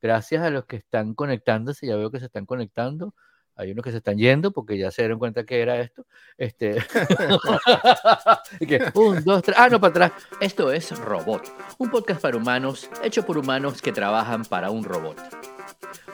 Gracias 0.00 0.42
a 0.42 0.50
los 0.50 0.66
que 0.66 0.76
están 0.76 1.14
conectándose, 1.14 1.86
ya 1.86 1.96
veo 1.96 2.10
que 2.10 2.20
se 2.20 2.26
están 2.26 2.46
conectando. 2.46 3.14
Hay 3.56 3.72
unos 3.72 3.84
que 3.84 3.90
se 3.90 3.96
están 3.96 4.16
yendo 4.16 4.52
porque 4.52 4.78
ya 4.78 4.92
se 4.92 5.02
dieron 5.02 5.18
cuenta 5.18 5.44
que 5.44 5.60
era 5.60 5.80
esto. 5.80 6.06
Este... 6.36 6.76
un, 8.94 9.24
dos, 9.24 9.42
tres. 9.42 9.56
Ah, 9.58 9.68
no, 9.68 9.80
para 9.80 9.90
atrás. 9.90 10.12
Esto 10.40 10.72
es 10.72 10.96
Robot, 10.96 11.52
un 11.78 11.90
podcast 11.90 12.22
para 12.22 12.36
humanos, 12.36 12.88
hecho 13.02 13.26
por 13.26 13.36
humanos 13.36 13.82
que 13.82 13.90
trabajan 13.90 14.44
para 14.44 14.70
un 14.70 14.84
robot. 14.84 15.18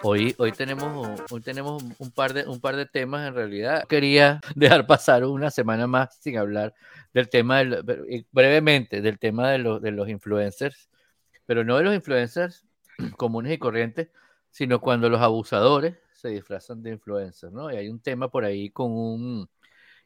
Hoy, 0.03 0.35
hoy, 0.39 0.53
tenemos, 0.53 1.21
hoy 1.31 1.41
tenemos 1.43 1.83
un, 1.99 2.11
par 2.11 2.33
de, 2.33 2.47
un 2.47 2.61
par 2.61 2.77
de 2.77 2.87
temas 2.87 3.29
en 3.29 3.35
realidad. 3.35 3.85
Quería 3.89 4.41
dejar 4.55 4.87
pasar 4.87 5.25
una 5.25 5.51
semana 5.51 5.87
más 5.87 6.17
sin 6.21 6.39
hablar 6.39 6.75
del 7.13 7.29
tema, 7.29 7.63
brevemente, 8.33 9.03
del 9.03 9.19
tema 9.19 9.51
de, 9.51 9.59
los 9.59 9.83
de 9.83 9.91
los 9.91 10.09
influencers, 10.09 10.89
pero 11.45 11.63
no 11.63 11.77
de 11.77 11.85
los 11.85 11.95
influencers 11.95 12.65
comunes 13.17 13.53
y 13.53 13.59
corrientes, 13.59 14.09
sino 14.51 14.81
cuando 14.81 15.09
los 15.09 15.21
abusadores 15.21 15.97
se 16.13 16.29
disfrazan 16.29 16.83
de 16.83 16.91
influencers, 16.91 17.53
¿no? 17.53 17.71
Y 17.73 17.77
hay 17.77 17.89
un 17.89 18.01
tema 18.01 18.29
por 18.29 18.45
ahí 18.45 18.71
con 18.71 18.93
un 18.93 19.49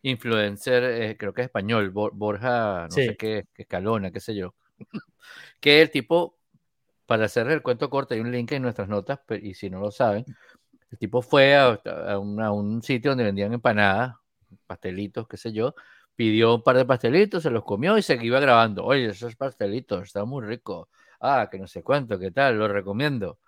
influencer, 0.02 0.84
eh, 0.84 1.16
creo 1.16 1.34
que 1.34 1.42
es 1.42 1.46
español, 1.46 1.90
Borja, 1.90 2.84
no 2.84 2.90
sé 2.90 3.16
qué, 3.16 3.46
Escalona, 3.56 4.10
qué 4.10 4.20
sé 4.20 4.34
yo, 4.34 4.54
que 5.60 5.82
el 5.82 5.90
tipo, 5.90 6.36
para 7.06 7.26
hacer 7.26 7.48
el 7.50 7.62
cuento 7.62 7.90
corto, 7.90 8.14
hay 8.14 8.20
un 8.20 8.32
link 8.32 8.52
en 8.52 8.62
nuestras 8.62 8.88
notas, 8.88 9.20
y 9.42 9.54
si 9.54 9.70
no 9.70 9.80
lo 9.80 9.90
saben, 9.90 10.24
el 10.90 10.98
tipo 10.98 11.22
fue 11.22 11.56
a, 11.56 11.78
un 12.18 12.82
sitio 12.82 13.10
donde 13.10 13.24
vendían 13.24 13.52
empanadas, 13.52 14.16
pastelitos, 14.66 15.28
qué 15.28 15.36
sé 15.36 15.52
yo, 15.52 15.74
pidió 16.14 16.56
un 16.56 16.62
par 16.62 16.76
de 16.76 16.84
pastelitos, 16.84 17.42
se 17.42 17.50
los 17.50 17.64
comió 17.64 17.98
y 17.98 18.02
se 18.02 18.14
iba 18.24 18.40
grabando. 18.40 18.84
Oye, 18.84 19.06
esos 19.06 19.36
pastelitos 19.36 20.04
están 20.04 20.28
muy 20.28 20.44
ricos. 20.44 20.88
Ah, 21.20 21.48
que 21.50 21.58
no 21.58 21.66
sé 21.66 21.82
cuánto, 21.82 22.18
qué 22.18 22.30
tal, 22.30 22.58
lo 22.58 22.68
recomiendo. 22.68 23.38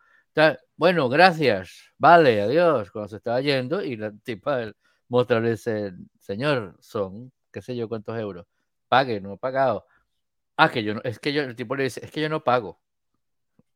Bueno, 0.77 1.09
gracias, 1.09 1.93
vale, 1.99 2.41
adiós. 2.41 2.91
Cuando 2.91 3.09
se 3.09 3.17
estaba 3.17 3.41
yendo 3.41 3.83
y 3.83 3.97
la 3.97 4.13
tipa 4.13 4.73
mostrarle 5.09 5.53
ese 5.53 5.93
señor, 6.19 6.77
son 6.81 7.33
qué 7.53 7.61
sé 7.63 7.77
yo 7.77 7.89
cuántos 7.89 8.19
euros. 8.19 8.47
Pague, 8.89 9.21
no 9.21 9.35
he 9.35 9.39
pagado. 9.39 9.87
Ah, 10.57 10.71
que 10.71 10.83
yo 10.85 10.95
no, 10.95 11.01
es 11.05 11.19
que 11.19 11.33
yo, 11.33 11.43
el 11.43 11.57
tipo 11.57 11.77
le 11.77 11.85
dice, 11.85 12.05
es 12.05 12.11
que 12.11 12.21
yo 12.21 12.29
no 12.29 12.43
pago. 12.45 12.81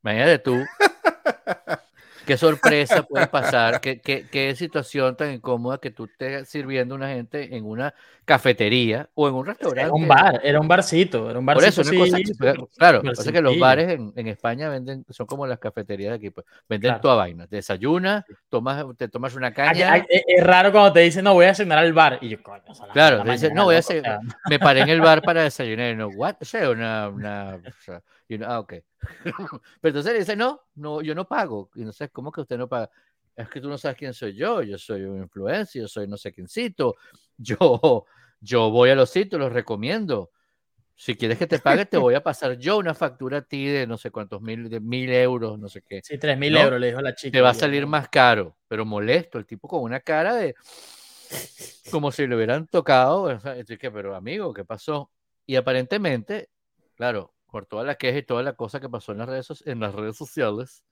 Imagínate 0.02 0.38
tú 0.38 0.55
qué 2.27 2.36
sorpresa 2.36 3.03
puede 3.03 3.27
pasar, 3.27 3.80
qué, 3.80 4.00
qué, 4.00 4.27
qué, 4.30 4.55
situación 4.55 5.17
tan 5.17 5.33
incómoda 5.33 5.78
que 5.78 5.91
tú 5.91 6.05
estés 6.05 6.48
sirviendo 6.48 6.94
a 6.94 6.98
una 6.98 7.08
gente 7.08 7.56
en 7.56 7.64
una 7.64 7.94
cafetería 8.25 9.08
o 9.14 9.28
en 9.28 9.34
un 9.34 9.47
restaurante. 9.47 9.83
Era 9.83 9.92
un 9.92 10.08
bar, 10.08 10.41
era 10.42 10.61
un 10.61 10.69
barcito, 10.69 11.30
era 11.30 11.39
un 11.39 11.47
barcito. 11.47 11.83
Por 11.83 11.95
eso, 11.95 11.98
cosa, 11.98 12.69
claro, 12.77 13.02
pasa 13.02 13.33
que 13.33 13.41
los 13.41 13.58
bares 13.58 13.91
en, 13.91 14.12
en, 14.17 14.28
España 14.28 14.69
venden, 14.69 15.05
son 15.11 15.27
como 15.27 15.47
las 15.47 15.58
cafeterías 15.58 16.11
de 16.12 16.17
aquí, 16.17 16.30
pues, 16.30 16.47
venden 16.69 17.00
toda 17.00 17.17
vaina. 17.17 17.47
Te 17.47 17.56
desayunas, 17.56 18.25
tomas, 18.48 18.84
te 18.97 19.08
tomas 19.08 19.34
una 19.34 19.52
caña. 19.52 20.05
es 20.08 20.45
raro 20.45 20.72
cuando 20.72 20.92
te 20.92 21.00
dicen, 21.00 21.25
no, 21.25 21.34
voy 21.34 21.47
a 21.47 21.55
cenar 21.55 21.78
al 21.78 21.92
bar. 21.92 22.19
Y 22.20 22.30
yo, 22.30 22.42
coño, 22.42 22.62
Claro, 22.92 23.22
te 23.22 23.33
dicen, 23.33 23.55
no, 23.55 23.64
voy 23.64 23.77
a 23.77 23.83
cenar. 23.83 24.20
Me 24.48 24.58
paré 24.58 24.80
en 24.80 24.89
el 24.89 25.00
bar 25.00 25.22
para 25.22 25.42
desayunar. 25.42 25.92
Y 25.92 25.97
no, 25.97 26.08
what? 26.17 26.36
O 26.41 26.45
sea, 26.45 26.70
una, 26.70 27.08
una 27.08 27.56
o 27.56 27.83
sea, 27.83 28.02
y 28.28 28.42
ah, 28.42 28.61
ok. 28.61 28.75
Pero 29.80 29.91
entonces 29.91 30.12
le 30.12 30.19
dice, 30.20 30.36
no, 30.36 30.62
no, 30.77 31.03
yo 31.03 31.14
no 31.14 31.27
pago. 31.27 31.70
Y 31.75 31.84
no 31.84 31.92
sé, 31.92 32.08
¿cómo 32.08 32.33
que 32.33 32.41
usted 32.41 32.58
no 32.58 32.69
paga? 32.69 32.91
Es 33.36 33.48
que 33.48 33.61
tú 33.61 33.69
no 33.69 33.77
sabes 33.77 33.98
quién 33.98 34.14
soy 34.14 34.34
yo. 34.34 34.62
Yo 34.62 34.78
soy 34.78 35.03
un 35.03 35.22
influencer, 35.22 35.83
yo 35.83 35.89
soy 35.89 36.08
no 36.08 36.17
sé 36.17 36.33
quiéncito. 36.33 36.97
Yo, 37.36 38.06
yo 38.41 38.70
voy 38.70 38.91
a 38.91 38.95
los 38.95 39.11
sitios, 39.11 39.41
los 39.41 39.52
recomiendo. 39.52 40.30
Si 40.97 41.17
quieres 41.17 41.39
que 41.39 41.48
te 41.48 41.58
pague, 41.58 41.86
te 41.86 41.97
voy 41.97 42.14
a 42.14 42.22
pasar 42.22 42.56
yo 42.56 42.78
una 42.78 42.95
factura 42.95 43.39
a 43.39 43.42
ti 43.42 43.67
de 43.67 43.86
no 43.86 43.98
sé 43.98 44.12
cuántos 44.12 44.41
mil, 44.41 44.70
de 44.70 44.78
mil 44.78 45.11
euros, 45.11 45.58
no 45.58 45.69
sé 45.69 45.83
qué. 45.83 46.00
Sí, 46.05 46.19
tres 46.19 46.39
mil 46.39 46.56
euros, 46.56 46.80
le 46.80 46.86
dijo 46.86 47.00
la 47.00 47.14
chica. 47.17 47.33
Te 47.33 47.41
va 47.41 47.50
a 47.50 47.55
salir 47.55 47.84
más 47.86 48.08
caro, 48.08 48.56
pero 48.69 48.84
molesto, 48.84 49.39
el 49.39 49.47
tipo 49.47 49.67
con 49.67 49.83
una 49.83 49.98
cara 49.98 50.36
de 50.36 50.55
como 51.91 52.12
si 52.12 52.27
le 52.27 52.36
hubieran 52.36 52.69
tocado. 52.69 53.41
pero 53.92 54.14
amigo, 54.14 54.55
¿qué 54.55 54.64
pasó? 54.64 55.11
Y 55.46 55.57
aparentemente, 55.57 56.51
claro, 56.95 57.33
por 57.54 57.66
toda 57.66 57.84
la 57.84 57.94
queja 57.94 58.18
y 58.18 58.24
toda 58.24 58.42
la 58.42 58.54
cosa 58.54 58.80
que 58.80 58.88
pasó 58.88 59.12
en 59.12 59.18
las 59.18 59.28
redes, 59.28 59.62
en 59.64 59.78
las 59.78 59.94
redes 59.94 60.16
sociales, 60.16 60.82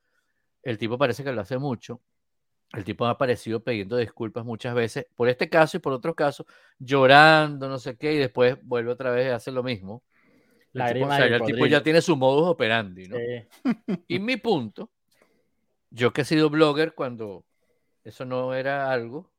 el 0.62 0.78
tipo 0.78 0.96
parece 0.96 1.24
que 1.24 1.32
lo 1.32 1.40
hace 1.40 1.58
mucho. 1.58 2.00
El 2.72 2.84
tipo 2.84 3.04
ha 3.04 3.10
aparecido 3.10 3.64
pidiendo 3.64 3.96
disculpas 3.96 4.44
muchas 4.44 4.72
veces 4.72 5.08
por 5.16 5.28
este 5.28 5.48
caso 5.48 5.76
y 5.76 5.80
por 5.80 5.92
otros 5.92 6.14
casos, 6.14 6.46
llorando, 6.78 7.68
no 7.68 7.80
sé 7.80 7.96
qué, 7.96 8.12
y 8.12 8.18
después 8.18 8.58
vuelve 8.62 8.92
otra 8.92 9.10
vez 9.10 9.26
y 9.26 9.30
hace 9.30 9.50
lo 9.50 9.64
mismo. 9.64 10.04
El, 10.72 10.92
tipo, 10.94 11.12
el 11.12 11.42
tipo, 11.42 11.66
ya 11.66 11.82
tiene 11.82 12.00
su 12.00 12.16
modus 12.16 12.46
operandi, 12.46 13.08
¿no? 13.08 13.16
Y 14.06 14.20
mi 14.20 14.36
punto, 14.36 14.88
yo 15.90 16.12
que 16.12 16.20
he 16.20 16.24
sido 16.24 16.48
blogger 16.48 16.94
cuando 16.94 17.44
eso 18.04 18.24
no 18.24 18.54
era 18.54 18.92
algo, 18.92 19.32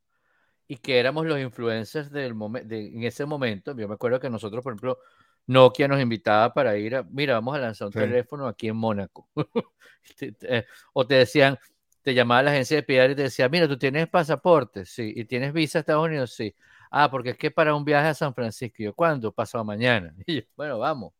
y 0.67 0.75
que 0.75 0.99
éramos 0.99 1.25
los 1.25 1.39
influencers 1.39 2.11
del 2.11 2.35
momento, 2.35 2.75
en 2.75 3.01
ese 3.05 3.25
momento, 3.25 3.73
yo 3.77 3.87
me 3.87 3.93
acuerdo 3.93 4.19
que 4.19 4.29
nosotros, 4.29 4.61
por 4.61 4.73
ejemplo, 4.73 4.99
Nokia 5.47 5.87
nos 5.87 6.01
invitaba 6.01 6.53
para 6.53 6.77
ir 6.77 6.95
a, 6.95 7.03
mira, 7.03 7.33
vamos 7.33 7.55
a 7.55 7.59
lanzar 7.59 7.87
un 7.87 7.93
teléfono 7.93 8.47
aquí 8.47 8.67
en 8.67 8.75
Mónaco. 8.75 9.27
Eh, 10.19 10.65
o 10.91 11.07
te 11.07 11.15
decían, 11.15 11.57
te 12.01 12.13
llamaba 12.13 12.43
la 12.43 12.51
agencia 12.51 12.75
de 12.75 12.83
PR 12.83 13.13
y 13.13 13.15
te 13.15 13.21
decía, 13.21 13.47
mira, 13.47 13.69
tú 13.69 13.77
tienes 13.77 14.09
pasaporte, 14.09 14.85
sí, 14.85 15.13
y 15.15 15.23
tienes 15.23 15.53
visa 15.53 15.79
a 15.79 15.81
Estados 15.81 16.05
Unidos, 16.05 16.33
sí. 16.33 16.53
Ah, 16.91 17.09
porque 17.09 17.29
es 17.29 17.37
que 17.37 17.51
para 17.51 17.73
un 17.73 17.85
viaje 17.85 18.09
a 18.09 18.13
San 18.13 18.33
Francisco, 18.33 18.75
yo, 18.79 18.93
¿cuándo? 18.93 19.31
Pasado 19.31 19.63
mañana. 19.63 20.13
Y 20.27 20.35
yo, 20.35 20.41
bueno, 20.57 20.77
vamos. 20.77 21.13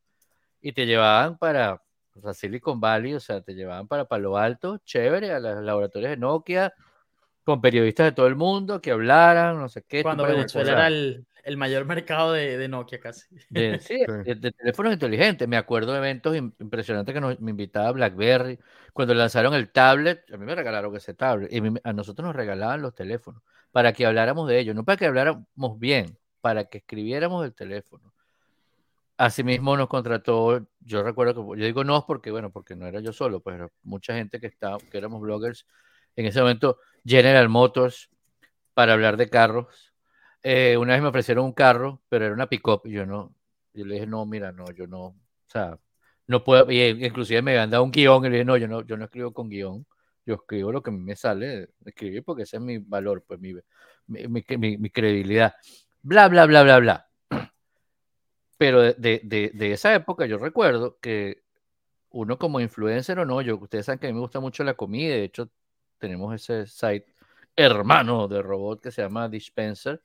Y 0.62 0.74
te 0.74 0.86
llevaban 0.86 1.38
para 1.38 1.82
o 2.22 2.34
Silicon 2.34 2.80
Valley, 2.80 3.14
o 3.16 3.20
sea, 3.20 3.42
te 3.42 3.54
llevaban 3.54 3.88
para 3.88 4.06
Palo 4.06 4.38
Alto, 4.38 4.78
chévere, 4.80 5.32
a 5.32 5.40
los 5.40 5.64
laboratorios 5.64 6.12
de 6.12 6.18
Nokia, 6.18 6.74
con 7.44 7.60
periodistas 7.62 8.08
de 8.08 8.12
todo 8.12 8.28
el 8.28 8.36
mundo 8.36 8.82
que 8.82 8.92
hablaran, 8.92 9.58
no 9.58 9.68
sé 9.70 9.84
qué. 9.84 10.04
Cuando 10.04 10.26
Venezuela 10.26 10.74
era 10.74 10.88
el, 10.88 11.26
el 11.44 11.58
mayor 11.58 11.86
mercado 11.86 12.32
de, 12.32 12.58
de 12.58 12.68
Nokia 12.68 13.00
casi. 13.00 13.28
De, 13.50 13.80
sí, 13.80 14.00
De, 14.26 14.52
teléfonos 14.52 14.94
inteligentes. 14.94 15.48
Me 15.48 15.58
acuerdo 15.58 15.92
de 15.92 16.00
eventos 16.00 16.36
impresionantes 16.36 17.14
que 17.14 17.22
nos, 17.22 17.40
me 17.40 17.52
invitaba 17.52 17.92
BlackBerry. 17.92 18.60
Cuando 18.94 19.14
lanzaron 19.14 19.54
el 19.54 19.72
tablet, 19.72 20.24
a 20.34 20.38
mí 20.38 20.46
me 20.46 20.56
regalaron 20.56 20.96
ese 20.96 21.14
tablet. 21.14 21.52
Y 21.52 21.62
a 21.84 21.94
nosotros 21.94 22.26
nos 22.26 22.36
regalaban 22.36 22.82
los 22.82 22.96
teléfonos 22.96 23.42
para 23.72 23.94
que 23.94 24.06
habláramos 24.06 24.48
de 24.48 24.60
ellos. 24.60 24.76
No 24.76 24.86
para 24.86 24.98
que 24.98 25.06
habláramos 25.06 25.80
bien, 25.80 26.18
para 26.42 26.66
que 26.66 26.80
escribiéramos 26.80 27.46
el 27.46 27.54
teléfono. 27.54 28.14
Asimismo 29.18 29.78
nos 29.78 29.90
contrató, 29.90 30.68
yo 30.80 31.04
recuerdo 31.04 31.34
que, 31.36 31.60
yo 31.60 31.66
digo 31.66 31.84
no 31.84 32.04
porque, 32.06 32.32
bueno, 32.32 32.52
porque 32.52 32.76
no 32.76 32.88
era 32.88 33.00
yo 33.00 33.14
solo, 33.14 33.42
pues 33.42 33.62
mucha 33.84 34.16
gente 34.16 34.40
que, 34.40 34.48
estaba, 34.48 34.80
que 34.80 34.98
éramos 34.98 35.22
bloggers. 35.22 35.68
En 36.16 36.26
ese 36.26 36.42
momento, 36.42 36.80
General 37.06 37.48
Motors, 37.48 38.10
para 38.74 38.94
hablar 38.94 39.18
de 39.18 39.30
carros 39.30 39.93
eh, 40.44 40.78
una 40.78 40.94
vez 40.94 41.02
me 41.02 41.08
ofrecieron 41.10 41.46
un 41.46 41.54
carro, 41.54 42.02
pero 42.10 42.26
era 42.26 42.34
una 42.34 42.48
pick-up, 42.48 42.82
yo 42.86 43.06
no, 43.06 43.34
yo 43.74 43.86
le 43.86 43.96
dije, 43.96 44.08
no, 44.08 44.26
mira, 44.26 44.52
no, 44.52 44.70
yo 44.72 44.88
no, 44.88 45.06
o 45.06 45.16
sea, 45.48 45.80
no 46.28 46.44
puedo, 46.44 46.70
y 46.72 46.82
inclusive 46.82 47.42
me 47.42 47.52
habían 47.52 47.70
dado 47.70 47.84
un 47.84 47.92
guion, 47.92 48.26
y 48.26 48.30
le 48.30 48.36
dije, 48.36 48.46
no, 48.46 48.58
yo 48.58 48.68
no, 48.68 48.82
yo 48.86 48.98
no 48.98 49.06
escribo 49.06 49.34
con 49.34 49.50
guion, 49.50 49.86
yo 50.26 50.36
escribo 50.36 50.72
lo 50.72 50.82
que 50.82 50.92
me 50.92 51.16
sale 51.16 51.70
escribir 51.86 52.24
porque 52.24 52.44
ese 52.44 52.58
es 52.58 52.62
mi 52.62 52.78
valor, 52.78 53.24
pues 53.26 53.40
mi, 53.40 53.54
mi, 54.08 54.44
mi, 54.78 54.90
credibilidad, 54.90 55.54
bla, 56.02 56.28
bla, 56.30 56.46
bla, 56.46 56.64
bla, 56.64 56.80
bla. 56.80 57.10
Pero 58.58 58.82
de, 58.82 59.22
de, 59.24 59.52
de, 59.54 59.72
esa 59.72 59.94
época 59.94 60.26
yo 60.26 60.38
recuerdo 60.38 60.98
que 61.00 61.44
uno 62.10 62.38
como 62.38 62.60
influencer 62.60 63.20
o 63.20 63.26
no, 63.26 63.42
yo, 63.42 63.58
ustedes 63.58 63.86
saben 63.86 64.00
que 64.00 64.08
a 64.08 64.10
mí 64.10 64.14
me 64.14 64.22
gusta 64.22 64.40
mucho 64.40 64.64
la 64.64 64.76
comida, 64.76 65.16
de 65.16 65.24
hecho 65.24 65.50
tenemos 65.98 66.34
ese 66.36 66.68
site 66.68 67.14
hermano 67.56 68.28
de 68.28 68.42
robot 68.42 68.82
que 68.82 68.92
se 68.92 69.02
llama 69.02 69.30
Dispenser, 69.30 70.02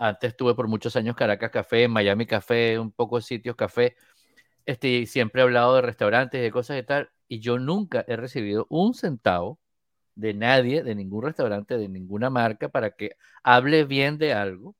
antes 0.00 0.30
estuve 0.30 0.54
por 0.54 0.66
muchos 0.66 0.96
años 0.96 1.14
Caracas 1.14 1.50
Café, 1.50 1.86
Miami 1.86 2.24
Café, 2.24 2.78
un 2.78 2.90
poco 2.90 3.16
de 3.16 3.22
sitios 3.22 3.54
café. 3.54 3.96
Este, 4.64 5.04
siempre 5.04 5.42
he 5.42 5.44
hablado 5.44 5.76
de 5.76 5.82
restaurantes, 5.82 6.40
de 6.40 6.50
cosas 6.50 6.78
y 6.78 6.82
tal, 6.82 7.10
y 7.28 7.40
yo 7.40 7.58
nunca 7.58 8.04
he 8.08 8.16
recibido 8.16 8.66
un 8.70 8.94
centavo 8.94 9.58
de 10.14 10.32
nadie, 10.32 10.82
de 10.82 10.94
ningún 10.94 11.24
restaurante, 11.24 11.76
de 11.76 11.88
ninguna 11.88 12.30
marca, 12.30 12.70
para 12.70 12.92
que 12.92 13.16
hable 13.42 13.84
bien 13.84 14.16
de 14.16 14.32
algo, 14.32 14.74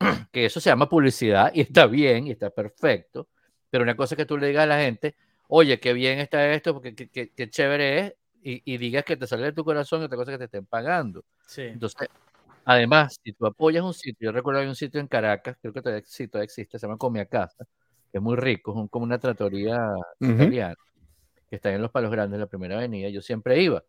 que 0.32 0.46
eso 0.46 0.58
se 0.58 0.70
llama 0.70 0.88
publicidad 0.88 1.52
y 1.54 1.60
está 1.60 1.86
bien 1.86 2.26
y 2.26 2.30
está 2.30 2.48
perfecto, 2.48 3.28
pero 3.68 3.84
una 3.84 3.94
cosa 3.94 4.14
es 4.14 4.16
que 4.16 4.26
tú 4.26 4.38
le 4.38 4.46
digas 4.46 4.64
a 4.64 4.66
la 4.66 4.78
gente, 4.78 5.16
oye, 5.48 5.80
qué 5.80 5.92
bien 5.92 6.18
está 6.18 6.50
esto, 6.50 6.72
porque 6.72 6.94
qué, 6.94 7.50
chévere 7.50 7.98
es, 7.98 8.14
y, 8.42 8.78
digas 8.78 9.04
que 9.04 9.18
te 9.18 9.26
sale 9.26 9.44
de 9.44 9.52
tu 9.52 9.64
corazón 9.64 10.00
y 10.00 10.04
otra 10.04 10.16
cosa 10.16 10.32
que 10.32 10.38
te 10.38 10.44
estén 10.44 10.66
pagando. 10.66 11.24
Sí. 11.46 11.62
Entonces, 11.62 12.08
Además, 12.64 13.18
si 13.22 13.32
tú 13.32 13.46
apoyas 13.46 13.84
un 13.84 13.94
sitio, 13.94 14.26
yo 14.26 14.32
recuerdo 14.32 14.60
hay 14.60 14.66
un 14.66 14.76
sitio 14.76 15.00
en 15.00 15.08
Caracas, 15.08 15.56
creo 15.60 15.72
que 15.72 15.80
todavía 15.80 15.98
existe, 15.98 16.78
se 16.78 16.86
llama 16.86 16.96
Comia 16.96 17.26
Casa, 17.26 17.64
que 18.10 18.18
es 18.18 18.22
muy 18.22 18.36
rico, 18.36 18.84
es 18.84 18.90
como 18.90 19.04
una 19.04 19.18
tratoría 19.18 19.80
italiana, 20.20 20.76
que 21.48 21.56
está 21.56 21.72
en 21.72 21.82
los 21.82 21.90
Palos 21.90 22.10
Grandes, 22.10 22.38
la 22.38 22.46
primera 22.46 22.76
avenida, 22.76 23.08
yo 23.08 23.20
siempre 23.20 23.60
iba. 23.60 23.82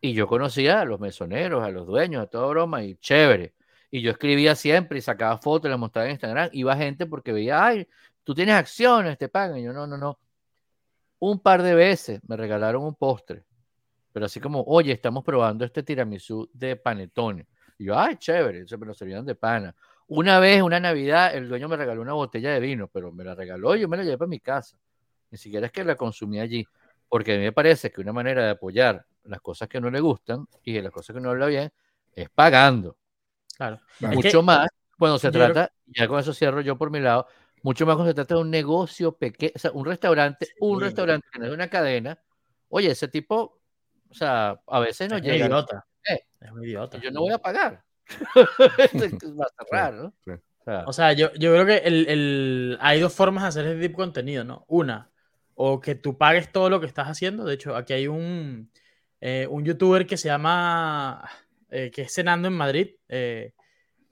Y 0.00 0.12
yo 0.12 0.26
conocía 0.28 0.82
a 0.82 0.84
los 0.84 1.00
mesoneros, 1.00 1.64
a 1.64 1.70
los 1.70 1.86
dueños, 1.86 2.22
a 2.22 2.26
toda 2.26 2.46
broma, 2.48 2.84
y 2.84 2.96
chévere. 2.96 3.54
Y 3.90 4.02
yo 4.02 4.10
escribía 4.10 4.54
siempre 4.54 4.98
y 4.98 5.00
sacaba 5.00 5.38
fotos, 5.38 5.70
las 5.70 5.78
mostraba 5.78 6.06
en 6.06 6.12
Instagram. 6.12 6.50
Iba 6.52 6.76
gente 6.76 7.06
porque 7.06 7.32
veía, 7.32 7.64
ay, 7.64 7.88
tú 8.24 8.34
tienes 8.34 8.54
acciones, 8.54 9.16
te 9.18 9.28
pagan. 9.28 9.58
Y 9.58 9.64
yo, 9.64 9.72
no, 9.72 9.86
no, 9.86 9.96
no. 9.96 10.18
Un 11.18 11.40
par 11.40 11.62
de 11.62 11.74
veces 11.74 12.20
me 12.28 12.36
regalaron 12.36 12.84
un 12.84 12.94
postre 12.94 13.46
pero 14.16 14.24
así 14.24 14.40
como, 14.40 14.62
oye, 14.62 14.92
estamos 14.92 15.22
probando 15.22 15.62
este 15.66 15.82
tiramisú 15.82 16.48
de 16.54 16.74
panetone. 16.76 17.46
Y 17.78 17.84
yo, 17.84 17.98
ay, 17.98 18.16
chévere, 18.16 18.66
se 18.66 18.76
me 18.76 18.86
lo 18.86 18.94
servían 18.94 19.24
de 19.24 19.34
pana. 19.34 19.74
Una 20.08 20.38
vez, 20.38 20.62
una 20.62 20.78
Navidad, 20.78 21.34
el 21.34 21.48
dueño 21.48 21.68
me 21.68 21.76
regaló 21.76 22.00
una 22.00 22.12
botella 22.12 22.52
de 22.52 22.60
vino, 22.60 22.88
pero 22.88 23.12
me 23.12 23.24
la 23.24 23.34
regaló 23.34 23.74
y 23.74 23.80
yo 23.80 23.88
me 23.88 23.96
la 23.96 24.04
llevé 24.04 24.18
para 24.18 24.28
mi 24.28 24.40
casa. 24.40 24.78
Ni 25.30 25.38
siquiera 25.38 25.66
es 25.66 25.72
que 25.72 25.84
la 25.84 25.96
consumí 25.96 26.38
allí, 26.38 26.66
porque 27.08 27.34
a 27.34 27.38
mí 27.38 27.42
me 27.42 27.52
parece 27.52 27.90
que 27.90 28.00
una 28.00 28.12
manera 28.12 28.44
de 28.44 28.50
apoyar 28.50 29.04
las 29.24 29.40
cosas 29.40 29.68
que 29.68 29.80
no 29.80 29.90
le 29.90 30.00
gustan 30.00 30.46
y 30.62 30.80
las 30.80 30.92
cosas 30.92 31.14
que 31.14 31.20
no 31.20 31.30
habla 31.30 31.46
bien 31.46 31.72
es 32.14 32.30
pagando. 32.30 32.96
Claro. 33.56 33.80
Mucho 34.00 34.42
más 34.42 34.68
cuando 34.96 35.18
se 35.18 35.30
trata, 35.30 35.72
ya 35.86 36.08
con 36.08 36.20
eso 36.20 36.32
cierro 36.32 36.60
yo 36.60 36.76
por 36.76 36.90
mi 36.90 37.00
lado, 37.00 37.26
mucho 37.62 37.84
más 37.84 37.96
cuando 37.96 38.10
se 38.10 38.14
trata 38.14 38.34
de 38.36 38.40
un 38.40 38.50
negocio 38.50 39.12
pequeño, 39.12 39.52
o 39.56 39.58
sea, 39.58 39.72
un 39.72 39.84
restaurante, 39.84 40.48
un 40.60 40.80
restaurante 40.80 41.26
que 41.32 41.38
no 41.38 41.46
es 41.46 41.52
una 41.52 41.68
cadena. 41.68 42.18
Oye, 42.68 42.90
ese 42.90 43.08
tipo, 43.08 43.58
o 44.08 44.14
sea, 44.14 44.60
a 44.66 44.80
veces 44.80 45.10
no 45.10 45.16
es 45.16 45.22
llega. 45.22 45.46
Idiota. 45.46 45.86
Eh, 46.08 46.20
es 46.40 46.50
un 46.50 46.64
idiota. 46.64 46.98
Yo 46.98 47.10
no 47.10 47.20
voy 47.20 47.32
a 47.32 47.38
pagar. 47.38 47.82
es 48.92 49.34
más 49.34 49.48
raro, 49.70 50.14
¿no? 50.24 50.34
O 50.34 50.64
sea, 50.64 50.84
o 50.86 50.92
sea 50.92 51.12
yo, 51.12 51.32
yo, 51.34 51.52
creo 51.52 51.66
que 51.66 51.76
el, 51.78 52.08
el... 52.08 52.78
hay 52.80 53.00
dos 53.00 53.12
formas 53.12 53.42
de 53.44 53.48
hacer 53.48 53.66
este 53.66 53.88
tipo 53.88 54.02
de 54.02 54.06
contenido, 54.06 54.44
¿no? 54.44 54.64
Una, 54.68 55.10
o 55.56 55.80
que 55.80 55.94
tú 55.94 56.16
pagues 56.16 56.52
todo 56.52 56.70
lo 56.70 56.80
que 56.80 56.86
estás 56.86 57.08
haciendo. 57.08 57.44
De 57.44 57.54
hecho, 57.54 57.74
aquí 57.74 57.94
hay 57.94 58.06
un, 58.06 58.70
eh, 59.20 59.46
un 59.50 59.64
youtuber 59.64 60.06
que 60.06 60.16
se 60.16 60.28
llama, 60.28 61.28
eh, 61.70 61.90
que 61.90 62.02
es 62.02 62.14
Cenando 62.14 62.48
en 62.48 62.54
Madrid, 62.54 62.90
eh, 63.08 63.54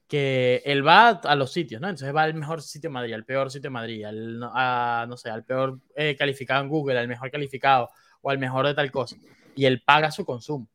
que 0.08 0.62
él 0.64 0.86
va 0.86 1.08
a 1.10 1.34
los 1.36 1.52
sitios, 1.52 1.80
¿no? 1.80 1.88
Entonces 1.88 2.14
va 2.14 2.22
al 2.22 2.34
mejor 2.34 2.62
sitio 2.62 2.88
de 2.88 2.94
Madrid, 2.94 3.14
al 3.14 3.24
peor 3.24 3.50
sitio 3.50 3.68
de 3.68 3.74
Madrid, 3.74 4.04
al, 4.04 4.42
a, 4.54 5.06
no 5.08 5.16
sé, 5.16 5.30
al 5.30 5.44
peor 5.44 5.80
calificado 6.18 6.62
en 6.62 6.68
Google, 6.68 6.98
al 6.98 7.08
mejor 7.08 7.30
calificado 7.30 7.90
o 8.22 8.30
al 8.30 8.38
mejor 8.38 8.66
de 8.66 8.74
tal 8.74 8.90
cosa. 8.90 9.16
Y 9.54 9.66
él 9.66 9.82
paga 9.84 10.10
su 10.10 10.24
consumo. 10.24 10.68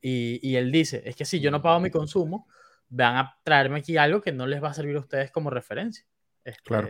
Y, 0.00 0.40
y 0.42 0.56
él 0.56 0.70
dice, 0.70 1.02
es 1.04 1.16
que 1.16 1.24
si 1.24 1.40
yo 1.40 1.50
no 1.50 1.62
pago 1.62 1.80
mi 1.80 1.90
consumo, 1.90 2.46
van 2.88 3.16
a 3.16 3.36
traerme 3.42 3.78
aquí 3.78 3.96
algo 3.96 4.20
que 4.20 4.32
no 4.32 4.46
les 4.46 4.62
va 4.62 4.68
a 4.68 4.74
servir 4.74 4.96
a 4.96 5.00
ustedes 5.00 5.30
como 5.30 5.50
referencia. 5.50 6.04
Este, 6.44 6.62
claro. 6.62 6.88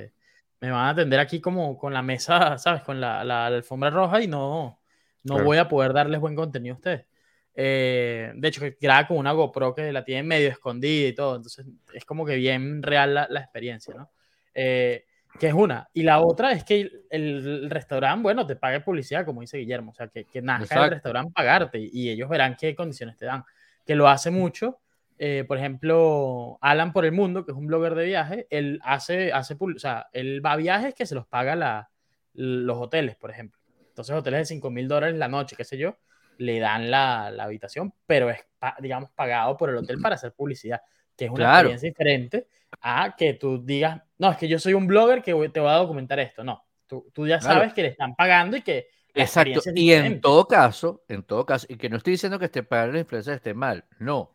Me 0.60 0.70
van 0.70 0.86
a 0.86 0.90
atender 0.90 1.20
aquí 1.20 1.40
como 1.40 1.76
con 1.76 1.92
la 1.92 2.02
mesa, 2.02 2.58
¿sabes? 2.58 2.82
Con 2.82 3.00
la, 3.00 3.24
la, 3.24 3.46
alfombra 3.46 3.90
roja 3.90 4.20
y 4.20 4.26
no, 4.26 4.80
no 5.22 5.34
claro. 5.34 5.44
voy 5.44 5.58
a 5.58 5.68
poder 5.68 5.92
darles 5.92 6.20
buen 6.20 6.34
contenido 6.34 6.74
a 6.74 6.78
ustedes. 6.78 7.06
Eh, 7.54 8.32
de 8.36 8.48
hecho, 8.48 8.62
graba 8.80 9.08
con 9.08 9.16
una 9.16 9.32
GoPro 9.32 9.74
que 9.74 9.92
la 9.92 10.04
tiene 10.04 10.22
medio 10.22 10.48
escondida 10.48 11.08
y 11.08 11.12
todo, 11.12 11.36
entonces 11.36 11.66
es 11.92 12.04
como 12.04 12.24
que 12.24 12.36
bien 12.36 12.84
real 12.84 13.14
la, 13.14 13.26
la 13.28 13.40
experiencia, 13.40 13.94
¿no? 13.94 14.12
Eh, 14.54 15.07
que 15.38 15.48
es 15.48 15.54
una. 15.54 15.88
Y 15.92 16.02
la 16.02 16.20
otra 16.20 16.52
es 16.52 16.64
que 16.64 16.80
el, 16.80 17.06
el, 17.10 17.70
restaurante, 17.70 18.22
bueno, 18.22 18.46
te 18.46 18.56
pague 18.56 18.80
publicidad, 18.80 19.24
como 19.24 19.40
dice 19.40 19.58
Guillermo, 19.58 19.90
o 19.90 19.94
sea, 19.94 20.08
que, 20.08 20.24
que 20.24 20.42
nazca 20.42 20.64
Exacto. 20.64 20.84
el 20.84 20.90
restaurante 20.90 21.32
pagarte 21.34 21.78
y, 21.78 21.90
y 21.92 22.10
ellos 22.10 22.28
verán 22.28 22.56
qué 22.56 22.74
condiciones 22.74 23.16
te 23.16 23.26
dan. 23.26 23.44
Que 23.84 23.94
lo 23.94 24.08
hace 24.08 24.30
mucho 24.30 24.80
eh, 25.18 25.44
por 25.48 25.58
ejemplo, 25.58 26.58
Alan 26.60 26.92
por 26.92 27.04
el 27.04 27.12
Mundo, 27.12 27.44
que 27.44 27.50
es 27.50 27.58
un 27.58 27.66
blogger 27.66 27.96
de 27.96 28.04
viaje, 28.04 28.46
él 28.50 28.80
hace, 28.84 29.32
hace 29.32 29.56
o 29.58 29.78
sea, 29.78 30.08
él 30.12 30.44
va 30.44 30.52
a 30.52 30.56
viajes 30.56 30.94
que 30.94 31.06
se 31.06 31.16
los 31.16 31.26
paga 31.26 31.56
la, 31.56 31.90
los 32.34 32.78
hoteles, 32.78 33.16
por 33.16 33.32
ejemplo. 33.32 33.60
Entonces, 33.88 34.14
hoteles 34.14 34.40
de 34.40 34.44
5 34.54 34.70
mil 34.70 34.86
dólares 34.86 35.16
la 35.16 35.26
noche, 35.26 35.56
qué 35.56 35.64
sé 35.64 35.76
yo, 35.76 35.98
le 36.38 36.60
dan 36.60 36.88
la, 36.88 37.32
la 37.32 37.44
habitación, 37.44 37.92
pero 38.06 38.30
es, 38.30 38.38
digamos, 38.78 39.10
pagado 39.10 39.56
por 39.56 39.70
el 39.70 39.76
hotel 39.76 40.00
para 40.00 40.14
hacer 40.14 40.32
publicidad, 40.32 40.80
que 41.18 41.24
es 41.24 41.30
una 41.30 41.38
claro. 41.38 41.68
experiencia 41.68 41.88
diferente 41.88 42.46
a 42.80 43.16
que 43.16 43.34
tú 43.34 43.62
digas, 43.64 44.00
no, 44.18 44.30
es 44.30 44.38
que 44.38 44.46
yo 44.46 44.58
soy 44.58 44.74
un 44.74 44.86
blogger 44.86 45.20
que 45.22 45.32
te 45.50 45.60
voy 45.60 45.68
a 45.68 45.74
documentar 45.74 46.20
esto. 46.20 46.44
No, 46.44 46.64
tú, 46.86 47.10
tú 47.12 47.26
ya 47.26 47.40
sabes 47.40 47.58
claro. 47.58 47.74
que 47.74 47.82
le 47.82 47.88
están 47.88 48.14
pagando 48.14 48.56
y 48.56 48.62
que 48.62 48.88
Exacto, 49.14 49.60
y 49.74 49.92
en 49.92 50.20
todo 50.20 50.46
caso, 50.46 51.02
en 51.08 51.24
todo 51.24 51.44
caso, 51.44 51.66
y 51.68 51.76
que 51.76 51.88
no 51.88 51.96
estoy 51.96 52.12
diciendo 52.12 52.38
que 52.38 52.44
este 52.44 52.62
pagar 52.62 52.90
la 52.90 53.00
influencia 53.00 53.34
esté 53.34 53.52
mal, 53.52 53.84
no, 53.98 54.30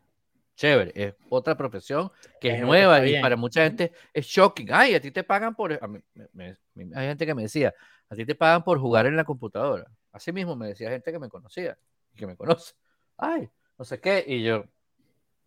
chévere, 0.56 0.92
es 0.94 1.14
otra 1.30 1.56
profesión 1.56 2.10
que 2.38 2.50
es, 2.50 2.54
es 2.56 2.60
nueva 2.60 3.06
y 3.06 3.18
para 3.18 3.36
mucha 3.36 3.64
gente 3.64 3.92
es 4.12 4.26
shocking. 4.26 4.68
Ay, 4.70 4.94
a 4.94 5.00
ti 5.00 5.10
te 5.10 5.24
pagan 5.24 5.54
por. 5.54 5.78
A 5.82 5.86
mí, 5.86 6.00
me, 6.32 6.56
me, 6.74 6.96
hay 6.96 7.08
gente 7.08 7.24
que 7.24 7.34
me 7.34 7.42
decía, 7.42 7.72
a 8.10 8.14
ti 8.14 8.26
te 8.26 8.34
pagan 8.34 8.62
por 8.62 8.78
jugar 8.78 9.06
en 9.06 9.16
la 9.16 9.24
computadora. 9.24 9.90
Así 10.12 10.32
mismo 10.32 10.54
me 10.54 10.68
decía 10.68 10.90
gente 10.90 11.10
que 11.10 11.18
me 11.18 11.30
conocía 11.30 11.78
y 12.12 12.18
que 12.18 12.26
me 12.26 12.36
conoce. 12.36 12.74
Ay, 13.16 13.48
no 13.78 13.84
sé 13.84 14.00
qué. 14.00 14.22
Y 14.26 14.42
yo, 14.42 14.64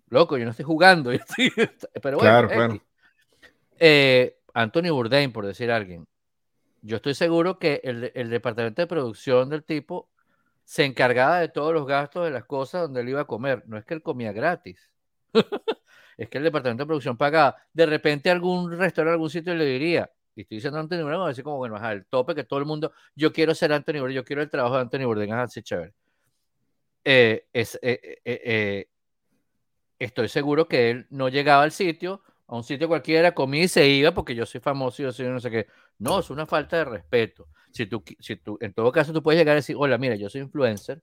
loco, 0.09 0.38
yo 0.38 0.45
no 0.45 0.51
estoy 0.51 0.65
jugando. 0.65 1.12
pero 2.01 2.18
bueno, 2.18 2.19
claro, 2.19 2.50
bueno. 2.54 2.80
Eh, 3.80 4.38
Anthony 4.54 4.89
Bourdain, 4.92 5.31
por 5.31 5.45
decir 5.45 5.71
alguien. 5.71 6.07
Yo 6.81 6.98
estoy 6.98 7.15
seguro 7.15 7.59
que 7.59 7.81
el, 7.83 8.12
el 8.15 8.30
departamento 8.30 8.81
de 8.81 8.88
producción 8.88 9.50
del 9.50 9.63
tipo 9.63 10.09
se 10.63 10.86
encargaba 10.86 11.39
de 11.39 11.50
todos 11.50 11.74
los 11.74 11.86
gastos 11.88 12.25
de 12.25 12.31
las 12.31 12.45
cosas 12.45 12.83
donde 12.83 13.01
él 13.01 13.09
iba 13.09 13.21
a 13.21 13.25
comer. 13.25 13.63
No 13.68 13.77
es 13.77 13.86
que 13.86 13.94
él 13.94 14.01
comía 14.01 14.31
gratis. 14.31 14.89
es 16.18 16.30
que 16.30 16.38
el 16.38 16.44
departamento 16.44 16.83
de 16.83 16.88
producción 16.88 17.18
pagaba. 17.18 17.56
De 17.74 17.86
repente 17.86 18.30
algún 18.30 18.71
restaurante, 18.71 19.13
algún 19.13 19.30
sitio 19.30 19.56
le 19.56 19.65
diría, 19.65 20.12
y 20.36 20.42
estoy 20.42 20.57
diciendo 20.57 20.80
Anthony 20.80 21.04
Bourdain, 21.04 21.21
así 21.21 21.42
como, 21.42 21.57
bueno, 21.57 21.75
ajá, 21.75 21.94
el 21.94 22.06
tope 22.06 22.36
que 22.36 22.44
todo 22.44 22.59
el 22.59 22.65
mundo, 22.65 22.92
yo 23.15 23.31
quiero 23.31 23.56
ser 23.56 23.71
Anthony 23.71 24.00
Bourdain, 24.00 24.15
yo 24.15 24.25
quiero 24.25 24.42
el 24.42 24.50
trabajo 24.50 24.75
de 24.75 24.81
Anthony 24.81 25.06
Bourdain, 25.06 25.33
así 25.33 25.62
chévere. 25.62 25.94
Eh, 27.04 27.48
es, 27.54 27.80
eh, 27.81 28.19
eh, 28.25 28.89
estoy 30.00 30.30
seguro 30.30 30.68
que 30.68 30.90
él 30.90 31.08
no 31.10 31.30
llegaba 31.30 31.64
al 31.64 31.72
sitio, 31.72 32.22
a 32.48 32.56
un 32.56 32.64
sitio 32.64 32.88
cualquiera, 32.88 33.34
comía 33.34 33.64
y 33.64 33.68
se 33.68 33.88
iba 33.88 34.14
porque 34.14 34.36
yo 34.36 34.46
soy 34.46 34.62
famoso 34.62 35.02
y 35.02 35.06
yo 35.06 35.12
soy 35.12 35.28
no 35.28 35.40
sé 35.40 35.52
qué. 35.52 35.68
No, 36.00 36.20
es 36.20 36.30
una 36.30 36.46
falta 36.46 36.78
de 36.78 36.86
respeto. 36.86 37.48
Si 37.72 37.86
tú, 37.88 38.04
si 38.20 38.38
tú, 38.38 38.58
en 38.62 38.74
todo 38.74 38.92
caso, 38.92 39.14
tú 39.14 39.22
puedes 39.22 39.40
llegar 39.40 39.54
a 39.54 39.56
decir, 39.58 39.76
hola, 39.78 39.98
mira, 39.98 40.16
yo 40.16 40.30
soy 40.30 40.42
influencer, 40.42 41.02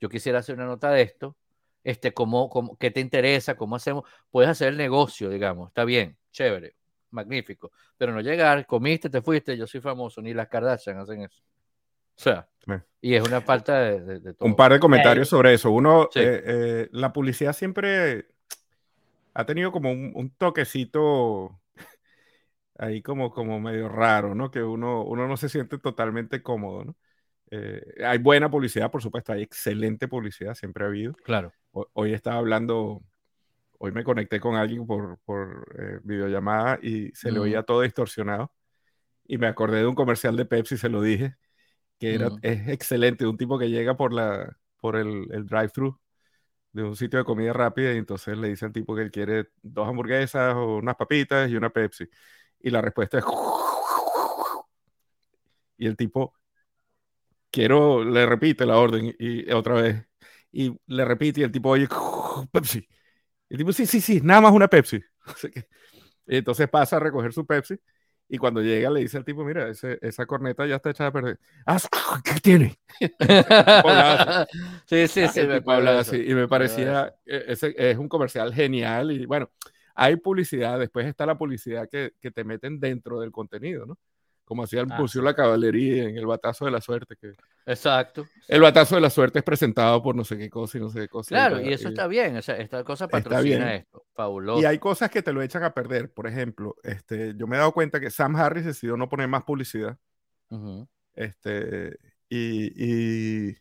yo 0.00 0.08
quisiera 0.08 0.38
hacer 0.40 0.54
una 0.54 0.66
nota 0.66 0.90
de 0.90 1.02
esto, 1.02 1.36
este, 1.84 2.12
¿cómo, 2.12 2.48
cómo, 2.50 2.76
¿qué 2.78 2.90
te 2.90 3.00
interesa? 3.00 3.56
¿Cómo 3.56 3.76
hacemos? 3.76 4.04
Puedes 4.30 4.50
hacer 4.50 4.68
el 4.68 4.76
negocio, 4.76 5.30
digamos, 5.30 5.68
está 5.68 5.84
bien, 5.84 6.16
chévere, 6.32 6.76
magnífico, 7.10 7.72
pero 7.96 8.12
no 8.12 8.20
llegar, 8.20 8.66
comiste, 8.66 9.10
te 9.10 9.22
fuiste, 9.22 9.56
yo 9.56 9.66
soy 9.66 9.80
famoso, 9.80 10.20
ni 10.22 10.34
las 10.34 10.48
Kardashian 10.48 10.98
hacen 10.98 11.22
eso. 11.22 11.42
O 12.16 12.22
sea, 12.22 12.48
y 13.00 13.14
es 13.14 13.22
una 13.22 13.40
falta 13.40 13.78
de, 13.80 14.00
de, 14.00 14.20
de, 14.20 14.34
todo. 14.34 14.48
Un 14.48 14.56
par 14.56 14.72
de 14.72 14.80
comentarios 14.80 15.28
sobre 15.28 15.54
eso. 15.54 15.70
Uno, 15.70 16.08
sí. 16.12 16.18
eh, 16.18 16.42
eh, 16.44 16.88
la 16.90 17.12
publicidad 17.12 17.52
siempre 17.52 18.26
ha 19.32 19.46
tenido 19.46 19.70
como 19.70 19.92
un, 19.92 20.10
un 20.14 20.30
toquecito 20.30 21.60
ahí 22.78 23.02
como, 23.02 23.30
como 23.30 23.60
medio 23.60 23.88
raro, 23.88 24.34
¿no? 24.34 24.50
Que 24.50 24.62
uno, 24.62 25.04
uno 25.04 25.28
no 25.28 25.36
se 25.36 25.48
siente 25.48 25.78
totalmente 25.78 26.42
cómodo, 26.42 26.84
¿no? 26.84 26.96
Eh, 27.50 27.80
hay 28.04 28.18
buena 28.18 28.50
publicidad, 28.50 28.90
por 28.90 29.02
supuesto, 29.02 29.32
hay 29.32 29.42
excelente 29.42 30.08
publicidad, 30.08 30.54
siempre 30.54 30.84
ha 30.84 30.88
habido. 30.88 31.14
Claro. 31.24 31.52
Hoy, 31.70 31.84
hoy 31.92 32.12
estaba 32.12 32.38
hablando, 32.38 33.02
hoy 33.78 33.92
me 33.92 34.02
conecté 34.02 34.40
con 34.40 34.56
alguien 34.56 34.84
por, 34.84 35.18
por 35.24 35.64
eh, 35.78 36.00
videollamada 36.02 36.80
y 36.82 37.12
se 37.14 37.30
mm. 37.30 37.34
le 37.34 37.40
oía 37.40 37.62
todo 37.62 37.82
distorsionado. 37.82 38.52
Y 39.28 39.38
me 39.38 39.46
acordé 39.46 39.78
de 39.78 39.86
un 39.86 39.94
comercial 39.94 40.36
de 40.36 40.44
Pepsi, 40.44 40.76
se 40.76 40.88
lo 40.88 41.02
dije, 41.02 41.36
que 41.98 42.14
era, 42.14 42.30
mm. 42.30 42.38
es 42.42 42.68
excelente, 42.68 43.26
un 43.26 43.36
tipo 43.36 43.58
que 43.58 43.70
llega 43.70 43.96
por, 43.96 44.12
la, 44.12 44.56
por 44.80 44.96
el, 44.96 45.26
el 45.30 45.46
drive-thru 45.46 45.98
de 46.72 46.82
un 46.82 46.94
sitio 46.94 47.18
de 47.18 47.24
comida 47.24 47.52
rápida 47.54 47.94
y 47.94 47.96
entonces 47.96 48.36
le 48.36 48.48
dice 48.48 48.66
al 48.66 48.72
tipo 48.72 48.94
que 48.94 49.02
él 49.02 49.10
quiere 49.10 49.48
dos 49.62 49.88
hamburguesas 49.88 50.54
o 50.54 50.76
unas 50.76 50.96
papitas 50.96 51.50
y 51.50 51.56
una 51.56 51.70
Pepsi. 51.70 52.06
Y 52.60 52.70
la 52.70 52.80
respuesta 52.82 53.18
es... 53.18 53.24
Y 55.78 55.86
el 55.86 55.94
tipo, 55.94 56.32
quiero, 57.50 58.02
le 58.04 58.24
repite 58.24 58.64
la 58.64 58.78
orden 58.78 59.14
y 59.18 59.50
otra 59.52 59.74
vez. 59.74 60.06
Y 60.52 60.74
le 60.86 61.04
repite 61.04 61.40
y 61.40 61.44
el 61.44 61.52
tipo, 61.52 61.70
oye, 61.70 61.86
Pepsi. 62.52 62.78
Y 63.48 63.54
el 63.54 63.58
tipo, 63.58 63.72
sí, 63.72 63.86
sí, 63.86 64.00
sí, 64.00 64.20
nada 64.22 64.42
más 64.42 64.52
una 64.52 64.68
Pepsi. 64.68 65.00
Y 66.28 66.38
entonces 66.38 66.68
pasa 66.68 66.96
a 66.96 67.00
recoger 67.00 67.32
su 67.32 67.46
Pepsi 67.46 67.76
y 68.28 68.38
cuando 68.38 68.60
llega 68.60 68.90
le 68.90 69.00
dice 69.00 69.16
al 69.16 69.24
tipo, 69.24 69.44
mira, 69.44 69.68
ese, 69.68 69.98
esa 70.02 70.26
corneta 70.26 70.66
ya 70.66 70.76
está 70.76 70.90
echada 70.90 71.10
a 71.10 71.12
perder. 71.12 71.38
Ah, 71.64 71.78
¿qué 72.24 72.40
tiene? 72.40 72.78
sí, 74.86 75.08
sí, 75.08 75.28
sí. 75.28 75.40
Me 75.42 75.88
así. 75.90 76.16
Y 76.26 76.34
me 76.34 76.48
parecía, 76.48 77.14
e, 77.24 77.44
ese 77.48 77.74
es 77.76 77.96
un 77.96 78.08
comercial 78.08 78.52
genial 78.52 79.12
y 79.12 79.26
bueno, 79.26 79.50
hay 79.94 80.16
publicidad, 80.16 80.78
después 80.78 81.06
está 81.06 81.24
la 81.24 81.38
publicidad 81.38 81.88
que, 81.88 82.12
que 82.20 82.30
te 82.30 82.44
meten 82.44 82.80
dentro 82.80 83.20
del 83.20 83.32
contenido, 83.32 83.86
¿no? 83.86 83.98
Como 84.46 84.62
hacía 84.62 84.80
el 84.80 84.92
ah, 84.92 85.04
la 85.22 85.34
caballería 85.34 86.04
en 86.04 86.16
el 86.16 86.24
batazo 86.24 86.66
de 86.66 86.70
la 86.70 86.80
suerte. 86.80 87.16
Que 87.16 87.32
exacto. 87.66 88.28
El 88.46 88.60
batazo 88.60 88.94
de 88.94 89.00
la 89.00 89.10
suerte 89.10 89.40
es 89.40 89.44
presentado 89.44 90.00
por 90.00 90.14
no 90.14 90.22
sé 90.22 90.38
qué 90.38 90.48
cosa 90.48 90.78
y 90.78 90.80
no 90.80 90.88
sé 90.88 91.00
qué 91.00 91.08
cosa. 91.08 91.30
Claro, 91.30 91.60
y, 91.60 91.68
y 91.68 91.72
eso 91.72 91.88
y, 91.88 91.92
está 91.92 92.06
bien. 92.06 92.36
O 92.36 92.42
sea, 92.42 92.56
esta 92.56 92.84
cosa 92.84 93.08
patrocina 93.08 93.74
esto. 93.74 94.06
Fabuloso. 94.14 94.62
Y 94.62 94.64
hay 94.64 94.78
cosas 94.78 95.10
que 95.10 95.20
te 95.20 95.32
lo 95.32 95.42
echan 95.42 95.64
a 95.64 95.74
perder. 95.74 96.12
Por 96.12 96.28
ejemplo, 96.28 96.76
este, 96.84 97.34
yo 97.36 97.48
me 97.48 97.56
he 97.56 97.58
dado 97.58 97.72
cuenta 97.72 97.98
que 97.98 98.08
Sam 98.08 98.36
Harris 98.36 98.64
decidió 98.64 98.96
no 98.96 99.08
poner 99.08 99.26
más 99.26 99.42
publicidad. 99.42 99.98
Uh 100.50 100.56
-huh. 100.56 100.88
Este, 101.16 101.98
y, 102.28 103.50
y, 103.50 103.56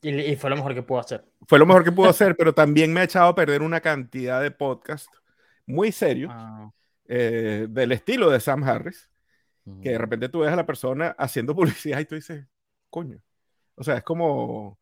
y, 0.00 0.36
fue 0.36 0.48
lo 0.48 0.56
mejor 0.56 0.74
que 0.74 0.82
pudo 0.82 1.00
hacer. 1.00 1.22
Fue 1.46 1.58
lo 1.58 1.66
mejor 1.66 1.84
que 1.84 1.92
pudo 1.92 2.08
hacer, 2.08 2.34
pero 2.34 2.54
también 2.54 2.94
me 2.94 3.00
ha 3.00 3.04
echado 3.04 3.28
a 3.28 3.34
perder 3.34 3.60
una 3.60 3.82
cantidad 3.82 4.40
de 4.40 4.52
podcasts 4.52 5.20
muy 5.66 5.92
serios 5.92 6.32
ah. 6.34 6.70
eh, 7.08 7.66
del 7.68 7.92
estilo 7.92 8.30
de 8.30 8.40
Sam 8.40 8.64
Harris 8.64 9.11
que 9.82 9.90
de 9.90 9.98
repente 9.98 10.28
tú 10.28 10.40
ves 10.40 10.52
a 10.52 10.56
la 10.56 10.66
persona 10.66 11.14
haciendo 11.18 11.54
publicidad 11.56 12.00
y 12.00 12.04
tú 12.04 12.14
dices, 12.14 12.46
coño. 12.90 13.20
O 13.74 13.84
sea, 13.84 13.96
es 13.96 14.02
como, 14.02 14.78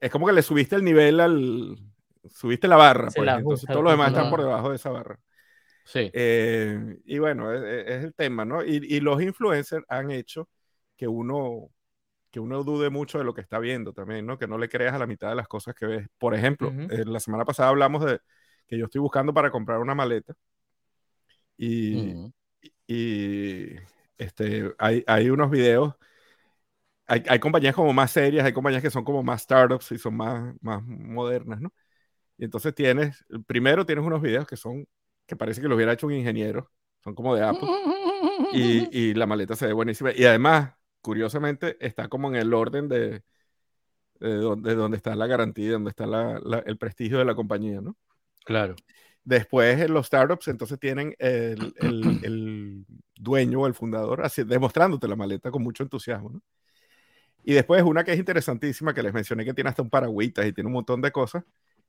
es 0.00 0.10
como 0.10 0.26
que 0.26 0.32
le 0.32 0.42
subiste 0.42 0.76
el 0.76 0.84
nivel 0.84 1.20
al, 1.20 1.76
subiste 2.30 2.68
la 2.68 2.76
barra, 2.76 3.10
pues, 3.14 3.28
entonces 3.28 3.68
todos 3.68 3.82
los 3.82 3.92
demás 3.92 4.08
están 4.08 4.30
por 4.30 4.40
debajo 4.40 4.70
de 4.70 4.76
esa 4.76 4.90
barra. 4.90 5.18
Sí. 5.84 6.10
Eh, 6.12 6.98
y 7.04 7.18
bueno, 7.18 7.52
es, 7.52 7.86
es, 7.86 8.04
el 8.04 8.14
tema, 8.14 8.44
¿no? 8.44 8.64
Y, 8.64 8.76
y, 8.76 9.00
los 9.00 9.22
influencers 9.22 9.84
han 9.88 10.10
hecho 10.10 10.48
que 10.96 11.08
uno, 11.08 11.70
que 12.30 12.40
uno 12.40 12.62
dude 12.62 12.90
mucho 12.90 13.18
de 13.18 13.24
lo 13.24 13.32
que 13.32 13.40
está 13.40 13.58
viendo 13.58 13.94
también, 13.94 14.26
¿no? 14.26 14.38
Que 14.38 14.46
no 14.46 14.58
le 14.58 14.68
creas 14.68 14.94
a 14.94 14.98
la 14.98 15.06
mitad 15.06 15.30
de 15.30 15.36
las 15.36 15.48
cosas 15.48 15.74
que 15.74 15.86
ves. 15.86 16.08
Por 16.18 16.34
ejemplo, 16.34 16.70
eh, 16.90 17.04
la 17.06 17.20
semana 17.20 17.46
pasada 17.46 17.70
hablamos 17.70 18.04
de 18.04 18.20
que 18.66 18.76
yo 18.76 18.84
estoy 18.84 19.00
buscando 19.00 19.32
para 19.32 19.50
comprar 19.50 19.78
una 19.78 19.94
maleta 19.94 20.34
y, 21.56 22.14
y 22.86 23.76
este, 24.18 24.74
hay, 24.78 25.04
hay 25.06 25.30
unos 25.30 25.50
videos 25.50 25.94
hay, 27.08 27.22
hay, 27.28 27.38
compañías 27.40 27.74
como 27.74 27.92
más 27.92 28.10
serias, 28.10 28.44
hay 28.44 28.52
compañías 28.52 28.82
que 28.82 28.90
son 28.90 29.02
como 29.04 29.22
más 29.22 29.42
startups 29.42 29.92
y 29.92 29.98
son 29.98 30.14
más, 30.16 30.54
más 30.60 30.82
modernas, 30.84 31.60
¿no? 31.60 31.72
Y 32.36 32.44
entonces 32.44 32.74
tienes, 32.74 33.24
primero 33.46 33.86
tienes 33.86 34.04
unos 34.04 34.22
videos 34.22 34.46
que 34.46 34.56
son, 34.56 34.86
que 35.26 35.36
parece 35.36 35.60
que 35.62 35.68
lo 35.68 35.76
hubiera 35.76 35.92
hecho 35.94 36.06
un 36.06 36.12
ingeniero, 36.14 36.70
son 37.02 37.14
como 37.14 37.34
de 37.34 37.42
Apple, 37.44 37.68
y, 38.52 38.88
y 39.10 39.14
la 39.14 39.26
maleta 39.26 39.56
se 39.56 39.66
ve 39.66 39.72
buenísima. 39.72 40.12
Y 40.14 40.24
además, 40.24 40.74
curiosamente, 41.00 41.76
está 41.80 42.08
como 42.08 42.28
en 42.28 42.36
el 42.36 42.52
orden 42.52 42.88
de, 42.88 43.22
de, 44.20 44.34
donde, 44.34 44.70
de 44.70 44.76
donde 44.76 44.96
está 44.98 45.16
la 45.16 45.26
garantía, 45.26 45.72
donde 45.72 45.90
está 45.90 46.06
la, 46.06 46.38
la, 46.44 46.58
el 46.60 46.76
prestigio 46.76 47.18
de 47.18 47.24
la 47.24 47.34
compañía, 47.34 47.80
¿no? 47.80 47.96
Claro. 48.44 48.76
Después, 49.28 49.78
en 49.78 49.92
los 49.92 50.06
startups, 50.06 50.48
entonces 50.48 50.80
tienen 50.80 51.14
el, 51.18 51.74
el, 51.80 52.20
el 52.24 52.86
dueño 53.14 53.60
o 53.60 53.66
el 53.66 53.74
fundador 53.74 54.24
así, 54.24 54.42
demostrándote 54.42 55.06
la 55.06 55.16
maleta 55.16 55.50
con 55.50 55.62
mucho 55.62 55.82
entusiasmo, 55.82 56.30
¿no? 56.30 56.42
Y 57.44 57.52
después 57.52 57.82
una 57.82 58.04
que 58.04 58.14
es 58.14 58.18
interesantísima, 58.18 58.94
que 58.94 59.02
les 59.02 59.12
mencioné 59.12 59.44
que 59.44 59.52
tiene 59.52 59.68
hasta 59.68 59.82
un 59.82 59.90
paragüitas 59.90 60.46
y 60.46 60.54
tiene 60.54 60.68
un 60.68 60.72
montón 60.72 61.02
de 61.02 61.12
cosas, 61.12 61.44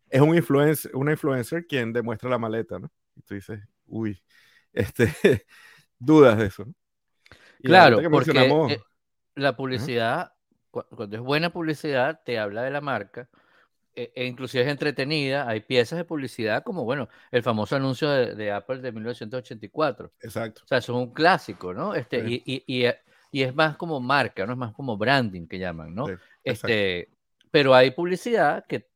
es 0.09 0.19
un 0.19 0.35
influencer, 0.35 0.93
una 0.93 1.11
influencer 1.11 1.65
quien 1.65 1.93
demuestra 1.93 2.29
la 2.29 2.37
maleta, 2.37 2.77
¿no? 2.77 2.91
Y 3.15 3.21
tú 3.21 3.35
dices, 3.35 3.61
uy, 3.87 4.21
este, 4.73 5.05
dudas 5.97 6.37
de 6.37 6.45
eso. 6.45 6.65
¿no? 6.65 6.73
claro, 7.63 8.01
porque 8.11 8.31
eh, 8.31 8.81
la 9.35 9.55
publicidad, 9.55 10.33
¿Uh? 10.71 10.81
cuando 10.93 11.15
es 11.15 11.21
buena 11.21 11.53
publicidad, 11.53 12.19
te 12.25 12.37
habla 12.37 12.63
de 12.63 12.71
la 12.71 12.81
marca, 12.81 13.29
e, 13.95 14.11
e, 14.15 14.25
inclusive 14.25 14.63
es 14.63 14.69
entretenida, 14.69 15.47
hay 15.47 15.61
piezas 15.61 15.97
de 15.97 16.05
publicidad 16.05 16.63
como, 16.63 16.83
bueno, 16.83 17.09
el 17.31 17.43
famoso 17.43 17.75
anuncio 17.75 18.09
de, 18.09 18.35
de 18.35 18.51
Apple 18.51 18.79
de 18.79 18.91
1984. 18.91 20.13
Exacto. 20.21 20.61
O 20.63 20.67
sea, 20.67 20.77
eso 20.77 20.93
es 20.93 21.07
un 21.07 21.13
clásico, 21.13 21.73
¿no? 21.73 21.95
Este, 21.95 22.25
sí. 22.25 22.43
y, 22.45 22.53
y, 22.55 22.85
y, 22.85 22.89
y, 23.31 23.43
es 23.43 23.55
más 23.55 23.77
como 23.77 23.99
marca, 23.99 24.45
¿no? 24.45 24.53
Es 24.53 24.57
más 24.57 24.73
como 24.73 24.97
branding 24.97 25.47
que 25.47 25.59
llaman, 25.59 25.93
¿no? 25.93 26.07
Sí, 26.07 26.13
este, 26.43 27.09
pero 27.51 27.73
hay 27.75 27.91
publicidad 27.91 28.65
que 28.67 28.89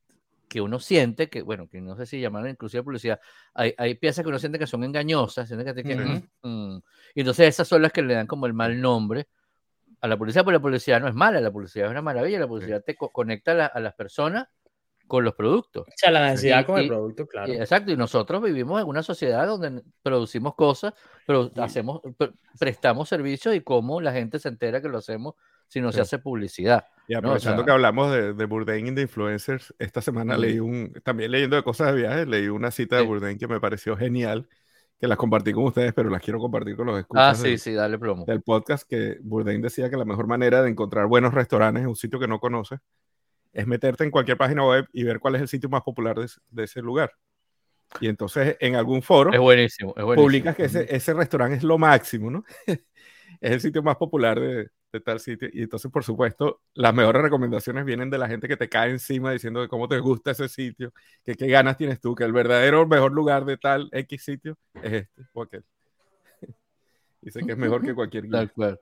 que 0.54 0.62
uno 0.62 0.80
siente 0.80 1.32
que, 1.32 1.42
bueno, 1.42 1.68
que 1.68 1.82
no 1.82 1.96
sé 1.96 2.06
si 2.06 2.22
llaman 2.22 2.48
inclusive 2.48 2.84
publicidad, 2.84 3.20
hay, 3.56 3.74
hay 3.76 3.96
piezas 3.96 4.22
que 4.22 4.30
uno 4.30 4.38
siente 4.38 4.60
que 4.60 4.68
son 4.68 4.84
engañosas, 4.84 5.48
siente 5.48 5.66
que, 5.66 5.84
que 5.84 5.96
uh 5.96 5.98
-huh. 5.98 6.30
mm, 6.44 6.82
y 7.16 7.22
entonces 7.22 7.48
esas 7.48 7.68
son 7.68 7.82
las 7.82 7.92
que 7.92 8.04
le 8.04 8.14
dan 8.14 8.28
como 8.28 8.46
el 8.46 8.54
mal 8.54 8.80
nombre 8.80 9.28
a 10.00 10.08
la 10.08 10.16
publicidad, 10.16 10.44
porque 10.44 10.58
la 10.58 10.62
publicidad 10.62 11.02
no 11.02 11.08
es 11.08 11.16
mala, 11.16 11.42
la 11.42 11.50
publicidad 11.50 11.88
es 11.88 11.92
una 11.92 12.04
maravilla, 12.04 12.38
la 12.38 12.48
publicidad 12.48 12.78
sí. 12.82 12.84
te 12.86 12.96
co 12.96 13.12
conecta 13.12 13.54
a, 13.54 13.56
la, 13.56 13.66
a, 13.66 13.80
las 13.80 13.96
personas 13.96 14.48
con 15.08 15.24
los 15.24 15.36
productos. 15.36 15.88
O 15.88 15.92
sea, 15.96 16.12
la 16.12 16.30
necesidad 16.30 16.62
y, 16.62 16.66
con 16.66 16.80
el 16.80 16.88
producto, 16.88 17.28
claro. 17.28 17.52
Y, 17.52 17.58
exacto, 17.58 17.92
y 17.92 17.98
nosotros 17.98 18.42
vivimos 18.42 18.82
en 18.82 18.88
una 18.88 19.04
sociedad 19.04 19.46
donde 19.46 19.84
producimos 20.02 20.56
cosas, 20.56 20.94
pero 21.26 21.46
sí. 21.46 21.62
hacemos, 21.62 22.02
prestamos 22.60 23.10
servicios 23.10 23.56
y 23.56 23.62
cómo 23.62 24.02
la 24.02 24.14
gente 24.14 24.40
se 24.40 24.50
entera 24.50 24.82
que 24.82 24.90
lo 24.90 24.98
hacemos 24.98 25.36
si 25.68 25.82
no 25.82 25.92
sí. 25.92 25.96
se 25.96 26.02
hace 26.02 26.20
publicidad. 26.20 26.86
Y 27.08 27.16
aprovechando 27.16 27.58
¿no? 27.58 27.62
o 27.62 27.66
sea, 27.66 27.66
que 27.66 27.72
hablamos 27.72 28.12
de, 28.12 28.34
de, 28.34 28.46
Bourdain 28.46 28.88
y 28.88 28.92
de 28.92 29.02
influencers, 29.04 29.74
esta 29.80 30.02
semana 30.02 30.38
mm. 30.38 30.40
leí 30.40 30.60
un, 30.60 30.94
también 31.04 31.32
leyendo 31.32 31.56
de 31.56 31.64
cosas 31.64 31.88
de 31.88 32.02
viajes, 32.02 32.28
leí 32.28 32.48
una 32.48 32.72
cita 32.72 32.96
de 32.96 33.04
Bourdain 33.04 33.38
que 33.38 33.48
me 33.48 33.60
pareció 33.60 33.98
genial, 33.98 34.48
que 35.00 35.08
las 35.08 35.18
compartí 35.18 35.52
con 35.52 35.66
ustedes, 35.66 35.94
pero 35.94 36.10
las 36.10 36.22
quiero 36.22 36.40
compartir 36.40 36.76
con 36.76 36.88
los 36.88 37.00
escuchas 37.00 37.40
ah, 37.40 37.42
sí, 37.42 37.50
del, 37.50 37.60
sí, 37.60 37.74
dale 37.74 38.00
plomo. 38.00 38.24
del 38.26 38.42
podcast, 38.42 38.88
que 38.88 39.18
Bourdain 39.22 39.62
decía 39.62 39.90
que 39.90 39.98
la 39.98 40.06
mejor 40.06 40.28
manera 40.28 40.62
de 40.62 40.70
encontrar 40.70 41.08
buenos 41.08 41.34
restaurantes 41.34 41.84
en 41.84 41.90
un 41.90 41.96
sitio 41.96 42.20
que 42.20 42.28
no 42.28 42.40
conoces 42.40 42.80
es 43.54 43.68
meterte 43.68 44.04
en 44.04 44.12
cualquier 44.12 44.38
página 44.38 44.68
web 44.68 44.88
y 44.92 45.04
ver 45.04 45.20
cuál 45.20 45.36
es 45.36 45.42
el 45.42 45.48
sitio 45.48 45.70
más 45.70 45.84
popular 45.84 46.18
de, 46.18 46.28
de 46.50 46.64
ese 46.64 46.82
lugar. 46.82 47.12
Y 48.00 48.08
entonces 48.08 48.58
en 48.60 48.76
algún 48.76 49.02
foro 49.02 49.32
es 49.32 49.40
buenísimo, 49.40 49.94
es 49.96 50.04
buenísimo. 50.04 50.26
publicas 50.26 50.56
que 50.56 50.66
ese, 50.66 50.94
ese 50.94 51.14
restaurante 51.14 51.58
es 51.58 51.64
lo 51.64 51.78
máximo, 51.78 52.32
¿no? 52.32 52.44
es 52.68 53.52
el 53.52 53.62
sitio 53.62 53.84
más 53.84 53.98
popular 53.98 54.40
de, 54.40 54.70
de 54.92 55.00
tal 55.00 55.20
sitio. 55.20 55.50
Y 55.52 55.64
entonces, 55.64 55.92
por 55.92 56.04
supuesto, 56.04 56.62
las 56.74 56.94
mejores 56.94 57.22
recomendaciones 57.22 57.86
vienen 57.86 58.10
de 58.10 58.18
la 58.18 58.28
gente 58.28 58.48
que 58.48 58.58
te 58.58 58.70
cae 58.70 58.92
encima 58.92 59.32
diciendo 59.32 59.62
de 59.62 59.68
cómo 59.68 59.88
te 59.88 60.00
gusta 60.00 60.32
ese 60.32 60.48
sitio, 60.48 60.94
que 61.24 61.36
qué 61.36 61.48
ganas 61.48 61.78
tienes 61.78 62.00
tú, 62.00 62.16
que 62.16 62.24
el 62.24 62.32
verdadero 62.32 62.88
mejor 62.88 63.12
lugar 63.12 63.46
de 63.46 63.58
tal 63.58 63.90
X 63.92 64.24
sitio 64.24 64.58
es 64.82 64.94
este 64.94 65.24
o 65.34 65.42
aquel. 65.42 65.64
Dice 67.22 67.42
que 67.42 67.52
es 67.52 67.58
mejor 67.58 67.84
que 67.84 67.94
cualquier 67.94 68.26
guía. 68.26 68.32
Tal 68.32 68.52
cual. 68.52 68.80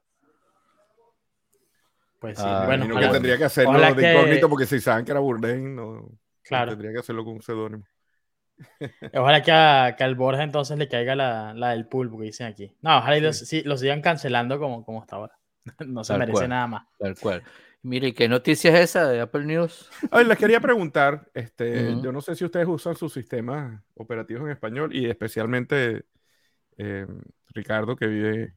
Pues 2.21 2.37
sí, 2.37 2.43
ah, 2.45 2.65
bueno, 2.67 2.99
que 2.99 3.07
tendría 3.07 3.35
que 3.35 3.45
hacerlo 3.45 3.79
de 3.79 3.95
que... 3.95 4.13
incógnito 4.13 4.47
porque 4.47 4.67
si 4.67 4.79
saben 4.79 5.03
que 5.03 5.09
era 5.09 5.19
Bourdain, 5.19 5.75
no, 5.75 6.07
claro. 6.43 6.67
no 6.67 6.71
tendría 6.73 6.93
que 6.93 6.99
hacerlo 6.99 7.25
con 7.25 7.33
un 7.33 7.41
seudónimo. 7.41 7.83
Ojalá 9.15 9.41
que, 9.41 9.51
a, 9.51 9.95
que 9.97 10.03
al 10.03 10.13
Borja 10.13 10.43
entonces 10.43 10.77
le 10.77 10.87
caiga 10.87 11.15
la, 11.15 11.55
la 11.55 11.71
del 11.71 11.87
pool, 11.87 12.11
porque 12.11 12.27
dicen 12.27 12.45
aquí. 12.45 12.77
No, 12.83 12.99
ojalá 12.99 13.15
sí. 13.15 13.21
los, 13.23 13.37
sí, 13.39 13.63
sigan 13.77 14.03
cancelando 14.03 14.59
como, 14.59 14.85
como 14.85 15.01
hasta 15.01 15.15
ahora. 15.15 15.33
No 15.87 16.03
se 16.03 16.13
tal 16.13 16.19
merece 16.19 16.33
cual, 16.33 16.49
nada 16.49 16.67
más. 16.67 16.83
Tal 16.99 17.15
cual. 17.19 17.43
Mire, 17.81 18.13
¿qué 18.13 18.29
noticia 18.29 18.71
es 18.75 18.91
esa 18.91 19.09
de 19.09 19.21
Apple 19.21 19.45
News? 19.45 19.89
Ay, 20.11 20.25
les 20.25 20.37
quería 20.37 20.59
preguntar, 20.59 21.27
este, 21.33 21.89
uh 21.89 21.95
-huh. 21.95 22.03
yo 22.03 22.11
no 22.11 22.21
sé 22.21 22.35
si 22.35 22.45
ustedes 22.45 22.67
usan 22.67 22.95
sus 22.95 23.11
sistemas 23.11 23.81
operativos 23.95 24.43
en 24.43 24.51
español 24.51 24.95
y 24.95 25.09
especialmente 25.09 26.05
eh, 26.77 27.07
Ricardo, 27.47 27.95
que 27.95 28.05
vive 28.05 28.53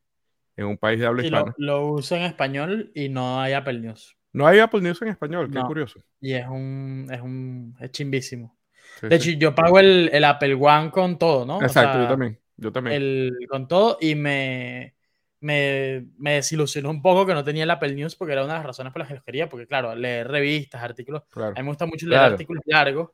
en 0.57 0.67
un 0.67 0.79
país 0.79 1.01
de 1.01 1.07
habla 1.07 1.23
sí, 1.23 1.27
hispana. 1.27 1.55
Lo, 1.57 1.67
lo 1.67 1.87
uso 1.93 2.17
en 2.17 2.23
español 2.23 2.91
y 2.95 3.09
no 3.09 3.41
hay 3.41 3.53
Apple 3.53 3.81
News. 3.81 4.17
No 4.33 4.47
hay 4.47 4.59
Apple 4.59 4.81
News 4.81 5.01
en 5.03 5.09
español, 5.09 5.49
qué 5.51 5.59
no. 5.59 5.67
curioso. 5.67 6.01
Y 6.21 6.33
es 6.33 6.47
un, 6.47 7.09
es 7.11 7.21
un, 7.21 7.77
es 7.81 7.91
chimbísimo. 7.93 8.57
Sí, 9.01 9.09
de 9.09 9.17
hecho, 9.17 9.25
sí. 9.27 9.39
yo 9.39 9.55
pago 9.55 9.79
el, 9.79 10.11
el, 10.13 10.25
Apple 10.25 10.55
One 10.55 10.91
con 10.91 11.19
todo, 11.19 11.47
¿no? 11.47 11.63
Exacto, 11.63 11.91
o 11.91 11.93
sea, 11.93 12.03
yo 12.03 12.09
también, 12.09 12.41
yo 12.57 12.73
también. 12.73 12.97
El, 12.97 13.33
con 13.49 13.69
todo 13.69 13.97
y 14.01 14.17
me, 14.17 14.95
me, 15.41 16.07
me, 16.19 16.35
desilusionó 16.35 16.91
un 16.91 17.01
poco 17.01 17.27
que 17.27 17.35
no 17.35 17.45
tenía 17.45 17.63
el 17.63 17.71
Apple 17.71 17.95
News 17.95 18.17
porque 18.17 18.33
era 18.33 18.45
una 18.45 18.55
de 18.55 18.59
las 18.59 18.67
razones 18.67 18.93
por 18.93 19.01
las 19.01 19.09
que 19.09 19.15
los 19.15 19.25
quería, 19.25 19.49
porque 19.49 19.67
claro, 19.67 19.95
leer 19.95 20.27
revistas, 20.29 20.83
artículos, 20.83 21.23
claro. 21.31 21.53
a 21.57 21.61
mí 21.61 21.63
me 21.63 21.69
gusta 21.69 21.87
mucho 21.87 22.07
leer 22.07 22.21
claro. 22.21 22.33
artículos 22.33 22.63
largos 22.67 23.11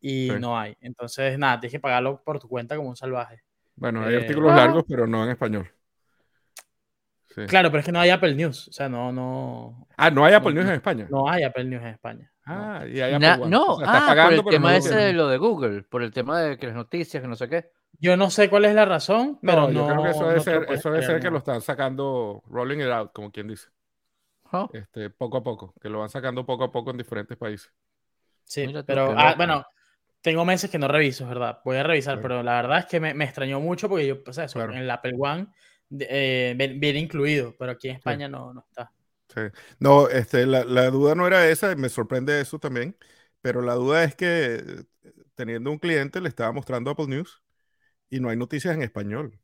y 0.00 0.30
sí. 0.30 0.36
no 0.40 0.58
hay. 0.58 0.76
Entonces, 0.80 1.38
nada, 1.38 1.60
tienes 1.60 1.72
que 1.72 1.80
pagarlo 1.80 2.22
por 2.24 2.40
tu 2.40 2.48
cuenta 2.48 2.76
como 2.76 2.88
un 2.88 2.96
salvaje. 2.96 3.42
Bueno, 3.76 4.02
hay 4.04 4.14
eh, 4.14 4.18
artículos 4.18 4.52
ah. 4.52 4.56
largos, 4.56 4.84
pero 4.88 5.06
no 5.06 5.22
en 5.24 5.30
español. 5.30 5.70
Sí. 7.36 7.44
Claro, 7.44 7.70
pero 7.70 7.80
es 7.80 7.84
que 7.84 7.92
no 7.92 8.00
hay 8.00 8.08
Apple 8.08 8.34
News. 8.34 8.68
O 8.68 8.72
sea, 8.72 8.88
no, 8.88 9.12
no. 9.12 9.86
Ah, 9.98 10.10
no 10.10 10.24
hay 10.24 10.32
Apple 10.32 10.54
no, 10.54 10.60
News 10.60 10.70
en 10.70 10.76
España. 10.76 11.06
No 11.10 11.28
hay 11.28 11.42
Apple 11.44 11.64
News 11.64 11.82
en 11.82 11.88
España. 11.88 12.32
Ah, 12.46 12.78
no. 12.80 12.88
y 12.88 12.98
hay 12.98 13.12
Apple 13.12 13.28
Na, 13.28 13.36
No, 13.36 13.74
o 13.74 13.78
sea, 13.78 13.88
ah, 13.90 14.06
pagando, 14.06 14.42
por 14.42 14.54
el 14.54 14.58
tema 14.58 14.70
no 14.70 14.76
ese 14.78 14.96
de 14.96 15.12
lo 15.12 15.28
de 15.28 15.36
Google, 15.36 15.82
por 15.82 16.02
el 16.02 16.12
tema 16.12 16.40
de 16.40 16.56
que 16.56 16.66
las 16.66 16.74
noticias, 16.76 17.20
que 17.20 17.28
no 17.28 17.36
sé 17.36 17.50
qué. 17.50 17.70
Yo 17.98 18.16
no 18.16 18.30
sé 18.30 18.48
cuál 18.48 18.64
es 18.64 18.74
la 18.74 18.86
razón, 18.86 19.38
pero 19.42 19.68
no. 19.68 19.70
Yo 19.70 19.86
creo 19.86 20.02
que 20.02 20.10
eso 20.10 20.28
debe 20.28 20.40
ser, 20.40 20.66
eso 20.70 20.90
debe 20.90 21.04
ser 21.04 21.20
que 21.20 21.30
lo 21.30 21.38
están 21.38 21.60
sacando, 21.60 22.42
rolling 22.48 22.78
it 22.78 22.88
out, 22.88 23.12
como 23.12 23.30
quien 23.30 23.48
dice. 23.48 23.68
¿Oh? 24.52 24.70
Este, 24.72 25.10
poco 25.10 25.36
a 25.36 25.44
poco, 25.44 25.74
que 25.78 25.90
lo 25.90 25.98
van 25.98 26.08
sacando 26.08 26.46
poco 26.46 26.64
a 26.64 26.72
poco 26.72 26.90
en 26.90 26.96
diferentes 26.96 27.36
países. 27.36 27.70
Sí, 28.44 28.66
Mira, 28.66 28.82
pero 28.82 29.12
ah, 29.14 29.34
bueno, 29.36 29.66
tengo 30.22 30.42
meses 30.46 30.70
que 30.70 30.78
no 30.78 30.88
reviso, 30.88 31.26
¿verdad? 31.26 31.60
Voy 31.66 31.76
a 31.76 31.82
revisar, 31.82 32.14
claro. 32.14 32.22
pero 32.22 32.42
la 32.42 32.62
verdad 32.62 32.78
es 32.78 32.86
que 32.86 32.98
me, 32.98 33.12
me, 33.12 33.26
extrañó 33.26 33.60
mucho 33.60 33.90
porque 33.90 34.06
yo, 34.06 34.24
pues 34.24 34.38
eso, 34.38 34.54
claro. 34.54 34.72
en 34.72 34.78
el 34.78 34.90
Apple 34.90 35.16
One 35.18 35.48
eh, 35.90 36.54
viene 36.56 37.00
incluido, 37.00 37.54
pero 37.58 37.72
aquí 37.72 37.88
en 37.88 37.96
España 37.96 38.26
sí. 38.26 38.32
no, 38.32 38.52
no 38.52 38.64
está. 38.68 38.92
Sí. 39.34 39.40
No, 39.78 40.08
este, 40.08 40.46
la, 40.46 40.64
la, 40.64 40.90
duda 40.90 41.14
no 41.14 41.26
era 41.26 41.48
esa, 41.48 41.74
me 41.76 41.88
sorprende 41.88 42.40
eso 42.40 42.58
también, 42.58 42.96
pero 43.40 43.60
la 43.60 43.74
duda 43.74 44.04
es 44.04 44.14
que 44.14 44.84
teniendo 45.34 45.70
un 45.70 45.78
cliente 45.78 46.20
le 46.20 46.28
estaba 46.28 46.52
mostrando 46.52 46.90
Apple 46.90 47.06
News 47.08 47.42
y 48.08 48.20
no 48.20 48.28
hay 48.28 48.36
noticias 48.36 48.74
en 48.74 48.82
español. 48.82 49.38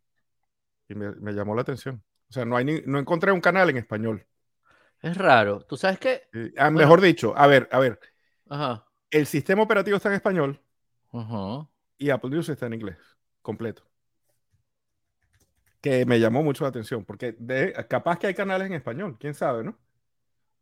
Y 0.88 0.94
me, 0.94 1.12
me 1.16 1.32
llamó 1.32 1.54
la 1.54 1.62
atención. 1.62 2.02
O 2.28 2.32
sea, 2.32 2.44
no, 2.44 2.56
hay 2.56 2.64
ni, 2.64 2.80
no 2.86 2.98
encontré 2.98 3.32
un 3.32 3.40
canal 3.40 3.70
en 3.70 3.76
español. 3.76 4.26
Es 5.00 5.16
raro. 5.16 5.60
¿Tú 5.62 5.76
sabes 5.76 5.98
qué? 5.98 6.22
Ah, 6.56 6.64
bueno. 6.64 6.78
Mejor 6.78 7.00
dicho, 7.00 7.36
a 7.36 7.46
ver, 7.46 7.68
a 7.72 7.78
ver. 7.78 7.98
Ajá. 8.48 8.86
El 9.10 9.26
sistema 9.26 9.62
operativo 9.62 9.96
está 9.96 10.08
en 10.08 10.14
español 10.14 10.60
Ajá. 11.12 11.68
y 11.98 12.10
Apple 12.10 12.30
News 12.30 12.48
está 12.48 12.66
en 12.66 12.74
inglés, 12.74 12.98
completo 13.42 13.91
que 15.82 16.06
me 16.06 16.20
llamó 16.20 16.42
mucho 16.42 16.64
la 16.64 16.70
atención, 16.70 17.04
porque 17.04 17.36
de, 17.38 17.74
capaz 17.90 18.18
que 18.18 18.28
hay 18.28 18.34
canales 18.34 18.68
en 18.68 18.74
español, 18.74 19.16
quién 19.20 19.34
sabe, 19.34 19.64
¿no? 19.64 19.78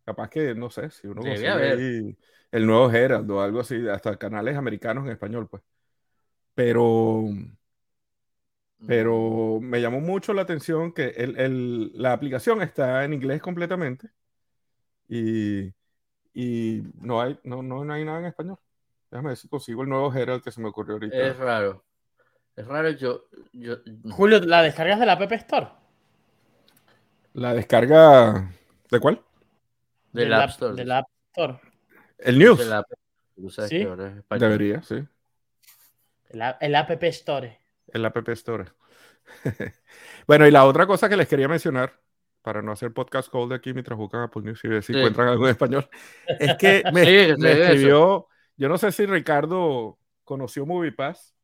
Capaz 0.04 0.30
que, 0.30 0.54
no 0.54 0.70
sé, 0.70 0.90
si 0.90 1.06
uno 1.06 1.22
consigue 1.22 1.48
ahí 1.48 2.18
el 2.50 2.66
nuevo 2.66 2.90
Herald 2.90 3.30
o 3.30 3.42
algo 3.42 3.60
así, 3.60 3.86
hasta 3.88 4.16
canales 4.16 4.56
americanos 4.56 5.04
en 5.06 5.12
español, 5.12 5.46
pues. 5.48 5.62
Pero, 6.54 7.26
pero 8.86 9.60
me 9.60 9.80
llamó 9.80 10.00
mucho 10.00 10.32
la 10.32 10.42
atención 10.42 10.92
que 10.92 11.08
el, 11.10 11.38
el, 11.38 11.92
la 11.94 12.12
aplicación 12.12 12.62
está 12.62 13.04
en 13.04 13.12
inglés 13.12 13.42
completamente 13.42 14.10
y, 15.08 15.72
y 16.32 16.82
no 17.00 17.20
hay, 17.20 17.38
no, 17.44 17.62
no, 17.62 17.82
hay 17.92 18.04
nada 18.04 18.20
en 18.20 18.26
español. 18.26 18.58
Déjame 19.10 19.30
ver 19.30 19.36
si 19.36 19.48
consigo 19.48 19.82
el 19.82 19.88
nuevo 19.88 20.12
Herald 20.14 20.42
que 20.42 20.52
se 20.52 20.60
me 20.60 20.68
ocurrió 20.68 20.94
ahorita. 20.94 21.16
Es 21.16 21.36
raro. 21.36 21.84
Es 22.57 22.66
raro, 22.66 22.90
yo, 22.90 23.25
yo... 23.52 23.76
Julio, 24.11 24.40
¿la 24.40 24.62
descargas 24.62 24.99
de 25.00 25.07
la 25.07 25.12
App 25.14 25.33
Store? 25.33 25.69
La 27.33 27.54
descarga. 27.54 28.50
¿De 28.90 29.00
cuál? 29.00 29.23
De 30.12 30.26
la 30.26 30.42
App 30.45 30.50
Store. 30.50 30.75
De 30.75 30.85
la 30.85 30.99
App 30.99 31.09
Store. 31.33 31.61
El 32.19 32.38
News. 32.38 32.59
De 32.59 32.64
la- 32.66 32.85
¿Sí? 33.69 33.87
Debería, 34.38 34.83
sí. 34.83 35.02
El, 36.28 36.42
app- 36.42 36.62
el 36.62 36.75
App 36.75 37.02
Store. 37.04 37.59
El 37.88 38.04
App 38.04 38.28
Store. 38.28 38.66
bueno, 40.26 40.47
y 40.47 40.50
la 40.50 40.64
otra 40.66 40.87
cosa 40.87 41.09
que 41.09 41.16
les 41.16 41.28
quería 41.28 41.49
mencionar, 41.49 41.99
para 42.42 42.61
no 42.62 42.73
hacer 42.73 42.92
podcast 42.92 43.30
cold 43.30 43.52
aquí 43.52 43.73
mientras 43.73 43.97
buscan 43.99 44.23
Apple 44.23 44.42
News 44.42 44.62
y 44.64 44.69
ver 44.69 44.83
si 44.83 44.92
Sí. 44.92 44.99
encuentran 44.99 45.28
algo 45.28 45.45
en 45.47 45.50
español, 45.52 45.88
es 46.38 46.57
que 46.57 46.83
me, 46.92 47.04
Sí, 47.04 47.35
me 47.40 47.52
escribió, 47.52 48.28
yo 48.57 48.69
no 48.69 48.76
sé 48.76 48.92
si 48.92 49.07
Ricardo 49.07 49.99
conoció 50.25 50.66
MoviePass. 50.66 51.35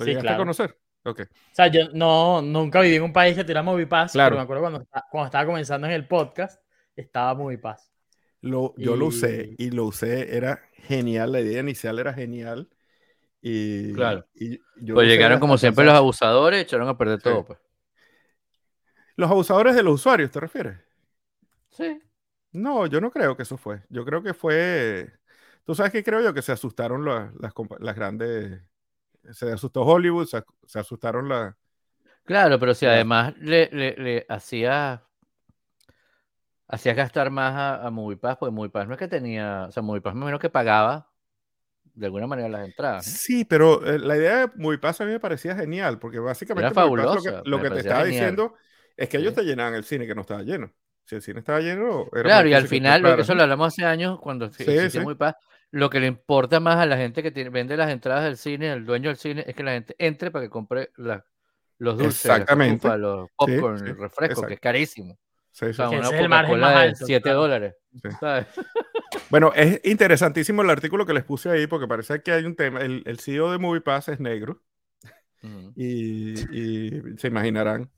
¿Lo 0.00 0.04
Sí, 0.04 0.10
llegaste 0.10 0.26
claro. 0.26 0.42
a 0.42 0.44
conocer? 0.44 0.78
O 1.04 1.14
sea, 1.52 1.68
yo 1.68 1.88
no, 1.94 2.42
nunca 2.42 2.80
viví 2.80 2.96
en 2.96 3.02
un 3.04 3.12
país 3.12 3.34
que 3.36 3.42
tuviera 3.44 3.62
MoviePass, 3.62 4.12
Claro. 4.12 4.30
pero 4.30 4.36
me 4.40 4.42
acuerdo 4.42 4.62
cuando, 4.62 4.86
cuando 5.10 5.26
estaba 5.26 5.46
comenzando 5.46 5.86
en 5.86 5.92
el 5.94 6.06
podcast, 6.06 6.62
estaba 6.96 7.34
MoviePass. 7.34 7.90
Lo, 8.42 8.74
yo 8.76 8.96
lo 8.96 9.06
usé 9.06 9.54
Y- 9.58 9.70
lo 9.70 9.84
usé, 9.84 10.36
era 10.36 10.60
genial, 10.74 11.32
la 11.32 11.40
idea 11.40 11.60
inicial 11.60 11.98
era 11.98 12.12
genial. 12.12 12.68
Y, 13.42 13.92
Claro. 13.94 14.26
y 14.34 14.58
yo 14.76 14.94
Pues 14.94 15.08
llegaron 15.08 15.40
como 15.40 15.56
siempre 15.56 15.84
los 15.84 15.94
abusadores, 15.94 16.60
echaron 16.62 16.88
a 16.88 16.96
perder 16.98 17.18
Sí. 17.18 17.24
todo. 17.24 17.44
Pues. 17.46 17.58
Los 19.16 19.30
abusadores 19.30 19.74
de 19.74 19.82
los 19.82 19.94
usuarios, 19.94 20.30
¿te 20.30 20.40
refieres? 20.40 20.78
Sí. 21.70 22.00
No, 22.52 22.86
yo 22.86 23.00
no 23.00 23.10
creo 23.10 23.36
que 23.36 23.42
eso 23.44 23.56
fue. 23.56 23.82
Yo 23.88 24.04
creo 24.04 24.22
que 24.22 24.34
fue. 24.34 25.10
Tú 25.64 25.74
sabes 25.74 25.92
que 25.92 26.02
creo 26.02 26.20
yo 26.20 26.34
que 26.34 26.42
se 26.42 26.52
asustaron 26.52 27.04
la- 27.04 27.32
las, 27.38 27.52
las 27.78 27.94
grandes. 27.96 28.60
Se 29.32 29.52
asustó 29.52 29.82
Hollywood, 29.82 30.26
se, 30.26 30.42
se 30.66 30.78
asustaron 30.78 31.28
las. 31.28 31.54
Claro, 32.24 32.58
pero 32.58 32.74
si 32.74 32.86
además 32.86 33.34
le, 33.38 33.68
le, 33.72 33.96
le 33.96 34.26
hacía 34.28 35.02
hacías 36.68 36.96
gastar 36.96 37.30
más 37.30 37.54
a, 37.54 37.86
a 37.86 37.90
MoviePass, 37.90 38.36
porque 38.38 38.52
MoviePass 38.54 38.86
no 38.86 38.94
es 38.94 38.98
que 38.98 39.08
tenía, 39.08 39.66
o 39.68 39.72
sea, 39.72 39.82
MoviePass 39.82 40.14
menos 40.14 40.40
que 40.40 40.50
pagaba 40.50 41.10
de 41.94 42.06
alguna 42.06 42.26
manera 42.26 42.48
las 42.48 42.64
entradas. 42.66 43.04
Sí, 43.04 43.44
pero 43.44 43.84
eh, 43.86 43.98
la 43.98 44.16
idea 44.16 44.46
de 44.46 44.52
MoviePass 44.56 45.00
a 45.00 45.04
mí 45.04 45.12
me 45.12 45.20
parecía 45.20 45.56
genial, 45.56 45.98
porque 45.98 46.18
básicamente 46.18 46.72
Era 46.72 46.80
MoviePass 46.84 47.12
lo 47.14 47.22
fabulosa, 47.22 47.42
que, 47.42 47.50
lo 47.50 47.60
que 47.60 47.70
te 47.70 47.80
estaba 47.80 48.04
genial. 48.04 48.24
diciendo 48.24 48.54
es 48.96 49.08
que 49.08 49.16
ellos 49.18 49.34
Sí. 49.34 49.40
te 49.40 49.42
llenaban 49.44 49.74
el 49.74 49.84
cine 49.84 50.06
que 50.06 50.14
no 50.14 50.20
estaba 50.22 50.42
lleno. 50.42 50.72
Si 51.04 51.14
el 51.16 51.22
cine 51.22 51.40
estaba 51.40 51.60
lleno, 51.60 52.06
era 52.14 52.22
Claro, 52.22 52.48
y 52.48 52.52
al 52.54 52.68
final, 52.68 53.02
lo 53.02 53.08
que 53.08 53.10
entraras, 53.12 53.24
eso 53.24 53.34
lo 53.34 53.42
hablamos 53.42 53.68
hace 53.68 53.84
años 53.84 54.20
cuando 54.20 54.50
Sí, 54.50 54.62
existía 54.62 54.90
sí. 54.90 54.98
MoviePass, 55.00 55.34
lo 55.72 55.88
que 55.90 56.00
le 56.00 56.06
importa 56.06 56.60
más 56.60 56.76
a 56.76 56.86
la 56.86 56.96
gente 56.96 57.22
que 57.22 57.30
tiene- 57.30 57.50
vende 57.50 57.76
las 57.76 57.90
entradas 57.90 58.24
del 58.24 58.36
cine, 58.36 58.72
el 58.72 58.84
dueño 58.84 59.08
del 59.08 59.16
cine, 59.16 59.44
es 59.46 59.54
que 59.54 59.62
la 59.62 59.72
gente 59.72 59.94
entre 59.98 60.30
para 60.30 60.44
que 60.44 60.50
compre 60.50 60.90
la- 60.96 61.24
los 61.78 61.96
dulces, 61.96 62.26
Exactamente. 62.26 62.98
los 62.98 63.28
popcorn, 63.36 63.78
sí, 63.78 63.84
el 63.86 63.96
refresco, 63.96 64.42
que 64.46 64.54
es 64.54 64.60
carísimo. 64.60 65.18
Sí, 65.52 65.66
O 65.66 65.68
sí, 65.68 65.74
sea, 65.74 65.88
sí. 65.88 65.96
Una 65.96 66.06
es 66.08 66.12
el 66.12 66.28
margen 66.28 66.60
más 66.60 66.74
de 66.74 66.80
alto, 66.80 67.06
7 67.06 67.22
claro. 67.22 67.40
dólares. 67.40 67.74
Sí. 67.92 68.00
¿sabes? 68.20 68.46
Bueno, 69.30 69.52
es 69.54 69.80
interesantísimo 69.84 70.62
el 70.62 70.70
artículo 70.70 71.06
que 71.06 71.12
les 71.14 71.24
puse 71.24 71.50
ahí 71.50 71.66
porque 71.66 71.88
parece 71.88 72.22
que 72.22 72.32
hay 72.32 72.44
un 72.44 72.54
tema. 72.54 72.80
El, 72.80 73.02
el 73.06 73.18
CEO 73.18 73.50
de 73.50 73.58
MoviePass 73.58 74.08
es 74.08 74.20
negro 74.20 74.62
y, 75.74 76.32
y 76.54 77.16
se 77.16 77.28
imaginarán 77.28 77.90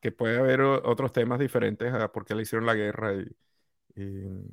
que 0.00 0.12
puede 0.12 0.38
haber 0.38 0.60
otros 0.62 1.12
temas 1.12 1.38
diferentes 1.38 1.92
a 1.92 2.10
por 2.12 2.24
qué 2.24 2.34
le 2.34 2.42
hicieron 2.42 2.64
la 2.64 2.74
guerra 2.74 3.14
y, 3.14 3.26
y- 3.96 4.44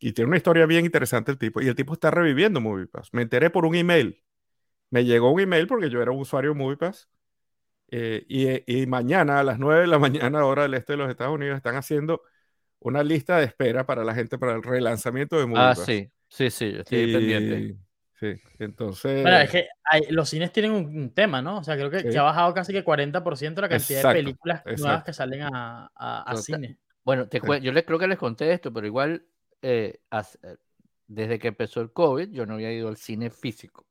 y 0.00 0.12
tiene 0.12 0.28
una 0.28 0.36
historia 0.38 0.66
bien 0.66 0.84
interesante 0.84 1.30
el 1.30 1.38
tipo. 1.38 1.60
Y 1.60 1.68
el 1.68 1.74
tipo 1.76 1.92
está 1.92 2.10
reviviendo 2.10 2.60
MoviePass. 2.60 3.10
Me 3.12 3.22
enteré 3.22 3.50
por 3.50 3.64
un 3.66 3.74
email. 3.76 4.22
Me 4.90 5.04
llegó 5.04 5.30
un 5.30 5.40
email 5.40 5.66
porque 5.68 5.88
yo 5.90 6.02
era 6.02 6.10
un 6.10 6.20
usuario 6.20 6.52
de 6.52 6.58
MoviePass. 6.58 7.08
eh, 7.92 8.24
y, 8.28 8.82
y 8.82 8.86
mañana 8.86 9.40
a 9.40 9.44
las 9.44 9.58
9 9.58 9.82
de 9.82 9.86
la 9.86 9.98
mañana, 10.32 10.44
hora 10.44 10.62
del 10.62 10.74
este 10.74 10.94
de 10.94 10.96
los 10.98 11.10
Estados 11.10 11.34
Unidos, 11.34 11.56
están 11.56 11.76
haciendo 11.76 12.22
una 12.78 13.02
lista 13.02 13.38
de 13.38 13.44
espera 13.44 13.84
para 13.86 14.04
la 14.04 14.14
gente 14.14 14.38
para 14.38 14.54
el 14.54 14.62
relanzamiento 14.62 15.36
de 15.36 15.42
Ah, 15.42 15.46
MoviePass. 15.46 15.84
sí, 15.84 16.10
sí, 16.28 16.50
sí, 16.50 16.72
yo 16.72 16.78
estoy 16.80 16.98
Y- 16.98 17.12
pendiente. 17.12 17.76
Sí, 18.20 18.34
entonces. 18.58 19.22
Bueno, 19.22 19.38
es 19.38 19.50
que 19.50 19.66
hay- 19.84 20.02
los 20.10 20.28
cines 20.28 20.52
tienen 20.52 20.72
un, 20.72 20.84
un 20.94 21.14
tema, 21.14 21.40
¿no? 21.40 21.58
O 21.58 21.64
sea, 21.64 21.74
creo 21.76 21.90
que, 21.90 22.00
Sí. 22.00 22.10
que 22.10 22.18
ha 22.18 22.22
bajado 22.22 22.52
casi 22.52 22.70
que 22.72 22.84
40% 22.84 23.62
la 23.62 23.68
cantidad 23.68 24.00
Exacto, 24.00 24.08
de 24.08 24.14
películas 24.24 24.62
nuevas 24.66 24.80
exacto. 24.80 25.04
que 25.06 25.12
salen 25.14 25.42
a, 25.42 25.90
a- 25.94 26.22
a 26.30 26.36
cine. 26.36 26.78
Bueno, 27.02 27.28
te 27.28 27.40
Sí. 27.40 27.46
yo 27.62 27.72
les 27.72 27.84
creo 27.84 27.98
que 27.98 28.06
les 28.06 28.18
conté 28.18 28.52
esto, 28.52 28.72
pero 28.74 28.86
igual 28.86 29.24
eh, 29.62 30.00
eh, 30.42 30.56
desde 31.08 31.38
que 31.38 31.48
empezó 31.48 31.80
el 31.80 31.92
COVID, 31.92 32.30
yo 32.30 32.46
no 32.46 32.54
había 32.54 32.72
ido 32.72 32.88
al 32.88 32.96
cine 32.96 33.30
físico. 33.30 33.86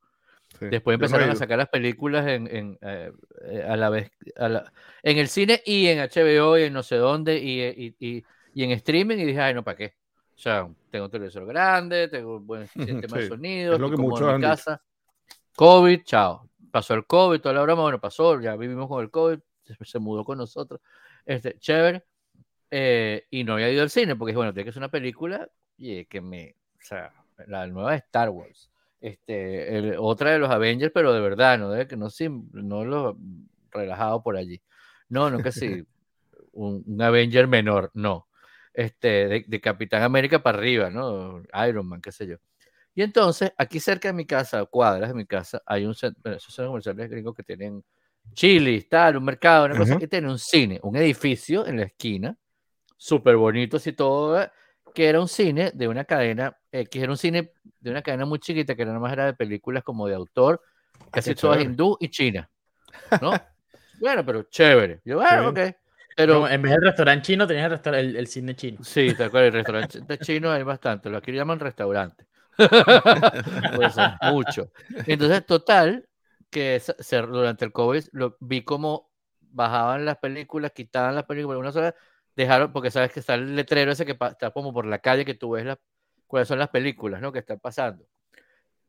sí, 0.59 0.65
Después 0.69 0.95
empezaron 0.95 1.29
a 1.29 1.35
sacar 1.35 1.57
las 1.57 1.69
películas 1.69 2.27
en, 2.27 2.47
en, 2.55 2.77
eh, 2.81 3.11
eh, 3.45 3.63
a 3.67 3.75
la 3.77 3.89
vez 3.89 4.11
a 4.37 4.49
la- 4.49 4.73
en 5.03 5.17
el 5.17 5.27
cine 5.27 5.61
y 5.65 5.87
en 5.87 5.99
HBO 5.99 6.57
y 6.57 6.63
en 6.63 6.73
no 6.73 6.83
sé 6.83 6.95
dónde 6.97 7.39
y, 7.39 7.61
eh, 7.61 7.73
y, 7.77 7.95
y- 8.17 8.23
y 8.53 8.63
en 8.63 8.71
streaming 8.71 9.17
y 9.17 9.25
dije, 9.25 9.39
ay, 9.41 9.53
no, 9.53 9.63
¿para 9.63 9.77
qué? 9.77 9.93
O 10.35 10.41
sea, 10.41 10.67
tengo 10.91 11.05
un 11.05 11.11
televisor 11.11 11.45
grande, 11.45 12.07
tengo 12.07 12.37
un 12.37 12.47
buen 12.47 12.67
sistema 12.67 13.17
de 13.17 13.23
Sí, 13.23 13.29
sonido, 13.29 13.73
es 13.75 13.79
lo 13.79 13.89
que 13.89 13.97
muchos 13.97 14.21
en 14.29 14.35
mi 14.35 14.41
casa. 14.41 14.81
COVID, 15.55 16.03
chao. 16.03 16.49
Pasó 16.71 16.93
el 16.93 17.05
COVID, 17.05 17.41
toda 17.41 17.55
la 17.55 17.61
broma, 17.63 17.83
bueno, 17.83 17.99
pasó, 17.99 18.39
ya 18.39 18.55
vivimos 18.55 18.87
con 18.87 19.03
el 19.03 19.09
COVID, 19.11 19.39
se 19.83 19.99
mudó 19.99 20.23
con 20.23 20.37
nosotros. 20.37 20.79
Este, 21.25 21.57
chévere. 21.59 22.03
Eh, 22.71 23.25
y 23.31 23.43
no 23.43 23.53
había 23.53 23.71
ido 23.71 23.81
al 23.81 23.89
cine 23.89 24.15
porque, 24.15 24.35
bueno, 24.35 24.53
tiene 24.53 24.65
que 24.65 24.71
ser 24.71 24.79
una 24.81 24.91
película 24.91 25.49
y 25.77 26.05
que 26.05 26.21
me, 26.21 26.55
o 26.75 26.85
sea, 26.85 27.11
la 27.47 27.65
nueva 27.67 27.91
de 27.91 27.97
Star 27.97 28.29
Wars. 28.29 28.69
Este, 29.01 29.77
el- 29.77 29.95
otra 29.97 30.31
de 30.31 30.39
los 30.39 30.49
Avengers, 30.49 30.91
pero 30.93 31.13
de 31.13 31.21
verdad, 31.21 31.57
no 31.57 31.71
de 31.71 31.87
que 31.87 31.95
no, 31.97 32.07
no 32.53 32.85
lo 32.85 33.17
relajado 33.71 34.21
por 34.21 34.35
allí. 34.37 34.61
No, 35.07 35.29
no 35.29 35.41
que 35.41 35.51
sí, 35.51 35.83
un, 36.53 36.83
un 36.85 37.01
Avenger 37.01 37.47
menor, 37.47 37.91
no. 37.93 38.27
Este, 38.73 39.27
de, 39.27 39.45
de 39.47 39.61
Capitán 39.61 40.03
América 40.03 40.41
para 40.43 40.57
arriba, 40.59 40.89
¿no? 40.89 41.41
Iron 41.67 41.87
Man, 41.87 42.01
qué 42.01 42.11
sé 42.11 42.27
yo. 42.27 42.37
Y 42.95 43.01
entonces, 43.03 43.51
aquí 43.57 43.79
cerca 43.79 44.09
de 44.09 44.13
mi 44.13 44.25
casa, 44.25 44.65
cuadras 44.65 45.09
de 45.09 45.15
mi 45.15 45.25
casa, 45.25 45.61
hay 45.65 45.85
un 45.85 45.95
centro, 45.95 46.21
bueno, 46.23 46.37
esos 46.37 46.53
son 46.53 46.67
comerciales 46.67 47.09
gringos 47.09 47.35
que 47.35 47.43
tienen 47.43 47.83
chilis, 48.33 48.87
tal, 48.89 49.17
un 49.17 49.25
mercado, 49.25 49.65
una 49.65 49.75
cosa, 49.77 49.95
Ujú. 49.95 50.03
y 50.03 50.07
tiene 50.07 50.29
un 50.29 50.39
cine, 50.39 50.79
un 50.83 50.95
edificio 50.97 51.65
en 51.65 51.77
la 51.77 51.83
esquina, 51.83 52.37
súper 52.99 53.37
bonito, 53.37 53.77
así 53.77 53.93
todo, 53.93 54.41
¿eh? 54.41 54.51
que 54.93 55.07
era 55.07 55.19
un 55.19 55.27
cine 55.27 55.71
de 55.73 55.87
una 55.87 56.03
cadena, 56.03 56.55
eh, 56.71 56.85
que 56.85 57.01
era 57.01 57.11
un 57.11 57.17
cine 57.17 57.53
de 57.79 57.91
una 57.91 58.01
cadena 58.01 58.25
muy 58.25 58.39
chiquita, 58.39 58.75
que 58.75 58.85
nada 58.85 58.99
más 58.99 59.13
era 59.13 59.25
de 59.25 59.33
películas 59.33 59.83
como 59.83 60.07
de 60.07 60.15
autor, 60.15 60.61
casi 61.09 61.31
Qué 61.31 61.35
todas 61.35 61.63
hindú 61.63 61.97
y 61.99 62.09
china, 62.09 62.49
¿no? 63.21 63.31
bueno, 64.01 64.25
pero 64.25 64.43
chévere. 64.43 65.01
Yo, 65.05 65.15
bueno, 65.17 65.43
Sí. 65.43 65.47
ok. 65.47 65.75
Pero, 66.15 66.49
en 66.49 66.61
vez 66.61 66.73
del 66.73 66.81
restaurante 66.81 67.27
chino, 67.27 67.47
tenías 67.47 67.79
el, 67.85 67.95
el, 67.95 68.15
el 68.17 68.27
cine 68.27 68.53
chino. 68.53 68.83
Sí, 68.83 69.13
tal 69.15 69.31
cual, 69.31 69.45
el 69.45 69.53
restaurante 69.53 70.17
chino 70.19 70.51
hay 70.51 70.63
bastante, 70.63 71.09
lo 71.09 71.17
aquí 71.17 71.31
llaman 71.31 71.59
restaurante. 71.61 72.25
Por 72.57 73.83
eso, 73.85 74.01
mucho. 74.23 74.69
Entonces, 75.07 75.45
total, 75.45 76.09
que 76.49 76.81
durante 77.09 77.63
el 77.63 77.71
COVID 77.71 78.03
lo, 78.11 78.35
vi 78.41 78.63
como 78.63 79.09
bajaban 79.51 80.03
las 80.03 80.17
películas, 80.17 80.71
quitaban 80.73 81.15
las 81.15 81.23
películas, 81.23 81.59
una 81.59 81.71
sola, 81.71 81.95
dejaron, 82.43 82.71
porque 82.71 82.91
sabes 82.91 83.11
que 83.11 83.19
está 83.19 83.35
el 83.35 83.55
letrero 83.55 83.91
ese 83.91 84.05
que 84.05 84.17
está 84.19 84.51
como 84.51 84.73
por 84.73 84.85
la 84.85 84.99
calle 84.99 85.25
que 85.25 85.33
tú 85.33 85.51
ves 85.51 85.65
las, 85.65 85.77
cuáles 86.27 86.47
son 86.47 86.59
las 86.59 86.69
películas, 86.69 87.21
¿no? 87.21 87.31
Que 87.31 87.39
están 87.39 87.59
pasando. 87.59 88.05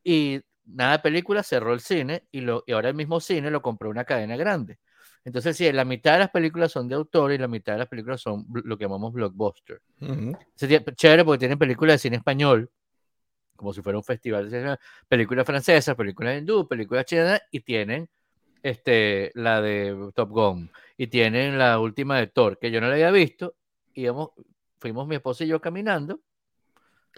Y 0.03 0.41
nada 0.65 0.93
de 0.93 0.99
películas, 0.99 1.47
cerró 1.47 1.73
el 1.73 1.79
cine 1.79 2.27
y, 2.31 2.41
lo, 2.41 2.63
y 2.65 2.71
ahora 2.71 2.89
el 2.89 2.95
mismo 2.95 3.19
cine 3.19 3.51
lo 3.51 3.61
compró 3.61 3.89
una 3.89 4.05
cadena 4.05 4.37
grande. 4.37 4.79
Entonces, 5.23 5.55
sí, 5.57 5.71
la 5.71 5.85
mitad 5.85 6.13
de 6.13 6.19
las 6.19 6.31
películas 6.31 6.71
son 6.71 6.87
de 6.87 6.95
autor 6.95 7.31
y 7.31 7.37
la 7.37 7.47
mitad 7.47 7.73
de 7.73 7.79
las 7.79 7.87
películas 7.87 8.21
son 8.21 8.45
lo 8.49 8.77
que 8.77 8.85
llamamos 8.85 9.13
blockbuster. 9.13 9.81
Ujú. 9.99 10.37
Sería 10.55 10.83
chévere 10.83 11.23
porque 11.23 11.39
tienen 11.39 11.59
películas 11.59 11.95
de 11.95 11.99
cine 11.99 12.17
español, 12.17 12.71
como 13.55 13.73
si 13.73 13.81
fuera 13.81 13.97
un 13.99 14.03
festival 14.03 14.49
de 14.49 14.59
cine, 14.59 14.77
películas 15.07 15.45
francesas, 15.45 15.95
películas 15.95 16.39
hindú, 16.39 16.67
películas 16.67 17.05
chinas, 17.05 17.41
y 17.51 17.59
tienen 17.59 18.09
este, 18.63 19.31
la 19.35 19.61
de 19.61 20.11
Top 20.15 20.29
Gun, 20.29 20.71
y 20.97 21.07
tienen 21.07 21.57
la 21.57 21.79
última 21.79 22.17
de 22.19 22.27
Thor, 22.27 22.57
que 22.59 22.71
yo 22.71 22.79
no 22.81 22.87
la 22.87 22.93
había 22.93 23.11
visto, 23.11 23.55
y 23.93 24.01
íbamos- 24.03 24.31
fuimos 24.79 25.07
mi 25.07 25.15
esposa 25.15 25.43
y 25.43 25.47
yo 25.47 25.59
caminando, 25.61 26.19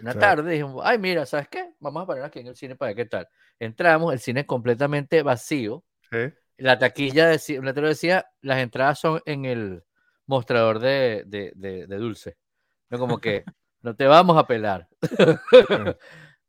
una 0.00 0.12
tarde, 0.20 0.52
dijimos, 0.52 0.82
ay, 0.84 0.98
mira, 0.98 1.24
¿sabes 1.24 1.48
qué? 1.48 1.70
Vamos 1.80 2.02
a 2.02 2.06
parar 2.06 2.24
aquí 2.24 2.40
en 2.40 2.48
el 2.48 2.56
cine 2.56 2.74
para 2.76 2.90
ver 2.90 2.96
qué 2.96 3.04
tal. 3.06 3.28
Entramos, 3.58 4.12
el 4.12 4.18
cine 4.18 4.40
es 4.40 4.46
completamente 4.46 5.22
vacío, 5.22 5.84
la 6.56 6.78
taquilla 6.78 7.28
decía, 7.28 7.58
un 7.60 7.66
letrero 7.66 7.88
decía, 7.88 8.26
las 8.40 8.58
entradas 8.58 8.98
son 9.00 9.20
en 9.26 9.44
el 9.44 9.84
mostrador 10.26 10.78
de, 10.78 11.22
de, 11.26 11.52
de, 11.54 11.86
de 11.86 11.96
dulce. 11.96 12.36
No 12.90 12.98
como 12.98 13.18
que 13.20 13.44
no 13.82 13.94
te 13.94 14.06
vamos 14.06 14.36
a 14.36 14.46
pelar. 14.46 14.88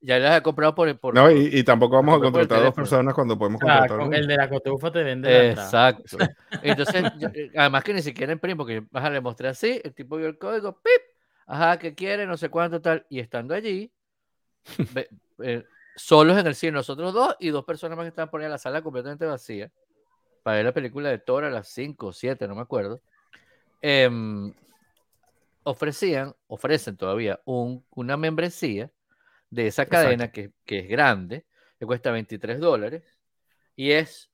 ya 0.05 0.19
las 0.19 0.37
he 0.37 0.41
comprado 0.41 0.75
por, 0.75 0.97
por 0.99 1.13
No, 1.15 1.29
y, 1.31 1.49
y 1.51 1.63
tampoco 1.63 1.95
vamos 1.95 2.17
a 2.17 2.19
contratar 2.21 2.59
a 2.59 2.65
dos 2.65 2.73
personas 2.73 3.13
cuando 3.13 3.37
podemos 3.37 3.59
contratar 3.61 3.89
con 3.89 4.07
uno. 4.07 4.15
el 4.15 4.27
de 4.27 4.37
la 4.37 4.49
cotufa 4.49 4.91
te 4.91 5.03
vende 5.03 5.29
la. 5.29 5.63
Exacto. 5.63 6.17
Entonces, 6.61 7.03
yo- 7.19 7.27
eh, 7.33 7.51
además 7.55 7.83
que 7.83 7.93
ni 7.93 8.01
siquiera 8.01 8.31
imprimo, 8.31 8.59
porque 8.59 8.83
ajá, 8.93 9.09
le 9.09 9.21
mostré 9.21 9.47
así, 9.47 9.81
el 9.83 9.93
tipo 9.93 10.17
vio 10.17 10.27
el 10.27 10.37
código, 10.37 10.73
¡pip! 10.81 11.01
ajá, 11.47 11.77
¿qué 11.79 11.93
quiere? 11.93 12.25
No 12.25 12.37
sé 12.37 12.49
cuánto 12.49 12.81
tal. 12.81 13.05
Y 13.09 13.19
estando 13.19 13.53
allí, 13.53 13.91
eh, 15.43 15.63
solos 15.95 16.37
en 16.37 16.47
el 16.47 16.55
cine, 16.55 16.73
nosotros 16.73 17.13
dos 17.13 17.35
y 17.39 17.49
dos 17.49 17.65
personas 17.65 17.97
más 17.97 18.05
que 18.05 18.09
estaban 18.09 18.29
poniendo 18.29 18.53
la 18.53 18.57
sala 18.57 18.81
completamente 18.81 19.25
vacía 19.25 19.71
para 20.43 20.57
ver 20.57 20.65
la 20.65 20.73
película 20.73 21.09
de 21.09 21.17
Thor 21.17 21.43
a 21.45 21.49
las 21.49 21.67
5 21.69 22.07
o 22.07 22.13
7, 22.13 22.47
no 22.47 22.55
me 22.55 22.61
acuerdo. 22.61 23.01
Em, 23.81 24.53
ofrecían, 25.63 26.35
ofrecen 26.47 26.97
todavía 26.97 27.39
una 27.45 28.17
membresía 28.17 28.91
de 29.49 29.67
esa 29.67 29.86
cadena 29.86 30.31
que, 30.31 30.51
es 30.65 30.89
grande, 30.89 31.45
que 31.79 31.86
cuesta 31.86 32.12
23 32.12 32.60
dólares, 32.60 33.03
y 33.75 33.91
es 33.91 34.29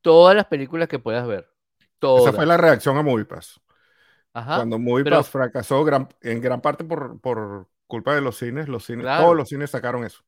todas 0.00 0.36
las 0.36 0.46
películas 0.46 0.88
que 0.88 0.98
puedas 0.98 1.26
ver. 1.26 1.48
Esa 2.00 2.32
fue 2.32 2.46
la 2.46 2.56
reacción 2.56 2.96
a 2.98 3.02
MoviePass. 3.02 3.60
Cuando 4.32 4.78
MoviePass 4.78 5.30
fracasó 5.30 5.84
en 6.20 6.40
gran 6.40 6.60
parte 6.60 6.84
por, 6.84 7.68
culpa 7.86 8.14
de 8.14 8.20
los 8.20 8.36
cines, 8.36 8.68
los 8.68 8.84
cines, 8.84 9.06
todos 9.06 9.36
los 9.36 9.48
cines 9.48 9.70
sacaron 9.70 10.04
eso. 10.04 10.22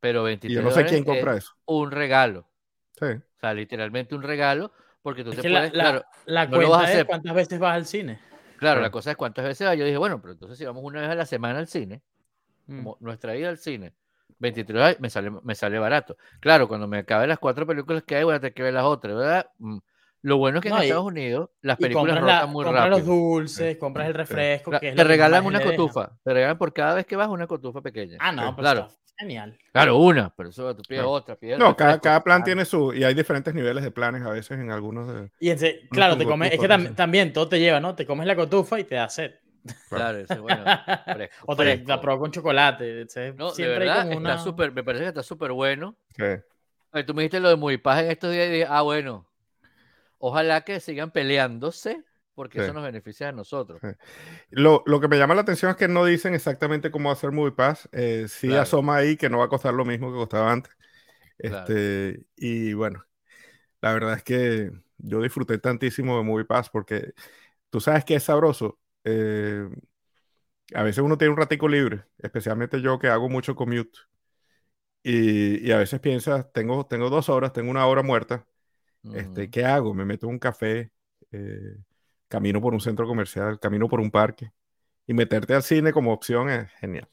Pero 0.00 0.24
23 0.24 0.52
y 0.52 0.54
yo 0.54 0.62
no 0.62 0.70
sé 0.70 0.84
quién 0.84 1.04
compra 1.04 1.36
eso. 1.36 1.52
Un 1.64 1.90
regalo. 1.90 2.46
Sí. 2.98 3.06
O 3.06 3.40
sea, 3.40 3.54
literalmente 3.54 4.14
un 4.14 4.22
regalo, 4.22 4.72
porque 5.02 5.24
tú 5.24 5.30
te 5.30 5.36
puedes, 5.42 5.72
la, 5.72 6.06
la, 6.26 6.48
cuenta 6.50 6.92
es 6.92 7.04
cuántas 7.04 7.34
veces 7.34 7.58
vas 7.58 7.74
al 7.74 7.86
cine. 7.86 8.20
Claro, 8.58 8.80
la 8.80 8.90
cosa 8.90 9.12
es 9.12 9.16
cuántas 9.16 9.44
veces 9.44 9.66
vas. 9.66 9.76
Yo 9.76 9.84
dije, 9.84 9.96
bueno, 9.96 10.20
pero 10.20 10.32
entonces 10.32 10.58
si 10.58 10.64
vamos 10.64 10.82
una 10.84 11.00
vez 11.00 11.10
a 11.10 11.14
la 11.14 11.26
semana 11.26 11.58
al 11.58 11.68
cine, 11.68 12.02
mm. 12.66 12.78
como 12.78 12.96
nuestra 13.00 13.36
ida 13.36 13.48
al 13.48 13.58
cine, 13.58 13.92
23 14.38 15.00
me 15.00 15.10
sale, 15.10 15.30
me 15.30 15.54
sale 15.54 15.78
barato. 15.78 16.16
Claro, 16.40 16.68
cuando 16.68 16.86
me 16.86 16.98
acabe 16.98 17.26
las 17.26 17.38
cuatro 17.38 17.66
películas 17.66 18.02
que 18.02 18.16
hay, 18.16 18.24
voy 18.24 18.34
a 18.34 18.40
tener 18.40 18.54
que 18.54 18.62
ver 18.62 18.74
las 18.74 18.84
otras, 18.84 19.16
¿verdad? 19.16 19.50
Mm. 19.58 19.78
Lo 20.22 20.38
bueno 20.38 20.58
es 20.58 20.62
que 20.62 20.70
en 20.70 20.76
Estados 20.76 21.04
Unidos 21.04 21.50
las 21.60 21.76
películas 21.76 22.18
rotan 22.18 22.50
muy 22.50 22.64
compras 22.64 22.88
rápido. 22.88 22.98
los 22.98 23.06
dulces, 23.06 23.76
compras 23.76 24.06
el 24.06 24.14
refresco. 24.14 24.70
te 24.80 25.04
regalan 25.04 25.44
una 25.44 25.62
cotufa. 25.62 26.12
Te 26.24 26.32
regalan 26.32 26.56
por 26.56 26.72
cada 26.72 26.94
vez 26.94 27.04
que 27.04 27.14
vas 27.14 27.28
una 27.28 27.46
cotufa 27.46 27.82
pequeña. 27.82 28.16
Ah, 28.20 28.32
no, 28.32 28.56
pues 28.56 28.62
claro. 28.62 28.88
Genial. 29.18 29.56
Claro, 29.70 29.98
una, 29.98 30.34
pero 30.34 30.48
eso 30.48 30.74
tú 30.74 30.82
pides 30.88 31.04
otra. 31.04 31.36
no, 31.58 31.76
cada, 31.76 32.00
cada, 32.00 32.24
plan 32.24 32.42
tiene 32.42 32.64
su. 32.64 32.94
Y 32.94 33.04
hay 33.04 33.14
diferentes 33.14 33.54
niveles 33.54 33.84
de 33.84 33.90
planes 33.90 34.22
a 34.22 34.30
veces 34.30 34.58
en 34.58 34.70
algunos. 34.70 35.06
De, 35.06 35.30
y 35.38 35.54
claro, 35.88 36.16
te 36.16 36.24
comes. 36.24 36.52
Es 36.52 36.58
que 36.58 36.68
también 36.68 37.32
todo 37.32 37.46
te 37.46 37.60
lleva, 37.60 37.78
¿no? 37.78 37.94
Te 37.94 38.06
comes 38.06 38.26
la 38.26 38.34
cotufa 38.34 38.80
y 38.80 38.84
te 38.84 38.94
da 38.94 39.10
sed. 39.10 39.34
Claro, 39.88 40.18
ese 40.18 40.38
bueno. 40.38 40.64
o 41.46 41.56
te 41.56 41.84
la 41.84 42.00
pruebo 42.00 42.20
con 42.20 42.30
chocolate. 42.30 43.06
No, 43.36 43.50
Siempre 43.50 43.90
hay 43.90 44.08
como 44.08 44.18
una... 44.18 44.38
super, 44.38 44.72
me 44.72 44.82
parece 44.82 45.04
que 45.04 45.08
está 45.08 45.22
súper 45.22 45.52
bueno. 45.52 45.96
Sí. 46.16 47.02
Tú 47.06 47.14
me 47.14 47.22
dijiste 47.22 47.40
lo 47.40 47.48
de 47.48 47.56
muy 47.56 47.76
paja 47.78 48.02
en 48.02 48.10
estos 48.10 48.30
días 48.30 48.48
y 48.48 48.52
dije, 48.52 48.66
ah, 48.68 48.82
bueno, 48.82 49.26
ojalá 50.18 50.60
que 50.62 50.80
sigan 50.80 51.10
peleándose 51.10 52.04
porque 52.34 52.62
eso 52.62 52.72
nos 52.72 52.82
beneficia 52.82 53.28
a 53.28 53.32
nosotros. 53.32 53.80
Lo, 54.50 54.82
lo, 54.86 55.00
que 55.00 55.08
me 55.08 55.18
llama 55.18 55.34
la 55.34 55.42
atención 55.42 55.70
es 55.70 55.76
que 55.76 55.88
no 55.88 56.04
dicen 56.04 56.34
exactamente 56.34 56.90
cómo 56.90 57.10
hacer 57.10 57.30
MoviePass. 57.30 57.88
Eh, 57.92 58.26
sí 58.28 58.52
asoma 58.54 58.96
ahí 58.96 59.16
que 59.16 59.30
no 59.30 59.38
va 59.38 59.44
a 59.44 59.48
costar 59.48 59.72
lo 59.72 59.84
mismo 59.84 60.10
que 60.10 60.16
costaba 60.16 60.52
antes. 60.52 60.76
Este, 61.38 62.26
Y 62.36 62.72
bueno, 62.72 63.04
la 63.80 63.92
verdad 63.92 64.14
es 64.14 64.22
que 64.24 64.72
yo 64.98 65.20
disfruté 65.20 65.58
tantísimo 65.58 66.16
de 66.16 66.24
MoviePass 66.24 66.70
porque 66.70 67.14
tú 67.70 67.80
sabes 67.80 68.04
que 68.04 68.16
es 68.16 68.24
sabroso. 68.24 68.78
Eh, 69.04 69.68
a 70.74 70.82
veces 70.82 71.04
uno 71.04 71.18
tiene 71.18 71.32
un 71.32 71.38
ratico 71.38 71.68
libre, 71.68 72.04
especialmente 72.18 72.80
yo 72.80 72.98
que 72.98 73.08
hago 73.08 73.28
mucho 73.28 73.54
commute. 73.54 73.98
Y, 75.02 75.66
y 75.66 75.72
a 75.72 75.78
veces 75.78 76.00
piensas, 76.00 76.50
tengo, 76.52 76.86
tengo 76.86 77.10
dos 77.10 77.28
horas, 77.28 77.52
tengo 77.52 77.70
una 77.70 77.86
hora 77.86 78.02
muerta. 78.02 78.46
Este, 79.12 79.50
¿Qué 79.50 79.64
hago? 79.66 79.92
Me 79.92 80.06
meto 80.06 80.26
en 80.26 80.32
un 80.32 80.38
café. 80.38 80.90
Eh, 81.30 81.76
camino 82.28 82.60
por 82.60 82.74
un 82.74 82.80
centro 82.80 83.06
comercial, 83.06 83.60
camino 83.60 83.88
por 83.88 84.00
un 84.00 84.10
parque. 84.10 84.50
Y 85.06 85.14
meterte 85.14 85.54
al 85.54 85.62
cine 85.62 85.92
como 85.92 86.12
opción 86.12 86.48
es 86.48 86.70
genial. 86.80 87.08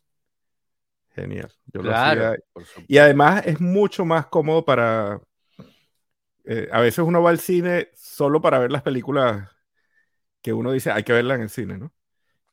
Genial. 1.13 1.51
y 2.87 2.97
además 2.97 3.43
es 3.45 3.59
mucho 3.59 4.05
más 4.05 4.27
cómodo 4.27 4.63
para... 4.63 5.21
Eh, 6.45 6.67
a 6.71 6.81
veces 6.81 6.99
uno 6.99 7.21
va 7.21 7.29
al 7.29 7.39
cine 7.39 7.89
solo 7.93 8.41
para 8.41 8.57
ver 8.57 8.71
las 8.71 8.81
películas 8.81 9.47
que 10.41 10.53
uno 10.53 10.71
dice, 10.71 10.91
hay 10.91 11.03
que 11.03 11.13
verlas 11.13 11.35
en 11.35 11.41
el 11.43 11.49
cine, 11.49 11.77
¿no? 11.77 11.93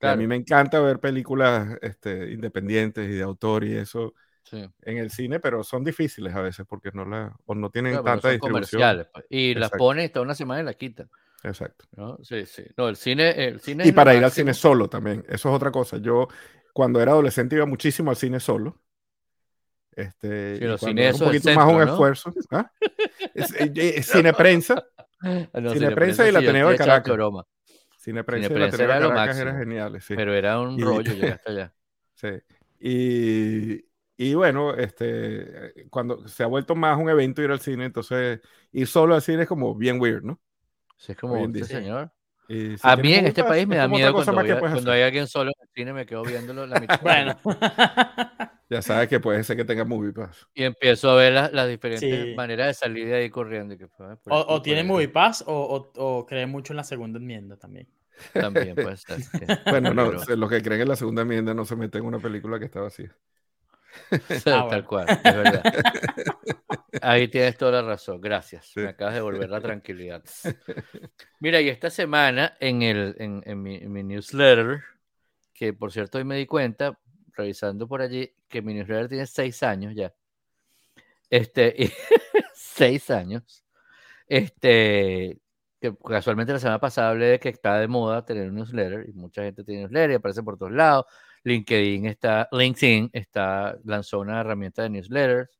A 0.00 0.14
mí 0.14 0.26
me 0.26 0.36
encanta 0.36 0.80
ver 0.80 1.00
películas 1.00 1.76
este, 1.82 2.30
independientes 2.30 3.08
y 3.08 3.14
de 3.14 3.22
autor 3.22 3.64
y 3.64 3.74
eso 3.74 4.14
en 4.52 4.98
el 4.98 5.10
cine, 5.10 5.40
pero 5.40 5.62
son 5.62 5.84
difíciles 5.84 6.34
a 6.34 6.40
veces 6.40 6.64
porque 6.68 6.90
no, 6.92 7.04
la, 7.04 7.36
o 7.46 7.54
no 7.54 7.70
tienen 7.70 7.94
tanta 7.94 8.30
distribución. 8.30 8.52
Comerciales, 8.52 9.06
pues, 9.12 9.26
y 9.28 9.54
las 9.54 9.70
ponen 9.70 10.06
hasta 10.06 10.20
una 10.20 10.34
semana 10.34 10.62
y 10.62 10.64
la 10.64 10.74
quitan. 10.74 11.10
Exacto. 11.42 11.84
¿no? 11.96 12.18
Sí, 12.22 12.46
sí. 12.46 12.64
No, 12.76 12.88
el 12.88 12.96
cine. 12.96 13.30
El 13.46 13.60
cine 13.60 13.86
y 13.86 13.92
para 13.92 14.14
ir 14.14 14.24
al 14.24 14.32
cine 14.32 14.54
solo 14.54 14.88
también. 14.88 15.24
Eso 15.28 15.48
es 15.48 15.54
otra 15.54 15.70
cosa. 15.70 15.98
Yo, 15.98 16.28
cuando 16.72 17.00
era 17.00 17.12
adolescente, 17.12 17.56
iba 17.56 17.66
muchísimo 17.66 18.10
al 18.10 18.16
cine 18.16 18.40
solo. 18.40 18.80
Este, 19.92 20.60
los 20.60 20.80
cines 20.80 21.20
un 21.20 21.26
poquito 21.26 21.52
más 21.52 21.72
un 21.72 21.82
esfuerzo. 21.82 22.32
¿ah? 22.52 22.70
Es, 23.34 24.06
cine 24.06 24.32
prensa. 24.32 24.84
cine, 25.72 25.90
prensa 25.90 26.28
y 26.28 26.32
la 26.32 26.38
Ateneo 26.38 26.70
de 26.70 26.76
Caracas. 26.76 27.16
Cine 27.98 28.22
prensa, 28.22 28.52
y 28.52 28.56
la 28.56 28.66
Ateneo 28.66 28.86
de 28.86 29.08
Caracas 29.08 29.38
era 29.38 29.58
genial. 29.58 30.00
Sí. 30.00 30.14
Pero 30.14 30.32
era 30.32 30.60
un 30.60 30.80
rollo 30.80 31.12
llegar 31.12 31.32
hasta 31.34 31.50
allá. 31.50 31.74
Sí. 32.14 32.28
Y, 32.78 33.84
y 34.16 34.34
bueno, 34.34 34.72
este, 34.74 35.74
cuando 35.90 36.28
se 36.28 36.44
ha 36.44 36.46
vuelto 36.46 36.76
más 36.76 36.96
un 36.96 37.10
evento 37.10 37.42
ir 37.42 37.50
al 37.50 37.58
cine, 37.58 37.86
entonces 37.86 38.40
ir 38.70 38.86
solo 38.86 39.16
al 39.16 39.22
cine 39.22 39.42
es 39.42 39.48
como 39.48 39.74
bien 39.74 40.00
weird, 40.00 40.22
¿no? 40.22 40.40
Sí, 40.96 41.10
es 41.10 41.18
como, 41.18 41.44
sí, 41.52 41.64
señor. 41.64 42.12
a 42.82 42.96
mí 42.96 43.14
en 43.14 43.26
este 43.26 43.42
país 43.42 43.66
me 43.66 43.76
da 43.76 43.88
miedo 43.88 44.12
cuando, 44.12 44.92
hay 44.92 45.02
alguien 45.02 45.26
solo 45.26 45.50
en 45.50 45.62
el 45.62 45.68
cine, 45.74 45.92
me 45.92 46.06
quedo 46.06 46.22
viéndolo 46.22 46.66
la 46.66 46.78
mitad. 46.80 47.00
bueno. 47.02 47.36
Ya 48.70 48.82
sabes 48.82 49.08
que 49.08 49.20
puede 49.20 49.42
ser 49.44 49.56
que 49.56 49.64
tenga 49.64 49.84
movie 49.84 50.12
pass. 50.12 50.46
Y 50.54 50.64
empiezo 50.64 51.10
a 51.10 51.16
ver 51.16 51.50
las, 51.52 51.68
diferentes 51.68 52.36
maneras 52.36 52.68
de 52.68 52.74
salir 52.74 53.06
de 53.06 53.14
ahí 53.14 53.30
corriendo. 53.30 53.74
o, 54.26 54.62
tiene 54.62 54.84
movie 54.84 55.08
pass 55.08 55.42
o, 55.46 55.90
o, 55.96 56.26
cree 56.26 56.46
mucho 56.46 56.72
en 56.72 56.78
la 56.78 56.84
segunda 56.84 57.18
enmienda 57.18 57.56
también. 57.56 57.88
También 58.32 58.74
puede 58.74 58.96
ser. 58.96 59.18
bueno, 59.66 59.94
no, 59.94 60.12
los 60.12 60.50
que 60.50 60.62
creen 60.62 60.82
en 60.82 60.88
la 60.88 60.96
segunda 60.96 61.22
enmienda 61.22 61.54
no 61.54 61.64
se 61.64 61.76
meten 61.76 62.02
en 62.02 62.06
una 62.06 62.18
película 62.18 62.58
que 62.58 62.66
está 62.66 62.80
vacía. 62.80 63.14
Ah, 64.46 64.66
Tal 64.68 64.84
cual, 64.84 65.06
es 65.08 65.22
verdad. 65.22 65.62
Ahí 67.02 67.28
tienes 67.28 67.56
toda 67.56 67.82
la 67.82 67.88
razón, 67.88 68.20
gracias. 68.20 68.72
Me 68.76 68.88
acabas 68.88 69.14
de 69.14 69.20
volver 69.20 69.48
la 69.48 69.60
tranquilidad. 69.60 70.22
Mira, 71.40 71.60
y 71.60 71.68
esta 71.68 71.90
semana 71.90 72.56
en, 72.60 72.82
el, 72.82 73.16
en, 73.18 73.62
mi, 73.62 74.02
newsletter, 74.02 74.82
que 75.54 75.72
por 75.72 75.92
cierto 75.92 76.18
hoy 76.18 76.24
me 76.24 76.36
di 76.36 76.46
cuenta, 76.46 76.98
revisando 77.38 77.88
por 77.88 78.02
allí, 78.02 78.30
que 78.48 78.62
mi 78.62 78.74
newsletter 78.74 79.08
tiene 79.08 79.26
seis 79.26 79.62
años 79.62 79.94
ya. 79.94 80.12
Este, 81.30 81.74
seis 82.54 83.10
años. 83.10 83.64
Este, 84.26 85.38
que 85.80 85.94
casualmente 85.96 86.52
la 86.52 86.58
semana 86.58 86.80
pasada 86.80 87.10
hablé 87.10 87.26
de 87.26 87.38
que 87.40 87.48
está 87.50 87.78
de 87.78 87.88
moda 87.88 88.24
tener 88.24 88.48
un 88.48 88.56
newsletter 88.56 89.08
y 89.08 89.12
mucha 89.12 89.42
gente 89.42 89.64
tiene 89.64 89.82
newsletter 89.82 90.10
y 90.12 90.14
aparece 90.14 90.42
por 90.42 90.58
todos 90.58 90.72
lados. 90.72 91.06
LinkedIn 91.44 92.06
está, 92.06 92.48
LinkedIn 92.52 93.10
está, 93.12 93.78
lanzó 93.84 94.20
una 94.20 94.40
herramienta 94.40 94.82
de 94.82 94.90
newsletters 94.90 95.58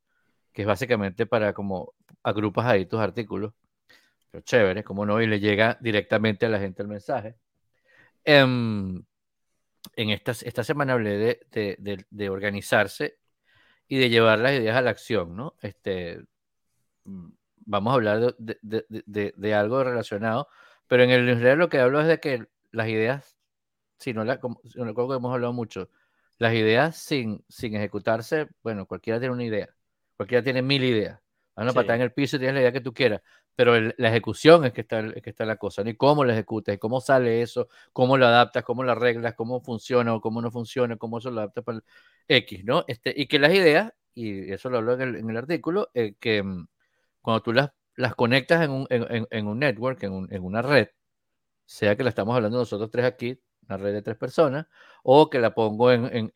que 0.53 0.63
es 0.63 0.67
básicamente 0.67 1.25
para 1.25 1.53
como 1.53 1.93
agrupas 2.23 2.65
ahí 2.65 2.85
tus 2.85 2.99
artículos. 2.99 3.53
Pero 4.31 4.43
chévere, 4.43 4.83
como 4.83 5.05
no, 5.05 5.21
y 5.21 5.27
le 5.27 5.39
llega 5.39 5.77
directamente 5.81 6.45
a 6.45 6.49
la 6.49 6.59
gente 6.59 6.81
el 6.83 6.87
mensaje. 6.89 7.35
Em, 8.23 9.03
en, 9.95 10.09
esta, 10.11 10.31
esta 10.31 10.63
semana 10.63 10.93
hablé 10.93 11.17
de, 11.51 12.05
de, 12.09 12.29
organizarse 12.29 13.17
y 13.87 13.97
de 13.99 14.09
llevar 14.09 14.39
las 14.39 14.53
ideas 14.53 14.77
a 14.77 14.81
la 14.81 14.91
acción, 14.91 15.35
¿no? 15.35 15.55
Este, 15.61 16.21
mm, 17.05 17.29
vamos 17.57 17.91
a 17.91 17.95
hablar 17.95 18.35
de, 18.37 19.53
algo 19.55 19.83
relacionado, 19.83 20.47
pero 20.87 21.03
en 21.03 21.11
el 21.11 21.25
newsletter 21.25 21.57
lo 21.57 21.69
que 21.69 21.79
hablo 21.79 22.01
es 22.01 22.07
de 22.07 22.19
que 22.19 22.45
las 22.71 22.87
ideas 22.89 23.39
si 23.99 24.13
no 24.13 24.23
la, 24.23 24.39
que 24.39 24.47
hemos 24.47 25.33
hablado 25.33 25.53
mucho, 25.53 25.89
las 26.37 26.53
ideas 26.53 26.97
sin, 26.97 27.43
sin 27.49 27.75
ejecutarse, 27.75 28.47
bueno, 28.63 28.87
cualquiera 28.87 29.19
tiene 29.19 29.33
una 29.33 29.43
idea, 29.43 29.69
cualquiera 30.17 30.43
tiene 30.43 30.61
mil 30.61 30.83
ideas. 30.83 31.19
A 31.59 31.63
una 31.63 31.73
patada 31.73 31.95
en 31.95 32.01
el 32.03 32.13
piso 32.13 32.37
y 32.37 32.39
tienes 32.39 32.55
la 32.55 32.61
idea 32.61 32.71
que 32.71 32.79
tú 32.79 32.93
quieras, 32.93 33.21
pero 33.53 33.77
la 33.79 34.09
ejecución 34.09 34.63
es 34.65 34.71
que, 34.71 34.81
está, 34.81 34.99
es 35.01 35.21
que 35.21 35.29
está 35.29 35.45
la 35.45 35.57
cosa, 35.57 35.83
ni 35.83 35.93
cómo 35.95 36.23
la 36.23 36.31
ejecutas, 36.31 36.77
cómo 36.79 37.01
sale 37.01 37.41
eso, 37.41 37.67
cómo 37.91 38.15
lo 38.15 38.25
adaptas, 38.27 38.63
cómo 38.63 38.83
lo 38.83 38.93
arreglas, 38.93 39.33
cómo 39.35 39.59
funciona 39.59 40.15
o 40.15 40.21
cómo 40.21 40.41
no 40.41 40.51
funciona, 40.51 40.95
cómo 40.95 41.17
eso 41.17 41.31
lo 41.31 41.41
adaptas 41.41 41.65
para 41.65 41.79
el 41.79 41.83
X, 42.29 42.63
¿no? 42.63 42.85
Este, 42.87 43.13
y 43.15 43.27
que 43.27 43.39
las 43.39 43.53
ideas, 43.53 43.91
y 44.13 44.51
eso 44.53 44.69
lo 44.69 44.77
hablo 44.77 44.93
en 44.93 45.01
el, 45.01 45.15
en 45.17 45.29
el 45.29 45.37
artículo, 45.37 45.89
eh, 45.93 46.15
que 46.19 46.41
mm, 46.41 46.67
cuando 47.21 47.41
tú 47.43 47.51
las, 47.51 47.71
las 47.95 48.15
conectas 48.15 48.63
en 48.63 48.71
un, 48.71 48.87
en, 48.89 49.27
en 49.29 49.47
un 49.47 49.59
network, 49.59 50.01
un, 50.03 50.27
en 50.31 50.43
una 50.43 50.61
red, 50.61 50.87
sea 51.65 51.95
que 51.95 52.03
la 52.03 52.09
estamos 52.09 52.35
hablando 52.35 52.57
nosotros 52.57 52.89
tres 52.89 53.05
aquí, 53.05 53.39
una 53.69 53.77
red 53.77 53.93
de 53.93 54.01
tres 54.01 54.17
personas, 54.17 54.67
o 55.03 55.29
que 55.29 55.39
la 55.39 55.53
pongo 55.53 55.91
en, 55.91 56.31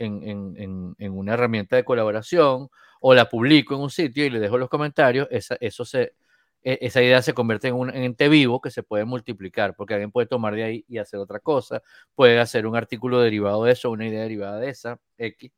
una 1.00 1.34
herramienta 1.34 1.76
de 1.76 1.84
colaboración, 1.84 2.69
o 3.02 3.13
la 3.13 3.30
publico 3.30 3.76
en 3.76 3.82
un 3.82 3.89
sitio 3.89 4.26
y 4.26 4.30
le 4.30 4.39
dejo 4.39 4.58
los 4.58 4.69
comentarios, 4.69 5.28
esa, 5.32 5.58
eso 5.60 5.84
se, 5.86 6.13
e, 6.63 6.80
esa 6.82 7.02
idea 7.02 7.22
se 7.22 7.34
convierte 7.34 7.67
en 7.69 7.76
un 7.76 7.89
ente 7.89 8.30
vivo 8.30 8.62
que 8.62 8.72
se 8.72 8.84
puede 8.84 9.06
multiplicar, 9.06 9.76
porque 9.76 9.96
alguien 9.96 10.12
puede 10.12 10.28
tomar 10.28 10.56
de 10.56 10.63
ahí 10.63 10.86
y 10.88 10.98
hacer 11.00 11.19
otra 11.19 11.39
cosa, 11.39 11.82
puede 12.15 12.39
hacer 12.39 12.67
un 12.67 12.76
artículo 12.76 13.19
derivado 13.19 13.63
de 13.65 13.74
eso, 13.74 13.91
una 13.91 14.08
idea 14.08 14.22
derivada 14.22 14.60
de 14.60 14.69
esa, 14.69 15.00
X, 15.17 15.52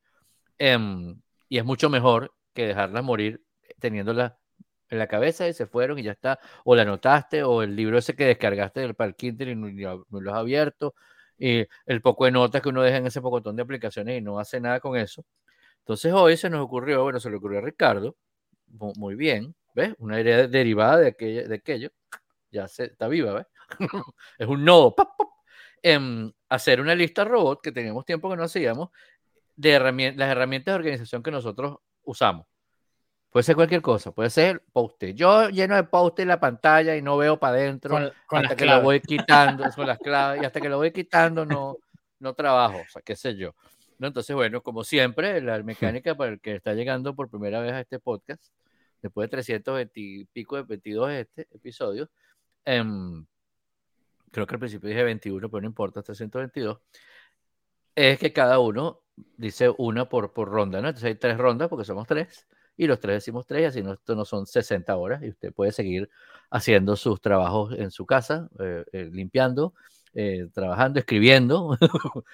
em, 0.57 1.21
y 1.49 1.57
es 1.57 1.65
mucho 1.65 1.89
mejor 1.89 2.33
que 2.53 2.67
dejarla 2.67 3.01
morir 3.01 3.43
teniéndola 3.79 4.39
en 4.89 4.99
la 4.99 5.07
cabeza 5.07 5.47
y 5.47 5.53
se 5.53 5.67
fueron 5.67 5.99
y 5.99 6.03
ya 6.03 6.11
está, 6.11 6.39
o 6.63 6.75
la 6.75 6.83
anotaste, 6.83 7.43
o 7.43 7.63
el 7.63 7.75
libro 7.75 7.97
ese 7.97 8.15
que 8.15 8.25
descargaste 8.25 8.81
del 8.81 8.95
para 8.95 9.15
y 9.19 9.31
no, 9.55 10.05
lo 10.09 10.31
has 10.31 10.37
abierto, 10.37 10.95
y 11.37 11.65
el 11.85 12.01
poco 12.01 12.25
de 12.25 12.31
notas 12.31 12.61
que 12.61 12.69
uno 12.69 12.81
deja 12.81 12.97
en 12.97 13.07
ese 13.07 13.21
pocotón 13.21 13.55
de 13.55 13.63
aplicaciones 13.63 14.17
y 14.17 14.21
no 14.21 14.39
hace 14.39 14.59
nada 14.59 14.79
con 14.79 14.97
eso. 14.97 15.25
Entonces 15.79 16.13
hoy 16.13 16.37
se 16.37 16.49
nos 16.49 16.61
ocurrió, 16.61 17.03
bueno, 17.03 17.19
se 17.19 17.29
le 17.29 17.37
ocurrió 17.37 17.59
a 17.59 17.61
Ricardo, 17.61 18.15
muy 18.97 19.15
bien, 19.15 19.55
¿ves? 19.73 19.93
Una 19.99 20.19
idea 20.19 20.47
derivada 20.47 20.97
de 20.97 21.07
aquello, 21.07 21.89
ya 22.51 22.67
se, 22.67 22.85
está 22.85 23.07
viva, 23.07 23.33
¿ves? 23.33 23.45
es 24.37 24.47
un 24.47 24.65
nodo, 24.65 24.95
em, 25.81 26.31
hacer 26.49 26.81
una 26.81 26.95
lista 26.95 27.23
robot 27.23 27.61
que 27.61 27.71
teníamos 27.71 28.05
tiempo 28.05 28.29
que 28.29 28.37
no 28.37 28.43
hacíamos 28.43 28.89
de 29.55 29.71
herramientas, 29.71 30.17
las 30.17 30.31
herramientas 30.31 30.73
de 30.73 30.77
organización 30.77 31.23
que 31.23 31.31
nosotros 31.31 31.77
usamos. 32.03 32.47
Puede 33.35 33.43
ser 33.43 33.55
cualquier 33.57 33.81
cosa, 33.81 34.13
puede 34.13 34.29
ser 34.29 34.63
post 34.71 35.03
Yo 35.13 35.49
lleno 35.49 35.75
de 35.75 35.83
post 35.83 36.19
en 36.21 36.29
la 36.29 36.39
pantalla 36.39 36.95
y 36.95 37.01
no 37.01 37.17
veo 37.17 37.37
para 37.37 37.57
adentro 37.57 37.97
hasta 38.29 38.55
que 38.55 38.65
lo 38.65 38.81
voy 38.81 39.01
quitando 39.01 39.65
con 39.75 39.85
las 39.85 39.99
claves 39.99 40.41
y 40.41 40.45
hasta 40.45 40.61
que 40.61 40.69
lo 40.69 40.77
voy 40.77 40.93
quitando 40.93 41.45
no, 41.45 41.75
no 42.19 42.33
trabajo, 42.33 42.77
o 42.77 42.89
sea, 42.89 43.01
qué 43.01 43.17
sé 43.17 43.35
yo. 43.35 43.53
¿No? 43.99 44.07
Entonces, 44.07 44.33
bueno, 44.33 44.63
como 44.63 44.85
siempre, 44.85 45.41
la 45.41 45.61
mecánica 45.63 46.15
para 46.15 46.31
el 46.31 46.39
que 46.39 46.55
está 46.55 46.73
llegando 46.75 47.13
por 47.13 47.29
primera 47.29 47.59
vez 47.59 47.73
a 47.73 47.81
este 47.81 47.99
podcast, 47.99 48.53
después 49.01 49.25
de 49.25 49.31
320 49.31 49.99
y 49.99 50.23
pico 50.23 50.55
de 50.55 50.63
22 50.63 51.11
este 51.11 51.49
episodio, 51.51 52.09
em, 52.63 53.25
creo 54.31 54.47
que 54.47 54.55
al 54.55 54.59
principio 54.59 54.87
dije 54.87 55.03
21, 55.03 55.49
pero 55.49 55.59
no 55.59 55.67
importa, 55.67 56.01
322, 56.01 56.79
es 57.95 58.17
que 58.17 58.31
cada 58.31 58.59
uno 58.59 59.01
dice 59.35 59.73
una 59.77 60.07
por, 60.07 60.31
por 60.31 60.47
ronda, 60.47 60.79
¿no? 60.79 60.87
Entonces 60.87 61.07
hay 61.07 61.15
tres 61.15 61.37
rondas 61.37 61.67
porque 61.67 61.83
somos 61.83 62.07
tres 62.07 62.47
y 62.77 62.87
los 62.87 62.99
tres 62.99 63.17
decimos 63.17 63.45
tres, 63.45 63.69
así 63.69 63.81
no, 63.81 63.93
esto 63.93 64.15
no 64.15 64.25
son 64.25 64.45
60 64.45 64.95
horas 64.95 65.23
y 65.23 65.29
usted 65.29 65.53
puede 65.53 65.71
seguir 65.71 66.09
haciendo 66.49 66.95
sus 66.95 67.21
trabajos 67.21 67.73
en 67.77 67.91
su 67.91 68.05
casa, 68.05 68.49
eh, 68.59 68.83
eh, 68.91 69.09
limpiando, 69.11 69.73
eh, 70.13 70.47
trabajando, 70.53 70.99
escribiendo, 70.99 71.77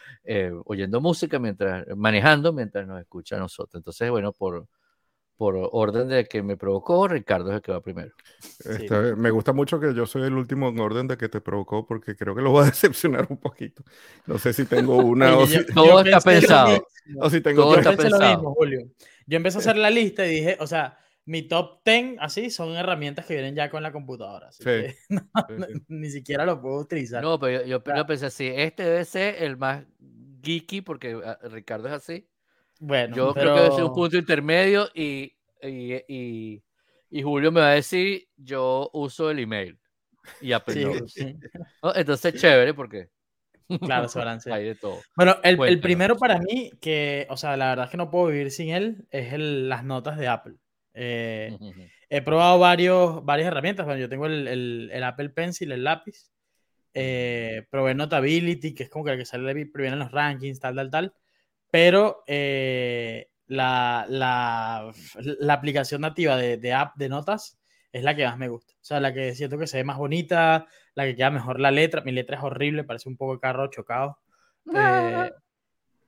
oyendo 0.65 1.01
música, 1.01 1.39
mientras 1.39 1.85
manejando, 1.95 2.53
mientras 2.53 2.87
nos 2.87 3.01
escucha 3.01 3.37
a 3.37 3.39
nosotros. 3.39 3.79
Entonces, 3.79 4.09
bueno, 4.09 4.31
por, 4.33 4.67
por 5.41 5.55
orden 5.71 6.07
de 6.07 6.25
que 6.25 6.43
me 6.43 6.55
provocó, 6.55 7.07
Ricardo 7.07 7.49
es 7.49 7.55
el 7.55 7.61
que 7.63 7.71
va 7.71 7.81
primero. 7.81 8.11
Este, 8.63 9.15
me 9.15 9.31
gusta 9.31 9.53
mucho 9.53 9.79
que 9.79 9.91
yo 9.95 10.05
soy 10.05 10.21
el 10.21 10.33
último 10.33 10.69
en 10.69 10.79
orden 10.79 11.07
de 11.07 11.17
que 11.17 11.29
te 11.29 11.41
provocó, 11.41 11.87
porque 11.87 12.15
creo 12.15 12.35
que 12.35 12.43
lo 12.43 12.51
voy 12.51 12.61
a 12.61 12.65
decepcionar 12.69 13.25
un 13.27 13.37
poquito. 13.37 13.83
No 14.27 14.37
sé 14.37 14.53
si 14.53 14.65
tengo 14.65 14.97
una 14.97 15.35
o 15.35 15.47
si... 15.47 15.65
Todo 15.65 16.01
está 16.01 16.21
pensado. 16.21 16.85
O 17.19 17.27
si 17.27 17.41
tengo 17.41 17.63
todo 17.63 17.75
está 17.75 17.97
pensado. 17.97 18.53
Julio. 18.53 18.87
Yo 19.25 19.37
empecé 19.37 19.57
a 19.57 19.61
hacer 19.61 19.77
la 19.77 19.89
lista 19.89 20.27
y 20.27 20.29
dije, 20.29 20.57
o 20.59 20.67
sea, 20.67 20.99
mi 21.25 21.41
top 21.41 21.79
10 21.85 22.17
así 22.19 22.51
son 22.51 22.75
herramientas 22.75 23.25
que 23.25 23.33
vienen 23.33 23.55
ya 23.55 23.71
con 23.71 23.81
la 23.81 23.91
computadora. 23.91 24.49
Así 24.49 24.63
que 24.63 24.95
ni 25.87 26.11
siquiera 26.11 26.45
lo 26.45 26.61
puedo 26.61 26.75
utilizar. 26.75 27.23
No, 27.23 27.39
pero 27.39 27.65
yo, 27.65 27.83
yo, 27.83 28.05
pensé 28.05 28.27
así, 28.27 28.45
este 28.45 28.83
debe 28.83 29.05
ser 29.05 29.41
el 29.41 29.57
más 29.57 29.85
geeky 30.43 30.81
porque 30.81 31.19
ah, 31.25 31.39
Ricardo 31.49 31.87
es 31.87 31.95
así. 31.95 32.27
Bueno, 32.83 33.15
yo 33.15 33.33
creo 33.33 33.53
que 33.53 33.61
debe 33.61 33.75
ser 33.75 33.83
un 33.83 33.93
punto 33.93 34.17
intermedio 34.17 34.89
y, 34.95 35.31
y, 35.61 35.93
y, 36.07 36.63
y, 37.11 37.21
Julio 37.21 37.51
me 37.51 37.61
va 37.61 37.69
a 37.69 37.75
decir, 37.75 38.27
yo 38.35 38.89
uso 38.93 39.29
el 39.29 39.37
email 39.37 39.77
y 40.41 40.51
Apple 40.53 41.03
sí, 41.05 41.37
Entonces, 41.95 42.33
chévere 42.41 42.73
porque 42.73 43.09
Claro, 43.79 44.07
se 44.07 44.17
balancea. 44.19 44.55
Hay 44.55 44.65
de 44.65 44.75
todo. 44.75 44.99
Bueno, 45.15 45.37
el, 45.43 45.61
el, 45.61 45.79
primero 45.79 46.17
para 46.17 46.39
mí, 46.39 46.71
que, 46.81 47.27
o 47.29 47.37
sea, 47.37 47.55
la 47.55 47.69
verdad 47.69 47.85
es 47.85 47.91
que 47.91 47.97
no 47.97 48.09
puedo 48.09 48.27
vivir 48.27 48.49
sin 48.49 48.69
él, 48.69 49.07
es 49.11 49.31
el, 49.33 49.69
las 49.69 49.83
notas 49.83 50.17
de 50.17 50.27
Apple. 50.27 50.55
Eh, 50.95 51.55
he 52.09 52.21
probado 52.23 52.57
varios, 52.57 53.23
varias 53.23 53.47
herramientas. 53.47 53.85
Bueno, 53.85 54.01
yo 54.01 54.09
tengo 54.09 54.25
el, 54.25 54.89
el, 54.91 55.03
Apple 55.03 55.29
Pencil, 55.29 55.71
el 55.71 55.83
lápiz. 55.83 56.31
Eh, 56.95 57.67
probé 57.69 57.93
Notability, 57.93 58.73
que 58.73 58.83
es 58.83 58.89
como 58.89 59.05
que 59.05 59.11
el 59.11 59.19
que 59.19 59.25
sale 59.25 59.53
primero 59.67 59.93
en 59.93 59.99
los 59.99 60.11
rankings, 60.11 60.59
tal, 60.59 60.75
tal, 60.75 60.89
tal. 60.89 61.13
Pero 61.71 62.23
eh, 62.27 63.29
la, 63.47 64.05
la, 64.09 64.91
la, 65.15 65.53
aplicación 65.53 66.01
nativa 66.01 66.37
de, 66.37 66.57
de 66.57 66.73
app 66.73 66.95
de 66.97 67.09
notas 67.09 67.59
es 67.91 68.03
la 68.03 68.15
que 68.15 68.25
más 68.25 68.37
me 68.37 68.49
gusta. 68.49 68.73
O 68.73 68.83
sea, 68.83 68.99
la 68.99 69.13
que 69.13 69.33
siento 69.35 69.57
que 69.57 69.67
se 69.67 69.77
ve 69.77 69.83
más 69.83 69.97
bonita, 69.97 70.67
la 70.95 71.05
que 71.05 71.15
queda 71.15 71.31
mejor 71.31 71.59
la 71.59 71.71
letra. 71.71 72.01
Mi 72.01 72.11
letra 72.11 72.37
es 72.37 72.43
horrible, 72.43 72.83
parece 72.83 73.09
un 73.09 73.17
poco 73.17 73.33
de 73.33 73.39
carro 73.39 73.67
chocado. 73.67 74.19
Ah, 74.73 75.29
eh, 75.29 75.35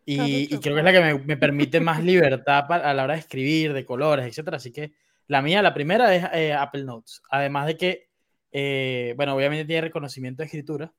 y, 0.06 0.48
creo 0.60 0.76
que 0.76 0.80
es 0.80 0.86
la 0.86 0.92
que 0.92 1.20
me, 1.20 1.38
permite 1.38 1.80
más 1.80 2.04
libertad 2.04 2.72
a 2.72 2.94
la 2.94 3.04
hora 3.04 3.14
de 3.14 3.20
escribir, 3.20 3.74
de 3.74 3.86
colores, 3.86 4.38
etc. 4.38 4.54
Así 4.54 4.72
que 4.72 4.94
la 5.28 5.42
mía, 5.42 5.62
la 5.62 5.74
primera 5.74 6.14
es 6.14 6.26
eh, 6.34 6.54
Apple 6.54 6.84
Notes. 6.84 7.22
Además 7.30 7.68
de 7.68 7.78
que, 7.78 8.10
eh, 8.52 9.14
bueno, 9.16 9.36
obviamente 9.36 9.66
tiene 9.66 9.82
reconocimiento 9.82 10.42
de 10.42 10.46
escritura, 10.46 10.94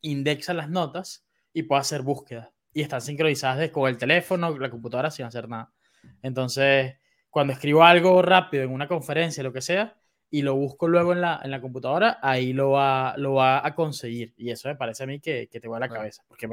indexa 0.00 0.54
las 0.54 0.70
notas 0.70 1.24
y 1.52 1.64
puede 1.64 1.80
hacer 1.80 2.02
búsquedas. 2.02 2.50
Y 2.72 2.82
están 2.82 3.00
sincronizadas 3.00 3.70
con 3.70 3.88
el 3.88 3.98
teléfono, 3.98 4.56
la 4.58 4.70
computadora 4.70 5.10
sin 5.10 5.26
hacer 5.26 5.48
nada. 5.48 5.72
Entonces, 6.22 6.96
cuando 7.30 7.52
escribo 7.52 7.84
algo 7.84 8.22
rápido 8.22 8.64
en 8.64 8.70
una 8.70 8.88
conferencia, 8.88 9.42
lo 9.42 9.52
que 9.52 9.60
sea, 9.60 9.96
y 10.30 10.42
lo 10.42 10.54
busco 10.54 10.88
luego 10.88 11.12
en 11.12 11.20
la, 11.20 11.40
en 11.44 11.50
la 11.50 11.60
computadora, 11.60 12.18
ahí 12.22 12.54
lo 12.54 12.70
va, 12.70 13.14
lo 13.18 13.34
va 13.34 13.66
a 13.66 13.74
conseguir. 13.74 14.32
Y 14.36 14.50
eso 14.50 14.68
me 14.68 14.76
parece 14.76 15.04
a 15.04 15.06
mí 15.06 15.20
que, 15.20 15.48
que 15.48 15.60
te 15.60 15.68
va 15.68 15.76
a 15.76 15.80
la 15.80 15.88
cabeza, 15.88 16.24
porque 16.26 16.48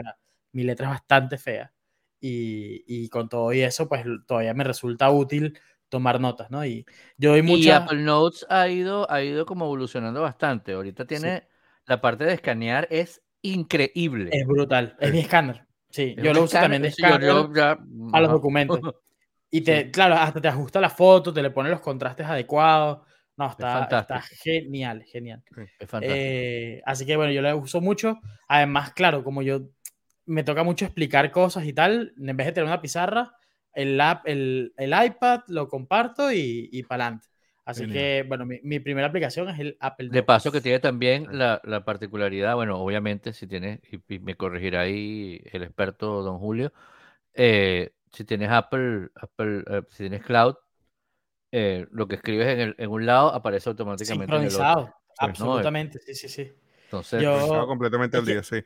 mi 0.51 0.63
letra 0.63 0.88
es 0.88 0.91
bastante 0.91 1.38
fea. 1.38 1.71
Y, 2.19 2.84
y, 2.86 3.08
con 3.08 3.29
todo 3.29 3.53
y 3.53 3.62
eso, 3.62 3.88
pues 3.88 4.03
todavía 4.27 4.53
me 4.53 4.65
resulta 4.65 5.10
útil 5.10 5.58
tomar 5.88 6.19
notas, 6.19 6.51
¿no? 6.51 6.65
Y 6.65 6.86
yo 7.17 7.32
doy 7.32 7.41
mucha... 7.41 7.63
Y 7.63 7.71
Apple 7.71 7.99
Notes 7.99 8.45
ha 8.49 8.67
ido, 8.67 9.10
ha 9.10 9.23
ido 9.23 9.45
como 9.45 9.63
evolucionando 9.63 10.21
bastante. 10.21 10.73
Ahorita 10.73 11.05
tiene 11.05 11.47
la 11.86 12.01
parte 12.01 12.25
de 12.25 12.34
escanear, 12.34 12.86
es 12.91 13.21
increíble. 13.41 14.29
Es 14.34 14.45
brutal, 14.45 14.97
es 14.99 15.12
mi 15.13 15.19
escáner. 15.19 15.68
Sí, 15.89 16.15
yo 16.17 16.34
lo 16.34 16.43
uso 16.43 16.58
también 16.60 16.82
de 16.84 16.89
escáner 16.89 17.30
a 17.30 18.21
los 18.21 18.32
documentos. 18.32 18.80
Y 19.52 19.62
te, 19.62 19.89
claro, 19.89 20.13
hasta 20.13 20.39
te 20.39 20.47
ajusta 20.47 20.80
la 20.80 20.91
foto, 20.91 21.34
te 21.34 21.41
le 21.41 21.49
pone 21.49 21.71
los 21.71 21.82
contrastes 21.82 22.28
adecuados. 22.28 22.99
No, 23.36 23.49
está, 23.49 23.86
está 24.02 24.21
genial, 24.21 25.04
genial. 25.06 25.41
Eh, 26.02 26.84
así 26.86 27.04
que 27.04 27.15
bueno, 27.15 27.32
yo 27.32 27.41
lo 27.41 27.58
uso 27.58 27.82
mucho. 27.82 28.19
Además, 28.47 28.93
claro, 28.93 29.23
como 29.23 29.41
yo 29.41 29.62
me 30.28 30.43
toca 30.43 30.63
mucho 30.63 30.86
explicar 30.86 31.32
cosas 31.32 31.65
y 31.65 31.73
tal, 31.73 32.13
en 32.15 32.38
vez 32.38 32.45
de 32.45 32.54
tener 32.54 32.67
una 32.67 32.80
pizarra, 32.80 33.34
el, 33.73 33.99
el, 34.25 34.71
el 34.78 35.06
iPad 35.06 35.41
lo 35.47 35.67
comparto 35.67 36.32
y, 36.32 36.69
y 36.71 36.84
para 36.84 37.06
adelante. 37.06 37.29
Así 37.69 37.88
que, 37.88 38.25
bueno, 38.27 38.47
mi, 38.47 38.60
mi, 38.63 38.79
primera 38.79 39.05
aplicación 39.05 39.47
es 39.47 39.60
el 39.60 39.77
Apple. 39.79 40.10
De 40.10 40.23
paso 40.23 40.51
que 40.51 40.60
tiene 40.60 40.79
también 40.79 41.27
la, 41.32 41.62
la 41.63 41.86
particularidad, 41.86 42.55
bueno, 42.55 42.79
obviamente 42.79 43.32
si 43.32 43.45
tienes, 43.45 43.79
y, 43.91 44.17
me 44.17 44.34
corregirá 44.34 44.82
ahí 44.82 45.39
el 45.51 45.62
experto 45.62 46.23
don 46.23 46.39
Julio, 46.39 46.73
eh, 47.36 47.91
si 48.12 48.23
tienes 48.23 48.49
Apple, 48.49 49.10
Apple 49.13 49.63
eh, 49.67 49.84
si 49.91 49.97
tienes 49.97 50.23
Cloud, 50.23 50.55
eh, 51.51 51.86
lo 51.91 52.08
que 52.08 52.15
escribes 52.15 52.47
en, 52.47 52.60
el, 52.60 52.75
en, 52.79 52.89
un 52.89 53.05
lado 53.05 53.36
aparece 53.36 53.69
automáticamente 53.69 54.36
en 54.36 54.41
el 54.41 54.55
otro. 54.55 54.91
Absolutamente, 55.19 55.99
sí, 55.99 56.15
sí, 56.15 56.27
sí. 56.27 56.51
Entonces, 56.86 57.21
yo, 57.21 57.67
completamente 57.67 58.17
al 58.17 58.25
día, 58.25 58.41
sí. 58.41 58.63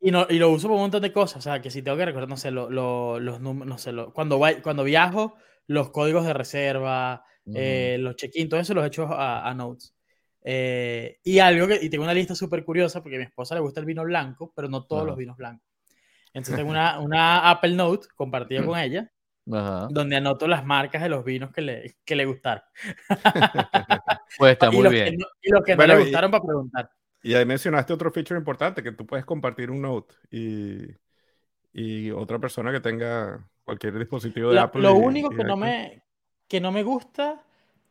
Y, 0.00 0.10
no, 0.10 0.26
y 0.30 0.38
lo 0.38 0.48
uso 0.48 0.68
por 0.68 0.76
un 0.76 0.84
montón 0.84 1.02
de 1.02 1.12
cosas. 1.12 1.36
O 1.36 1.42
sea, 1.42 1.60
que 1.60 1.70
si 1.70 1.82
tengo 1.82 1.98
que 1.98 2.06
recordar, 2.06 2.30
no 2.30 2.38
sé, 2.38 2.50
lo, 2.50 2.70
lo, 2.70 3.20
los 3.20 3.42
números, 3.42 3.68
no 3.68 3.76
sé, 3.76 3.92
lo, 3.92 4.14
cuando, 4.14 4.40
cuando 4.62 4.84
viajo, 4.84 5.36
los 5.66 5.90
códigos 5.90 6.24
de 6.24 6.32
reserva, 6.32 7.26
eh, 7.54 7.96
los 7.98 8.16
check-in, 8.16 8.48
todo 8.48 8.60
eso 8.60 8.74
los 8.74 8.84
he 8.84 8.88
hecho 8.88 9.06
a, 9.06 9.48
a 9.48 9.54
Notes. 9.54 9.94
Eh, 10.42 11.18
y 11.24 11.38
algo 11.40 11.66
que, 11.66 11.78
y 11.82 11.90
tengo 11.90 12.04
una 12.04 12.14
lista 12.14 12.34
súper 12.34 12.64
curiosa 12.64 13.02
porque 13.02 13.16
a 13.16 13.18
mi 13.18 13.24
esposa 13.24 13.54
le 13.54 13.60
gusta 13.60 13.80
el 13.80 13.86
vino 13.86 14.04
blanco, 14.04 14.52
pero 14.54 14.68
no 14.68 14.84
todos 14.84 15.06
los 15.06 15.16
vinos 15.16 15.36
blancos. 15.36 15.66
Entonces 16.32 16.56
tengo 16.56 16.70
una, 16.70 17.00
una 17.00 17.50
Apple 17.50 17.74
Note 17.74 18.08
compartida 18.14 18.64
con 18.64 18.78
ella 18.78 19.10
donde 19.48 20.16
anoto 20.16 20.46
las 20.46 20.64
marcas 20.64 21.02
de 21.02 21.08
los 21.08 21.24
vinos 21.24 21.50
que 21.52 21.62
le, 21.62 21.96
que 22.04 22.14
le 22.14 22.26
gustaron. 22.26 22.62
pues 24.38 24.52
está 24.52 24.70
muy 24.70 24.88
bien. 24.88 25.16
y 25.42 25.50
los 25.50 25.62
que 25.64 25.74
no 25.74 25.86
le 25.86 25.98
gustaron 25.98 26.30
para 26.30 26.44
preguntar. 26.44 26.90
Y 27.22 27.34
ahí 27.34 27.46
mencionaste 27.46 27.92
otro 27.92 28.10
feature 28.10 28.38
importante, 28.38 28.82
que 28.82 28.92
tú 28.92 29.06
puedes 29.06 29.24
compartir 29.24 29.70
un 29.70 29.82
note 29.82 30.14
y, 30.30 30.86
y 31.72 32.10
otra 32.10 32.38
persona 32.38 32.70
que 32.70 32.80
tenga 32.80 33.44
cualquier 33.64 33.98
dispositivo 33.98 34.50
de 34.52 34.60
Apple. 34.60 34.82
Lo 34.82 34.94
único 34.94 35.30
que, 35.30 35.44
no 35.44 35.56
me, 35.56 36.02
que 36.48 36.60
no 36.60 36.72
me 36.72 36.82
gusta 36.82 37.42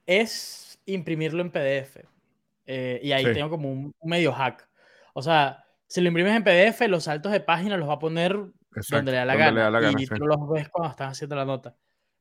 es 0.05 0.79
imprimirlo 0.85 1.41
en 1.41 1.51
PDF. 1.51 1.97
Eh, 2.65 2.99
y 3.01 3.11
ahí 3.11 3.31
tengo 3.33 3.49
como 3.49 3.71
un, 3.71 3.93
medio 4.03 4.33
hack. 4.33 4.67
O 5.13 5.21
sea, 5.21 5.65
si 5.87 6.01
lo 6.01 6.07
imprimes 6.07 6.35
en 6.35 6.43
PDF, 6.43 6.81
los 6.87 7.05
saltos 7.05 7.31
de 7.31 7.39
página 7.39 7.77
los 7.77 7.87
va 7.87 7.93
a 7.93 7.99
poner 7.99 8.33
donde 8.89 9.11
le 9.11 9.17
da 9.17 9.25
la 9.25 9.35
gana. 9.35 9.91
y 9.97 10.05
tú 10.05 10.25
los 10.25 10.49
ves 10.49 10.69
cuando 10.69 10.91
estás 10.91 11.11
haciendo 11.11 11.35
la 11.35 11.45
nota. 11.45 11.75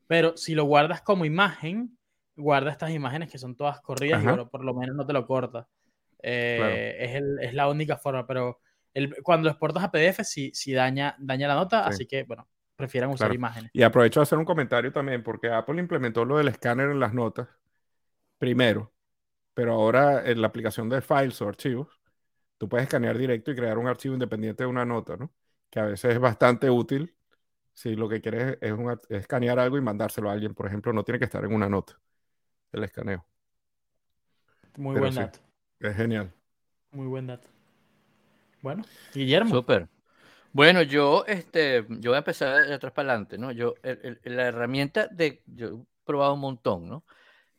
Pero 0.06 0.36
si 0.36 0.54
lo 0.54 0.64
guardas 0.64 1.02
como 1.02 1.24
imagen, 1.24 1.98
guarda 2.36 2.70
estas 2.70 2.90
imágenes 2.90 3.30
que 3.30 3.38
son 3.38 3.56
todas 3.56 3.80
corridas 3.80 4.22
y 4.22 4.44
por 4.46 4.64
lo 4.64 4.74
menos 4.74 4.94
no 4.94 5.06
te 5.06 5.12
lo 5.12 5.26
corta. 5.26 5.68
Eh, 6.22 6.96
es, 7.00 7.22
es, 7.48 7.54
la 7.54 7.68
única 7.68 7.96
forma, 7.96 8.26
pero 8.26 8.60
el, 8.94 9.14
cuando 9.22 9.46
lo 9.46 9.50
exportas 9.50 9.84
a 9.84 9.90
PDF 9.90 10.20
sí, 10.22 10.50
sí 10.54 10.72
daña, 10.72 11.14
daña 11.18 11.48
la 11.48 11.54
nota, 11.54 11.86
así 11.86 12.06
que 12.06 12.24
bueno, 12.24 12.48
prefieran 12.76 13.10
usar 13.10 13.34
imágenes. 13.34 13.70
Y 13.72 13.82
aprovecho 13.82 14.20
de 14.20 14.24
hacer 14.24 14.38
un 14.38 14.44
comentario 14.44 14.92
también, 14.92 15.22
porque 15.22 15.50
Apple 15.50 15.80
implementó 15.80 16.24
lo 16.24 16.38
del 16.38 16.48
escáner 16.48 16.90
en 16.90 17.00
las 17.00 17.14
notas 17.14 17.48
primero, 18.38 18.92
pero 19.54 19.72
ahora 19.72 20.28
en 20.28 20.40
la 20.40 20.48
aplicación 20.48 20.88
de 20.88 21.00
files 21.00 21.40
o 21.40 21.48
archivos, 21.48 22.00
tú 22.58 22.68
puedes 22.68 22.84
escanear 22.84 23.16
directo 23.16 23.50
y 23.50 23.56
crear 23.56 23.78
un 23.78 23.88
archivo 23.88 24.14
independiente 24.14 24.64
de 24.64 24.68
una 24.68 24.84
nota, 24.84 25.16
¿no? 25.16 25.32
Que 25.70 25.80
a 25.80 25.86
veces 25.86 26.14
es 26.14 26.20
bastante 26.20 26.70
útil 26.70 27.14
si 27.72 27.94
lo 27.94 28.08
que 28.08 28.20
quieres 28.20 28.58
es, 28.60 28.74
escanear 29.10 29.58
algo 29.58 29.76
y 29.76 29.82
mandárselo 29.82 30.30
a 30.30 30.32
alguien, 30.32 30.54
por 30.54 30.66
ejemplo, 30.66 30.92
no 30.92 31.04
tiene 31.04 31.18
que 31.18 31.26
estar 31.26 31.44
en 31.44 31.54
una 31.54 31.68
nota 31.68 31.98
el 32.72 32.84
escaneo. 32.84 33.24
Muy 34.76 34.98
buen 34.98 35.14
dato. 35.14 35.38
Es 35.80 35.96
genial. 35.96 36.32
Muy 36.90 37.06
buen 37.06 37.26
dato. 37.26 37.48
Bueno, 38.62 38.84
Guillermo. 39.14 39.50
Súper. 39.50 39.88
Bueno, 40.56 40.80
yo, 40.80 41.26
este, 41.26 41.84
yo 42.00 42.12
voy 42.12 42.14
a 42.14 42.18
empezar 42.20 42.66
de 42.66 42.72
atrás 42.72 42.90
para 42.94 43.10
adelante, 43.10 43.36
¿no? 43.36 43.52
Yo, 43.52 43.74
la 44.24 44.44
herramienta 44.46 45.06
de, 45.06 45.42
yo 45.44 45.66
he 45.68 46.04
probado 46.06 46.32
un 46.32 46.40
montón, 46.40 46.88
¿no? 46.88 47.04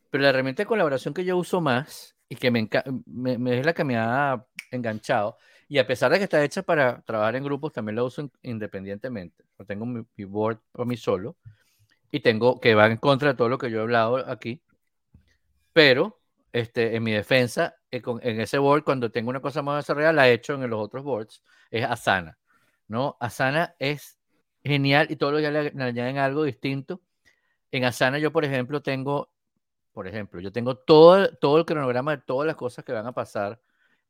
Pero 0.09 0.23
la 0.23 0.29
herramienta 0.29 0.63
de 0.63 0.67
colaboración 0.67 1.13
que 1.13 1.23
yo 1.23 1.37
uso 1.37 1.61
más 1.61 2.15
y 2.27 2.37
que 2.37 2.49
me, 2.49 2.67
me, 3.05 3.59
es 3.59 3.65
la 3.67 3.73
que 3.73 3.83
me 3.83 3.97
ha 3.97 4.43
enganchado, 4.71 5.37
y 5.67 5.77
a 5.77 5.85
pesar 5.85 6.11
de 6.11 6.17
que 6.17 6.23
está 6.23 6.43
hecha 6.43 6.63
para 6.63 7.03
trabajar 7.03 7.35
en 7.35 7.43
grupos, 7.43 7.71
también 7.71 7.97
la 7.97 8.03
uso 8.03 8.31
independientemente. 8.41 9.45
tengo 9.67 9.85
mi, 9.85 10.03
board 10.25 10.59
por 10.71 10.87
mí 10.87 10.97
solo 10.97 11.37
y 12.11 12.21
tengo 12.21 12.59
que 12.59 12.73
va 12.73 12.87
en 12.87 12.97
contra 12.97 13.29
de 13.29 13.35
todo 13.37 13.49
lo 13.49 13.59
que 13.59 13.69
yo 13.69 13.79
he 13.79 13.81
hablado 13.83 14.17
aquí, 14.27 14.63
pero 15.71 16.19
este, 16.51 16.95
en 16.95 17.03
mi 17.03 17.11
defensa, 17.11 17.75
eh, 17.91 18.01
en 18.21 18.41
ese 18.41 18.57
board, 18.57 18.83
cuando 18.83 19.11
tengo 19.11 19.29
una 19.29 19.41
cosa 19.41 19.61
más 19.61 19.83
desarrollada, 19.85 20.13
la 20.13 20.29
he 20.29 20.33
hecho 20.33 20.55
en 20.55 20.67
los 20.67 20.81
otros 20.81 21.03
boards, 21.03 21.43
es 21.69 21.85
Asana. 21.85 22.37
¿No? 22.87 23.17
Asana 23.19 23.75
es 23.79 24.17
genial 24.63 25.07
y 25.09 25.15
todos 25.15 25.33
los 25.33 25.41
días 25.41 25.53
le, 25.53 25.83
añaden 25.83 26.17
algo 26.17 26.43
distinto. 26.43 27.01
En 27.71 27.85
Asana 27.85 28.19
yo, 28.19 28.31
por 28.31 28.45
ejemplo, 28.45 28.81
tengo, 28.81 29.29
por 29.93 30.07
ejemplo, 30.07 30.39
yo 30.41 30.51
tengo 30.51 30.75
todo, 30.77 31.29
todo 31.37 31.57
el 31.57 31.65
cronograma 31.65 32.15
de 32.15 32.23
todas 32.25 32.47
las 32.47 32.55
cosas 32.55 32.85
que 32.85 32.93
van 32.93 33.07
a 33.07 33.13
pasar 33.13 33.61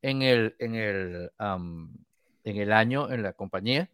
en 0.02 0.22
el, 0.22 0.56
en 0.58 0.74
el, 0.74 1.30
en 1.38 2.56
el 2.56 2.72
año 2.72 3.10
en 3.10 3.22
la 3.22 3.32
compañía. 3.32 3.90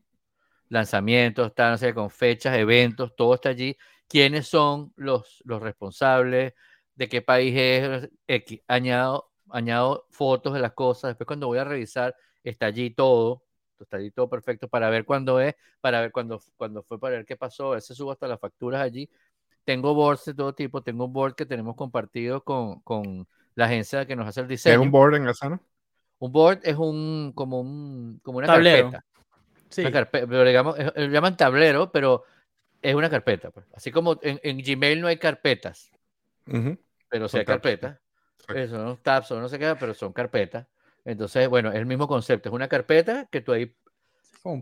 Lanzamientos, 0.68 1.52
no 1.56 1.78
sé, 1.78 1.94
con 1.94 2.10
fechas, 2.10 2.56
eventos, 2.56 3.14
todo 3.16 3.34
está 3.34 3.50
allí. 3.50 3.76
¿Quiénes 4.08 4.48
son 4.48 4.92
los, 4.96 5.42
los 5.44 5.62
responsables? 5.62 6.54
¿De 6.94 7.08
qué 7.08 7.22
país 7.22 7.54
es? 7.56 8.10
Añado, 8.68 9.30
añado 9.50 10.06
fotos 10.10 10.54
de 10.54 10.60
las 10.60 10.72
cosas. 10.72 11.10
Después 11.10 11.26
cuando 11.26 11.46
voy 11.46 11.58
a 11.58 11.64
revisar, 11.64 12.14
está 12.42 12.66
allí 12.66 12.90
todo 12.90 13.43
está 13.82 13.96
ahí 13.96 14.10
todo 14.10 14.28
perfecto 14.28 14.68
para 14.68 14.88
ver 14.90 15.04
cuándo 15.04 15.40
es, 15.40 15.54
para 15.80 16.00
ver 16.00 16.12
cuándo, 16.12 16.40
cuándo 16.56 16.82
fue, 16.82 16.98
para 16.98 17.16
ver 17.16 17.26
qué 17.26 17.36
pasó. 17.36 17.72
A 17.72 17.76
veces 17.76 17.96
subo 17.96 18.12
hasta 18.12 18.28
las 18.28 18.40
facturas 18.40 18.80
allí. 18.80 19.10
Tengo 19.64 19.94
boards 19.94 20.26
de 20.26 20.34
todo 20.34 20.54
tipo. 20.54 20.82
Tengo 20.82 21.06
un 21.06 21.12
board 21.12 21.34
que 21.34 21.46
tenemos 21.46 21.74
compartido 21.74 22.42
con, 22.44 22.80
con 22.80 23.26
la 23.54 23.66
agencia 23.66 24.06
que 24.06 24.16
nos 24.16 24.28
hace 24.28 24.40
el 24.40 24.48
diseño. 24.48 24.74
¿Es 24.74 24.80
un 24.80 24.90
board 24.90 25.16
en 25.16 25.28
Asana? 25.28 25.60
Un 26.18 26.32
board 26.32 26.60
es 26.62 26.76
un 26.76 27.32
como 27.34 27.60
un 27.60 28.20
como 28.22 28.38
una 28.38 28.46
tablero. 28.46 28.90
carpeta. 28.90 29.04
Sí. 29.68 29.82
pero 30.10 30.44
digamos, 30.44 30.76
lo 30.78 31.06
llaman 31.06 31.36
tablero, 31.36 31.90
pero 31.90 32.24
es 32.80 32.94
una 32.94 33.10
carpeta. 33.10 33.50
Pues. 33.50 33.66
Así 33.74 33.90
como 33.90 34.18
en, 34.22 34.38
en, 34.42 34.58
Gmail 34.58 35.00
no 35.00 35.08
hay 35.08 35.16
carpetas, 35.16 35.90
pero 37.08 37.28
sí 37.28 37.38
hay 37.38 37.44
carpetas. 37.44 37.98
Eso, 38.48 38.78
no 38.78 38.96
tabs 38.98 39.30
o 39.32 39.40
no 39.40 39.48
sé 39.48 39.58
qué, 39.58 39.74
pero 39.78 39.94
son 39.94 40.12
carpetas. 40.12 40.66
Entonces, 41.04 41.48
bueno, 41.48 41.70
es 41.70 41.76
el 41.76 41.86
mismo 41.86 42.08
concepto. 42.08 42.48
Es 42.48 42.54
una 42.54 42.68
carpeta 42.68 43.26
que 43.30 43.40
tú 43.40 43.52
ahí. 43.52 43.74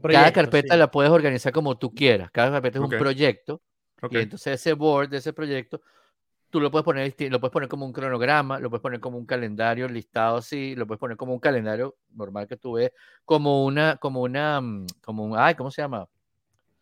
cada 0.03 0.33
carpeta 0.33 0.77
la 0.77 0.91
puedes 0.91 1.13
organizar 1.13 1.53
como 1.53 1.79
tú 1.79 1.95
quieras. 1.95 2.31
Cada 2.31 2.51
carpeta 2.51 2.79
es 2.79 2.85
un 2.85 2.91
proyecto. 2.91 3.63
Y 4.11 4.19
entonces 4.19 4.55
ese 4.55 4.73
board 4.73 5.11
de 5.11 5.19
ese 5.19 5.33
proyecto, 5.33 5.81
tú 6.51 6.61
lo 6.61 6.71
puedes 6.71 6.85
poner, 6.85 7.15
lo 7.31 7.41
puedes 7.41 7.53
poner 7.53 7.69
como 7.69 7.87
un 7.87 7.93
cronograma, 7.93 8.59
lo 8.59 8.69
puedes 8.69 8.83
poner 8.83 8.99
como 8.99 9.17
un 9.17 9.27
calendario 9.27 9.89
listado 9.89 10.39
así, 10.39 10.75
lo 10.75 10.87
puedes 10.87 10.99
poner 10.99 11.17
como 11.17 11.33
un 11.33 11.39
calendario 11.39 11.97
normal 12.11 12.49
que 12.49 12.57
tú 12.57 12.73
ves, 12.73 12.91
como 13.25 13.65
una, 13.65 13.97
como 13.97 14.23
una, 14.23 14.61
mm, 14.61 14.87
como 15.05 15.25
un, 15.25 15.39
ay, 15.39 15.55
¿cómo 15.55 15.71
se 15.71 15.83
llama? 15.83 16.09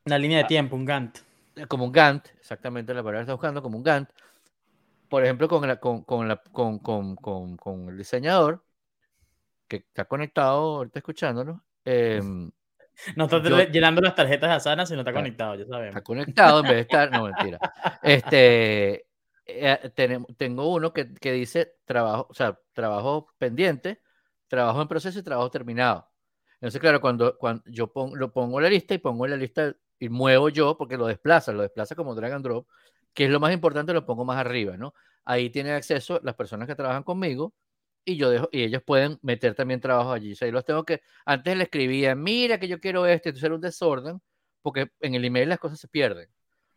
Una 0.06 0.18
línea 0.18 0.38
de 0.38 0.44
ah, 0.44 0.48
tiempo, 0.48 0.76
un 0.76 0.86
Gantt. 0.86 1.18
Eh, 1.56 1.66
como 1.66 1.84
un 1.84 1.92
Gantt, 1.92 2.28
exactamente 2.38 2.94
la 2.94 3.02
palabra 3.02 3.18
que 3.18 3.22
estás 3.24 3.36
buscando, 3.36 3.62
como 3.62 3.76
un 3.76 3.84
Gantt. 3.84 4.10
Por 5.10 5.22
ejemplo, 5.22 5.46
con, 5.46 5.68
la, 5.68 5.76
con, 5.76 6.02
con, 6.04 6.26
la, 6.26 6.36
con, 6.36 6.78
con, 6.78 7.16
con 7.16 7.88
el 7.88 7.98
diseñador, 7.98 8.64
que 9.70 9.76
está 9.76 10.04
conectado 10.04 10.78
ahorita 10.78 10.98
escuchándonos. 10.98 11.60
Eh, 11.84 12.20
no 13.16 13.24
está 13.24 13.38
llenando 13.70 14.02
las 14.02 14.14
tarjetas 14.14 14.50
de 14.50 14.56
Asana 14.56 14.84
si 14.84 14.94
no 14.94 15.00
está 15.00 15.12
conectado, 15.12 15.54
ya 15.54 15.64
sabemos. 15.64 15.88
Está 15.90 16.02
conectado 16.02 16.60
en 16.60 16.64
vez 16.64 16.74
de 16.74 16.80
estar. 16.80 17.10
No, 17.10 17.24
mentira. 17.24 17.58
Este, 18.02 19.06
eh, 19.46 19.92
tengo 20.36 20.72
uno 20.74 20.92
que, 20.92 21.14
que, 21.14 21.32
dice 21.32 21.76
trabajo, 21.84 22.26
o 22.28 22.34
sea, 22.34 22.58
trabajo 22.72 23.28
pendiente, 23.38 24.02
trabajo 24.48 24.82
en 24.82 24.88
proceso 24.88 25.18
y 25.20 25.22
trabajo 25.22 25.50
terminado. 25.50 26.10
Entonces, 26.54 26.80
claro, 26.80 27.00
cuando, 27.00 27.38
cuando 27.38 27.62
yo 27.66 27.92
pongo, 27.92 28.16
lo 28.16 28.32
pongo 28.32 28.58
en 28.58 28.64
la 28.64 28.70
lista 28.70 28.94
y 28.94 28.98
pongo 28.98 29.24
en 29.24 29.30
la 29.30 29.36
lista 29.36 29.74
y 29.98 30.08
muevo 30.08 30.48
yo, 30.48 30.76
porque 30.76 30.96
lo 30.96 31.06
desplaza, 31.06 31.52
lo 31.52 31.62
desplaza 31.62 31.94
como 31.94 32.14
drag 32.14 32.32
and 32.32 32.44
drop, 32.44 32.66
que 33.14 33.26
es 33.26 33.30
lo 33.30 33.40
más 33.40 33.52
importante, 33.52 33.92
lo 33.92 34.04
pongo 34.04 34.24
más 34.24 34.38
arriba, 34.38 34.76
¿no? 34.76 34.94
Ahí 35.24 35.48
tienen 35.50 35.74
acceso 35.74 36.20
las 36.22 36.34
personas 36.34 36.66
que 36.66 36.74
trabajan 36.74 37.02
conmigo 37.02 37.54
y 38.04 38.16
yo 38.16 38.30
dejo, 38.30 38.48
y 38.52 38.62
ellos 38.62 38.82
pueden 38.82 39.18
meter 39.22 39.54
también 39.54 39.80
trabajo 39.80 40.12
allí. 40.12 40.32
O 40.32 40.36
sea, 40.36 40.48
yo 40.48 40.52
los 40.52 40.64
tengo 40.64 40.84
que, 40.84 41.02
antes 41.24 41.56
le 41.56 41.64
escribía, 41.64 42.14
mira 42.14 42.58
que 42.58 42.68
yo 42.68 42.80
quiero 42.80 43.06
este, 43.06 43.30
entonces 43.30 43.44
era 43.44 43.54
un 43.54 43.60
desorden, 43.60 44.20
porque 44.62 44.90
en 45.00 45.14
el 45.14 45.24
email 45.24 45.48
las 45.48 45.58
cosas 45.58 45.80
se 45.80 45.88
pierden. 45.88 46.28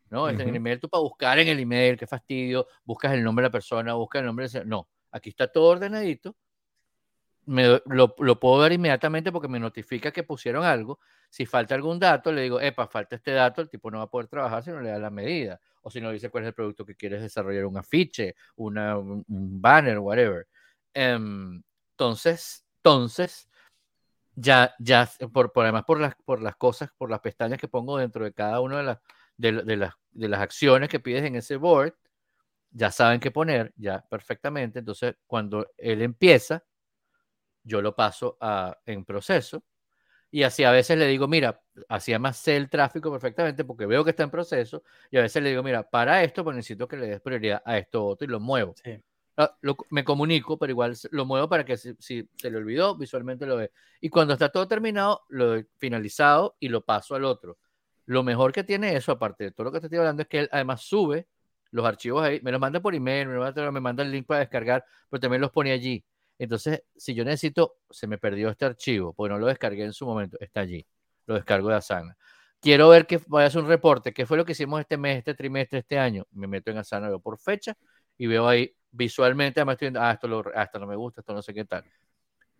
¿no? 0.10 0.30
En 0.30 0.40
el 0.40 0.56
email 0.56 0.80
tú 0.80 0.90
para 0.90 1.02
buscar 1.02 1.40
en 1.40 1.48
el 1.48 1.60
email, 1.60 1.98
qué 1.98 2.06
fastidio, 2.06 2.68
buscas 2.86 3.14
el 3.14 3.24
nombre 3.24 3.44
de 3.44 3.48
la 3.50 3.52
persona, 3.52 3.94
buscas 3.96 4.20
el 4.20 4.28
nombre 4.28 4.48
de... 4.48 4.64
No, 4.64 4.88
aquí 5.12 5.30
está 5.30 5.48
todo 5.48 5.66
ordenadito, 5.70 6.36
me, 7.46 7.82
lo, 7.86 8.16
lo, 8.18 8.40
puedo 8.40 8.60
ver 8.60 8.74
inmediatamente 8.74 9.32
porque 9.32 9.48
me 9.48 9.60
notifica 9.60 10.12
que 10.12 10.24
pusieron 10.24 10.64
algo. 10.64 11.00
Si 11.30 11.46
falta 11.46 11.76
algún 11.76 12.00
dato, 12.00 12.32
le 12.32 12.44
digo, 12.44 12.62
epa, 12.62 12.88
falta 12.88 13.16
este 13.16 13.32
dato, 13.32 13.62
el 13.62 13.70
tipo 13.70 13.90
no 13.92 13.98
va 13.98 14.04
a 14.06 14.10
poder 14.10 14.28
trabajar 14.28 14.64
si 14.64 14.72
no 14.72 14.82
le 14.82 14.90
da 14.90 15.00
la 15.00 15.10
medida. 15.10 15.60
O 15.82 15.90
si 15.90 16.00
no 16.00 16.12
dice 16.12 16.30
cuál 16.30 16.44
es 16.44 16.50
el 16.50 16.54
producto 16.54 16.86
que 16.86 16.96
quieres 16.96 17.22
desarrollar, 17.22 17.66
un 17.66 17.78
afiche, 17.78 18.36
una, 18.56 18.98
un 18.98 19.26
banner, 19.28 20.00
whatever. 20.00 20.48
Em, 20.94 21.64
entonces, 21.92 22.66
entonces, 22.78 23.50
ya, 24.36 24.74
ya, 24.80 25.10
por, 25.34 25.52
por, 25.54 25.66
además 25.66 25.84
por 25.86 26.00
las, 26.00 26.16
por 26.26 26.42
las 26.42 26.56
cosas, 26.56 26.90
por 26.98 27.10
las 27.12 27.20
pestañas 27.22 27.60
que 27.60 27.68
pongo 27.68 27.98
dentro 27.98 28.26
de 28.26 28.34
cada 28.34 28.62
una 28.62 28.78
de 28.78 28.84
las, 28.84 29.00
de, 29.38 29.78
las, 29.78 29.94
de 30.12 30.28
las 30.30 30.42
acciones 30.42 30.90
que 30.90 31.00
pides 31.00 31.24
en 31.24 31.36
ese 31.36 31.58
board, 31.58 31.96
ya 32.72 32.92
saben 32.92 33.20
qué 33.20 33.32
poner, 33.32 33.74
ya 33.78 34.06
perfectamente. 34.10 34.80
Entonces, 34.80 35.16
cuando 35.28 35.68
él 35.78 36.02
empieza, 36.02 36.64
yo 37.64 37.82
lo 37.82 37.96
paso 37.96 38.38
a, 38.42 38.78
en 38.86 39.06
proceso. 39.06 39.64
Y 40.32 40.44
así 40.44 40.64
a 40.64 40.72
veces 40.72 40.98
le 40.98 41.08
digo, 41.08 41.28
mira, 41.28 41.62
así 41.88 42.12
además 42.12 42.38
sé 42.38 42.58
el 42.58 42.70
tráfico 42.70 43.12
perfectamente 43.12 43.66
porque 43.66 43.86
veo 43.86 44.04
que 44.04 44.12
está 44.12 44.24
en 44.24 44.32
proceso. 44.32 44.84
Y 45.12 45.18
a 45.18 45.22
veces 45.22 45.44
le 45.44 45.50
digo, 45.50 45.62
mira, 45.62 45.88
para 45.88 46.24
esto, 46.24 46.44
pues 46.44 46.56
necesito 46.56 46.88
que 46.88 46.98
le 46.98 47.08
des 47.08 47.22
prioridad 47.22 47.62
a 47.64 47.78
esto 47.78 48.06
otro 48.06 48.26
y 48.26 48.32
lo 48.32 48.40
muevo. 48.40 48.74
Sí. 48.84 49.00
Ah, 49.36 49.58
me 49.90 50.04
comunico, 50.04 50.60
pero 50.60 50.72
igual 50.72 50.96
lo 51.12 51.26
muevo 51.26 51.50
para 51.50 51.66
que 51.66 51.76
si, 51.76 51.96
se 52.00 52.52
le 52.52 52.58
olvidó, 52.58 52.96
visualmente 52.96 53.46
lo 53.48 53.58
ve. 53.58 53.72
Y 54.00 54.10
cuando 54.10 54.34
está 54.34 54.50
todo 54.50 54.68
terminado, 54.68 55.24
lo 55.30 55.56
he 55.56 55.68
finalizado 55.78 56.56
y 56.60 56.70
lo 56.70 56.86
paso 56.86 57.16
al 57.16 57.26
otro. 57.26 57.58
Lo 58.06 58.22
mejor 58.24 58.52
que 58.52 58.64
tiene 58.64 58.96
eso, 58.96 59.12
aparte 59.12 59.46
de 59.46 59.52
todo 59.52 59.66
lo 59.66 59.72
que 59.72 59.80
te 59.80 59.88
estoy 59.88 60.00
hablando, 60.00 60.22
es 60.22 60.28
que 60.28 60.40
él 60.42 60.50
además 60.52 60.82
sube 60.82 61.28
los 61.72 61.86
archivos 61.86 62.24
ahí, 62.24 62.40
me 62.44 62.52
los 62.52 62.62
manda 62.62 62.80
por 62.80 62.94
email, 62.94 63.28
me, 63.28 63.82
manda 63.82 64.04
el 64.04 64.12
link 64.12 64.28
para 64.28 64.42
descargar, 64.42 64.86
pero 65.10 65.20
también 65.20 65.42
los 65.42 65.52
pone 65.52 65.72
allí. 65.72 66.06
Entonces, 66.38 66.84
si 66.96 67.16
yo 67.16 67.26
necesito, 67.26 67.78
se 67.90 68.06
me 68.08 68.20
perdió 68.20 68.50
este 68.50 68.66
archivo, 68.66 69.14
porque 69.14 69.34
no 69.34 69.40
lo 69.40 69.48
descargué 69.48 69.84
en 69.84 69.94
su 69.94 70.06
momento, 70.06 70.38
está 70.40 70.62
allí, 70.62 70.86
lo 71.26 71.36
descargo 71.36 71.70
de 71.70 71.76
Asana. 71.76 72.16
Quiero 72.62 72.90
ver 72.90 73.08
que 73.08 73.20
vaya 73.28 73.46
a 73.46 73.48
hacer 73.48 73.62
un 73.62 73.68
reporte, 73.68 74.14
qué 74.14 74.26
fue 74.28 74.38
lo 74.38 74.46
que 74.46 74.52
hicimos 74.52 74.80
este 74.80 74.98
mes, 74.98 75.18
este 75.20 75.34
trimestre, 75.34 75.80
este 75.80 75.98
año. 75.98 76.26
Me 76.32 76.48
meto 76.48 76.72
en 76.72 76.78
Asana, 76.78 77.10
veo 77.10 77.20
por 77.20 77.40
fecha 77.40 77.76
y 78.18 78.28
veo 78.28 78.48
ahí 78.48 78.74
visualmente, 78.94 79.60
además 79.60 79.74
estoy 79.74 79.88
viendo, 79.88 80.02
ah, 80.02 80.12
esto, 80.12 80.28
lo, 80.28 80.44
ah, 80.56 80.64
esto 80.64 80.80
no 80.80 80.88
me 80.88 80.96
gusta, 80.96 81.22
esto 81.22 81.34
no 81.34 81.42
sé 81.42 81.54
qué 81.54 81.66
tal. 81.66 81.84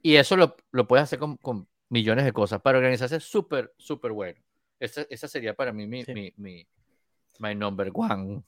Y 0.02 0.16
eso 0.16 0.36
lo, 0.36 0.56
lo 0.72 0.86
puedes 0.86 1.04
hacer 1.04 1.20
con, 1.20 1.38
con, 1.38 1.68
millones 1.90 2.26
de 2.26 2.34
cosas. 2.34 2.60
Para 2.60 2.80
organizarse 2.80 3.18
es 3.18 3.24
súper, 3.24 3.72
súper 3.78 4.12
bueno. 4.12 4.40
Esa, 4.80 5.06
esa, 5.10 5.28
sería 5.28 5.54
para 5.54 5.72
mí 5.72 5.86
mi, 5.86 6.04
mi, 6.08 6.34
mi 6.38 6.68
my 7.40 7.54
number 7.54 7.92
one. 7.94 8.42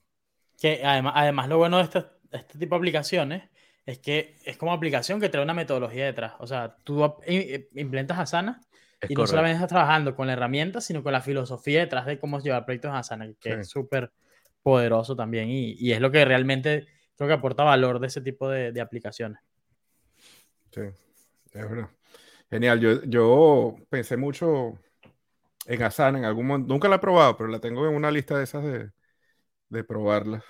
Que 0.59 0.81
además, 0.83 1.13
además 1.15 1.47
lo 1.47 1.59
bueno 1.59 1.77
de 1.77 1.83
este, 1.83 2.05
este 2.31 2.57
tipo 2.57 2.73
de 2.75 2.79
aplicaciones 2.79 3.43
es 3.85 3.99
que 3.99 4.35
es 4.45 4.57
como 4.57 4.73
aplicación 4.73 5.19
que 5.19 5.29
trae 5.29 5.43
una 5.43 5.53
metodología 5.53 6.05
detrás. 6.05 6.33
O 6.39 6.47
sea, 6.47 6.75
tú 6.83 7.15
implementas 7.27 8.17
Asana 8.17 8.61
y 9.07 9.13
no 9.13 9.27
solamente 9.27 9.55
estás 9.55 9.69
trabajando 9.69 10.15
con 10.15 10.25
la 10.25 10.33
herramienta, 10.33 10.81
sino 10.81 11.03
con 11.03 11.13
la 11.13 11.21
filosofía 11.21 11.81
detrás 11.81 12.07
de 12.07 12.17
cómo 12.17 12.39
llevar 12.39 12.65
proyectos 12.65 12.91
a 12.91 12.99
Asana, 12.99 13.31
que 13.39 13.53
es 13.53 13.69
súper 13.69 14.11
poderoso 14.63 15.15
también 15.15 15.49
y, 15.49 15.73
y, 15.73 15.91
es 15.91 16.01
lo 16.01 16.09
que 16.09 16.25
realmente 16.25 16.87
creo 17.15 17.27
que 17.27 17.33
aporta 17.33 17.63
valor 17.63 17.99
de 17.99 18.07
ese 18.07 18.21
tipo 18.21 18.49
de, 18.49 18.79
aplicaciones. 18.81 19.39
Sí, 20.71 20.81
es 20.81 21.69
verdad. 21.69 21.89
Genial. 22.49 22.79
Yo, 22.79 23.03
yo 23.03 23.75
pensé 23.89 24.17
mucho 24.17 24.77
en 25.65 25.83
Asana 25.83 26.19
en 26.19 26.25
algún 26.25 26.47
momento. 26.47 26.73
Nunca 26.73 26.87
la 26.87 26.97
he 26.97 26.99
probado, 26.99 27.37
pero 27.37 27.49
la 27.49 27.59
tengo 27.59 27.87
en 27.87 27.95
una 27.95 28.11
lista 28.11 28.37
de 28.37 28.43
esas 28.43 28.63
de, 28.63 28.91
de 29.69 29.83
probarlas. 29.83 30.43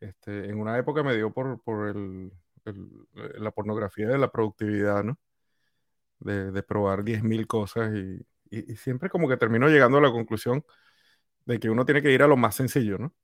Este, 0.00 0.50
en 0.50 0.60
una 0.60 0.78
época 0.78 1.02
me 1.02 1.16
dio 1.16 1.32
por, 1.32 1.62
por 1.62 1.88
el, 1.88 2.30
la 3.38 3.50
pornografía 3.50 4.08
de 4.08 4.18
la 4.18 4.30
productividad, 4.30 5.04
¿no? 5.04 5.18
De, 6.18 6.50
de 6.50 6.62
probar 6.62 7.04
10.000 7.04 7.46
cosas 7.46 7.92
y, 7.94 8.26
y, 8.50 8.76
siempre 8.76 9.10
como 9.10 9.28
que 9.28 9.36
termino 9.36 9.68
llegando 9.68 9.98
a 9.98 10.00
la 10.00 10.10
conclusión 10.10 10.64
de 11.44 11.60
que 11.60 11.68
uno 11.68 11.84
tiene 11.84 12.00
que 12.02 12.10
ir 12.10 12.22
a 12.22 12.26
lo 12.26 12.36
más 12.36 12.54
sencillo, 12.54 12.98
¿no? 12.98 13.14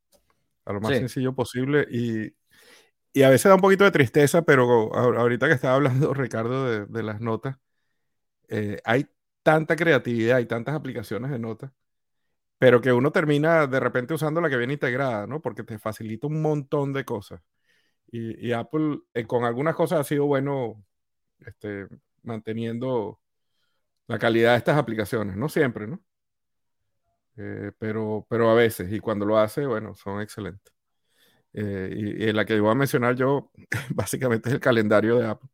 A 0.64 0.72
lo 0.72 0.80
más 0.80 0.96
sencillo 0.96 1.34
posible 1.34 1.86
y, 1.90 2.34
y, 3.12 3.22
a 3.22 3.30
veces 3.30 3.48
da 3.48 3.54
un 3.56 3.60
poquito 3.60 3.84
de 3.84 3.90
tristeza, 3.90 4.42
pero 4.42 4.94
ahorita 4.94 5.48
que 5.48 5.54
estaba 5.54 5.74
hablando 5.74 6.14
Ricardo 6.14 6.86
de, 6.86 7.02
las 7.02 7.20
notas, 7.20 7.56
eh, 8.48 8.78
hay 8.84 9.08
tanta 9.42 9.76
creatividad 9.76 10.38
y 10.40 10.46
tantas 10.46 10.74
aplicaciones 10.74 11.30
de 11.30 11.38
notas, 11.38 11.72
pero 12.58 12.80
que 12.80 12.92
uno 12.92 13.12
termina 13.12 13.66
de 13.66 13.80
repente 13.80 14.14
usando 14.14 14.40
la 14.40 14.50
que 14.50 14.56
viene 14.58 14.74
integrada, 14.74 15.26
¿no? 15.26 15.42
Porque 15.42 15.64
te 15.64 15.78
facilita 15.78 16.26
un 16.28 16.42
montón 16.42 16.92
de 16.92 17.04
cosas. 17.04 17.42
Y, 18.12 18.48
y 18.48 18.52
Apple 18.52 19.00
eh, 19.14 19.26
con 19.26 19.44
algunas 19.44 19.76
cosas 19.76 20.00
ha 20.00 20.04
sido 20.04 20.26
bueno 20.26 20.84
este, 21.40 21.88
manteniendo 22.22 23.20
la 24.08 24.18
calidad 24.18 24.52
de 24.52 24.58
estas 24.58 24.78
aplicaciones, 24.78 25.36
no 25.36 25.48
siempre, 25.48 25.86
¿no? 25.88 26.02
Eh, 27.36 27.72
pero, 27.78 28.26
pero 28.28 28.50
a 28.50 28.54
veces, 28.54 28.92
y 28.92 29.00
cuando 29.00 29.24
lo 29.26 29.38
hace, 29.38 29.66
bueno, 29.66 29.94
son 29.94 30.20
excelentes. 30.20 30.72
Eh, 31.54 31.90
y, 31.94 32.32
la 32.32 32.44
que 32.44 32.58
voy 32.60 32.70
a 32.70 32.74
mencionar 32.74 33.14
yo, 33.14 33.50
básicamente 33.90 34.48
es 34.48 34.54
el 34.54 34.60
calendario 34.60 35.18
de 35.18 35.26
Apple, 35.26 35.50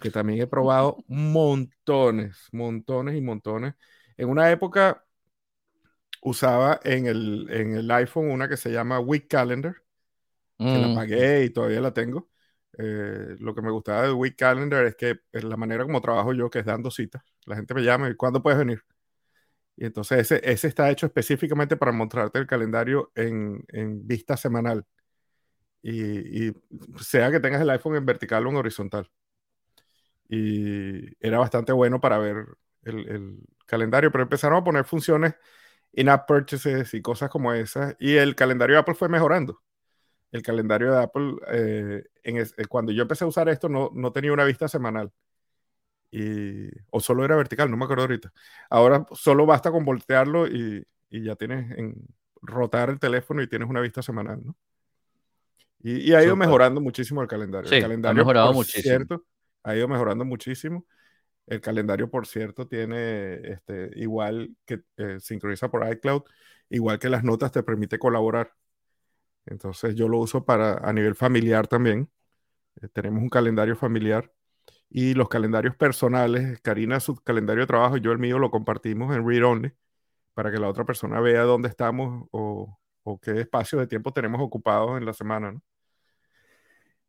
que 0.00 0.10
también 0.10 0.40
he 0.42 0.46
probado 0.46 1.04
montones, 1.06 2.48
montones 2.52 3.16
y 3.16 3.20
montones. 3.20 3.74
En 4.16 4.28
una 4.28 4.50
época 4.50 5.04
usaba 6.22 6.80
en 6.84 7.06
el, 7.06 7.48
en 7.50 7.74
el 7.76 7.90
iPhone 7.90 8.30
una 8.30 8.48
que 8.48 8.56
se 8.56 8.70
llama 8.72 9.00
Week 9.00 9.28
Calendar, 9.28 9.76
que 10.58 10.64
la 10.64 10.88
mm. 10.88 10.94
pagué 10.94 11.44
y 11.44 11.50
todavía 11.50 11.80
la 11.80 11.92
tengo. 11.94 12.28
Eh, 12.76 13.36
lo 13.38 13.54
que 13.54 13.62
me 13.62 13.70
gustaba 13.70 14.02
de 14.02 14.12
Week 14.12 14.36
Calendar 14.36 14.84
es 14.84 14.96
que 14.96 15.20
es 15.32 15.44
la 15.44 15.56
manera 15.56 15.84
como 15.84 16.00
trabajo 16.00 16.32
yo, 16.32 16.50
que 16.50 16.60
es 16.60 16.64
dando 16.66 16.90
citas. 16.90 17.22
La 17.46 17.56
gente 17.56 17.74
me 17.74 17.82
llama 17.82 18.08
y 18.10 18.14
¿cuándo 18.14 18.42
puedes 18.42 18.58
venir? 18.58 18.82
Y 19.76 19.86
entonces 19.86 20.18
ese, 20.20 20.40
ese 20.50 20.68
está 20.68 20.90
hecho 20.90 21.06
específicamente 21.06 21.76
para 21.76 21.92
mostrarte 21.92 22.38
el 22.40 22.46
calendario 22.46 23.12
en, 23.14 23.64
en 23.68 24.06
vista 24.06 24.36
semanal. 24.36 24.84
Y, 25.82 26.52
sea 27.00 27.30
que 27.30 27.40
tengas 27.40 27.62
el 27.62 27.70
iPhone 27.70 27.96
en 27.96 28.06
vertical 28.06 28.46
o 28.46 28.50
en 28.50 28.56
horizontal. 28.56 29.10
Y 30.28 31.06
era 31.24 31.38
bastante 31.38 31.72
bueno 31.72 32.00
para 32.00 32.18
ver 32.18 32.46
el, 32.84 33.40
calendario, 33.66 34.10
pero 34.10 34.22
empezaron 34.24 34.58
a 34.58 34.64
poner 34.64 34.84
funciones 34.84 35.34
in-app 35.92 36.26
purchases 36.28 36.94
y 36.94 37.02
cosas 37.02 37.30
como 37.30 37.52
esas. 37.54 37.96
Y 38.00 38.16
el 38.16 38.34
calendario 38.36 38.76
de 38.76 38.80
Apple 38.80 38.94
fue 38.94 39.08
mejorando 39.08 39.62
el 40.32 40.42
calendario 40.42 40.92
de 40.92 41.02
Apple, 41.02 41.36
eh, 41.48 42.04
eh, 42.24 42.66
cuando 42.68 42.92
yo 42.92 43.02
empecé 43.02 43.24
a 43.24 43.28
usar 43.28 43.48
esto, 43.48 43.68
no, 43.68 43.90
no 43.94 44.12
tenía 44.12 44.32
una 44.32 44.44
vista 44.44 44.68
semanal. 44.68 45.12
Y, 46.10 46.68
o 46.90 47.00
solo 47.00 47.24
era 47.24 47.36
vertical, 47.36 47.70
no 47.70 47.76
me 47.76 47.84
acuerdo 47.84 48.04
ahorita. 48.04 48.32
Ahora 48.70 49.06
solo 49.12 49.46
basta 49.46 49.70
con 49.70 49.84
voltearlo 49.84 50.46
y, 50.48 50.86
y 51.10 51.24
ya 51.24 51.36
tienes 51.36 51.70
en 51.78 51.94
rotar 52.42 52.90
el 52.90 52.98
teléfono 53.00 53.42
y 53.42 53.48
tienes 53.48 53.68
una 53.68 53.80
vista 53.80 54.02
semanal, 54.02 54.40
¿no? 54.44 54.56
Y, 55.80 56.10
y 56.10 56.14
ha 56.14 56.24
ido 56.24 56.36
mejorando 56.36 56.80
muchísimo 56.80 57.22
el 57.22 57.28
calendario. 57.28 57.70
el 57.70 57.82
calendario, 57.82 58.20
ha 58.20 58.24
mejorado 58.24 58.52
muchísimo. 58.52 58.82
Cierto, 58.82 59.24
ha 59.62 59.76
ido 59.76 59.88
mejorando 59.88 60.24
muchísimo. 60.24 60.86
El 61.46 61.60
calendario, 61.60 62.10
por 62.10 62.26
cierto, 62.26 62.66
tiene 62.66 63.34
este, 63.52 63.90
igual 63.94 64.50
que 64.66 64.82
eh, 64.96 65.18
sincroniza 65.20 65.70
por 65.70 65.88
iCloud, 65.90 66.22
igual 66.68 66.98
que 66.98 67.08
las 67.08 67.24
notas 67.24 67.52
te 67.52 67.62
permite 67.62 67.98
colaborar. 67.98 68.52
Entonces 69.46 69.94
yo 69.94 70.08
lo 70.08 70.18
uso 70.18 70.44
para 70.44 70.74
a 70.74 70.92
nivel 70.92 71.14
familiar 71.14 71.66
también. 71.66 72.10
Eh, 72.82 72.88
tenemos 72.92 73.22
un 73.22 73.30
calendario 73.30 73.76
familiar 73.76 74.30
y 74.90 75.14
los 75.14 75.28
calendarios 75.28 75.76
personales, 75.76 76.60
Karina 76.60 77.00
su 77.00 77.16
calendario 77.16 77.62
de 77.62 77.66
trabajo 77.66 77.96
y 77.96 78.00
yo 78.00 78.12
el 78.12 78.18
mío 78.18 78.38
lo 78.38 78.50
compartimos 78.50 79.14
en 79.14 79.26
Read 79.26 79.44
Only 79.44 79.72
para 80.34 80.50
que 80.50 80.58
la 80.58 80.68
otra 80.68 80.84
persona 80.84 81.20
vea 81.20 81.42
dónde 81.42 81.68
estamos 81.68 82.28
o, 82.30 82.78
qué 83.16 83.40
espacio 83.40 83.78
de 83.78 83.86
tiempo 83.86 84.12
tenemos 84.12 84.40
ocupados 84.42 84.98
en 84.98 85.06
la 85.06 85.14
semana. 85.14 85.54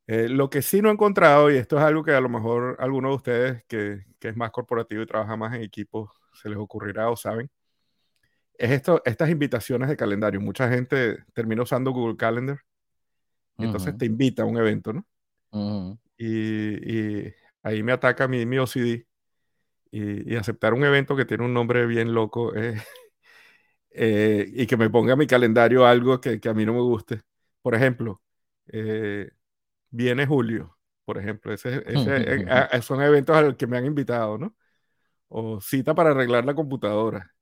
Eh, 0.08 0.30
lo 0.30 0.50
que 0.50 0.62
sí 0.62 0.82
no 0.82 0.90
he 0.90 0.94
encontrado, 0.94 1.52
y 1.52 1.58
esto 1.58 1.78
es 1.78 1.84
algo 1.84 2.04
que 2.04 2.14
a 2.14 2.22
lo 2.22 2.30
mejor 2.30 2.78
alguno 2.80 3.10
de 3.10 3.16
ustedes 3.16 3.64
que, 3.68 4.06
que 4.20 4.30
es 4.30 4.38
más 4.38 4.52
corporativo 4.52 5.04
y 5.04 5.06
trabaja 5.06 5.36
más 5.36 5.54
en 5.54 5.62
equipos 5.62 6.10
se 6.34 6.50
les 6.50 6.58
ocurrirá 6.58 7.10
o 7.10 7.16
saben, 7.16 7.50
es 8.60 8.72
esto, 8.72 9.02
estas 9.06 9.30
invitaciones 9.30 9.90
de 9.90 9.98
calendario. 9.98 10.42
Mucha 10.42 10.70
gente 10.70 11.24
termina 11.34 11.64
usando 11.64 11.92
Google 11.92 12.18
Calendar 12.18 12.60
y 13.58 13.66
entonces 13.66 13.98
te 13.98 14.06
invita 14.06 14.44
a 14.44 14.46
un 14.46 14.58
evento, 14.58 14.94
¿no? 14.94 16.00
y, 16.18 17.28
ahí 17.64 17.84
me 17.84 17.92
ataca 17.92 18.28
mi, 18.28 18.46
mi 18.46 18.58
OCD 18.58 19.06
y, 19.92 20.36
aceptar 20.36 20.74
un 20.74 20.84
evento 20.84 21.16
que 21.16 21.26
tiene 21.26 21.46
un 21.46 21.54
nombre 21.54 21.86
bien 21.86 22.14
loco 22.14 22.54
eh, 23.92 24.50
y 24.54 24.68
que 24.68 24.78
me 24.78 24.90
ponga 24.90 25.14
en 25.14 25.20
mi 25.20 25.28
calendario 25.28 25.86
algo 25.86 26.20
que, 26.22 26.40
a 26.44 26.54
mí 26.54 26.66
no 26.66 26.74
me 26.74 26.82
guste. 26.82 27.22
Por 27.62 27.76
ejemplo, 27.76 28.22
eh, 28.68 29.32
viene 29.90 30.26
julio, 30.26 30.78
por 31.06 31.18
ejemplo. 31.18 31.54
Ese, 31.54 31.84
ese, 31.86 32.82
son 32.82 33.02
eventos 33.02 33.36
a 33.36 33.42
los 33.42 33.56
que 33.56 33.68
me 33.68 33.78
han 33.78 33.86
invitado, 33.86 34.38
¿no? 34.38 34.56
O 35.30 35.62
cita 35.62 35.96
para 35.96 36.12
arreglar 36.12 36.46
la 36.46 36.56
computadora. 36.56 37.34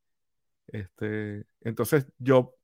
Este, 0.67 1.45
entonces 1.61 2.07
yo 2.17 2.55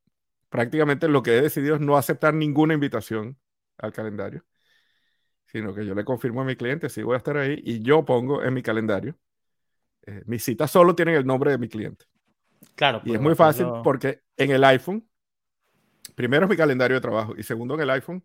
prácticamente 0.49 1.07
lo 1.07 1.23
que 1.23 1.37
he 1.37 1.41
decidido 1.41 1.75
es 1.75 1.81
no 1.81 1.97
aceptar 1.97 2.33
ninguna 2.33 2.73
invitación 2.73 3.37
al 3.77 3.93
calendario, 3.93 4.45
sino 5.47 5.73
que 5.73 5.85
yo 5.85 5.95
le 5.95 6.05
confirmo 6.05 6.41
a 6.41 6.45
mi 6.45 6.55
cliente 6.55 6.89
si 6.89 7.01
voy 7.03 7.15
a 7.15 7.17
estar 7.17 7.37
ahí 7.37 7.61
y 7.63 7.81
yo 7.81 8.05
pongo 8.05 8.43
en 8.43 8.53
mi 8.53 8.61
calendario. 8.61 9.17
Eh, 10.05 10.21
mis 10.25 10.43
citas 10.43 10.69
solo 10.69 10.95
tienen 10.95 11.15
el 11.15 11.25
nombre 11.25 11.51
de 11.51 11.57
mi 11.57 11.69
cliente. 11.69 12.05
Claro. 12.75 13.01
Y 13.05 13.13
es 13.13 13.21
muy 13.21 13.35
fácil 13.35 13.67
porque 13.83 14.21
en 14.37 14.51
el 14.51 14.63
iPhone, 14.63 15.07
primero 16.15 16.45
es 16.45 16.49
mi 16.49 16.57
calendario 16.57 16.95
de 16.95 17.01
trabajo 17.01 17.33
y 17.37 17.43
segundo 17.43 17.75
en 17.75 17.81
el 17.81 17.89
iPhone 17.89 18.23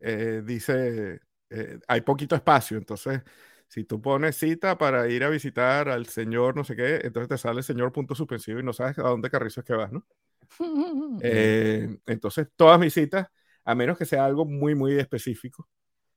eh, 0.00 0.42
dice, 0.44 1.20
eh, 1.50 1.78
hay 1.86 2.00
poquito 2.00 2.34
espacio, 2.34 2.76
entonces 2.76 3.22
si 3.68 3.84
tú 3.84 4.02
pones 4.02 4.36
cita 4.36 4.76
para 4.76 5.08
ir 5.08 5.24
a 5.24 5.30
visitar 5.30 5.88
al 5.88 6.06
señor 6.06 6.56
no 6.56 6.64
sé 6.64 6.76
qué, 6.76 7.00
entonces 7.04 7.28
te 7.28 7.38
sale 7.38 7.62
señor 7.62 7.92
punto 7.92 8.14
suspensivo 8.14 8.60
y 8.60 8.62
no 8.62 8.72
sabes 8.72 8.98
a 8.98 9.02
dónde 9.02 9.30
carrizo 9.30 9.60
es 9.60 9.66
que 9.66 9.74
vas, 9.74 9.92
¿no? 9.92 10.06
Eh, 11.22 11.98
entonces, 12.06 12.48
todas 12.56 12.80
mis 12.80 12.92
citas, 12.92 13.28
a 13.64 13.74
menos 13.74 13.96
que 13.96 14.04
sea 14.04 14.24
algo 14.24 14.44
muy, 14.44 14.74
muy 14.74 14.98
específico 14.98 15.68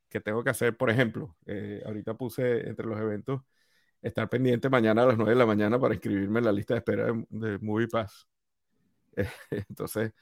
que 0.09 0.19
tengo 0.19 0.43
que 0.43 0.49
hacer, 0.49 0.77
por 0.77 0.89
ejemplo, 0.89 1.35
eh, 1.45 1.81
ahorita 1.85 2.15
puse 2.15 2.67
entre 2.67 2.85
los 2.85 2.99
eventos 2.99 3.41
estar 4.07 4.29
pendiente 4.29 4.69
mañana 4.69 5.03
a 5.03 5.07
las 5.07 5.17
9 5.17 5.31
de 5.31 5.37
la 5.37 5.45
mañana 5.45 5.79
para 5.79 5.93
inscribirme 5.93 6.39
en 6.39 6.45
la 6.45 6.51
lista 6.51 6.73
de 6.73 6.77
espera 6.79 7.07
de, 7.29 7.59
Movie 7.59 7.87
Pass. 7.87 8.27
entonces, 9.49 10.13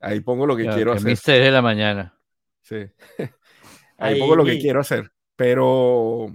ahí 0.00 0.20
pongo 0.20 0.46
lo 0.46 0.56
que 0.56 0.66
quiero 0.66 0.92
hacer. 0.92 1.16
6 1.16 1.44
de 1.44 1.50
la 1.50 1.62
mañana. 1.62 2.18
Sí. 2.60 2.86
ahí 3.98 4.18
pongo 4.18 4.36
lo 4.36 4.44
que 4.44 4.58
quiero 4.58 4.80
hacer. 4.80 5.10
Pero 5.34 6.28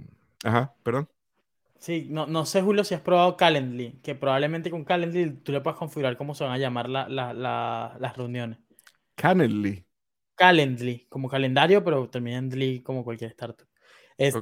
Ajá, 0.44 0.74
perdón. 0.82 1.08
Sí, 1.78 2.08
no, 2.10 2.26
no 2.26 2.44
sé, 2.44 2.60
Julio, 2.60 2.82
si 2.84 2.94
has 2.94 3.00
probado 3.00 3.36
Calendly, 3.36 4.00
que 4.02 4.14
probablemente 4.14 4.70
con 4.70 4.84
Calendly 4.84 5.42
tú 5.42 5.52
le 5.52 5.60
puedas 5.60 5.78
configurar 5.78 6.16
cómo 6.16 6.34
se 6.34 6.44
van 6.44 6.52
a 6.52 6.58
llamar 6.58 6.88
las 6.88 8.16
reuniones. 8.16 8.58
Calendly. 9.14 9.84
Calendly, 10.34 11.06
como 11.08 11.28
calendario, 11.28 11.82
pero 11.84 12.08
también 12.08 12.50
en 12.52 12.82
como 12.82 13.04
cualquier 13.04 13.30
startup. 13.30 13.67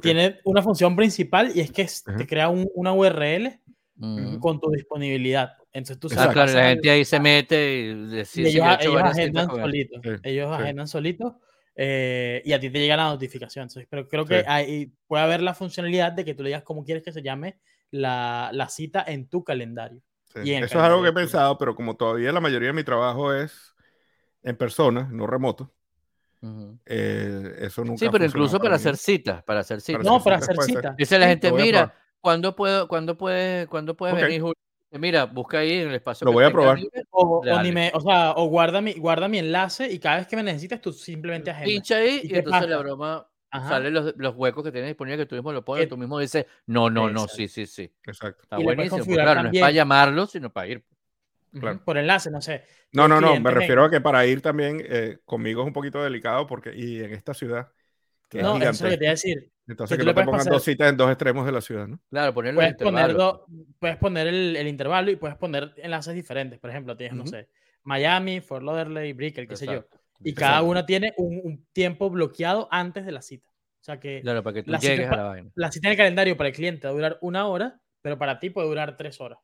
Tiene 0.00 0.40
una 0.44 0.62
función 0.62 0.96
principal 0.96 1.52
y 1.54 1.60
es 1.60 1.70
que 1.70 1.86
te 2.16 2.26
crea 2.26 2.48
una 2.48 2.92
URL 2.92 3.60
con 4.40 4.60
tu 4.60 4.70
disponibilidad. 4.70 5.52
Entonces 5.72 6.00
tú 6.00 6.08
ah, 6.16 6.30
claro, 6.32 6.52
la 6.52 6.68
gente 6.70 6.90
ahí 6.90 7.04
se 7.04 7.20
mete 7.20 7.80
y, 7.80 8.08
decide 8.08 8.48
ellos, 8.48 8.64
agendan 9.02 9.48
solitos. 9.48 10.00
Ellos 10.22 10.50
agendan 10.50 10.88
solitos 10.88 11.34
eh, 11.74 12.40
y 12.44 12.54
a 12.54 12.60
ti 12.60 12.70
te 12.70 12.78
llega 12.78 12.96
la 12.96 13.10
notificación. 13.10 13.68
pero 13.90 14.08
creo 14.08 14.24
que 14.24 14.44
ahí 14.46 14.92
puede 15.06 15.22
haber 15.22 15.42
la 15.42 15.52
funcionalidad 15.52 16.12
de 16.12 16.24
que 16.24 16.34
tú 16.34 16.42
le 16.42 16.48
digas 16.48 16.62
cómo 16.62 16.82
quieres 16.82 17.02
que 17.02 17.12
se 17.12 17.22
llame 17.22 17.58
la, 17.90 18.50
la 18.54 18.70
cita 18.70 19.04
en 19.06 19.28
tu 19.28 19.44
calendario. 19.44 20.00
Eso 20.34 20.64
es 20.64 20.74
algo 20.74 21.02
que 21.02 21.08
he 21.08 21.12
pensado, 21.12 21.58
pero 21.58 21.74
como 21.74 21.96
todavía 21.96 22.32
la 22.32 22.40
mayoría 22.40 22.68
de 22.68 22.74
mi 22.74 22.84
trabajo 22.84 23.32
es 23.34 23.74
en 24.42 24.56
persona, 24.56 25.08
no 25.12 25.26
remoto. 25.26 25.75
Eh, 26.84 27.56
eso 27.60 27.84
nunca 27.84 27.98
sí, 27.98 28.08
pero 28.10 28.24
incluso 28.24 28.58
para 28.58 28.76
hacer 28.76 28.96
citas, 28.96 29.42
para 29.42 29.60
hacer 29.60 29.80
citas. 29.80 30.04
no, 30.04 30.22
para 30.22 30.36
hacer 30.36 30.56
citas. 30.62 30.96
Dice 30.96 31.18
la 31.18 31.28
gente, 31.28 31.50
mira, 31.52 31.94
¿cuándo 32.20 32.54
puedo, 32.54 32.88
cuándo 32.88 33.16
puede, 33.16 33.66
cuándo 33.66 33.96
puede 33.96 34.14
venir 34.14 34.40
Julio? 34.40 34.54
Mira, 34.92 35.24
busca 35.24 35.58
ahí 35.58 35.72
en 35.72 35.88
el 35.88 35.94
espacio. 35.94 36.24
Lo 36.24 36.32
voy 36.32 36.44
a 36.44 36.50
probar. 36.50 36.78
o, 37.10 37.40
o, 37.40 38.00
sea, 38.00 38.32
o 38.36 38.46
guarda 38.48 38.80
mi, 38.80 38.94
guarda 38.94 39.28
mi 39.28 39.38
enlace 39.38 39.90
y 39.90 39.98
cada 39.98 40.18
vez 40.18 40.26
que 40.26 40.36
me 40.36 40.42
necesites 40.42 40.80
tú 40.80 40.92
simplemente 40.92 41.50
agendas. 41.50 41.70
Pincha 41.70 41.96
ahí 41.96 42.20
y, 42.22 42.34
entonces 42.34 42.68
la 42.68 42.78
broma 42.78 43.28
sale 43.52 43.90
los, 43.90 44.14
los, 44.16 44.34
huecos 44.36 44.62
que 44.64 44.72
tienes 44.72 44.90
disponibles 44.90 45.20
que 45.20 45.26
tú 45.26 45.34
mismo 45.34 45.52
lo 45.52 45.64
pones, 45.64 45.88
tú 45.88 45.96
mismo 45.96 46.18
dices, 46.18 46.46
no, 46.66 46.90
no, 46.90 47.10
no, 47.10 47.26
sí, 47.26 47.48
sí, 47.48 47.66
sí. 47.66 47.90
Exacto. 48.04 48.42
Está 48.42 48.58
buenísimo. 48.58 49.04
Claro, 49.04 49.42
no 49.44 49.50
es 49.50 49.60
para 49.60 49.72
llamarlo, 49.72 50.26
sino 50.26 50.50
para 50.50 50.68
ir. 50.68 50.84
Claro. 51.58 51.82
Por 51.84 51.96
enlace, 51.98 52.30
no 52.30 52.40
sé. 52.40 52.64
No, 52.92 53.08
no, 53.08 53.20
no, 53.20 53.40
me 53.40 53.50
refiero 53.50 53.84
a 53.84 53.90
que 53.90 54.00
para 54.00 54.26
ir 54.26 54.40
también 54.40 54.82
eh, 54.84 55.18
conmigo 55.24 55.62
es 55.62 55.66
un 55.66 55.72
poquito 55.72 56.02
delicado 56.02 56.46
porque, 56.46 56.74
y 56.74 57.00
en 57.02 57.12
esta 57.12 57.34
ciudad, 57.34 57.68
que 58.28 58.42
no, 58.42 58.54
es 58.54 58.58
gigante, 58.58 58.76
eso 58.76 58.86
es 58.86 58.90
lo 58.90 58.90
que 58.90 58.98
te 58.98 59.04
iba 59.04 59.10
a 59.10 59.14
decir. 59.14 59.52
Entonces 59.68 59.98
que, 59.98 60.04
no 60.04 60.14
te 60.14 60.24
pongan 60.24 60.46
dos 60.46 60.62
citas 60.62 60.90
en 60.90 60.96
dos 60.96 61.10
extremos 61.10 61.44
de 61.44 61.52
la 61.52 61.60
ciudad, 61.60 61.88
¿no? 61.88 62.00
Claro, 62.10 62.32
ponerlo 62.32 62.60
puedes 62.60 62.76
poner, 62.76 63.16
puedes 63.78 63.96
poner 63.96 64.26
el, 64.28 64.56
el, 64.56 64.68
intervalo 64.68 65.10
y 65.10 65.16
puedes 65.16 65.36
poner 65.36 65.72
enlaces 65.78 66.14
diferentes. 66.14 66.60
Por 66.60 66.70
ejemplo, 66.70 66.96
tienes, 66.96 67.16
no 67.16 67.26
sé, 67.26 67.48
Miami, 67.82 68.40
Fort 68.40 68.64
Lauderdale, 68.64 69.12
Brickell, 69.12 69.48
qué 69.48 69.56
sé 69.56 69.66
yo. 69.66 69.84
Y 70.20 70.34
cada 70.34 70.62
una 70.62 70.86
tiene 70.86 71.12
un, 71.16 71.40
un, 71.42 71.66
tiempo 71.72 72.08
bloqueado 72.10 72.68
antes 72.70 73.04
de 73.04 73.12
la 73.12 73.22
cita. 73.22 73.48
O 73.48 73.84
sea 73.86 74.00
que, 74.00 74.20
claro, 74.20 74.42
para 74.42 74.54
que 74.54 74.62
tú 74.62 74.70
la, 74.70 74.78
llegues 74.78 75.06
cita, 75.06 75.14
a 75.14 75.16
la 75.16 75.22
vaina. 75.24 75.50
la 75.54 75.70
cita 75.70 75.88
en 75.88 75.92
el 75.92 75.96
calendario 75.98 76.36
para 76.36 76.48
el 76.48 76.54
cliente 76.54 76.86
va 76.86 76.92
a 76.92 76.94
durar 76.94 77.18
una 77.20 77.46
hora, 77.46 77.80
pero 78.02 78.18
para 78.18 78.38
ti 78.38 78.50
puede 78.50 78.68
durar 78.68 78.96
tres 78.96 79.20
horas. 79.20 79.38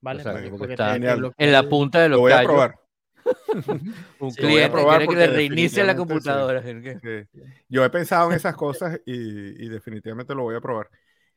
¿Vale? 0.00 0.22
Exacto, 0.22 0.56
porque, 0.56 0.72
está 0.74 0.96
en 0.96 1.52
la 1.52 1.68
punta 1.68 2.00
de 2.00 2.08
los 2.08 2.16
Lo 2.16 2.20
voy 2.22 2.32
a 2.32 2.42
probar. 2.42 2.80
un 4.20 4.30
sí, 4.30 4.40
cliente 4.40 4.82
quiere 4.82 5.08
que 5.08 5.14
le 5.14 5.26
reinicie 5.26 5.84
la 5.84 5.94
computadora. 5.94 6.62
Sí. 6.62 6.72
Sí. 6.82 7.40
Yo 7.68 7.84
he 7.84 7.90
pensado 7.90 8.30
en 8.30 8.36
esas 8.36 8.56
cosas 8.56 9.00
y, 9.04 9.64
y 9.64 9.68
definitivamente 9.68 10.34
lo 10.34 10.42
voy 10.42 10.56
a 10.56 10.60
probar. 10.60 10.88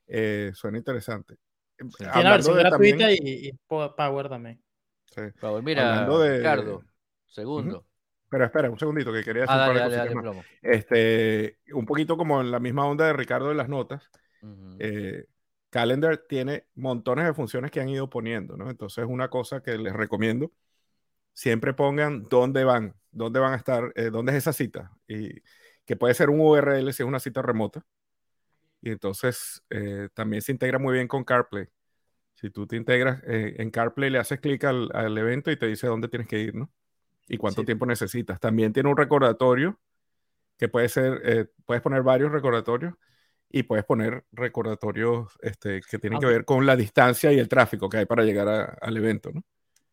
Eh, 0.08 0.52
suena 0.54 0.78
interesante. 0.78 1.36
Tiene 1.98 2.24
la 2.24 2.32
versión 2.32 2.58
gratuita 2.58 2.98
también... 2.98 3.20
y, 3.22 3.48
y, 3.50 3.52
Power 3.68 4.30
también. 4.30 4.62
Power, 5.40 5.64
mira, 5.64 6.08
de... 6.08 6.38
Ricardo, 6.38 6.84
segundo. 7.26 7.78
Uh 7.78 7.82
-huh. 7.82 7.86
Pero 8.30 8.46
espera, 8.46 8.70
un 8.72 8.80
segundito 8.80 9.14
que 9.14 9.24
quería 9.24 9.46
ah, 9.48 9.58
dale, 9.58 9.80
dale, 9.80 9.96
dale, 9.96 10.16
más. 10.16 10.46
Este, 10.62 11.60
un 11.74 11.86
poquito 11.86 12.18
como 12.18 12.42
en 12.42 12.50
la 12.50 12.60
misma 12.60 12.88
onda 12.88 13.06
de 13.06 13.14
Ricardo 13.14 13.50
de 13.50 13.56
las 13.56 13.70
notas. 13.70 14.10
Uh 14.42 14.48
-huh. 14.48 14.76
eh, 14.80 15.26
Calendar 15.74 16.18
tiene 16.30 16.68
montones 16.76 17.26
de 17.26 17.34
funciones 17.34 17.72
que 17.72 17.82
han 17.82 17.90
ido 17.90 18.08
poniendo, 18.08 18.56
¿no? 18.56 18.70
Entonces, 18.70 19.06
una 19.10 19.30
cosa 19.30 19.64
que 19.64 19.76
les 19.76 19.92
recomiendo 19.92 20.52
siempre 21.34 21.74
pongan 21.74 22.22
dónde 22.30 22.64
van, 22.64 22.94
dónde 23.12 23.40
van 23.40 23.54
a 23.54 23.56
estar, 23.56 23.92
eh, 23.96 24.12
dónde 24.12 24.34
es 24.34 24.38
esa 24.38 24.54
cita. 24.54 24.92
Y 25.08 25.42
que 25.84 25.96
puede 25.96 26.14
ser 26.14 26.30
un 26.30 26.42
URL 26.42 26.94
si 26.94 27.02
es 27.02 27.08
una 27.08 27.20
cita 27.20 27.42
remota. 27.42 27.84
Y 28.84 28.92
entonces 28.92 29.64
eh, 29.72 30.10
también 30.14 30.44
se 30.44 30.52
integra 30.52 30.78
muy 30.78 30.94
bien 30.94 31.08
con 31.08 31.24
CarPlay. 31.24 31.66
Si 32.36 32.52
tú 32.52 32.68
te 32.68 32.76
integras 32.76 33.24
eh, 33.26 33.56
en 33.58 33.72
CarPlay, 33.72 34.12
le 34.12 34.20
haces 34.20 34.40
clic 34.40 34.64
al, 34.66 34.92
al, 34.94 35.18
evento 35.18 35.50
y 35.50 35.58
te 35.58 35.66
dice 35.66 35.88
dónde 35.88 36.08
tienes 36.08 36.28
que 36.28 36.38
ir, 36.38 36.54
¿no? 36.54 36.72
Y 37.28 37.38
cuánto 37.38 37.62
sí. 37.62 37.66
tiempo 37.66 37.88
necesitas. 37.88 38.40
También 38.40 38.74
tiene 38.74 38.90
un 38.90 38.98
recordatorio 38.98 39.80
que 40.60 40.70
puede 40.70 40.88
ser, 40.88 41.52
puedes 41.66 41.82
poner 41.82 42.04
varios 42.04 42.32
recordatorios 42.32 42.94
y 43.56 43.64
puedes 43.64 43.86
poner 43.86 44.26
recordatorios 44.32 45.32
este, 45.40 45.80
que 45.82 46.00
tienen 46.00 46.18
okay. 46.18 46.28
que 46.28 46.34
ver 46.34 46.44
con 46.44 46.66
la 46.66 46.76
distancia 46.76 47.32
y 47.32 47.38
el 47.38 47.48
tráfico 47.48 47.88
que 47.88 47.98
hay 47.98 48.06
para 48.06 48.24
llegar 48.24 48.48
a, 48.48 48.64
al 48.82 48.98
evento, 48.98 49.32
¿no? 49.32 49.44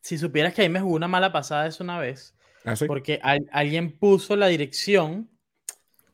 Si 0.00 0.16
supieras 0.16 0.54
que 0.54 0.62
ahí 0.62 0.70
me 0.70 0.80
jugó 0.80 0.96
una 0.96 1.08
mala 1.08 1.30
pasada 1.30 1.66
eso 1.66 1.84
una 1.84 1.98
vez, 1.98 2.34
¿Ah, 2.64 2.74
sí? 2.74 2.86
porque 2.86 3.20
alguien 3.22 3.98
puso 3.98 4.34
la 4.34 4.46
dirección. 4.46 5.28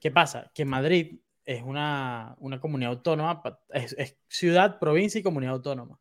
¿Qué 0.01 0.11
pasa? 0.11 0.51
Que 0.53 0.65
Madrid 0.65 1.21
es 1.45 1.63
una, 1.63 2.35
una 2.41 2.61
comunidad 2.61 2.91
autónoma, 2.91 3.41
es, 3.71 3.95
es, 3.97 4.19
ciudad, 4.27 4.81
provincia 4.81 5.21
y 5.21 5.23
comunidad 5.23 5.55
autónoma. 5.55 6.01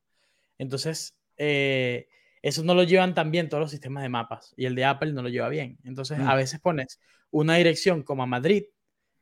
Entonces, 0.58 1.16
eh, 1.38 2.08
eso 2.42 2.64
no 2.64 2.74
lo 2.74 2.82
llevan 2.82 3.14
tan 3.14 3.30
bien 3.30 3.50
todos 3.50 3.62
los 3.62 3.72
sistemas 3.72 4.02
de 4.02 4.10
mapas 4.10 4.56
y 4.58 4.66
el 4.66 4.74
de 4.74 4.86
Apple 4.86 5.14
no 5.14 5.22
lo 5.22 5.30
lleva 5.30 5.50
bien. 5.50 5.78
Entonces, 5.84 6.18
mm. 6.18 6.28
a 6.28 6.34
veces 6.34 6.60
pones 6.60 7.00
una 7.30 7.56
dirección 7.56 8.02
como 8.02 8.24
a 8.24 8.26
Madrid 8.26 8.64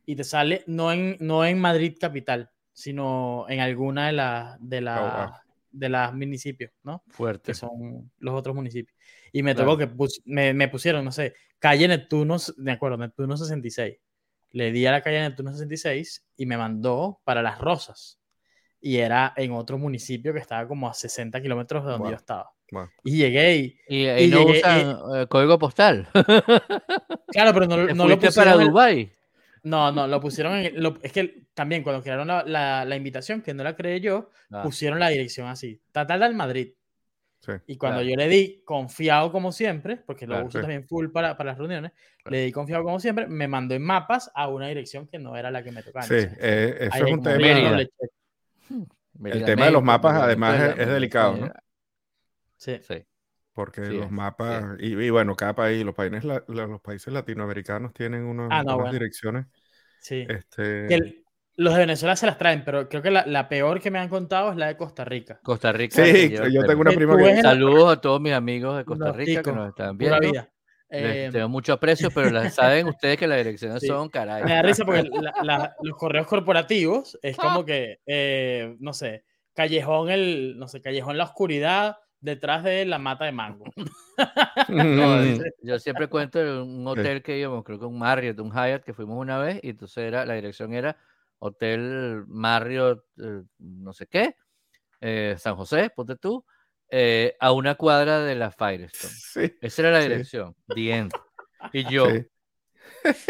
y 0.06 0.16
te 0.16 0.24
sale 0.24 0.64
no 0.68 0.92
en, 0.92 1.18
no 1.20 1.46
en 1.46 1.60
Madrid 1.60 1.96
capital, 2.00 2.50
sino 2.72 3.46
en 3.50 3.60
alguna 3.60 4.08
de 4.08 4.14
las 4.14 4.58
de 4.60 4.82
la, 4.82 5.02
oh, 5.02 5.28
wow 5.28 5.44
de 5.74 5.90
los 5.90 6.14
municipios, 6.14 6.72
¿no? 6.84 7.04
Fuerte. 7.10 7.52
Que 7.52 7.54
son 7.56 8.12
los 8.20 8.34
otros 8.34 8.56
municipios. 8.56 8.96
Y 9.34 9.44
me 9.44 9.54
claro. 9.54 9.72
tocó 9.72 9.80
que 9.80 9.88
pus 9.88 10.22
me, 10.26 10.54
me, 10.54 10.70
pusieron, 10.70 11.04
no 11.04 11.12
sé, 11.12 11.34
calle 11.60 11.88
Neptuno, 11.88 12.38
de 12.56 12.72
acuerdo, 12.72 12.98
Neptuno 12.98 13.36
66. 13.36 13.98
Le 14.52 14.72
di 14.72 14.86
a 14.86 14.92
la 14.92 15.02
calle 15.02 15.20
Neptuno 15.22 15.52
66 15.52 16.28
y 16.38 16.46
me 16.46 16.58
mandó 16.58 17.20
para 17.26 17.42
Las 17.42 17.60
Rosas. 17.60 18.20
Y 18.80 18.98
era 18.98 19.34
en 19.36 19.54
otro 19.54 19.78
municipio 19.78 20.32
que 20.32 20.40
estaba 20.40 20.68
como 20.68 20.88
a 20.88 20.94
60 20.94 21.42
kilómetros 21.42 21.84
de 21.84 21.92
donde 21.92 22.04
wow. 22.04 22.12
yo 22.12 22.18
estaba. 22.18 22.52
Wow. 22.72 22.90
Y 23.04 23.18
llegué 23.18 23.56
y... 23.56 23.80
Y, 23.88 24.06
y, 24.06 24.24
y 24.26 24.28
no 24.28 24.46
llegué, 24.46 24.60
usan 24.60 24.98
y... 25.24 25.28
código 25.28 25.58
postal. 25.58 26.08
claro, 27.28 27.54
pero 27.54 27.66
no, 27.66 27.78
no 27.96 28.08
lo 28.08 28.20
pusieron... 28.20 28.54
para 28.54 28.64
Dubái? 28.64 29.12
No, 29.64 29.92
no, 29.92 30.08
lo 30.08 30.20
pusieron 30.20 30.56
en. 30.56 30.82
Lo, 30.82 30.98
es 31.02 31.12
que 31.14 31.46
también 31.54 31.84
cuando 31.84 32.04
crearon 32.04 32.28
la, 32.28 32.44
la, 32.44 32.84
la, 32.84 32.96
invitación, 32.96 33.42
que 33.42 33.54
no 33.54 33.64
la 33.64 33.76
creé 33.76 34.02
yo, 34.02 34.30
ah. 34.52 34.62
pusieron 34.62 35.00
la 35.00 35.08
dirección 35.10 35.48
así: 35.48 35.82
Tatal 35.92 36.20
del 36.20 36.36
Madrid. 36.36 36.74
Sí, 37.40 37.52
y 37.68 37.78
cuando 37.78 38.00
claro. 38.00 38.10
yo 38.10 38.16
le 38.16 38.28
di 38.30 38.62
confiado 38.64 39.32
como 39.32 39.52
siempre, 39.52 39.98
porque 39.98 40.26
lo 40.26 40.34
claro, 40.34 40.48
uso 40.48 40.60
sí. 40.60 40.62
también 40.62 40.88
full 40.88 41.10
para, 41.10 41.36
para 41.36 41.52
las 41.52 41.58
reuniones, 41.58 41.92
claro. 41.92 42.32
le 42.32 42.46
di 42.46 42.52
confiado 42.52 42.84
como 42.84 43.00
siempre, 43.02 43.28
me 43.28 43.50
mandó 43.50 43.76
en 43.76 43.84
mapas 43.84 44.32
a 44.34 44.48
una 44.48 44.68
dirección 44.68 45.08
que 45.08 45.20
no 45.20 45.36
era 45.36 45.52
la 45.52 45.62
que 45.62 45.72
me 45.72 45.84
tocaba. 45.84 46.06
Sí, 46.06 46.16
eh, 46.16 46.78
eso 46.80 47.06
es 47.06 47.12
un 47.12 47.22
tema. 47.22 47.38
Mérida. 47.38 47.88
Mérida. 49.14 49.40
El 49.40 49.46
tema 49.46 49.66
de 49.66 49.72
los 49.72 49.84
mapas, 49.84 50.22
además, 50.22 50.62
es, 50.62 50.80
es 50.80 50.88
delicado, 50.88 51.38
¿no? 51.38 51.52
Sí. 52.58 52.80
sí. 52.82 53.06
Porque 53.54 53.86
sí, 53.86 53.98
los 53.98 54.10
mapas, 54.10 54.64
sí. 54.80 54.88
y, 54.88 55.04
y, 55.04 55.10
bueno, 55.12 55.36
cada 55.36 55.54
país, 55.54 55.86
los 55.86 55.94
países, 55.94 56.24
la, 56.24 56.44
los 56.48 56.82
países 56.82 57.14
latinoamericanos 57.14 57.94
tienen 57.94 58.24
unos, 58.24 58.48
ah, 58.52 58.64
no, 58.64 58.76
unas 58.76 58.76
bueno. 58.76 58.94
direcciones. 58.94 59.46
Sí. 60.02 60.26
Este... 60.28 60.94
El, 60.94 61.24
los 61.56 61.74
de 61.74 61.82
Venezuela 61.82 62.16
se 62.16 62.26
las 62.26 62.38
traen, 62.38 62.64
pero 62.66 62.90
creo 62.90 63.04
que 63.04 63.12
la, 63.12 63.26
la, 63.28 63.48
peor 63.48 63.80
que 63.80 63.92
me 63.92 64.00
han 64.00 64.10
contado 64.10 64.52
es 64.52 64.58
la 64.58 64.68
de 64.68 64.78
Costa 64.78 65.06
Rica. 65.06 65.40
Costa 65.44 65.72
Rica. 65.72 66.04
Sí, 66.04 66.30
yo, 66.30 66.48
yo 66.48 66.64
tengo 66.64 66.82
una 66.82 66.92
prima 66.92 67.16
que... 67.16 67.42
Saludos 67.42 67.94
a 67.94 68.02
todos 68.02 68.20
mis 68.20 68.34
amigos 68.34 68.76
de 68.78 68.86
Costa 68.86 69.12
Rica 69.12 69.44
que 69.44 69.52
nos 69.52 69.70
están 69.70 69.98
viendo. 69.98 70.20
Vida. 70.20 70.50
Les 70.90 71.16
eh, 71.16 71.30
tengo 71.32 71.50
mucho 71.50 71.74
aprecio, 71.74 72.12
pero 72.12 72.30
la, 72.30 72.50
saben 72.52 72.88
ustedes 72.88 73.18
que 73.18 73.28
las 73.28 73.40
direcciones 73.40 73.82
sí. 73.82 73.88
son 73.88 74.10
caray. 74.10 74.44
Me 74.44 74.54
da 74.54 74.62
risa 74.62 74.86
porque 74.86 75.10
la, 75.42 75.76
los 75.82 75.98
correos 75.98 76.28
corporativos 76.28 77.18
es 77.22 77.36
como 77.36 77.66
que, 77.66 78.00
eh, 78.06 78.76
no 78.80 78.94
sé, 78.94 79.24
callejón 79.54 80.12
el, 80.12 80.58
no 80.58 80.68
sé, 80.68 80.82
callejón 80.82 81.18
la 81.18 81.24
oscuridad, 81.24 81.98
detrás 82.24 82.64
de 82.64 82.86
la 82.86 82.98
mata 82.98 83.26
de 83.26 83.34
mango. 83.34 83.66
no, 84.70 85.22
yo 85.62 85.80
siempre 85.80 86.08
cuento 86.08 86.40
de 86.40 86.62
un 86.62 86.88
hotel 86.88 87.22
que 87.22 87.38
íbamos, 87.38 87.64
creo 87.64 87.80
que 87.80 87.86
un 87.86 88.00
Marriott, 88.00 88.40
un 88.40 88.52
Hyatt, 88.52 88.84
que 88.84 88.94
fuimos 88.94 89.18
una 89.18 89.38
vez, 89.38 89.60
y 89.62 89.70
entonces 89.70 90.06
era, 90.06 90.26
la 90.26 90.36
dirección 90.36 90.74
era 90.74 90.98
Hotel 91.40 92.24
Marriott, 92.28 93.04
eh, 93.22 93.44
no 93.60 93.92
sé 93.94 94.08
qué, 94.08 94.36
eh, 95.02 95.36
San 95.38 95.56
José, 95.56 95.92
ponte 95.94 96.16
tú, 96.16 96.46
eh, 96.90 97.36
a 97.40 97.52
una 97.52 97.76
cuadra 97.76 98.22
de 98.22 98.36
la 98.36 98.52
Firestone. 98.52 99.14
Sí, 99.34 99.58
Esa 99.62 99.82
era 99.82 99.92
la 99.92 100.00
dirección, 100.00 100.56
sí. 100.68 100.74
bien. 100.76 101.10
Y 101.74 101.90
yo, 101.92 102.08
sí. 102.10 102.26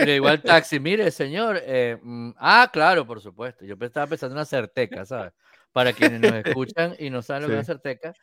le 0.06 0.14
digo 0.14 0.28
al 0.28 0.42
taxi, 0.42 0.80
mire, 0.80 1.10
señor, 1.10 1.60
eh, 1.64 1.98
mm, 2.00 2.32
ah, 2.38 2.70
claro, 2.72 3.08
por 3.08 3.22
supuesto, 3.22 3.66
yo 3.66 3.76
estaba 3.80 4.06
pensando 4.06 4.34
en 4.34 4.38
una 4.38 4.46
certeca, 4.46 5.06
¿sabes? 5.06 5.34
Para 5.72 5.94
quienes 5.94 6.20
nos 6.20 6.34
escuchan 6.46 6.96
y 7.00 7.10
no 7.10 7.24
saben 7.24 7.44
lo 7.44 7.48
que 7.48 7.54
es 7.54 7.60
una 7.60 7.66
certeca, 7.66 8.14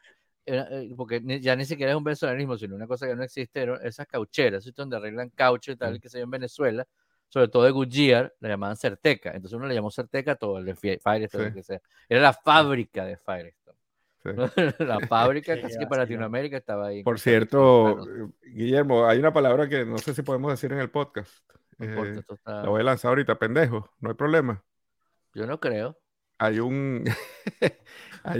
eh, 0.46 0.92
porque 0.96 1.20
ya 1.40 1.54
ni 1.56 1.64
siquiera 1.64 1.92
es 1.92 1.98
un 1.98 2.04
venezolanismo, 2.04 2.56
sino 2.56 2.74
una 2.74 2.86
cosa 2.86 3.06
que 3.06 3.14
no 3.14 3.22
existe, 3.22 3.66
esas 3.82 4.06
caucheras, 4.06 4.64
¿sí? 4.64 4.72
donde 4.74 4.96
arreglan 4.96 5.30
caucho 5.30 5.72
y 5.72 5.76
tal, 5.76 5.94
mm. 5.94 6.00
que 6.00 6.08
se 6.08 6.18
ve 6.18 6.24
en 6.24 6.30
Venezuela, 6.30 6.86
sobre 7.28 7.48
todo 7.48 7.64
de 7.64 7.70
Goodyear, 7.70 8.34
la 8.40 8.48
llamaban 8.48 8.76
Certeca. 8.76 9.30
Entonces 9.30 9.56
uno 9.56 9.66
le 9.66 9.74
llamó 9.74 9.90
Certeca 9.90 10.34
todo, 10.34 10.58
el 10.58 10.64
de 10.64 10.74
Firestone, 10.74 11.48
sí. 11.48 11.54
que 11.54 11.62
sea. 11.62 11.80
Era 12.08 12.20
la 12.22 12.32
fábrica 12.32 13.04
de 13.04 13.16
Firestone. 13.16 13.78
Sí. 14.22 14.30
la 14.84 15.00
fábrica, 15.08 15.60
casi 15.60 15.78
que 15.78 15.86
para 15.86 16.02
Latinoamérica 16.02 16.56
estaba 16.56 16.88
ahí. 16.88 17.02
Por 17.02 17.20
cierto, 17.20 18.04
Guillermo, 18.42 19.06
hay 19.06 19.18
una 19.18 19.32
palabra 19.32 19.68
que 19.68 19.84
no 19.84 19.98
sé 19.98 20.14
si 20.14 20.22
podemos 20.22 20.50
decir 20.50 20.72
en 20.72 20.78
el 20.78 20.90
podcast. 20.90 21.32
No 21.78 21.86
importa, 21.86 22.20
eh, 22.20 22.24
está... 22.34 22.62
La 22.62 22.68
voy 22.68 22.80
a 22.80 22.84
lanzar 22.84 23.10
ahorita, 23.10 23.38
pendejo, 23.38 23.90
no 24.00 24.10
hay 24.10 24.16
problema. 24.16 24.62
Yo 25.34 25.46
no 25.46 25.60
creo. 25.60 25.99
Hay 26.40 26.58
un. 26.58 27.04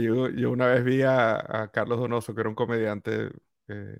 yo, 0.01 0.29
yo, 0.29 0.51
una 0.51 0.65
vez 0.65 0.83
vi 0.83 1.03
a, 1.03 1.35
a, 1.35 1.67
Carlos 1.71 1.99
Donoso, 1.99 2.33
que 2.33 2.41
era 2.41 2.49
un 2.49 2.55
comediante, 2.55 3.29
eh, 3.67 3.99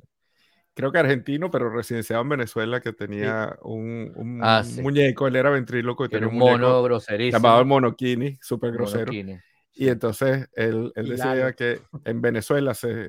creo 0.74 0.92
que 0.92 0.98
argentino, 0.98 1.52
pero 1.52 1.70
residenciado 1.70 2.24
en 2.24 2.30
Venezuela, 2.30 2.82
que 2.82 2.94
tenía 2.94 3.50
sí. 3.54 3.60
un, 3.62 4.12
un 4.16 4.40
ah, 4.44 4.64
sí. 4.64 4.82
muñeco, 4.82 5.28
él 5.28 5.36
era 5.36 5.52
ventríloco 5.52 6.06
y 6.06 6.10
tenía 6.10 6.30
un, 6.30 6.36
mono 6.36 6.82
groserísimo. 6.82 7.38
Llamado 7.38 7.60
el 7.60 7.68
monoquini, 7.68 8.38
súper 8.42 8.72
grosero. 8.72 9.14
Y 9.14 9.88
entonces 9.88 10.50
él, 10.54 10.92
él 10.96 11.10
decía 11.10 11.54
que 11.54 11.82
en 12.04 12.22
Venezuela 12.22 12.74
se, 12.74 13.08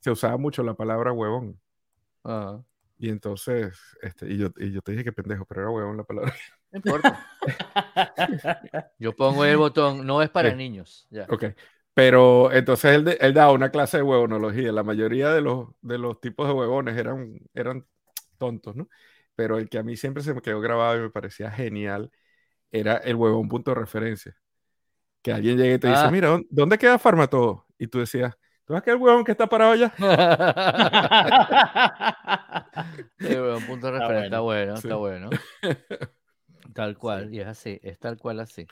se 0.00 0.10
usaba 0.10 0.36
mucho 0.36 0.64
la 0.64 0.74
palabra 0.74 1.12
huevón. 1.12 1.60
Uh 2.24 2.30
-huh. 2.30 2.64
Y 2.98 3.10
entonces, 3.10 3.78
este, 4.02 4.28
y, 4.28 4.36
yo, 4.36 4.48
y 4.56 4.72
yo 4.72 4.82
te 4.82 4.90
dije 4.90 5.04
que 5.04 5.12
pendejo, 5.12 5.44
pero 5.44 5.60
era 5.60 5.70
huevón 5.70 5.96
la 5.96 6.02
palabra. 6.02 6.34
No 6.70 6.76
importa. 6.78 7.26
Yo 8.98 9.14
pongo 9.16 9.44
el 9.44 9.56
botón, 9.56 10.06
no 10.06 10.22
es 10.22 10.30
para 10.30 10.50
sí. 10.50 10.56
niños. 10.56 11.06
Ya. 11.10 11.26
Ok. 11.30 11.44
Pero 11.94 12.52
entonces 12.52 12.94
él, 12.94 13.16
él 13.20 13.34
daba 13.34 13.50
una 13.52 13.70
clase 13.70 13.96
de 13.96 14.02
huevonología. 14.04 14.70
La 14.72 14.84
mayoría 14.84 15.32
de 15.32 15.40
los, 15.40 15.68
de 15.80 15.98
los 15.98 16.20
tipos 16.20 16.46
de 16.46 16.52
huevones 16.54 16.96
eran, 16.96 17.40
eran 17.54 17.84
tontos, 18.38 18.76
¿no? 18.76 18.88
Pero 19.34 19.58
el 19.58 19.68
que 19.68 19.78
a 19.78 19.82
mí 19.82 19.96
siempre 19.96 20.22
se 20.22 20.32
me 20.34 20.42
quedó 20.42 20.60
grabado 20.60 20.96
y 20.98 21.00
me 21.00 21.10
parecía 21.10 21.50
genial 21.50 22.10
era 22.70 22.98
el 22.98 23.16
huevón 23.16 23.48
punto 23.48 23.72
de 23.72 23.80
referencia. 23.80 24.36
Que 25.22 25.32
alguien 25.32 25.56
llegue 25.58 25.74
y 25.74 25.78
te 25.78 25.88
dice, 25.88 26.00
Ah. 26.04 26.10
mira, 26.10 26.38
¿dónde 26.50 26.78
queda 26.78 26.98
Farmatodo? 26.98 27.66
Y 27.78 27.86
tú 27.88 27.98
decías, 28.00 28.36
¿tú 28.64 28.74
ves 28.74 28.82
que 28.82 28.90
el 28.90 28.96
huevón 28.98 29.24
que 29.24 29.32
está 29.32 29.46
parado 29.48 29.72
allá? 29.72 29.92
Bueno, 33.20 33.56
un 33.56 33.66
punto 33.66 33.86
de 33.86 33.92
referencia 33.98 34.24
está 34.26 34.40
bueno, 34.40 34.76
Sí. 34.76 34.86
está 34.86 34.96
bueno. 34.96 35.30
Tal 36.74 36.96
cual, 36.98 37.32
y 37.34 37.40
es 37.40 37.46
así, 37.46 37.78
es 37.82 37.98
tal 37.98 38.18
cual 38.18 38.40
así. 38.40 38.66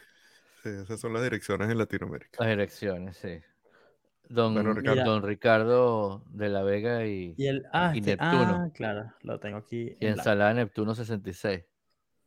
Sí, 0.63 0.69
esas 0.71 1.01
son 1.01 1.13
las 1.13 1.23
direcciones 1.23 1.71
en 1.71 1.79
Latinoamérica. 1.79 2.45
Las 2.45 2.53
elecciones, 2.53 3.17
sí. 3.17 3.39
Don, 4.29 4.55
Bueno, 4.55 4.75
Ricardo. 4.75 5.05
don 5.05 5.23
Ricardo 5.23 6.25
de 6.31 6.49
la 6.49 6.63
Vega 6.63 7.07
y, 7.07 7.35
y 7.37 7.47
el, 7.47 7.65
ah, 7.73 7.93
Y 7.95 7.99
este- 7.99 8.11
Neptuno. 8.17 8.65
ah, 8.67 8.71
claro, 8.75 9.13
lo 9.23 9.39
tengo 9.39 9.59
aquí. 9.59 9.97
y 10.01 10.07
en 10.07 10.13
ensalada 10.13 10.53
Neptuno 10.55 10.95
66. 10.95 11.65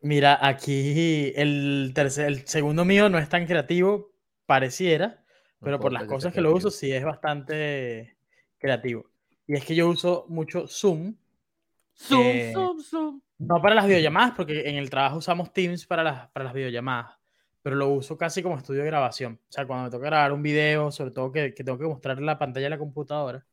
Mira, 0.02 0.40
aquí 0.42 1.34
el, 1.36 1.92
tercer, 1.94 2.28
el 2.28 2.48
segundo 2.48 2.86
mío 2.86 3.10
no 3.10 3.18
es 3.20 3.28
tan 3.28 3.46
creativo, 3.46 4.14
pareciera, 4.46 5.26
No 5.60 5.66
pero 5.66 5.80
por 5.80 5.92
las 5.92 6.06
cosas 6.06 6.34
que 6.34 6.40
lo 6.40 6.54
uso 6.56 6.72
sí 6.72 6.92
es 6.94 7.04
bastante 7.04 8.16
creativo. 8.58 9.10
Y 9.46 9.56
es 9.56 9.66
que 9.66 9.76
yo 9.76 9.90
uso 9.90 10.26
mucho 10.30 10.68
Zoom, 10.68 11.16
Zoom, 11.98 12.22
Eh, 12.22 12.52
zoom, 12.54 12.80
zoom. 12.82 13.22
No 13.40 13.62
para 13.62 13.76
las 13.76 13.88
videollamadas, 13.88 14.34
porque 14.36 14.70
en 14.70 14.76
el 14.76 14.90
trabajo 14.90 15.18
usamos 15.18 15.52
Teams 15.52 15.86
para 15.86 16.04
las, 16.04 16.30
para 16.30 16.46
las 16.46 16.54
videollamadas, 16.54 17.18
pero 17.62 17.76
lo 17.76 17.90
uso 17.90 18.18
casi 18.18 18.44
como 18.44 18.58
estudio 18.58 18.82
de 18.82 18.88
grabación. 18.88 19.40
O 19.50 19.52
sea, 19.52 19.66
cuando 19.66 19.86
me 19.86 19.90
toca 19.90 20.06
grabar 20.06 20.32
un 20.34 20.44
video, 20.44 20.92
sobre 20.92 21.12
todo 21.12 21.32
que, 21.32 21.54
que 21.54 21.64
tengo 21.64 21.78
que 21.78 21.86
mostrar 21.86 22.22
la 22.22 22.38
pantalla 22.38 22.66
de 22.66 22.72
la 22.72 22.78
computadora, 22.78 23.46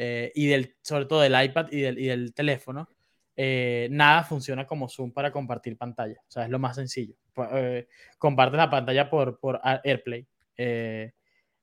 eh, 0.00 0.30
y 0.34 0.46
del, 0.46 0.76
sobre 0.80 1.06
todo 1.06 1.20
del 1.20 1.44
iPad 1.44 1.66
y 1.72 1.80
del, 1.80 1.98
y 1.98 2.06
del 2.06 2.32
teléfono, 2.32 2.88
eh, 3.36 3.88
nada 3.90 4.24
funciona 4.24 4.66
como 4.66 4.88
Zoom 4.88 5.12
para 5.12 5.30
compartir 5.30 5.76
pantalla. 5.76 6.20
O 6.26 6.30
sea, 6.30 6.44
es 6.44 6.50
lo 6.50 6.58
más 6.58 6.76
sencillo. 6.76 7.14
Eh, 7.52 7.86
compartes 8.16 8.56
la 8.56 8.70
pantalla 8.70 9.10
por, 9.10 9.38
por 9.38 9.60
AirPlay. 9.62 10.26
Eh, 10.56 11.12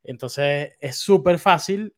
entonces, 0.04 0.74
es 0.80 0.98
súper 0.98 1.40
fácil 1.40 1.94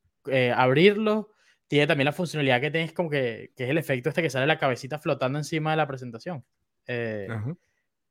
abrirlo. 0.55 1.29
Tiene 1.67 1.87
también 1.87 2.05
la 2.05 2.13
funcionalidad 2.13 2.61
que 2.61 2.71
tienes 2.71 2.93
como 2.93 3.09
que, 3.09 3.51
que 3.55 3.65
es 3.65 3.69
el 3.69 3.77
efecto 3.77 4.09
este 4.09 4.21
que 4.21 4.29
sale 4.29 4.47
la 4.47 4.57
cabecita 4.57 4.99
flotando 4.99 5.37
encima 5.37 5.71
de 5.71 5.77
la 5.77 5.87
presentación. 5.87 6.45
Eh, 6.87 7.27
Ajá. 7.29 7.55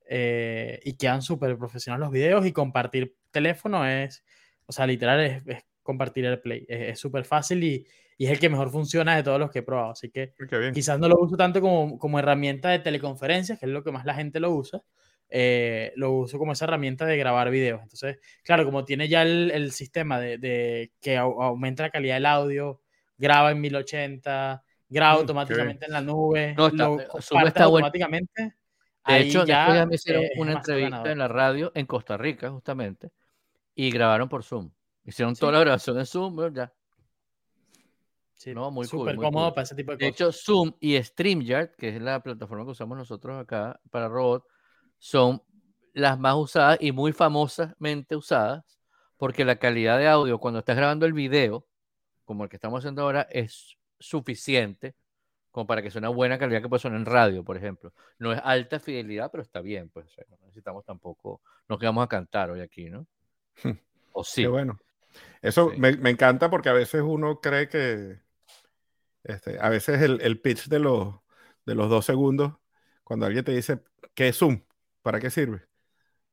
eh, 0.08 0.80
y 0.84 0.96
quedan 0.96 1.22
súper 1.22 1.56
profesionales 1.56 2.04
los 2.04 2.12
videos 2.12 2.44
y 2.46 2.52
compartir 2.52 3.16
teléfono 3.30 3.86
es, 3.86 4.24
o 4.66 4.72
sea, 4.72 4.86
literal 4.86 5.20
es, 5.20 5.42
es 5.46 5.64
compartir 5.82 6.26
el 6.26 6.40
play. 6.40 6.66
Es 6.68 6.98
súper 7.00 7.24
fácil 7.24 7.64
y, 7.64 7.86
y 8.18 8.26
es 8.26 8.32
el 8.32 8.38
que 8.38 8.48
mejor 8.50 8.70
funciona 8.70 9.16
de 9.16 9.22
todos 9.22 9.40
los 9.40 9.50
que 9.50 9.60
he 9.60 9.62
probado. 9.62 9.92
Así 9.92 10.10
que 10.10 10.34
bien. 10.38 10.74
quizás 10.74 10.98
no 10.98 11.08
lo 11.08 11.16
uso 11.18 11.36
tanto 11.36 11.60
como, 11.60 11.98
como 11.98 12.18
herramienta 12.18 12.68
de 12.70 12.80
teleconferencias, 12.80 13.58
que 13.58 13.66
es 13.66 13.72
lo 13.72 13.82
que 13.82 13.92
más 13.92 14.04
la 14.04 14.14
gente 14.14 14.38
lo 14.40 14.50
usa. 14.50 14.82
eh, 15.28 15.92
lo 15.96 16.12
uso 16.12 16.38
como 16.38 16.52
esa 16.52 16.66
herramienta 16.66 17.04
de 17.06 17.16
grabar 17.16 17.50
videos. 17.50 17.80
Entonces, 17.82 18.18
claro, 18.44 18.64
como 18.64 18.84
tiene 18.84 19.08
ya 19.08 19.22
el, 19.22 19.50
el 19.50 19.72
sistema 19.72 20.20
de, 20.20 20.38
de 20.38 20.92
que 21.00 21.18
au- 21.18 21.42
aumenta 21.42 21.82
la 21.82 21.90
calidad 21.90 22.14
del 22.14 22.26
audio, 22.26 22.80
graba 23.18 23.50
en 23.50 23.60
1080, 23.60 24.62
graba 24.88 25.14
Mm, 25.14 25.18
automáticamente 25.18 25.84
en 25.86 25.92
la 25.92 26.00
nube, 26.00 26.54
No, 26.56 26.66
está- 26.68 26.84
lo 26.84 26.90
bueno. 27.70 27.86
automáticamente. 27.86 28.42
De 28.42 28.52
ahí 29.04 29.28
hecho, 29.28 29.44
ya, 29.44 29.58
después 29.58 29.78
ya 29.78 29.86
me 29.86 29.94
hicieron 29.94 30.22
eh, 30.24 30.30
una 30.36 30.52
entrevista 30.52 30.90
ganador. 30.90 31.10
en 31.12 31.18
la 31.18 31.28
radio 31.28 31.72
en 31.74 31.86
Costa 31.86 32.16
Rica, 32.16 32.50
justamente, 32.50 33.10
y 33.74 33.90
grabaron 33.90 34.28
por 34.28 34.42
Zoom. 34.42 34.70
Hicieron 35.04 35.36
Sí. 35.36 35.40
toda 35.40 35.52
la 35.52 35.60
grabación 35.60 35.98
en 35.98 36.06
Zoom, 36.06 36.52
ya. 36.54 36.72
Sí, 38.34 38.52
No, 38.54 38.70
muy 38.70 38.86
cool, 38.88 39.00
súper 39.00 39.16
muy 39.16 39.24
cómodo 39.24 39.46
cool. 39.46 39.54
para 39.54 39.62
ese 39.62 39.74
tipo 39.74 39.92
de 39.92 39.96
De 39.98 40.10
cosas. 40.10 40.14
hecho, 40.14 40.32
Zoom 40.32 40.72
y 40.80 41.02
StreamYard, 41.02 41.70
que 41.76 41.88
es 41.88 42.02
la 42.02 42.20
plataforma 42.22 42.64
que 42.64 42.72
usamos 42.72 42.98
nosotros 42.98 43.40
acá 43.40 43.80
para 43.90 44.08
Robot, 44.08 44.44
son 44.98 45.42
las 45.94 46.18
más 46.18 46.34
usadas 46.36 46.76
y 46.80 46.92
muy 46.92 47.12
famosamente 47.12 48.14
usadas 48.16 48.62
porque 49.16 49.44
la 49.46 49.56
calidad 49.56 49.98
de 49.98 50.08
audio 50.08 50.38
cuando 50.38 50.58
estás 50.58 50.76
grabando 50.76 51.06
el 51.06 51.14
video, 51.14 51.66
como 52.26 52.44
el 52.44 52.50
que 52.50 52.58
estamos 52.58 52.80
haciendo 52.80 53.02
ahora, 53.04 53.28
es 53.30 53.78
suficiente 54.00 54.96
como 55.52 55.66
para 55.66 55.82
que 55.82 55.90
sea 55.90 56.00
una 56.00 56.10
buena 56.10 56.38
calidad 56.38 56.62
que 56.62 56.68
puede 56.68 56.80
sonar 56.82 57.00
en 57.00 57.06
radio, 57.06 57.44
por 57.44 57.56
ejemplo. 57.56 57.92
No 58.18 58.32
es 58.32 58.40
alta 58.44 58.80
fidelidad, 58.80 59.30
pero 59.30 59.42
está 59.42 59.62
bien, 59.62 59.90
pues 59.90 60.06
o 60.06 60.10
sea, 60.10 60.24
no 60.30 60.38
necesitamos 60.42 60.84
tampoco, 60.84 61.42
nos 61.68 61.78
quedamos 61.80 62.04
a 62.04 62.08
cantar 62.08 62.50
hoy 62.50 62.60
aquí, 62.60 62.90
¿no? 62.90 63.06
O 64.12 64.24
sí. 64.24 64.42
Qué 64.42 64.48
bueno. 64.48 64.78
Eso 65.42 65.70
Sí. 65.72 65.80
me, 65.80 65.96
me 65.96 66.10
encanta 66.10 66.50
porque 66.50 66.68
a 66.70 66.74
veces 66.74 67.02
uno 67.02 67.40
cree 67.40 67.68
que, 67.68 68.20
este, 69.24 69.58
a 69.60 69.68
veces 69.68 70.02
el, 70.02 70.20
el 70.22 70.40
pitch 70.40 70.68
de 70.68 70.78
los, 70.78 71.14
de 71.64 71.74
los 71.74 71.88
dos 71.90 72.04
segundos, 72.04 72.54
cuando 73.04 73.26
alguien 73.26 73.44
te 73.44 73.52
dice, 73.52 73.80
¿qué 74.14 74.28
es 74.28 74.36
Zoom? 74.38 74.62
¿Para 75.02 75.20
qué 75.20 75.30
sirve? 75.30 75.62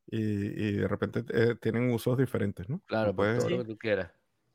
Y, 0.08 0.20
y 0.20 0.72
de 0.74 0.88
repente 0.88 1.24
eh, 1.34 1.56
tienen 1.62 1.92
usos 1.92 2.18
diferentes, 2.18 2.70
¿no? 2.70 2.82
Claro, 2.86 3.14
por 3.14 3.16
puedes, 3.18 3.44
todo 3.44 3.50
lo 3.50 3.58
que 3.60 3.66
tú 3.66 3.78
quieras. 3.78 4.12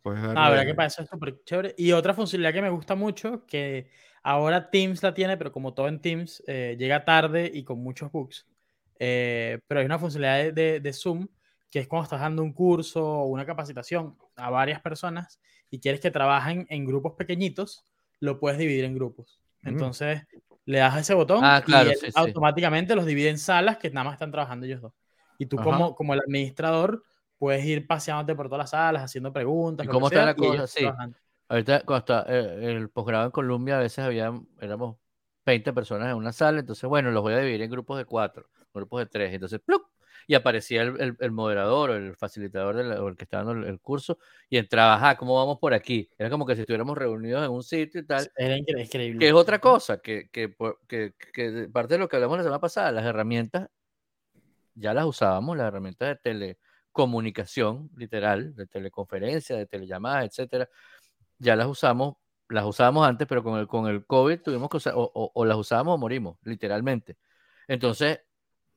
Puedes 0.08 0.22
darle- 0.22 0.50
verdad 0.50 0.66
que 0.66 0.74
para 0.74 0.86
eso 0.88 1.02
es 1.02 1.08
súper 1.08 1.42
chévere. 1.44 1.74
Y 1.78 1.92
otra 1.92 2.14
funcionalidad 2.14 2.52
que 2.54 2.62
me 2.62 2.70
gusta 2.70 2.94
mucho, 2.94 3.44
que 3.46 3.90
ahora 4.22 4.70
Teams 4.70 5.02
la 5.02 5.14
tiene, 5.14 5.36
pero 5.36 5.52
como 5.52 5.74
todo 5.74 5.88
en 5.88 6.00
Teams, 6.00 6.42
eh, 6.46 6.76
llega 6.78 7.04
tarde 7.04 7.50
y 7.52 7.64
con 7.64 7.78
muchos 7.82 8.10
bugs. 8.12 8.46
Eh, 8.98 9.60
pero 9.66 9.80
hay 9.80 9.86
una 9.86 9.98
funcionalidad 9.98 10.52
de, 10.54 10.62
de- 10.72 10.80
de 10.80 10.92
Zoom, 10.92 11.28
que 11.70 11.80
es 11.80 11.88
cuando 11.88 12.04
estás 12.04 12.20
dando 12.20 12.42
un 12.42 12.52
curso 12.52 13.04
o 13.04 13.24
una 13.26 13.44
capacitación 13.46 14.16
a 14.36 14.50
varias 14.50 14.80
personas 14.80 15.38
y 15.70 15.80
quieres 15.80 16.00
que 16.00 16.10
trabajen 16.10 16.66
en 16.70 16.84
grupos 16.86 17.12
pequeñitos, 17.12 17.84
lo 18.20 18.40
puedes 18.40 18.58
dividir 18.58 18.84
en 18.84 18.94
grupos. 18.94 19.38
Mm. 19.62 19.68
Entonces, 19.68 20.22
le 20.64 20.78
das 20.78 20.94
a 20.94 21.00
ese 21.00 21.14
botón 21.14 21.44
Ah, 21.44 21.62
claro, 21.64 21.88
y 21.90 21.92
él 21.92 21.98
sí, 21.98 22.06
sí. 22.06 22.12
automáticamente 22.14 22.94
los 22.94 23.06
divide 23.06 23.28
en 23.30 23.38
salas 23.38 23.76
que 23.78 23.90
nada 23.90 24.04
más 24.04 24.14
están 24.14 24.32
trabajando 24.32 24.66
ellos 24.66 24.80
dos. 24.80 24.92
Y 25.38 25.46
tú 25.46 25.56
Ajá. 25.56 25.64
como, 25.64 25.94
como 25.94 26.14
el 26.14 26.20
administrador 26.20 27.04
puedes 27.38 27.64
ir 27.64 27.86
paseándote 27.86 28.34
por 28.34 28.46
todas 28.46 28.58
las 28.64 28.70
salas, 28.70 29.02
haciendo 29.02 29.32
preguntas. 29.32 29.86
¿Y 29.86 29.88
cómo 29.88 30.08
está 30.08 30.24
la 30.24 30.34
cosa? 30.34 30.66
Sí. 30.66 30.86
Ahorita, 31.48 31.82
cuando 31.84 31.98
está 32.00 32.26
eh, 32.28 32.76
el 32.76 32.90
posgrado 32.90 33.24
en 33.26 33.30
Colombia, 33.30 33.78
a 33.78 33.80
veces 33.80 34.04
había, 34.04 34.32
éramos 34.60 34.96
20 35.46 35.72
personas 35.72 36.10
en 36.10 36.16
una 36.16 36.32
sala, 36.32 36.60
entonces, 36.60 36.86
bueno, 36.88 37.10
los 37.10 37.22
voy 37.22 37.32
a 37.32 37.38
dividir 37.38 37.62
en 37.62 37.70
grupos 37.70 37.96
de 37.96 38.04
cuatro, 38.04 38.50
grupos 38.74 39.00
de 39.00 39.06
tres, 39.06 39.32
entonces, 39.32 39.60
¡plup! 39.64 39.82
y 40.26 40.34
aparecía 40.34 40.82
el, 40.82 41.00
el- 41.00 41.16
el 41.20 41.30
moderador 41.30 41.88
o 41.88 41.94
el 41.96 42.14
facilitador 42.16 42.76
del, 42.76 42.92
el 42.92 43.16
que 43.16 43.24
estaba 43.24 43.44
dando 43.44 43.66
el, 43.66 43.80
curso 43.80 44.18
y 44.50 44.58
entraba, 44.58 44.96
ajá, 44.96 45.16
¿cómo 45.16 45.34
vamos 45.36 45.58
por 45.58 45.72
aquí? 45.72 46.06
Era 46.18 46.28
como 46.28 46.44
que 46.44 46.54
si 46.54 46.60
estuviéramos 46.60 46.98
reunidos 46.98 47.42
en 47.42 47.50
un 47.50 47.62
sitio 47.62 48.02
y 48.02 48.04
tal, 48.04 48.30
Era 48.36 48.58
incre- 48.58 48.84
increíble. 48.84 49.18
que 49.20 49.28
es 49.28 49.32
otra 49.32 49.58
cosa, 49.58 49.98
que, 50.02 50.28
que, 50.28 50.50
por- 50.50 50.80
que, 50.86 51.14
que 51.32 51.50
de 51.50 51.68
parte 51.70 51.94
de 51.94 52.00
lo 52.00 52.08
que 52.10 52.16
hablamos 52.16 52.36
la 52.36 52.42
semana 52.44 52.60
pasada, 52.60 52.92
las 52.92 53.06
herramientas 53.06 53.70
ya 54.74 54.92
las 54.92 55.06
usábamos, 55.06 55.56
las 55.56 55.68
herramientas 55.68 56.08
de 56.08 56.12
telecomunicación, 56.98 57.90
literal, 57.96 58.54
de 58.54 58.66
teleconferencia, 58.66 59.56
de 59.56 59.66
telellamadas, 59.66 60.26
etcétera, 60.26 60.68
ya 61.38 61.56
las 61.56 61.66
usamos, 61.68 62.16
las 62.48 62.64
usábamos 62.64 63.06
antes, 63.06 63.26
pero 63.28 63.42
con 63.42 63.58
el, 63.58 63.66
con 63.68 63.86
el 63.88 64.04
COVID 64.06 64.40
tuvimos 64.42 64.68
que 64.70 64.78
usar, 64.78 64.94
o, 64.96 65.10
o- 65.34 65.44
las 65.44 65.56
usábamos 65.56 65.94
o 65.94 65.98
morimos, 65.98 66.38
literalmente. 66.42 67.16
Entonces, 67.68 68.20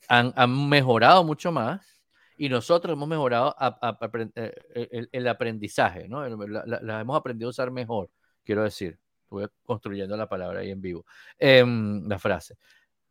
han, 0.10 0.34
han 0.36 0.70
mejorado 0.70 1.24
mucho 1.24 1.52
más 1.52 2.04
y 2.38 2.50
nosotros 2.50 2.94
hemos 2.96 3.08
mejorado 3.08 3.56
apren- 3.60 4.32
eh, 4.36 5.08
el, 5.12 5.28
aprendizaje, 5.28 6.08
¿no? 6.08 6.28
Las 6.28 7.02
hemos 7.02 7.18
aprendido 7.18 7.50
a 7.50 7.52
usar 7.52 7.72
mejor, 7.72 8.10
quiero 8.44 8.64
decir. 8.64 9.00
Estuve 9.24 9.48
construyendo 9.66 10.18
la 10.18 10.28
palabra 10.28 10.60
ahí 10.60 10.72
en 10.72 10.82
vivo, 10.82 11.06
em, 11.40 12.06
la 12.08 12.20
frase. 12.20 12.58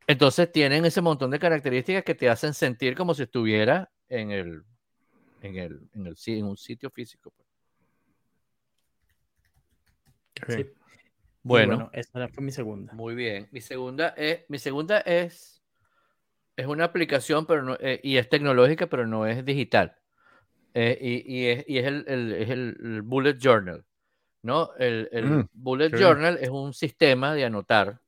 Entonces 0.07 0.53
tienen 0.53 0.85
ese 0.85 1.01
montón 1.01 1.31
de 1.31 1.39
características 1.39 2.05
que 2.05 2.15
te 2.15 2.29
hacen 2.29 2.55
sentir 2.55 2.97
como 2.97 3.15
si 3.15 3.23
estuviera 3.25 3.91
en 4.09 4.31
el, 4.33 4.63
en 5.41 5.57
el, 5.57 5.89
en 5.95 6.07
el, 6.07 6.17
en 6.27 6.45
un 6.45 6.57
sitio 6.57 6.91
físico. 6.91 7.33
pues. 7.37 7.49
Sí. 10.57 10.63
Y 10.63 10.75
Bueno, 11.43 11.91
esa 11.93 12.29
fue 12.29 12.45
mi 12.45 12.53
segunda. 12.53 12.93
muy 12.93 13.15
bien. 13.15 13.49
Mi 13.51 13.61
segunda 13.61 14.09
es, 14.11 14.45
mi 14.49 14.59
segunda 14.59 15.01
es, 15.01 15.63
es 16.57 16.67
una 16.67 16.85
aplicación, 16.85 17.47
pero 17.47 17.63
no, 17.63 17.77
eh, 17.81 18.01
y 18.03 18.17
es 18.17 18.29
tecnológica, 18.29 18.87
pero 18.89 19.07
no 19.07 19.27
es 19.27 19.45
digital. 19.45 19.97
Eh, 20.75 20.97
y, 21.01 21.35
y 21.37 21.47
es, 21.49 21.65
y 21.69 21.79
es 21.79 21.87
el, 21.87 22.05
el- 22.07 22.33
es 22.33 22.51
el- 22.51 22.77
el 22.81 23.03
Bullet 23.03 23.37
Journal, 23.39 23.85
¿no? 24.43 24.71
El, 24.79 25.09
el 25.13 25.25
Mm, 25.25 25.49
Bullet. 25.53 25.91
Journal 25.99 26.39
es 26.41 26.49
un 26.51 26.73
sistema 26.75 27.35
de 27.35 27.45
anotar. 27.45 28.01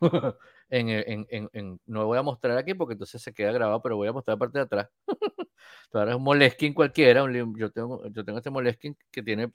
en, 0.70 0.88
en- 0.88 1.26
en- 1.30 1.50
en- 1.52 1.80
no 1.86 2.06
voy 2.06 2.16
a 2.18 2.22
mostrar 2.22 2.56
aquí 2.56 2.74
porque 2.74 2.92
entonces 2.94 3.20
se 3.20 3.32
queda 3.34 3.52
grabado, 3.52 3.82
pero 3.82 3.96
voy 3.96 4.08
a 4.08 4.12
mostrar 4.12 4.36
la 4.36 4.38
parte 4.38 4.58
de 4.58 4.64
atrás. 4.64 4.88
Ahora 5.92 6.12
es 6.12 6.16
un 6.16 6.22
Moleskine 6.22 6.74
cualquiera. 6.74 7.22
un 7.24 7.56
yo, 7.58 7.70
tengo, 7.70 8.06
yo 8.08 8.24
tengo 8.24 8.38
este 8.38 8.50
Moleskine 8.50 8.96
que 9.10 9.22
tiene. 9.22 9.52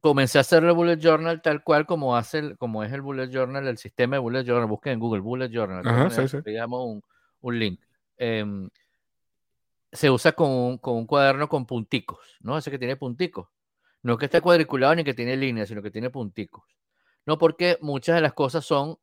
Comencé 0.00 0.36
a 0.36 0.42
hacer 0.42 0.62
el 0.64 0.72
Bullet 0.72 0.98
Journal 0.98 1.40
tal 1.40 1.64
cual 1.64 1.86
como, 1.86 2.14
hace 2.16 2.38
el- 2.38 2.58
como 2.58 2.84
es 2.84 2.92
el 2.92 3.00
Bullet 3.00 3.28
Journal, 3.30 3.66
el 3.66 3.78
sistema 3.78 4.16
de 4.16 4.20
Bullet 4.20 4.44
Journal. 4.44 4.68
Busquen 4.68 4.92
en 4.94 5.00
Google 5.00 5.22
Bullet 5.22 5.48
Journal. 5.48 5.80
Ajá, 5.86 6.10
sí, 6.10 6.16
maneras, 6.16 6.30
sí. 6.30 6.38
Le 6.44 6.52
damos 6.52 6.84
un, 6.86 7.02
un 7.40 7.58
link. 7.58 7.80
Em, 8.18 8.68
se 9.90 10.10
usa 10.10 10.32
con 10.32 10.50
un, 10.50 10.78
con 10.78 10.96
un 10.96 11.06
cuaderno 11.06 11.48
con 11.48 11.64
punticos, 11.66 12.18
¿no? 12.40 12.58
Ese 12.58 12.70
que 12.70 12.78
tiene 12.78 12.96
punticos. 12.96 13.48
No 14.02 14.18
que 14.18 14.26
esté 14.26 14.42
cuadriculado 14.42 14.94
ni 14.94 15.04
que 15.04 15.14
tiene 15.14 15.36
líneas, 15.36 15.68
sino 15.68 15.80
que 15.80 15.90
tiene 15.90 16.10
punticos. 16.10 16.64
No 17.24 17.38
porque 17.38 17.78
muchas 17.80 18.16
de 18.16 18.20
las 18.20 18.34
cosas 18.34 18.64
son, 18.66 18.98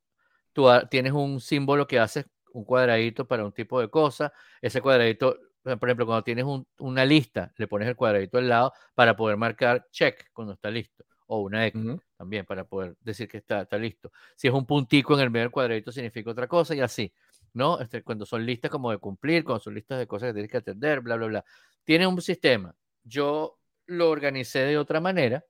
tú 0.54 0.68
tienes 0.90 1.14
un 1.14 1.40
símbolo 1.40 1.88
que 1.88 2.00
hace 2.00 2.26
un 2.54 2.66
cuadradito 2.66 3.26
para 3.28 3.46
un 3.46 3.52
tipo 3.52 3.80
de 3.80 3.90
cosa, 3.90 4.34
ese 4.62 4.82
cuadradito, 4.82 5.38
por 5.64 5.90
ejemplo, 5.90 6.06
cuando 6.06 6.24
tienes 6.24 6.46
una 6.80 7.06
lista, 7.06 7.54
le 7.58 7.68
pones 7.68 7.88
el 7.88 7.96
cuadradito 7.96 8.38
al 8.38 8.50
lado 8.50 8.74
para 8.94 9.16
poder 9.16 9.38
marcar 9.38 9.88
check 9.92 10.30
cuando 10.34 10.54
está 10.54 10.70
listo, 10.70 11.06
o 11.28 11.40
una 11.42 11.66
X 11.68 11.82
también 12.18 12.46
para 12.46 12.66
poder 12.66 12.96
decir 13.00 13.28
que 13.28 13.38
está, 13.38 13.62
está 13.62 13.78
listo. 13.78 14.12
Si 14.36 14.48
es 14.48 14.54
un 14.54 14.66
puntico 14.66 15.14
en 15.14 15.22
el 15.22 15.30
medio 15.30 15.46
del 15.46 15.52
cuadradito 15.52 15.92
significa 15.92 16.32
otra 16.32 16.48
cosa 16.48 16.76
y 16.76 16.82
así. 16.82 17.14
¿no? 17.54 17.80
Este, 17.80 18.04
cuando 18.04 18.26
son 18.26 18.46
listas 18.46 18.72
como 18.72 18.92
de 18.92 18.98
cumplir, 18.98 19.44
cuando 19.44 19.60
son 19.60 19.74
listas 19.76 20.00
de 20.00 20.08
cosas 20.08 20.30
que 20.30 20.34
tienes 20.34 20.52
que 20.52 20.58
atender, 20.58 21.02
bla, 21.02 21.16
bla, 21.16 21.28
bla. 21.28 21.46
Tiene 21.84 22.08
un 22.08 22.22
sistema. 22.22 22.76
Yo 23.04 23.60
lo 23.88 24.10
organicé 24.10 24.60
de 24.60 24.78
otra 24.78 25.02
manera 25.02 25.44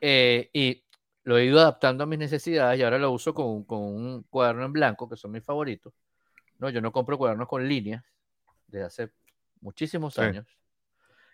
eh, 0.00 0.50
y 0.52 0.83
lo 1.24 1.38
he 1.38 1.46
ido 1.46 1.60
adaptando 1.60 2.04
a 2.04 2.06
mis 2.06 2.18
necesidades 2.18 2.78
y 2.78 2.82
ahora 2.82 2.98
lo 2.98 3.10
uso 3.10 3.34
con, 3.34 3.64
con, 3.64 3.80
un 3.80 4.22
cuaderno 4.30 4.64
en 4.66 4.72
blanco, 4.72 5.08
que 5.08 5.16
son 5.16 5.32
mis 5.32 5.42
favoritos. 5.42 5.92
¿no? 6.58 6.70
Yo 6.70 6.80
no 6.80 6.92
compro 6.92 7.18
cuadernos 7.18 7.48
con 7.48 7.66
líneas 7.66 8.04
desde 8.68 8.84
hace 8.86 9.10
muchísimos 9.60 10.18
años. 10.18 10.46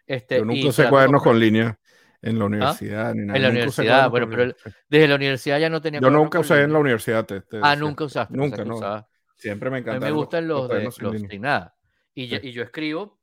Este, 0.06 0.38
Yo 0.38 0.44
nunca 0.44 0.68
usé 0.68 0.88
cuadernos 0.88 1.22
con 1.22 1.38
líneas 1.38 1.76
en 2.22 2.38
la 2.38 2.44
¿Ah? 2.44 2.46
universidad. 2.46 3.14
Ni 3.14 3.26
nada. 3.26 3.36
En 3.36 3.42
la 3.42 3.48
universidad, 3.50 4.10
bueno, 4.10 4.28
pero 4.28 4.54
desde 4.88 5.08
la 5.08 5.14
universidad 5.14 5.58
ya 5.58 5.68
no 5.68 5.80
tenía. 5.80 6.00
Yo 6.00 6.10
nunca 6.10 6.38
usé 6.38 6.62
en 6.62 6.72
la 6.72 6.78
universidad. 6.78 7.26
ah, 7.62 7.76
nunca 7.76 8.04
usaste. 8.04 8.36
Nunca, 8.36 8.64
no. 8.64 9.06
Siempre 9.36 9.70
me 9.70 9.78
encantan. 9.78 10.08
Me 10.08 10.14
gustan 10.14 10.46
los, 10.46 10.68
de, 10.68 10.84
los 10.84 10.94
sin 10.94 11.42
nada. 11.42 11.74
Y, 12.14 12.26
yo, 12.26 12.62
escribo 12.62 13.18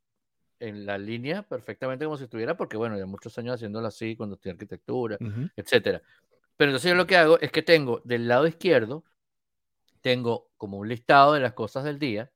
en 0.59 0.85
la 0.85 0.97
línea 0.97 1.43
perfectamente 1.43 2.05
como 2.05 2.17
si 2.17 2.23
estuviera, 2.23 2.57
porque 2.57 2.77
bueno, 2.77 2.97
ya 2.97 3.05
muchos 3.05 3.37
años 3.37 3.55
haciéndolo 3.55 3.87
así 3.87 4.15
cuando 4.15 4.39
en 4.43 4.51
arquitectura, 4.51 5.17
etcétera. 5.55 6.01
Pero 6.57 6.71
entonces 6.71 6.89
yo 6.89 6.95
lo 6.95 7.07
que 7.07 7.17
hago 7.17 7.39
es 7.39 7.51
que 7.51 7.61
tengo 7.61 8.01
del 8.03 8.27
lado 8.27 8.47
izquierdo, 8.47 9.03
tengo 10.01 10.49
como 10.57 10.77
un 10.77 10.89
listado 10.89 11.33
de 11.33 11.39
las 11.39 11.53
cosas 11.53 11.83
del 11.83 11.99
día, 11.99 12.31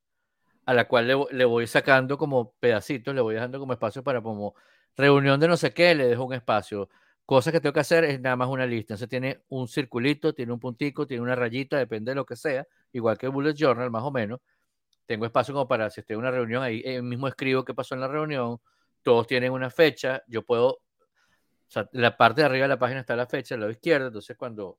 a 0.65 0.73
la 0.73 0.87
cual 0.87 1.07
le, 1.07 1.45
voy 1.45 1.67
sacando 1.67 2.17
como 2.17 2.53
pedacitos, 2.59 3.15
le 3.15 3.21
voy 3.21 3.35
dejando 3.35 3.59
como 3.59 3.73
espacio 3.73 4.03
para 4.03 4.21
como 4.21 4.55
reunión 4.95 5.39
de 5.39 5.47
no 5.47 5.57
sé 5.57 5.73
qué, 5.73 5.95
le 5.95 6.07
dejo 6.07 6.25
un 6.25 6.33
espacio 6.33 6.89
cosas 7.31 7.53
que 7.53 7.61
tengo 7.61 7.71
que 7.71 7.79
hacer 7.79 8.03
es 8.03 8.19
nada 8.19 8.35
más 8.35 8.49
una 8.49 8.65
lista. 8.65 8.93
Entonces 8.93 9.07
tiene 9.07 9.43
un 9.47 9.67
circulito, 9.69 10.33
tiene 10.33 10.51
un 10.51 10.59
puntico, 10.59 11.07
tiene 11.07 11.23
una 11.23 11.33
rayita, 11.33 11.77
depende 11.77 12.11
de 12.11 12.15
lo 12.15 12.25
que 12.25 12.35
sea, 12.35 12.67
igual 12.91 13.17
que 13.17 13.27
el 13.27 13.31
bullet 13.31 13.53
journal 13.55 13.89
más 13.89 14.03
o 14.03 14.11
menos. 14.11 14.41
Tengo 15.05 15.25
espacio 15.25 15.53
como 15.53 15.67
para 15.67 15.89
si 15.89 16.01
estoy 16.01 16.15
en 16.15 16.19
una 16.19 16.31
reunión, 16.31 16.63
ahí 16.63 17.01
mismo 17.01 17.29
escribo 17.29 17.65
qué 17.65 17.73
pasó 17.73 17.95
en 17.95 18.01
la 18.01 18.09
reunión, 18.09 18.59
todos 19.03 19.27
tienen 19.27 19.53
una 19.53 19.69
fecha, 19.69 20.23
yo 20.27 20.43
puedo, 20.43 20.79
o 21.71 21.73
sea, 21.73 21.87
la 21.93 22.17
parte 22.17 22.41
de 22.41 22.47
arriba 22.47 22.63
de 22.63 22.67
la 22.67 22.77
página 22.77 22.99
está 22.99 23.15
la 23.15 23.27
fecha, 23.27 23.55
el 23.55 23.61
lado 23.61 23.71
izquierdo, 23.71 24.07
entonces 24.07 24.35
cuando, 24.35 24.77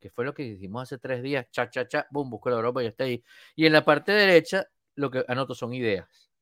que 0.00 0.10
fue 0.10 0.24
lo 0.24 0.34
que 0.34 0.42
hicimos 0.42 0.82
hace 0.82 0.98
tres 0.98 1.22
días, 1.22 1.46
cha, 1.52 1.70
cha, 1.70 1.86
cha, 1.86 2.08
boom, 2.10 2.30
busco 2.30 2.50
la 2.50 2.56
Europa 2.56 2.82
y 2.82 2.86
ya 2.86 2.90
está 2.90 3.04
ahí. 3.04 3.22
Y 3.54 3.64
en 3.66 3.72
la 3.72 3.84
parte 3.84 4.10
derecha, 4.10 4.66
lo 4.96 5.08
que 5.08 5.24
anoto 5.28 5.54
son 5.54 5.72
ideas. 5.72 6.32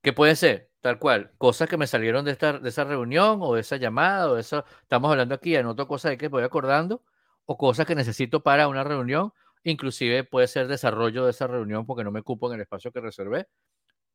¿Qué 0.00 0.14
puede 0.14 0.34
ser? 0.34 0.70
Tal 0.80 0.98
cual, 0.98 1.32
cosas 1.36 1.68
que 1.68 1.76
me 1.76 1.86
salieron 1.86 2.24
de, 2.24 2.30
esta, 2.30 2.58
de 2.58 2.70
esa 2.70 2.84
reunión 2.84 3.40
o 3.42 3.54
de 3.54 3.60
esa 3.60 3.76
llamada 3.76 4.30
o 4.30 4.34
de 4.34 4.40
eso, 4.40 4.64
estamos 4.80 5.10
hablando 5.10 5.34
aquí, 5.34 5.54
anoto 5.56 5.86
cosas 5.86 6.12
de 6.12 6.16
que 6.16 6.28
voy 6.28 6.42
acordando 6.42 7.02
o 7.44 7.58
cosas 7.58 7.84
que 7.84 7.94
necesito 7.94 8.42
para 8.42 8.66
una 8.68 8.82
reunión, 8.82 9.34
inclusive 9.62 10.24
puede 10.24 10.48
ser 10.48 10.68
desarrollo 10.68 11.26
de 11.26 11.32
esa 11.32 11.46
reunión 11.46 11.84
porque 11.84 12.02
no 12.02 12.10
me 12.10 12.20
ocupo 12.20 12.48
en 12.48 12.54
el 12.54 12.62
espacio 12.62 12.90
que 12.92 13.02
reservé, 13.02 13.46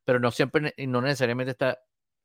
pero 0.05 0.19
no 0.19 0.31
siempre, 0.31 0.73
no 0.87 1.01
necesariamente 1.01 1.51
está 1.51 1.77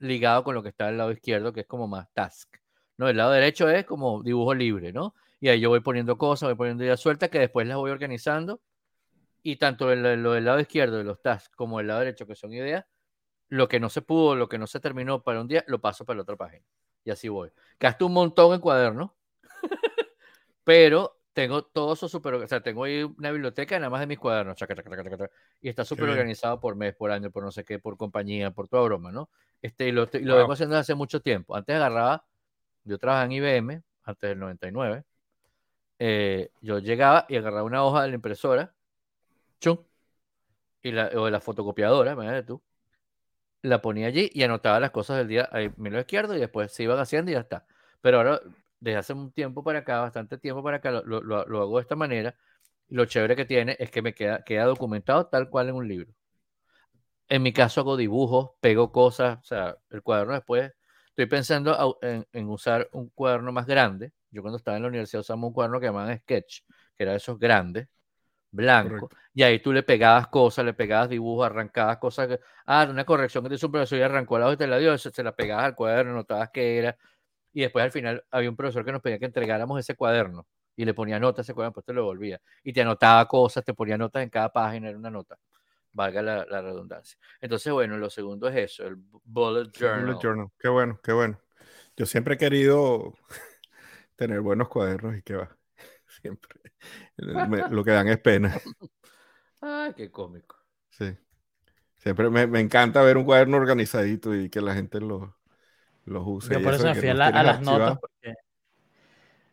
ligado 0.04 0.44
con 0.44 0.54
lo 0.54 0.62
que 0.62 0.68
está 0.68 0.88
al 0.88 0.98
lado 0.98 1.12
izquierdo, 1.12 1.52
que 1.52 1.60
es 1.60 1.66
como 1.66 1.88
más 1.88 2.12
task. 2.12 2.56
No, 2.96 3.08
el 3.08 3.16
lado 3.16 3.32
derecho 3.32 3.68
es 3.68 3.84
como 3.84 4.22
dibujo 4.22 4.54
libre, 4.54 4.92
¿no? 4.92 5.14
Y 5.40 5.48
ahí 5.48 5.60
yo 5.60 5.68
voy 5.68 5.80
poniendo 5.80 6.16
cosas, 6.16 6.48
voy 6.48 6.56
poniendo 6.56 6.84
ideas 6.84 7.00
sueltas 7.00 7.28
que 7.28 7.38
después 7.38 7.66
las 7.66 7.76
voy 7.76 7.90
organizando. 7.90 8.60
Y 9.42 9.56
tanto 9.56 9.94
lo 9.94 10.32
del 10.32 10.44
lado 10.44 10.60
izquierdo 10.60 10.96
de 10.96 11.04
los 11.04 11.20
tasks 11.20 11.54
como 11.54 11.80
el 11.80 11.88
lado 11.88 12.00
derecho, 12.00 12.26
que 12.26 12.34
son 12.34 12.52
ideas, 12.52 12.86
lo 13.48 13.68
que 13.68 13.78
no 13.78 13.90
se 13.90 14.00
pudo, 14.00 14.36
lo 14.36 14.48
que 14.48 14.58
no 14.58 14.66
se 14.66 14.80
terminó 14.80 15.22
para 15.22 15.40
un 15.40 15.48
día, 15.48 15.64
lo 15.66 15.80
paso 15.80 16.04
para 16.04 16.16
la 16.16 16.22
otra 16.22 16.36
página. 16.36 16.64
Y 17.04 17.10
así 17.10 17.28
voy. 17.28 17.50
Gasto 17.78 18.06
un 18.06 18.14
montón 18.14 18.54
en 18.54 18.60
cuadernos, 18.60 19.10
pero 20.64 21.20
tengo 21.34 21.64
todo 21.64 21.92
eso 21.92 22.08
súper, 22.08 22.34
o 22.34 22.46
sea, 22.46 22.62
tengo 22.62 22.84
ahí 22.84 23.02
una 23.02 23.32
biblioteca 23.32 23.76
nada 23.78 23.90
más 23.90 24.00
de 24.00 24.06
mis 24.06 24.18
cuadernos, 24.18 24.56
y 25.60 25.68
está 25.68 25.84
súper 25.84 26.08
organizado 26.08 26.60
por 26.60 26.76
mes, 26.76 26.94
por 26.94 27.10
año, 27.10 27.30
por 27.30 27.42
no 27.42 27.50
sé 27.50 27.64
qué, 27.64 27.78
por 27.80 27.96
compañía, 27.96 28.52
por 28.52 28.68
toda 28.68 28.84
broma, 28.84 29.10
¿no? 29.10 29.28
Este, 29.60 29.88
y 29.88 29.92
lo, 29.92 30.08
lo 30.12 30.36
vengo 30.36 30.52
haciendo 30.52 30.76
hace 30.76 30.94
mucho 30.94 31.20
tiempo. 31.20 31.56
Antes 31.56 31.74
agarraba, 31.74 32.24
yo 32.84 32.98
trabajaba 32.98 33.26
en 33.26 33.32
IBM, 33.32 33.82
antes 34.04 34.30
del 34.30 34.38
99, 34.38 35.04
eh, 35.98 36.50
yo 36.60 36.78
llegaba 36.78 37.26
y 37.28 37.36
agarraba 37.36 37.64
una 37.64 37.84
hoja 37.84 38.02
de 38.02 38.08
la 38.08 38.14
impresora, 38.14 38.72
chum, 39.60 39.78
y 40.82 40.92
la, 40.92 41.10
o 41.16 41.24
de 41.24 41.30
la 41.32 41.40
fotocopiadora, 41.40 42.12
imagínate 42.12 42.44
tú, 42.44 42.62
la 43.62 43.82
ponía 43.82 44.06
allí 44.06 44.30
y 44.32 44.44
anotaba 44.44 44.78
las 44.78 44.92
cosas 44.92 45.16
del 45.16 45.28
día 45.28 45.48
ahí, 45.50 45.72
mi 45.78 45.90
lado 45.90 46.02
izquierdo 46.02 46.36
y 46.36 46.40
después 46.40 46.70
se 46.72 46.84
iban 46.84 46.98
haciendo 47.00 47.30
y 47.30 47.34
ya 47.34 47.40
está. 47.40 47.66
Pero 48.02 48.18
ahora, 48.18 48.40
desde 48.84 48.98
hace 48.98 49.12
un 49.14 49.32
tiempo 49.32 49.64
para 49.64 49.80
acá, 49.80 50.00
bastante 50.00 50.38
tiempo 50.38 50.62
para 50.62 50.76
acá, 50.76 50.90
lo, 50.90 51.22
lo, 51.22 51.36
hago 51.62 51.78
de 51.78 51.82
esta 51.82 51.96
manera. 51.96 52.36
Lo 52.88 53.06
chévere 53.06 53.34
que 53.34 53.46
tiene 53.46 53.76
es 53.78 53.90
que 53.90 54.02
me 54.02 54.14
queda, 54.14 54.44
queda 54.44 54.66
documentado 54.66 55.26
tal 55.26 55.48
cual 55.48 55.70
en 55.70 55.74
un 55.74 55.88
libro. 55.88 56.12
En 57.28 57.42
mi 57.42 57.52
caso 57.52 57.80
hago 57.80 57.96
dibujos, 57.96 58.50
pego 58.60 58.92
cosas, 58.92 59.38
o 59.40 59.44
sea, 59.44 59.76
el 59.90 60.02
cuaderno 60.02 60.34
después, 60.34 60.70
estoy 61.08 61.26
pensando 61.26 61.98
en, 62.02 62.26
en 62.30 62.48
usar 62.50 62.88
un 62.92 63.08
cuaderno 63.08 63.52
más 63.52 63.66
grande. 63.66 64.12
Yo 64.30 64.42
cuando 64.42 64.58
estaba 64.58 64.76
en 64.76 64.82
la 64.82 64.88
universidad 64.90 65.22
usamos 65.22 65.48
un 65.48 65.54
cuaderno 65.54 65.80
que 65.80 65.86
llamaban 65.86 66.18
Sketch, 66.18 66.60
que 66.94 67.02
era 67.02 67.12
de 67.12 67.16
esos 67.16 67.38
grandes, 67.38 67.88
blanco, 68.50 69.08
y 69.32 69.42
ahí 69.42 69.60
tú 69.60 69.72
le 69.72 69.82
pegabas 69.82 70.28
cosas, 70.28 70.64
le 70.64 70.74
pegabas 70.74 71.08
dibujos, 71.08 71.46
arrancabas 71.46 71.98
cosas, 71.98 72.28
que, 72.28 72.40
ah, 72.66 72.86
una 72.88 73.04
corrección 73.04 73.42
que 73.42 73.48
te 73.48 73.56
hizo 73.56 73.66
un 73.66 73.72
profesor 73.72 73.98
y 73.98 74.02
arrancó 74.02 74.38
la 74.38 74.46
hoja 74.46 74.54
y 74.54 74.58
te 74.58 74.66
la 74.66 74.78
dio, 74.78 74.96
se, 74.98 75.22
la 75.22 75.34
pegabas 75.34 75.64
al 75.64 75.74
cuaderno, 75.74 76.12
notabas 76.12 76.50
qué 76.52 76.78
era, 76.78 76.96
y 77.54 77.62
después 77.62 77.84
al 77.84 77.92
final 77.92 78.24
había 78.30 78.50
un 78.50 78.56
profesor 78.56 78.84
que 78.84 78.92
nos 78.92 79.00
pedía 79.00 79.18
que 79.18 79.24
entregáramos 79.24 79.78
ese 79.78 79.94
cuaderno, 79.94 80.46
y 80.76 80.84
le 80.84 80.92
ponía 80.92 81.20
notas 81.20 81.38
a 81.38 81.42
ese 81.42 81.54
cuaderno, 81.54 81.72
pues 81.72 81.86
te 81.86 81.92
lo 81.92 82.02
devolvía, 82.02 82.40
y 82.64 82.72
te 82.72 82.82
anotaba 82.82 83.26
cosas, 83.26 83.64
te 83.64 83.72
ponía 83.72 83.96
notas 83.96 84.24
en 84.24 84.28
cada 84.28 84.52
página, 84.52 84.88
era 84.88 84.98
una 84.98 85.10
nota, 85.10 85.38
valga 85.92 86.20
la, 86.20 86.44
redundancia. 86.44 87.16
Entonces, 87.40 87.72
bueno, 87.72 87.96
lo 87.96 88.10
segundo 88.10 88.48
es 88.48 88.56
eso, 88.56 88.86
el 88.86 88.96
bullet 88.96 89.70
journal. 89.72 90.04
Bullet 90.04 90.18
journal, 90.20 90.48
qué 90.58 90.68
bueno, 90.68 91.00
qué 91.02 91.12
bueno. 91.12 91.40
Yo 91.96 92.06
siempre 92.06 92.34
he 92.34 92.38
querido 92.38 93.14
tener 94.16 94.40
buenos 94.40 94.68
cuadernos 94.68 95.16
y 95.16 95.22
qué 95.22 95.36
va, 95.36 95.56
siempre 96.20 96.60
lo 97.16 97.84
que 97.84 97.90
dan 97.92 98.08
es 98.08 98.18
pena. 98.18 98.52
Ay, 99.60 99.94
qué 99.94 100.10
cómico. 100.10 100.56
Sí. 100.90 101.16
Siempre 101.96 102.28
me, 102.28 102.46
me, 102.46 102.60
encanta 102.60 103.00
ver 103.00 103.16
un 103.16 103.24
cuaderno 103.24 103.56
organizadito 103.56 104.34
y 104.34 104.50
que 104.50 104.60
la 104.60 104.74
gente 104.74 105.00
lo, 105.00 105.38
los 106.04 106.22
use. 106.26 106.54
Yo 106.54 106.62
por 106.62 106.74
eso, 106.74 106.84
me 106.84 106.94
fui 106.94 107.08
a, 107.08 107.14
las 107.14 107.60
notas 107.60 107.98
porque 107.98 108.34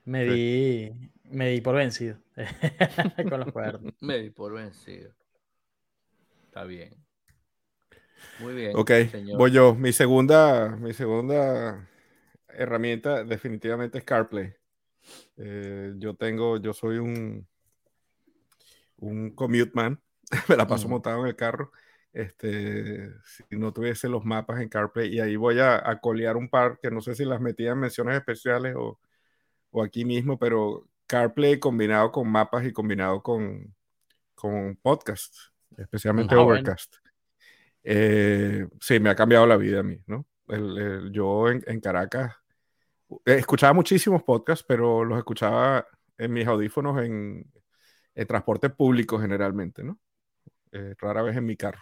me 0.06 0.24
di, 0.26 0.92
me 1.26 1.50
di 1.50 1.62
por 1.62 1.76
vencido 1.76 2.18
con 3.30 3.40
los 3.40 3.52
cuadernos. 3.52 3.94
Me 4.02 4.20
di 4.20 4.30
por 4.30 4.54
vencido. 4.54 5.14
Está 6.46 6.64
bien. 6.64 6.94
Muy 8.40 8.54
bien. 8.54 8.72
Ok, 8.76 8.92
voy 9.38 9.52
yo. 9.52 9.76
Mi 9.76 9.94
segunda, 9.94 10.70
mi 10.70 10.94
segunda 10.94 11.88
herramienta 12.50 13.24
definitivamente 13.24 14.00
es 14.00 14.04
CarPlay. 14.04 14.54
Eh, 15.38 15.94
yo 15.98 16.16
tengo, 16.16 16.58
yo 16.58 16.74
soy 16.74 16.98
un, 16.98 17.48
un 18.98 19.32
commute 19.32 19.72
man, 19.74 20.02
me 20.50 20.56
la 20.56 20.68
paso 20.68 20.88
montado 20.88 21.22
en 21.22 21.28
el 21.28 21.36
carro. 21.36 21.72
Este, 22.14 23.10
si 23.24 23.44
no 23.52 23.72
tuviese 23.72 24.10
los 24.10 24.26
mapas 24.26 24.62
en 24.62 24.70
CarPlay, 24.70 25.16
y 25.16 25.20
ahí 25.20 25.36
voy 25.36 25.60
a, 25.60 25.90
a 25.90 26.00
colear 26.00 26.36
un 26.36 26.50
par 26.50 26.78
que 26.82 26.92
no 26.92 27.02
sé 27.02 27.16
si 27.16 27.24
las 27.24 27.40
metía 27.40 27.72
en 27.72 27.80
menciones 27.80 28.18
especiales 28.18 28.76
o, 28.78 29.00
o 29.72 29.84
aquí 29.84 30.06
mismo, 30.06 30.38
pero 30.38 30.88
CarPlay 31.08 31.60
combinado 31.60 32.12
con 32.12 32.30
mapas 32.30 32.66
y 32.66 32.74
combinado 32.74 33.22
con, 33.22 33.74
con 34.36 34.78
podcast, 34.82 35.36
especialmente 35.78 36.36
ah, 36.36 36.40
Overcast. 36.40 36.96
Eh, 37.84 38.68
sí, 38.80 39.00
me 39.00 39.10
ha 39.10 39.16
cambiado 39.16 39.48
la 39.48 39.58
vida 39.58 39.80
a 39.80 39.84
mí, 39.84 40.02
¿no? 40.08 40.26
El, 40.48 41.12
yo 41.12 41.50
en, 41.50 41.64
en, 41.66 41.80
Caracas 41.80 42.36
eh, 43.26 43.36
escuchaba 43.36 43.74
muchísimos 43.74 44.24
podcasts, 44.24 44.66
pero 44.68 45.04
los 45.06 45.18
escuchaba 45.18 45.88
en 46.18 46.34
mis 46.34 46.46
audífonos 46.46 47.02
en, 47.04 47.50
en 48.16 48.28
transporte 48.28 48.70
público 48.70 49.20
generalmente, 49.20 49.84
¿no? 49.84 50.00
Eh, 50.72 50.96
rara 50.98 51.22
vez 51.22 51.38
en 51.38 51.46
mi 51.46 51.58
carro. 51.58 51.82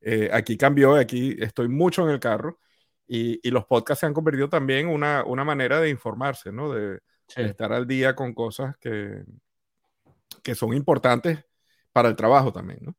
Eh, 0.00 0.30
aquí 0.32 0.56
cambió, 0.56 0.94
aquí 0.94 1.36
estoy 1.40 1.68
mucho 1.68 2.04
en 2.04 2.10
el 2.10 2.20
carro 2.20 2.58
y, 3.06 3.40
y 3.46 3.50
los 3.50 3.66
podcasts 3.66 4.00
se 4.00 4.06
han 4.06 4.14
convertido 4.14 4.48
también 4.48 4.88
en 4.88 4.94
una, 4.94 5.24
una, 5.24 5.44
manera 5.44 5.80
de 5.80 5.90
informarse, 5.90 6.52
¿no? 6.52 6.72
De, 6.72 7.00
estar 7.36 7.72
al 7.72 7.86
día 7.86 8.16
con 8.16 8.34
cosas 8.34 8.76
que, 8.78 9.22
que 10.42 10.54
son 10.56 10.74
importantes 10.74 11.44
para 11.92 12.08
el 12.08 12.16
trabajo 12.16 12.52
también, 12.52 12.80
¿no? 12.82 12.96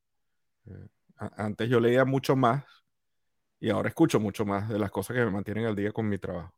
antes 1.37 1.69
yo 1.69 1.79
leía 1.79 2.03
mucho 2.03 2.35
más 2.35 2.63
y 3.59 3.69
ahora 3.69 3.89
escucho 3.89 4.19
mucho 4.19 4.43
más 4.43 4.67
de 4.69 4.79
las 4.79 4.89
cosas 4.89 5.15
que 5.15 5.23
me 5.23 5.29
mantienen 5.29 5.65
al 5.65 5.75
día 5.75 5.91
con 5.91 6.09
mi 6.09 6.17
trabajo. 6.17 6.53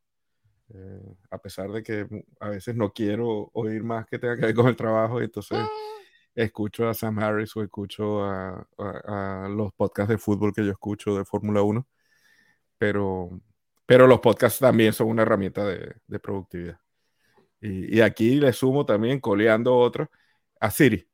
Eh, 0.72 1.16
a 1.30 1.38
pesar 1.38 1.70
de 1.70 1.82
que 1.82 2.06
a 2.40 2.48
veces 2.48 2.74
no 2.74 2.90
quiero 2.90 3.50
oír 3.52 3.84
más 3.84 4.06
que 4.06 4.18
tenga 4.18 4.36
que 4.36 4.46
ver 4.46 4.54
con 4.54 4.66
el 4.66 4.76
trabajo, 4.76 5.20
y 5.20 5.24
entonces 5.24 5.58
escucho 6.34 6.88
a 6.88 6.94
Sam 6.94 7.18
Harris 7.18 7.56
o 7.56 7.62
escucho 7.62 8.24
a, 8.24 8.66
los 9.50 9.72
podcasts 9.74 10.10
de 10.10 10.18
fútbol 10.18 10.52
que 10.52 10.64
yo 10.64 10.72
escucho 10.72 11.16
de 11.16 11.24
Fórmula 11.24 11.62
1, 11.62 11.86
pero, 12.78 13.40
pero 13.86 14.06
los 14.06 14.20
podcasts 14.20 14.60
también 14.60 14.92
son 14.92 15.08
una 15.08 15.22
herramienta 15.22 15.64
de, 15.64 16.18
productividad. 16.20 16.78
Y, 17.60 18.00
aquí 18.00 18.36
le 18.36 18.52
sumo 18.52 18.84
también, 18.86 19.20
coleando 19.20 19.76
otro, 19.76 20.10
a 20.60 20.70
Siri. 20.70 21.08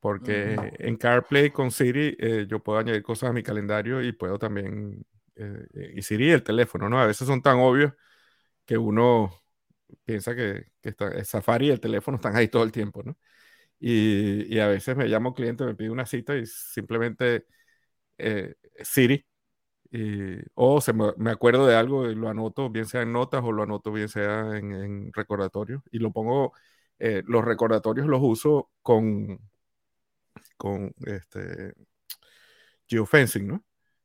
Porque 0.00 0.56
en 0.78 0.96
CarPlay 0.96 1.50
con 1.50 1.70
Siri 1.70 2.16
eh, 2.18 2.46
yo 2.48 2.60
puedo 2.60 2.78
añadir 2.78 3.02
cosas 3.02 3.30
a 3.30 3.32
mi 3.32 3.42
calendario 3.42 4.02
y 4.02 4.12
puedo 4.12 4.38
también... 4.38 5.04
Eh, 5.36 5.94
y 5.96 6.02
Siri 6.02 6.30
el 6.30 6.42
teléfono, 6.42 6.88
¿no? 6.88 7.00
A 7.00 7.06
veces 7.06 7.26
son 7.26 7.42
tan 7.42 7.58
obvios 7.58 7.92
que 8.66 8.78
uno 8.78 9.42
piensa 10.04 10.34
que, 10.34 10.66
que 10.80 10.90
está, 10.90 11.24
Safari 11.24 11.68
y 11.68 11.70
el 11.70 11.80
teléfono 11.80 12.16
están 12.16 12.36
ahí 12.36 12.48
todo 12.48 12.64
el 12.64 12.72
tiempo, 12.72 13.02
¿no? 13.04 13.16
Y, 13.84 14.60
a 14.60 14.68
veces 14.68 14.96
me 14.96 15.08
llama 15.08 15.30
un 15.30 15.34
cliente, 15.34 15.64
me 15.64 15.74
pide 15.74 15.90
una 15.90 16.06
cita 16.06 16.36
y 16.36 16.46
simplemente 16.46 17.46
eh, 18.16 18.54
Siri, 18.80 19.26
o 20.54 20.80
se 20.80 20.92
me, 20.92 21.30
acuerdo 21.30 21.66
de 21.66 21.74
algo 21.74 22.08
y 22.08 22.14
lo 22.14 22.28
anoto, 22.28 22.70
bien 22.70 22.86
sea 22.86 23.02
en 23.02 23.12
notas 23.12 23.42
o 23.44 23.50
lo 23.50 23.64
anoto 23.64 23.90
bien 23.90 24.08
sea 24.08 24.56
en, 24.56 24.72
en 24.72 25.12
recordatorios. 25.12 25.82
Y 25.90 25.98
lo 25.98 26.12
pongo, 26.12 26.52
eh, 27.00 27.24
los 27.26 27.44
recordatorios 27.44 28.06
los 28.06 28.20
uso 28.22 28.70
con, 28.82 29.40
con 30.56 30.94
este, 31.04 31.74
geofencing, 32.86 33.48
¿no? 33.48 33.64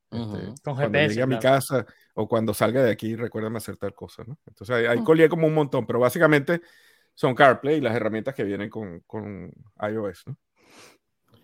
Este, 0.09 0.53
con 0.63 0.75
cuando 0.75 0.99
llegue 0.99 1.21
a 1.21 1.28
mi 1.28 1.38
casa 1.38 1.86
o 2.15 2.28
cuando 2.28 2.55
salga 2.55 2.82
de 2.82 2.89
aquí, 2.89 3.15
recuérdame 3.15 3.57
hacer 3.57 3.78
tal 3.78 3.93
cosa, 3.93 4.23
¿no? 4.25 4.39
Entonces 4.47 4.75
ahí, 4.75 4.86
ahí 4.88 5.30
como 5.30 5.45
un 5.45 5.53
montón, 5.53 5.86
pero 5.86 5.99
básicamente 5.99 6.61
son 7.18 7.34
CarPlay 7.34 7.78
y 7.78 7.82
las 7.82 7.95
herramientas 7.95 8.36
que 8.36 8.43
vienen 8.43 8.70
con, 8.70 8.99
con 8.99 9.51
iOS, 9.82 10.28
¿no? 10.28 10.38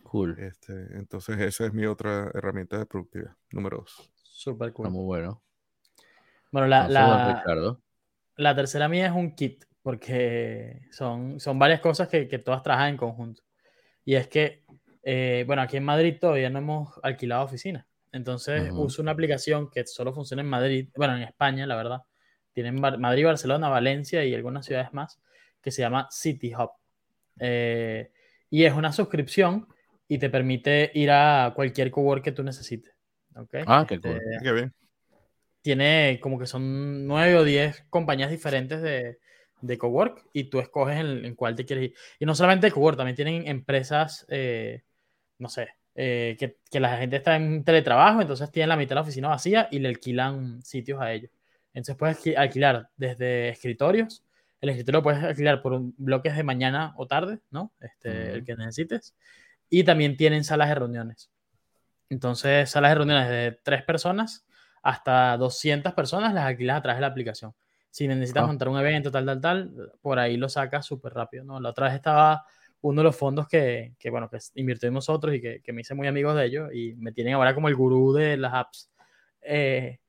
Cool. 0.03 0.37
Este, 0.37 0.71
entonces, 0.93 1.39
esa 1.39 1.65
es 1.65 1.73
mi 1.73 1.87
otra 1.87 2.29
herramienta 2.31 2.77
de 2.77 2.85
productividad, 2.85 3.31
número 3.51 3.77
dos. 3.77 4.11
Súper 4.21 4.71
cool. 4.71 4.91
muy 4.91 5.03
bueno. 5.03 5.41
Bueno, 6.51 6.67
la, 6.67 6.87
la, 6.87 7.43
la, 8.35 8.55
tercera 8.55 8.87
mía 8.87 9.07
es 9.07 9.13
un 9.13 9.33
kit, 9.33 9.65
porque 9.81 10.87
son, 10.91 11.39
son 11.39 11.57
varias 11.57 11.79
cosas 11.79 12.07
que, 12.07 12.27
que 12.27 12.37
todas 12.37 12.61
trabajan 12.61 12.89
en 12.89 12.97
conjunto. 12.97 13.41
Y 14.05 14.13
es 14.13 14.27
que, 14.27 14.63
eh, 15.01 15.43
bueno, 15.47 15.63
aquí 15.63 15.77
en 15.77 15.85
Madrid 15.85 16.17
todavía 16.21 16.51
no 16.51 16.59
hemos 16.59 16.99
alquilado 17.01 17.45
oficina. 17.45 17.87
Entonces 18.11 18.69
uso 18.73 19.01
una 19.01 19.13
aplicación 19.13 19.71
que 19.71 19.87
solo 19.87 20.13
funciona 20.13 20.43
en 20.43 20.49
Madrid, 20.49 20.89
bueno, 20.95 21.15
en 21.15 21.23
España, 21.23 21.65
la 21.65 21.75
verdad. 21.75 22.03
Tienen 22.51 22.79
Madrid, 22.79 23.25
Barcelona, 23.25 23.69
Valencia 23.69 24.23
y 24.23 24.35
algunas 24.35 24.67
ciudades 24.67 24.93
más 24.93 25.19
que 25.63 25.71
se 25.71 25.81
llama 25.81 26.07
City 26.11 26.53
Hub. 26.53 26.71
Eh, 27.39 28.11
y 28.49 28.65
es 28.65 28.73
una 28.73 28.91
suscripción 28.91 29.67
y 30.07 30.19
te 30.19 30.29
permite 30.29 30.91
ir 30.93 31.09
a 31.09 31.53
cualquier 31.55 31.89
cowork 31.89 32.23
que 32.23 32.31
tú 32.33 32.43
necesites. 32.43 32.93
¿okay? 33.35 33.63
Ah, 33.65 33.85
qué, 33.87 33.95
este, 33.95 34.19
qué 34.43 34.51
bien. 34.51 34.73
Tiene 35.61 36.19
como 36.21 36.37
que 36.37 36.45
son 36.45 37.07
nueve 37.07 37.35
o 37.35 37.43
diez 37.43 37.85
compañías 37.89 38.29
diferentes 38.29 38.81
de, 38.81 39.17
de 39.61 39.77
cowork 39.77 40.27
y 40.33 40.45
tú 40.45 40.59
escoges 40.59 40.99
en, 40.99 41.33
cuál 41.35 41.55
te 41.55 41.65
quieres 41.65 41.85
ir. 41.85 41.95
Y 42.19 42.25
no 42.25 42.35
solamente 42.35 42.69
cowork, 42.69 42.97
también 42.97 43.15
tienen 43.15 43.47
empresas, 43.47 44.25
eh, 44.29 44.83
no 45.39 45.47
sé, 45.47 45.69
eh, 45.95 46.35
que, 46.37 46.57
que, 46.69 46.79
la 46.79 46.97
gente 46.97 47.17
está 47.17 47.35
en 47.35 47.63
teletrabajo, 47.63 48.21
entonces 48.21 48.51
tienen 48.51 48.69
la 48.69 48.77
mitad 48.77 48.89
de 48.89 48.95
la 48.95 49.01
oficina 49.01 49.29
vacía 49.29 49.67
y 49.71 49.79
le 49.79 49.87
alquilan 49.87 50.61
sitios 50.63 51.01
a 51.01 51.13
ellos. 51.13 51.31
Entonces 51.73 51.95
puedes 51.95 52.37
alquilar 52.37 52.89
desde 52.97 53.49
escritorios 53.49 54.22
el 54.63 54.69
escritorio 54.69 54.99
lo 54.99 55.03
puedes 55.03 55.21
alquilar 55.21 55.61
por 55.61 55.77
bloques 55.97 56.37
de 56.37 56.43
mañana 56.43 56.93
o 56.95 57.05
tarde, 57.05 57.39
¿no? 57.51 57.73
Este, 57.81 58.31
El 58.31 58.45
que 58.45 58.55
necesites. 58.55 59.13
Y 59.69 59.83
también 59.83 60.15
tienen 60.15 60.45
salas 60.45 60.69
de 60.69 60.75
reuniones. 60.75 61.29
Entonces, 62.09 62.69
salas 62.69 62.91
de 62.91 62.95
reuniones 62.95 63.27
de 63.27 63.59
tres 63.61 63.83
personas 63.83 64.45
hasta 64.81 65.35
200 65.35 65.91
personas 65.93 66.33
las 66.33 66.45
alquilas 66.45 66.77
a 66.77 66.81
través 66.81 66.97
de 66.97 67.01
la 67.01 67.07
aplicación. 67.07 67.53
Si 67.89 68.07
necesitas 68.07 68.43
ah. 68.43 68.47
montar 68.47 68.69
un 68.69 68.79
evento, 68.79 69.11
tal, 69.11 69.25
tal, 69.25 69.41
tal, 69.41 69.91
por 70.01 70.17
ahí 70.17 70.37
lo 70.37 70.47
sacas 70.47 70.85
súper 70.85 71.13
rápido, 71.13 71.43
¿no? 71.43 71.59
La 71.59 71.71
otra 71.71 71.87
vez 71.87 71.95
estaba 71.95 72.45
uno 72.79 73.01
de 73.01 73.03
los 73.03 73.17
fondos 73.17 73.49
que, 73.49 73.95
que 73.99 74.09
bueno, 74.09 74.29
que 74.29 74.37
invirtió 74.55 74.89
nosotros 74.91 75.35
y 75.35 75.41
que, 75.41 75.59
que, 75.61 75.73
me 75.73 75.81
hice 75.81 75.93
muy 75.93 76.07
amigos 76.07 76.37
de 76.37 76.45
ellos 76.45 76.73
y 76.73 76.93
me 76.95 77.11
tienen 77.11 77.33
ahora 77.33 77.53
como 77.53 77.67
el 77.67 77.75
gurú 77.75 78.13
de 78.13 78.37
las 78.37 78.53
apps. 78.53 78.89
Eh, 79.41 79.99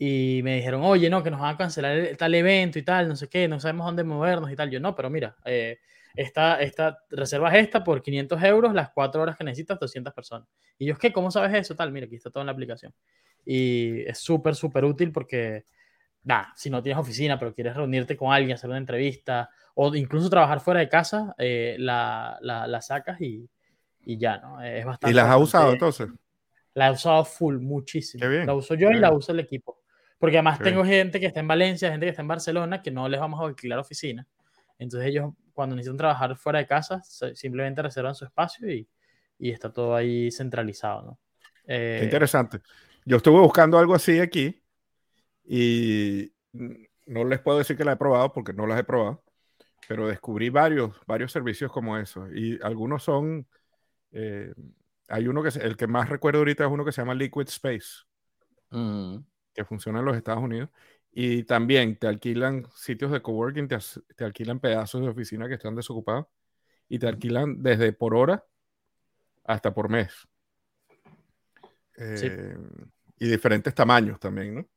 y 0.00 0.40
me 0.44 0.54
dijeron, 0.54 0.82
oye, 0.84 1.10
no, 1.10 1.24
que 1.24 1.30
nos 1.30 1.40
van 1.40 1.56
a 1.56 1.58
cancelar 1.58 2.16
tal 2.16 2.32
evento 2.32 2.78
y 2.78 2.82
tal, 2.82 3.08
no 3.08 3.16
sé 3.16 3.28
qué, 3.28 3.48
no 3.48 3.58
sabemos 3.58 3.84
dónde 3.86 4.04
movernos 4.04 4.50
y 4.52 4.54
tal. 4.54 4.70
Yo, 4.70 4.78
no, 4.78 4.94
pero 4.94 5.10
mira, 5.10 5.36
eh, 5.44 5.80
esta, 6.14 6.60
esta 6.60 6.98
reserva 7.10 7.52
es 7.52 7.64
esta 7.64 7.82
por 7.82 8.00
500 8.00 8.40
euros, 8.44 8.74
las 8.74 8.90
cuatro 8.90 9.20
horas 9.20 9.36
que 9.36 9.42
necesitas, 9.42 9.78
200 9.80 10.14
personas. 10.14 10.48
Y 10.78 10.86
yo, 10.86 10.96
que, 10.96 11.12
¿cómo 11.12 11.32
sabes 11.32 11.52
eso? 11.52 11.74
Tal, 11.74 11.90
mira, 11.90 12.06
aquí 12.06 12.14
está 12.14 12.30
todo 12.30 12.42
en 12.42 12.46
la 12.46 12.52
aplicación. 12.52 12.94
Y 13.44 14.02
es 14.02 14.18
súper, 14.18 14.54
súper 14.54 14.84
útil 14.84 15.10
porque, 15.10 15.64
nada, 16.22 16.52
si 16.54 16.70
no 16.70 16.80
tienes 16.80 17.00
oficina, 17.00 17.36
pero 17.36 17.52
quieres 17.52 17.74
reunirte 17.74 18.16
con 18.16 18.32
alguien, 18.32 18.54
hacer 18.54 18.70
una 18.70 18.78
entrevista 18.78 19.50
o 19.74 19.92
incluso 19.96 20.30
trabajar 20.30 20.60
fuera 20.60 20.78
de 20.78 20.88
casa, 20.88 21.34
eh, 21.38 21.74
la, 21.78 22.38
la, 22.40 22.68
la, 22.68 22.80
sacas 22.82 23.20
y, 23.20 23.48
y 24.04 24.16
ya, 24.16 24.38
¿no? 24.38 24.62
Es 24.62 24.84
bastante. 24.84 25.10
¿Y 25.10 25.14
las 25.14 25.28
has 25.28 25.40
usado 25.40 25.72
entonces? 25.72 26.08
La 26.74 26.88
he 26.88 26.92
usado 26.92 27.24
full, 27.24 27.58
muchísimo. 27.58 28.24
La 28.24 28.54
uso 28.54 28.74
yo 28.76 28.90
y 28.90 28.98
la 28.98 29.12
usa 29.12 29.32
el 29.32 29.40
equipo. 29.40 29.80
Porque 30.18 30.36
además 30.36 30.58
tengo 30.58 30.84
gente 30.84 31.20
que 31.20 31.26
está 31.26 31.40
en 31.40 31.48
Valencia, 31.48 31.90
gente 31.90 32.06
que 32.06 32.10
está 32.10 32.22
en 32.22 32.28
Barcelona, 32.28 32.82
que 32.82 32.90
no 32.90 33.08
les 33.08 33.20
vamos 33.20 33.40
a 33.40 33.44
alquilar 33.44 33.78
oficina. 33.78 34.26
Entonces 34.78 35.08
ellos 35.08 35.32
cuando 35.52 35.76
necesitan 35.76 35.96
trabajar 35.96 36.36
fuera 36.36 36.58
de 36.58 36.66
casa, 36.66 37.02
simplemente 37.02 37.82
reservan 37.82 38.14
su 38.14 38.24
espacio 38.24 38.70
y, 38.70 38.88
y 39.38 39.50
está 39.50 39.72
todo 39.72 39.94
ahí 39.94 40.30
centralizado. 40.30 41.02
¿no? 41.02 41.18
Eh, 41.66 42.00
interesante. 42.02 42.60
Yo 43.04 43.16
estuve 43.16 43.40
buscando 43.40 43.78
algo 43.78 43.94
así 43.94 44.18
aquí 44.20 44.60
y 45.44 46.32
no 47.06 47.24
les 47.24 47.40
puedo 47.40 47.58
decir 47.58 47.76
que 47.76 47.84
la 47.84 47.92
he 47.92 47.96
probado 47.96 48.32
porque 48.32 48.52
no 48.52 48.66
las 48.66 48.78
he 48.78 48.84
probado, 48.84 49.24
pero 49.88 50.06
descubrí 50.06 50.48
varios, 50.50 50.94
varios 51.06 51.32
servicios 51.32 51.72
como 51.72 51.96
esos 51.96 52.28
y 52.34 52.58
algunos 52.62 53.02
son, 53.02 53.46
eh, 54.12 54.52
hay 55.08 55.26
uno 55.26 55.42
que, 55.42 55.48
el 55.60 55.76
que 55.76 55.86
más 55.86 56.08
recuerdo 56.08 56.38
ahorita 56.40 56.64
es 56.64 56.70
uno 56.70 56.84
que 56.84 56.92
se 56.92 57.00
llama 57.00 57.14
Liquid 57.14 57.48
Space. 57.48 58.04
Mm 58.70 59.18
que 59.58 59.64
funciona 59.64 59.98
en 59.98 60.04
los 60.04 60.16
Estados 60.16 60.42
Unidos. 60.42 60.70
Y 61.10 61.42
también 61.44 61.96
te 61.96 62.06
alquilan 62.06 62.66
sitios 62.74 63.10
de 63.10 63.20
coworking, 63.20 63.66
te, 63.66 63.78
te 64.16 64.24
alquilan 64.24 64.60
pedazos 64.60 65.02
de 65.02 65.08
oficina 65.08 65.48
que 65.48 65.54
están 65.54 65.74
desocupados 65.74 66.26
y 66.88 66.98
te 66.98 67.08
alquilan 67.08 67.60
desde 67.62 67.92
por 67.92 68.14
hora 68.14 68.44
hasta 69.44 69.74
por 69.74 69.88
mes. 69.88 70.12
Eh, 71.96 72.56
y 73.18 73.28
diferentes 73.28 73.74
tamaños 73.74 74.20
también, 74.20 74.54
¿no? 74.54 74.68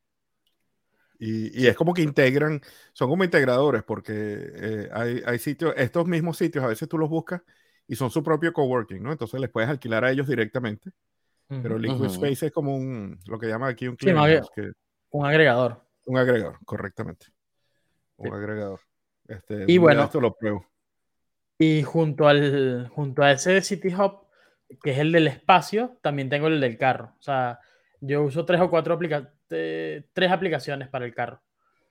Y, 1.20 1.62
y, 1.62 1.68
es 1.68 1.76
como 1.76 1.94
que 1.94 2.02
integran, 2.02 2.60
son 2.94 3.08
como 3.08 3.24
integradores, 3.24 3.84
porque 3.84 4.14
eh, 4.16 4.90
hay, 4.92 5.22
hay, 5.24 5.38
sitios, 5.38 5.76
estos 5.78 6.08
mismos 6.08 6.36
sitios, 6.38 6.64
a 6.66 6.68
veces 6.68 6.90
tú 6.90 6.98
los 6.98 7.10
buscas 7.10 7.44
y 7.86 7.96
son 7.96 8.10
su 8.10 8.24
propio 8.24 8.52
coworking, 8.52 9.04
¿no? 9.04 9.12
Entonces 9.12 9.40
les 9.40 9.52
puedes 9.52 9.70
alquilar 9.70 10.04
a 10.04 10.12
ellos 10.12 10.28
directamente 10.28 10.92
pero 11.62 11.78
Liquid 11.78 12.06
Space 12.06 12.47
es 12.47 12.52
como 12.52 12.76
un, 12.76 13.20
lo 13.28 13.38
que 13.38 13.47
llama 13.47 13.68
aquí 13.68 13.88
un 13.88 13.95
cliente. 13.95 14.41
un 15.10 15.26
agregador. 15.26 15.84
Un 16.06 16.18
agregador, 16.18 16.58
correctamente. 16.66 17.28
Un 18.18 18.34
agregador. 18.34 18.80
Este, 19.28 19.66
y 19.68 19.78
bueno, 19.78 20.04
esto 20.04 20.22
lo 20.22 20.34
pruebo. 20.34 20.66
Y 21.58 21.84
junto, 21.84 22.28
al, 22.28 22.88
junto 22.89 23.22
a 23.22 23.32
ese 23.32 23.62
City 23.62 23.93
Hub, 23.93 24.28
que 24.82 24.91
es 24.91 24.99
el 24.99 25.12
del 25.12 25.28
espacio, 25.28 25.97
también 26.02 26.30
tengo 26.30 26.47
el 26.47 26.62
del 26.62 26.78
carro. 26.78 27.16
O 27.20 27.22
sea, 27.22 27.60
yo 27.99 28.24
uso 28.24 28.45
tres 28.45 28.62
o 28.62 28.70
cuatro 28.70 28.97
tres 29.47 30.32
aplicaciones 30.32 30.88
para 30.88 31.06
el 31.06 31.14
carro. 31.14 31.41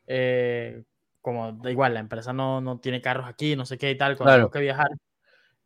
Eh, 0.06 0.82
como 1.20 1.52
da 1.52 1.70
igual, 1.70 1.94
la 1.94 2.00
empresa 2.00 2.32
no, 2.32 2.60
no, 2.60 2.80
tiene 2.80 3.02
carros 3.02 3.28
aquí, 3.28 3.54
no 3.54 3.66
sé 3.66 3.76
qué 3.76 3.90
y 3.90 3.98
tal, 3.98 4.16
cuando 4.16 4.36
tengo 4.36 4.50
que 4.50 4.60
viajar. 4.60 4.88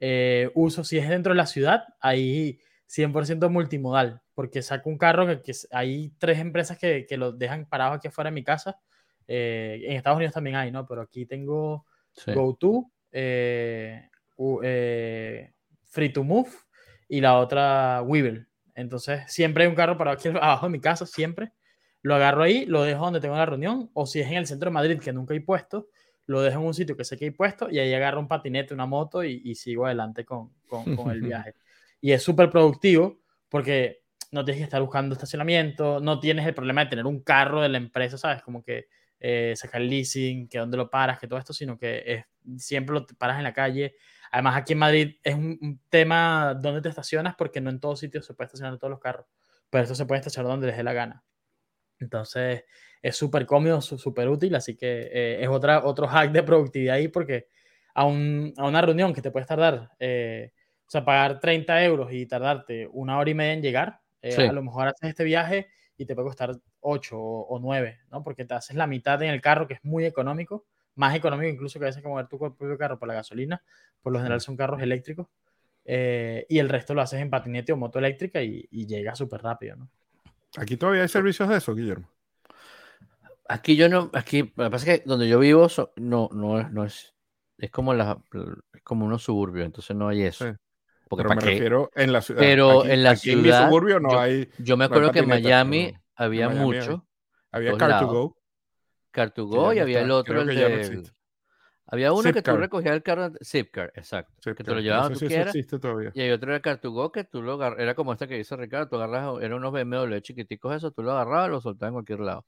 Eh, 0.01 0.51
uso, 0.55 0.83
si 0.85 0.99
es 0.99 1.09
dentro 1.09 1.33
de 1.33 1.37
la 1.37 1.47
ciudad, 1.47 1.85
ahí 2.01 2.59
100% 2.89 3.49
multimodal, 3.51 4.23
porque 4.35 4.63
saco 4.63 4.91
un 4.91 4.99
carro 4.99 5.27
que, 5.43 5.53
hay 5.73 6.13
tres 6.19 6.39
empresas 6.39 6.79
que, 6.79 7.07
que 7.07 7.17
lo 7.17 7.33
dejan 7.33 7.67
parado 7.67 7.95
aquí 7.95 8.09
afuera 8.09 8.31
de 8.31 8.35
mi 8.35 8.45
casa. 8.45 8.79
Eh, 9.27 9.83
en 9.87 9.97
Estados 9.97 10.17
Unidos 10.17 10.35
también 10.35 10.57
hay, 10.57 10.71
¿no? 10.71 10.87
Pero 10.87 11.03
aquí 11.03 11.27
tengo 11.27 11.87
GoTo, 12.27 12.91
eh, 13.11 14.09
eh, 14.63 15.53
Free 15.85 16.13
to 16.13 16.25
Move 16.25 16.51
y 17.09 17.21
la 17.21 17.39
otra 17.39 18.03
Weevil. 18.03 18.47
Entonces, 18.75 19.23
siempre 19.29 19.65
hay 19.65 19.71
un 19.71 19.77
carro 19.77 19.97
parado 19.97 20.17
aquí 20.17 20.29
abajo 20.29 20.67
de 20.67 20.73
mi 20.73 20.81
casa, 20.81 21.07
siempre. 21.07 21.53
Lo 22.03 22.15
agarro 22.15 22.43
ahí, 22.43 22.67
lo 22.67 22.83
dejo 22.83 23.05
donde 23.05 23.21
tengo 23.21 23.35
la 23.35 23.47
reunión, 23.47 23.91
o 23.95 24.05
si 24.05 24.21
es 24.21 24.27
en 24.27 24.35
el 24.35 24.47
centro 24.47 24.69
de 24.69 24.75
Madrid, 24.75 25.01
que 25.01 25.13
nunca 25.13 25.33
hay 25.33 25.41
puesto, 25.41 25.89
lo 26.27 26.43
dejo 26.43 26.61
en 26.61 26.67
un 26.67 26.75
sitio 26.75 26.97
que 26.97 27.05
sé 27.05 27.17
que 27.17 27.25
hay 27.27 27.31
puesto 27.31 27.71
y 27.71 27.79
ahí 27.79 27.95
agarro 27.95 28.21
un 28.21 28.29
patinete, 28.29 28.75
una 28.75 28.85
moto 28.85 29.25
y, 29.25 29.55
sigo 29.55 29.87
adelante 29.87 30.25
con, 30.25 30.51
con, 30.67 30.97
con 30.97 31.11
el 31.11 31.21
viaje 31.23 31.55
y 32.05 32.13
es 32.13 32.23
súper 32.23 32.51
productivo 32.51 33.23
porque 33.49 34.03
no 34.31 34.45
tienes 34.45 34.61
que 34.61 34.65
estar 34.65 34.83
buscando 34.83 35.15
estacionamiento, 35.15 36.01
no 36.01 36.21
tienes 36.21 36.47
el 36.47 36.53
problema 36.53 36.85
de 36.85 36.91
tener 36.91 37.07
un 37.07 37.21
carro 37.21 37.63
de 37.63 37.71
la 37.71 37.79
empresa, 37.79 38.19
¿sabes? 38.19 38.43
Como 38.43 38.63
que 38.63 38.89
eh, 39.19 39.55
sacar 39.57 39.81
leasing, 39.81 40.47
que 40.47 40.59
dónde 40.59 40.77
lo 40.77 40.91
paras, 40.91 41.19
que 41.19 41.27
todo 41.27 41.39
esto, 41.39 41.55
sino 41.55 41.79
que 41.79 42.03
es, 42.05 42.25
siempre 42.63 42.93
lo 42.93 43.07
paras 43.07 43.39
en 43.39 43.45
la 43.45 43.55
calle. 43.55 43.95
Además, 44.31 44.55
aquí 44.55 44.75
en 44.75 44.81
Madrid 44.81 45.17
es 45.23 45.35
un, 45.35 45.81
tema 45.89 46.53
dónde 46.61 46.83
te 46.83 46.91
estacionas, 46.91 47.37
porque 47.37 47.63
no 47.63 47.71
en 47.71 47.81
todos 47.81 48.01
sitios 48.01 48.27
se 48.27 48.35
puede 48.35 48.49
estacionar 48.49 48.77
todos 48.77 48.91
los 48.91 49.01
carros, 49.01 49.25
pero 49.71 49.85
eso 49.85 49.95
se 49.95 50.05
puede 50.05 50.19
estacionar 50.19 50.51
donde 50.51 50.67
les 50.67 50.77
dé 50.77 50.83
la 50.83 50.93
gana. 50.93 51.25
Entonces, 52.01 52.65
es 53.01 53.17
súper 53.17 53.47
cómodo, 53.47 53.81
súper 53.81 54.29
útil, 54.29 54.55
así 54.57 54.77
que 54.77 55.09
eh, 55.11 55.43
es 55.43 55.49
otra, 55.49 55.87
otro 55.87 56.07
hack 56.07 56.33
de 56.33 56.43
productividad 56.43 56.97
ahí, 56.97 57.09
porque 57.09 57.49
a, 57.95 58.05
un, 58.05 58.53
a 58.59 58.67
una 58.67 58.83
reunión 58.83 59.15
que 59.15 59.23
te 59.23 59.31
puedes 59.31 59.49
tardar, 59.49 59.93
eh, 59.99 60.53
o 60.87 60.91
sea, 60.91 61.05
pagar 61.05 61.41
30 61.41 61.85
euros 61.85 62.13
y 62.13 62.27
tardarte 62.27 62.89
una 62.93 63.19
hora 63.19 63.31
y 63.31 63.35
media 63.35 63.53
en 63.53 63.63
llegar, 63.63 64.01
a 64.23 64.53
lo 64.53 64.63
mejor 64.63 64.89
haces 64.89 65.11
este 65.11 65.25
viaje 65.25 65.69
y 65.97 66.07
te 66.07 66.15
puede 66.15 66.29
costar 66.29 66.57
8 66.81 67.17
o, 67.19 67.59
9, 67.61 68.01
¿no? 68.11 68.23
Porque 68.23 68.45
te 68.45 68.55
haces 68.55 68.77
la 68.77 68.87
mitad 68.87 69.23
en 69.23 69.31
el 69.31 69.41
carro, 69.41 69.67
que 69.67 69.75
es 69.75 69.85
muy 69.85 70.05
económico, 70.05 70.67
más 70.97 71.15
económico 71.15 71.53
incluso 71.53 71.79
que 71.79 71.87
a 71.87 71.89
veces 71.89 72.03
que 72.03 72.09
mover 72.09 72.29
tu 72.29 72.39
propio 72.39 72.79
carro 72.79 72.99
por 72.99 73.09
la 73.09 73.15
gasolina, 73.15 73.63
por 74.03 74.13
lo 74.13 74.19
general 74.19 74.41
son 74.41 74.57
carros 74.57 74.81
eléctricos, 74.83 75.29
eh, 75.85 76.47
y 76.49 76.59
el 76.59 76.69
resto 76.69 76.95
lo 76.95 77.03
haces 77.03 77.21
en 77.21 77.31
patinete 77.31 77.73
o 77.73 77.77
moto 77.77 77.99
eléctrica 77.99 78.43
y, 78.43 78.67
llega 78.71 79.15
súper 79.15 79.43
rápido, 79.43 79.77
¿no? 79.77 79.91
Aquí 80.57 80.77
todavía 80.77 81.03
hay 81.03 81.09
servicios 81.09 81.49
de 81.49 81.57
eso, 81.57 81.75
Guillermo. 81.75 82.09
Aquí 83.49 83.77
yo 83.77 83.89
no, 83.89 84.11
aquí, 84.15 84.53
lo 84.57 84.65
que 84.65 84.71
pasa 84.71 84.93
es 84.93 85.01
que 85.01 85.07
donde 85.07 85.29
yo 85.29 85.39
vivo 85.39 85.67
no, 85.97 86.31
no, 86.33 86.61
es, 86.61 86.71
no 86.71 86.85
es, 86.85 87.15
es 87.59 87.71
como 87.71 87.93
la, 87.93 88.19
es 88.73 88.83
como 88.83 89.05
unos 89.05 89.23
suburbios, 89.23 89.67
entonces 89.67 89.95
no 89.95 90.09
hay 90.09 90.23
eso. 90.23 90.57
Porque 91.09 91.25
pero 91.25 91.35
me 91.35 91.41
refiero 91.41 91.91
en 91.95 92.13
la 92.13 92.21
ciudad. 92.21 92.41
Pero 92.41 92.85
en 92.85 93.03
la 93.03 93.17
ciudad. 93.17 93.63
En 93.63 93.67
suburbio 93.67 94.01
no 94.01 94.11
yo, 94.11 94.21
hay. 94.21 94.49
Yo 94.59 94.77
me 94.77 94.85
acuerdo 94.85 95.13
que 95.13 95.21
en 95.21 95.29
Miami 95.29 95.95
había 96.15 96.49
mucho. 96.49 97.07
Había 97.51 97.73
Car2Go. 97.73 98.37
Car2Go 99.13 99.77
y 99.77 99.79
había 99.79 100.01
el 100.01 100.11
otro, 100.11 100.43
el 100.43 100.49
de, 100.49 101.11
Había 101.87 102.13
uno 102.13 102.33
que 102.33 102.43
tú 102.43 102.57
recogías 102.57 102.95
el 102.95 103.03
carro, 103.03 103.31
Zipcar, 103.45 103.93
exacto. 103.95 104.55
que 104.55 104.65
te 104.65 104.75
lo 104.75 104.81
llevabas 104.81 105.11
no 105.11 105.17
sé 105.17 105.29
si 105.29 105.35
existe 105.35 105.79
todavía. 105.79 106.11
Y 106.15 106.23
hay 106.23 106.31
otro 106.33 106.53
era 106.53 106.61
Car2Go 106.61 107.13
que 107.13 107.25
tú 107.25 107.43
lo 107.43 107.53
agarras, 107.53 107.79
era 107.79 107.95
como 107.95 108.13
este 108.13 108.27
que 108.27 108.37
dice 108.37 108.57
Ricardo, 108.57 108.89
tú 108.89 108.97
agarras, 108.97 109.41
eran 109.41 109.59
unos 109.59 109.73
BMW 109.73 110.19
chiquiticos 110.19 110.75
eso, 110.75 110.91
tú 110.91 111.03
lo 111.03 111.13
agarrabas, 111.13 111.51
lo 111.51 111.61
soltabas 111.61 111.91
en 111.91 111.95
cualquier 111.95 112.21
lado. 112.21 112.45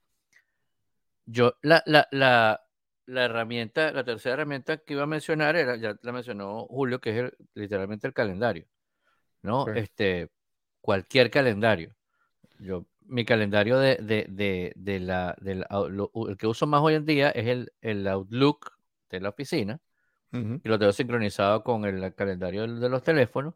Yo, 1.24 1.54
la, 1.62 1.82
la, 1.86 2.08
la, 2.10 2.65
la 3.06 3.24
herramienta, 3.24 3.92
la 3.92 4.04
tercera 4.04 4.34
herramienta 4.34 4.78
que 4.78 4.94
iba 4.94 5.04
a 5.04 5.06
mencionar 5.06 5.56
era, 5.56 5.76
ya 5.76 5.96
la 6.02 6.12
mencionó 6.12 6.66
Julio, 6.66 7.00
que 7.00 7.18
es 7.18 7.32
literalmente 7.54 8.06
el 8.06 8.12
calendario, 8.12 8.66
¿no? 9.42 9.66
Este, 9.68 10.30
cualquier 10.80 11.30
calendario. 11.30 11.94
Yo, 12.58 12.86
mi 13.02 13.24
calendario 13.24 13.78
de, 13.78 13.96
de, 13.96 14.72
de, 14.76 15.00
la, 15.00 15.36
el 15.44 16.36
que 16.36 16.46
uso 16.46 16.66
más 16.66 16.82
hoy 16.82 16.94
en 16.94 17.06
día 17.06 17.30
es 17.30 17.46
el, 17.46 17.72
el 17.80 18.06
Outlook 18.08 18.72
de 19.10 19.20
la 19.20 19.28
oficina, 19.30 19.80
y 20.32 20.68
lo 20.68 20.78
tengo 20.78 20.92
sincronizado 20.92 21.64
con 21.64 21.86
el 21.86 22.14
calendario 22.14 22.66
de, 22.66 22.88
los 22.90 23.02
teléfonos 23.02 23.54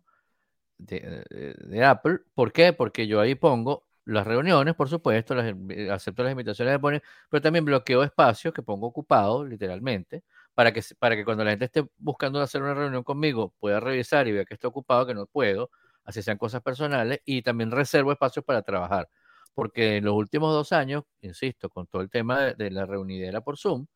de, 0.78 1.84
Apple. 1.84 2.20
¿Por 2.32 2.53
qué? 2.53 2.72
Porque 2.72 3.07
yo 3.07 3.20
ahí 3.20 3.34
pongo 3.34 3.84
las 4.11 4.26
reuniones, 4.26 4.74
por 4.74 4.88
supuesto, 4.88 5.34
las, 5.34 5.54
acepto 5.90 6.22
las 6.22 6.32
invitaciones 6.32 6.72
de 6.72 6.78
poner, 6.78 7.02
pero 7.28 7.40
también 7.40 7.64
bloqueo 7.64 8.02
espacios 8.02 8.52
que 8.52 8.62
pongo 8.62 8.86
ocupados, 8.86 9.48
literalmente, 9.48 10.24
para 10.54 10.72
que, 10.72 10.82
para 10.98 11.16
que 11.16 11.24
cuando 11.24 11.44
la 11.44 11.50
gente 11.50 11.66
esté 11.66 11.86
buscando 11.98 12.40
hacer 12.40 12.62
una 12.62 12.74
reunión 12.74 13.04
conmigo 13.04 13.54
pueda 13.58 13.80
revisar 13.80 14.26
y 14.28 14.32
vea 14.32 14.44
que 14.44 14.54
estoy 14.54 14.68
ocupado, 14.68 15.06
que 15.06 15.14
no 15.14 15.26
puedo, 15.26 15.70
así 16.04 16.22
sean 16.22 16.38
cosas 16.38 16.62
personales, 16.62 17.20
y 17.24 17.42
también 17.42 17.70
reservo 17.70 18.12
espacios 18.12 18.44
para 18.44 18.62
trabajar. 18.62 19.08
Porque 19.54 19.96
en 19.98 20.04
los 20.04 20.14
últimos 20.14 20.52
dos 20.52 20.72
años, 20.72 21.04
insisto, 21.22 21.68
con 21.68 21.86
todo 21.86 22.02
el 22.02 22.11
tema 22.11 22.54
de, 22.54 22.70
la 22.70 22.86
reunidera 22.86 23.40
por 23.40 23.58
Zoom, 23.58 23.86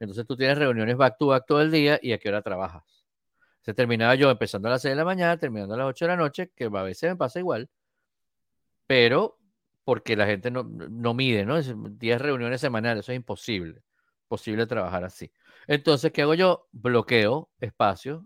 entonces 0.00 0.26
tú 0.26 0.36
tienes 0.36 0.58
reuniones 0.58 0.96
back 0.96 1.16
to 1.18 1.28
back 1.28 1.44
todo 1.46 1.60
el 1.62 1.70
día 1.70 1.98
y 2.02 2.12
a 2.12 2.18
qué 2.18 2.28
hora 2.28 2.42
trabajas. 2.42 2.84
Se 3.60 3.74
terminaba 3.74 4.14
yo 4.14 4.30
empezando 4.30 4.68
a 4.68 4.72
las 4.72 4.82
6 4.82 4.92
de 4.92 4.96
la 4.96 5.04
mañana, 5.04 5.36
terminando 5.38 5.74
a 5.74 5.78
las 5.78 5.86
8 5.88 6.06
de 6.06 6.08
la 6.10 6.16
noche, 6.16 6.50
que 6.56 6.64
a 6.64 6.82
veces 6.82 7.10
me 7.10 7.16
pasa 7.16 7.38
igual, 7.38 7.68
pero 8.86 9.39
porque 9.84 10.16
la 10.16 10.26
gente 10.26 10.50
no, 10.50 10.62
no 10.64 11.14
mide, 11.14 11.44
¿no? 11.44 11.60
10 11.60 12.20
reuniones 12.20 12.60
semanales, 12.60 13.04
eso 13.04 13.12
es 13.12 13.16
imposible, 13.16 13.82
posible 14.28 14.66
trabajar 14.66 15.04
así. 15.04 15.32
Entonces, 15.66 16.12
¿qué 16.12 16.22
hago 16.22 16.34
yo? 16.34 16.68
Bloqueo 16.72 17.50
espacios 17.60 18.22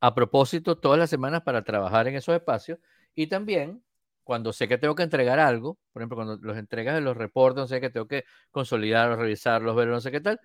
a 0.00 0.14
propósito 0.14 0.78
todas 0.78 0.98
las 0.98 1.10
semanas 1.10 1.42
para 1.42 1.62
trabajar 1.62 2.06
en 2.08 2.16
esos 2.16 2.34
espacios 2.34 2.78
y 3.14 3.26
también 3.28 3.82
cuando 4.24 4.52
sé 4.52 4.68
que 4.68 4.76
tengo 4.78 4.94
que 4.94 5.04
entregar 5.04 5.38
algo, 5.38 5.78
por 5.92 6.02
ejemplo, 6.02 6.16
cuando 6.16 6.36
los 6.36 6.56
entregas 6.56 6.96
de 6.96 7.00
los 7.00 7.16
reportes, 7.16 7.60
no 7.60 7.66
sé 7.68 7.80
que 7.80 7.90
tengo 7.90 8.08
que 8.08 8.24
consolidarlos, 8.50 9.18
revisarlos, 9.18 9.76
verlos, 9.76 9.96
no 9.96 10.00
sé 10.00 10.10
qué 10.10 10.20
tal, 10.20 10.40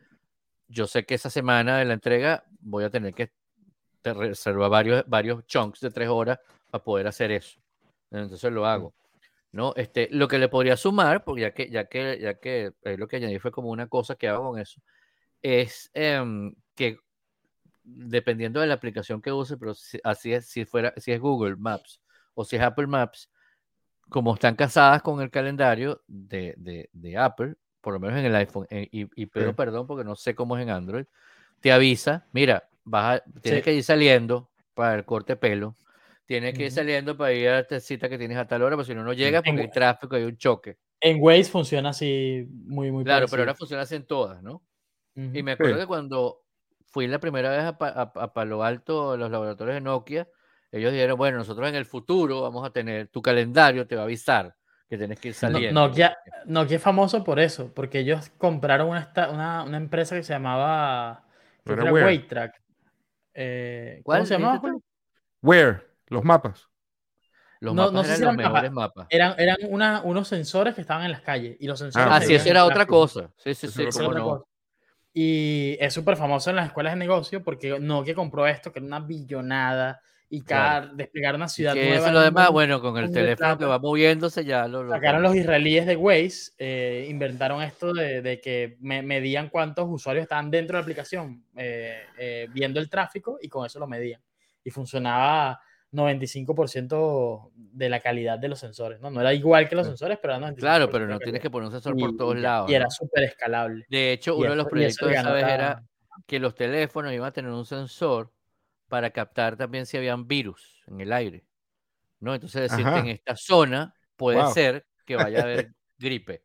yo 0.68 0.88
sé 0.88 1.04
que 1.06 1.16
esa 1.16 1.30
semana 1.30 1.80
de 1.80 1.86
la 1.86 1.94
entrega 1.94 2.46
voy 2.60 2.84
a 2.84 2.90
tener 2.90 3.14
que 3.14 3.32
reservar 4.04 4.70
varios, 4.70 5.04
varios 5.08 5.46
chunks 5.46 5.80
de 5.82 5.92
tres 5.92 6.10
horas 6.10 6.40
para 6.70 6.84
poder 6.84 7.08
hacer 7.08 7.32
eso. 7.32 7.60
Entonces 8.12 8.52
lo 8.52 8.66
hago. 8.66 8.94
¿No? 9.52 9.74
Este, 9.76 10.08
lo 10.12 10.28
que 10.28 10.40
le 10.40 10.50
podría 10.50 10.78
sumar, 10.78 11.24
porque 11.24 11.42
ya 11.42 11.54
que, 11.54 11.70
ya 11.70 11.86
que, 11.86 12.20
ya 12.22 12.36
que 12.36 12.74
lo 12.98 13.08
que 13.08 13.18
añadí 13.18 13.40
fue 13.40 13.52
como 13.52 13.70
una 13.70 13.88
cosa 13.88 14.16
que 14.16 14.28
hago 14.28 14.52
con 14.52 14.60
eso, 14.60 14.82
es 15.42 15.90
em, 15.94 16.54
que 16.76 16.98
dependiendo 17.84 18.60
de 18.60 18.68
la 18.68 18.76
aplicación 18.76 19.22
que 19.22 19.32
use, 19.32 19.58
pero 19.58 19.74
si, 19.74 20.00
así 20.04 20.34
es, 20.34 20.48
si 20.48 20.66
fuera, 20.66 20.94
si 20.98 21.12
es 21.12 21.20
Google 21.20 21.56
Maps 21.58 22.02
o 22.34 22.46
si 22.46 22.56
es 22.56 22.62
Apple 22.62 22.88
Maps, 22.88 23.30
como 24.10 24.34
están 24.34 24.56
casadas 24.56 25.02
con 25.02 25.22
el 25.22 25.30
calendario 25.30 26.02
de, 26.08 26.54
de, 26.58 26.90
de 26.92 27.18
Apple, 27.18 27.56
por 27.82 27.94
lo 27.94 28.00
menos 28.00 28.20
en 28.20 28.26
el 28.26 28.36
iPhone, 28.36 28.68
eh, 28.70 28.88
y, 28.92 29.22
y 29.22 29.26
pido 29.26 29.56
perdón 29.56 29.88
porque 29.88 30.04
no 30.04 30.16
sé 30.16 30.36
cómo 30.36 30.58
es 30.58 30.64
en 30.64 30.70
Android, 30.70 31.06
te 31.60 31.72
avisa, 31.72 32.28
mira, 32.32 32.68
vas 32.84 33.22
tienes 33.42 33.64
que 33.64 33.74
ir 33.74 33.84
saliendo 33.84 34.50
para 34.74 34.96
el 34.96 35.06
corte 35.06 35.36
pelo, 35.36 35.76
Tienes 36.32 36.54
que 36.54 36.64
ir 36.64 36.72
saliendo 36.72 37.18
para 37.18 37.34
ir 37.34 37.50
a 37.50 37.60
esta 37.60 37.78
cita 37.82 38.08
que 38.08 38.18
tienes 38.18 38.38
a 38.38 38.48
tal 38.48 38.62
hora, 38.62 38.78
porque 38.78 38.94
si 38.94 38.96
no, 38.96 39.04
no 39.04 39.12
llega 39.12 39.42
porque 39.42 39.64
hay 39.64 39.70
tráfico, 39.70 40.16
hay 40.16 40.24
un 40.24 40.38
choque. 40.38 40.78
En 41.02 41.22
Waze 41.22 41.52
funciona 41.52 41.90
así 41.90 42.48
muy, 42.50 42.90
muy 42.90 43.04
Claro, 43.04 43.26
pero 43.30 43.42
ahora 43.42 43.54
funciona 43.54 43.84
así 43.84 43.96
en 43.96 44.06
todas, 44.06 44.42
¿no? 44.42 44.64
Y 45.14 45.44
me 45.44 45.52
acuerdo 45.52 45.78
que 45.80 45.88
cuando 45.88 46.46
fui 46.86 47.06
la 47.08 47.20
primera 47.20 47.50
vez 47.50 47.60
a, 47.64 47.76
a, 47.78 48.34
Palo 48.34 48.64
Alto, 48.64 49.12
a 49.12 49.18
los 49.18 49.30
laboratorios 49.30 49.76
de 49.76 49.82
Nokia, 49.82 50.30
ellos 50.72 50.94
dijeron, 50.94 51.18
bueno, 51.18 51.38
nosotros 51.38 51.68
en 51.68 51.76
el 51.76 51.86
futuro 51.86 52.44
vamos 52.44 52.66
a 52.66 52.72
tener, 52.72 53.10
tu 53.10 53.22
calendario 53.22 53.86
te 53.86 53.98
va 53.98 54.04
a 54.04 54.06
avisar 54.06 54.56
que 54.88 54.98
tienes 54.98 55.20
que 55.20 55.28
ir 55.28 55.34
saliendo. 55.34 55.82
Nokia, 55.82 56.18
Nokia 56.46 56.78
es 56.78 56.82
famoso 56.82 57.26
por 57.26 57.42
eso, 57.42 57.74
porque 57.74 58.00
ellos 58.00 58.32
compraron 58.38 58.88
una, 58.88 59.12
una, 59.34 59.64
una 59.64 59.76
empresa 59.76 60.16
que 60.16 60.24
se 60.24 60.32
llamaba 60.32 61.26
Waytrack. 61.66 62.62
Eh, 63.34 64.02
¿Cómo 64.06 64.26
se 64.26 64.34
llamaba? 64.36 64.62
Where? 65.42 65.91
Los 66.12 66.26
mapas. 66.26 66.68
Los 67.62 67.74
no, 67.74 67.90
mapas 67.90 68.20
eran 68.20 68.36
los 68.36 68.36
mejores 68.36 68.72
mapas. 68.72 69.08
Eran, 69.10 69.34
eran 69.38 69.58
unos 69.64 70.28
sensores 70.28 70.76
que 70.76 70.82
estaban 70.82 71.06
en 71.06 71.12
las 71.12 71.22
calles. 71.22 71.56
Y 71.60 71.68
los 71.68 71.80
sensores. 71.80 72.08
Ah, 72.12 72.20
sí, 72.20 72.36
eso 72.36 72.50
era 72.50 72.66
otra 72.66 72.86
cosa. 72.86 73.32
Sí, 73.38 73.54
sí, 73.54 73.68
sí. 73.70 73.84
Y 75.14 75.78
es 75.80 75.94
súper 75.94 76.18
famoso 76.18 76.50
en 76.50 76.58
las 76.58 76.68
escuelas 76.68 76.94
de 76.94 77.00
negocio 77.00 77.44
porque 77.44 77.80
Nokia 77.80 78.14
compró 78.14 78.46
esto, 78.46 78.74
que 78.74 78.80
era 78.80 78.86
una 78.86 79.00
billonada. 79.00 80.02
Y 80.34 80.42
cada, 80.44 80.88
desplegar 80.88 81.36
una 81.36 81.50
ciudad 81.50 81.76
nueva. 81.76 81.96
Eso 81.96 82.12
lo 82.12 82.22
demás, 82.22 82.50
bueno, 82.52 82.82
con 82.82 82.98
el 82.98 83.12
teléfono 83.12 83.58
que 83.58 83.66
va 83.66 83.80
moviéndose 83.80 84.46
ya 84.46 84.68
lo. 84.68 84.90
Sacaron 84.90 85.22
los 85.22 85.36
israelíes 85.36 85.86
de 85.86 85.98
Waze, 85.98 86.54
eh, 86.58 87.08
inventaron 87.10 87.62
esto 87.62 87.94
de, 87.94 88.22
de 88.22 88.40
que 88.40 88.78
me, 88.80 89.02
medían 89.02 89.50
cuántos 89.50 89.88
usuarios 89.90 90.24
estaban 90.24 90.50
dentro 90.50 90.76
de 90.76 90.80
la 90.80 90.84
aplicación 90.84 91.44
eh, 91.58 92.04
eh, 92.18 92.48
viendo 92.54 92.80
el 92.80 92.90
tráfico 92.90 93.40
y 93.42 93.50
con 93.50 93.66
eso 93.66 93.78
lo 93.80 93.88
medían. 93.88 94.22
Y 94.64 94.72
funcionaba 94.72 95.60
95% 95.92 97.52
de 97.56 97.90
la 97.90 98.00
calidad 98.00 98.40
de 98.40 98.48
los 98.48 98.60
sensores, 98.60 99.00
¿no? 99.02 99.10
No 99.10 99.22
era 99.22 99.34
igual 99.34 99.68
que 99.68 99.76
los 99.76 99.88
sensores, 99.88 100.18
pero 100.22 100.36
era 100.36 100.52
95%. 100.52 100.56
Claro, 100.56 100.90
pero 100.90 101.08
no 101.08 101.20
tienes 101.20 101.42
que 101.42 101.50
poner 101.50 101.68
un 101.68 101.74
sensor 101.74 101.98
por 101.98 102.16
todos 102.16 102.38
lados. 102.38 102.70
Y 102.70 102.76
era 102.76 102.90
súper 102.90 103.24
escalable. 103.24 103.86
De 103.90 104.14
hecho, 104.14 104.36
uno 104.36 104.52
de 104.52 104.56
los 104.56 104.68
proyectos 104.68 105.10
de 105.10 105.16
esa 105.16 105.32
vez 105.32 105.46
era 105.46 105.84
que 106.26 106.40
los 106.40 106.56
teléfonos 106.56 107.14
iban 107.14 107.28
a 107.28 107.32
tener 107.34 107.52
un 107.52 107.66
sensor 107.66 108.32
para 108.88 109.10
captar 109.10 109.56
también 109.58 109.86
si 109.86 109.98
habían 109.98 110.28
virus 110.28 110.84
en 110.88 111.02
el 111.02 111.14
aire, 111.14 111.46
¿no? 112.20 112.34
Entonces 112.34 112.70
decirte 112.70 113.00
en 113.00 113.08
esta 113.08 113.36
zona 113.36 113.94
puede 114.16 114.46
ser 114.52 114.86
que 115.06 115.16
vaya 115.16 115.40
a 115.40 115.44
haber 115.44 115.74
gripe, 115.98 116.44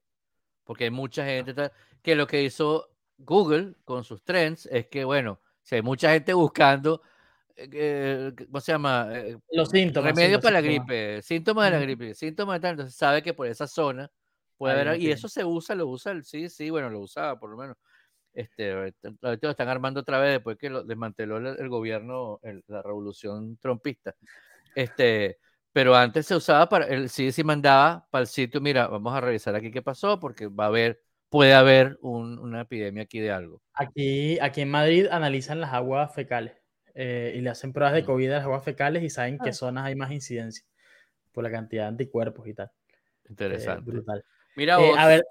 porque 0.65 0.85
hay 0.85 0.91
mucha 0.91 1.25
gente 1.25 1.55
que 2.03 2.15
lo 2.15 2.27
que 2.27 2.43
hizo 2.43 2.89
Google 3.19 3.75
con 3.85 4.05
sus 4.05 4.23
trends 4.23 4.67
es 4.67 4.87
que, 4.87 5.05
bueno, 5.05 5.41
si 5.63 5.77
hay 5.77 5.83
mucha 5.83 6.13
gente 6.13 6.35
buscando 6.35 7.03
eh, 7.57 8.33
¿cómo 8.47 8.61
se 8.61 8.73
llama? 8.73 9.09
Eh, 9.13 9.39
los 9.53 9.71
síntomas. 9.71 10.15
Remedio 10.15 10.41
para 10.41 10.55
la 10.55 10.61
gripe, 10.61 11.23
síntomas 11.23 11.65
de 11.67 11.71
la 11.71 11.83
gripe, 11.83 12.15
síntomas 12.15 12.57
de 12.57 12.61
tal, 12.61 12.71
entonces 12.73 12.95
sabe 12.95 13.23
que 13.23 13.33
por 13.33 13.47
esa 13.47 13.67
zona 13.67 14.11
puede 14.59 14.81
haber, 14.81 15.01
y 15.01 15.11
eso 15.11 15.29
se 15.29 15.45
usa, 15.45 15.75
lo 15.75 15.87
usa, 15.87 16.21
sí, 16.23 16.49
sí, 16.49 16.71
bueno, 16.71 16.91
lo 16.91 17.01
usaba 17.01 17.39
por 17.39 17.51
lo 17.51 17.57
menos. 17.57 17.77
Este, 18.33 18.73
ahorita 18.73 19.17
lo 19.23 19.51
están 19.51 19.69
armando 19.69 20.01
otra 20.01 20.19
vez 20.19 20.33
después 20.33 20.59
que 20.59 20.69
lo 20.69 20.85
desmanteló 20.85 21.39
el, 21.39 21.69
gobierno, 21.71 22.39
la 22.67 22.83
revolución 22.83 23.57
trompista. 23.57 24.15
Este, 24.75 25.39
pero 25.73 25.95
antes 25.95 26.27
se 26.27 26.37
usaba 26.37 26.69
para, 26.69 26.87
el 26.87 27.09
CDC 27.09 27.43
mandaba 27.45 28.07
para 28.11 28.23
el 28.23 28.29
sitio, 28.29 28.61
mira, 28.61 28.89
vamos 28.89 29.15
a 29.15 29.23
revisar 29.23 29.55
aquí 29.55 29.71
qué 29.71 29.81
pasó, 29.81 30.21
porque 30.21 30.49
va 30.49 30.65
a 30.65 30.69
haber, 30.69 31.01
puede 31.31 31.55
haber 31.55 31.97
una 32.03 32.61
epidemia 32.61 33.05
aquí 33.05 33.21
de 33.21 33.31
algo. 33.31 33.63
Aquí, 33.73 34.39
aquí 34.41 34.61
en 34.61 34.71
Madrid 34.71 35.07
analizan 35.11 35.61
las 35.61 35.73
aguas 35.73 36.15
fecales 36.15 36.53
eh, 36.99 37.35
y 37.37 37.41
le 37.43 37.51
hacen 37.51 37.73
pruebas 37.73 37.95
de 37.95 38.05
COVID 38.05 38.31
a 38.31 38.35
las 38.37 38.45
aguas 38.45 38.65
fecales 38.65 39.03
y 39.03 39.11
saben 39.11 39.39
qué 39.39 39.51
ah. 39.51 39.53
zonas 39.53 39.85
hay 39.85 39.95
más 39.95 40.11
incidencia 40.11 40.65
por 41.31 41.45
la 41.45 41.51
cantidad 41.51 41.83
de 41.83 41.89
anticuerpos 41.89 42.49
y 42.49 42.55
tal. 42.55 42.71
Interesante. 43.29 43.89
brutal. 43.89 44.25
Mira 44.57 44.79
vos. 44.79 44.97
a 44.99 45.07
ver, 45.07 45.25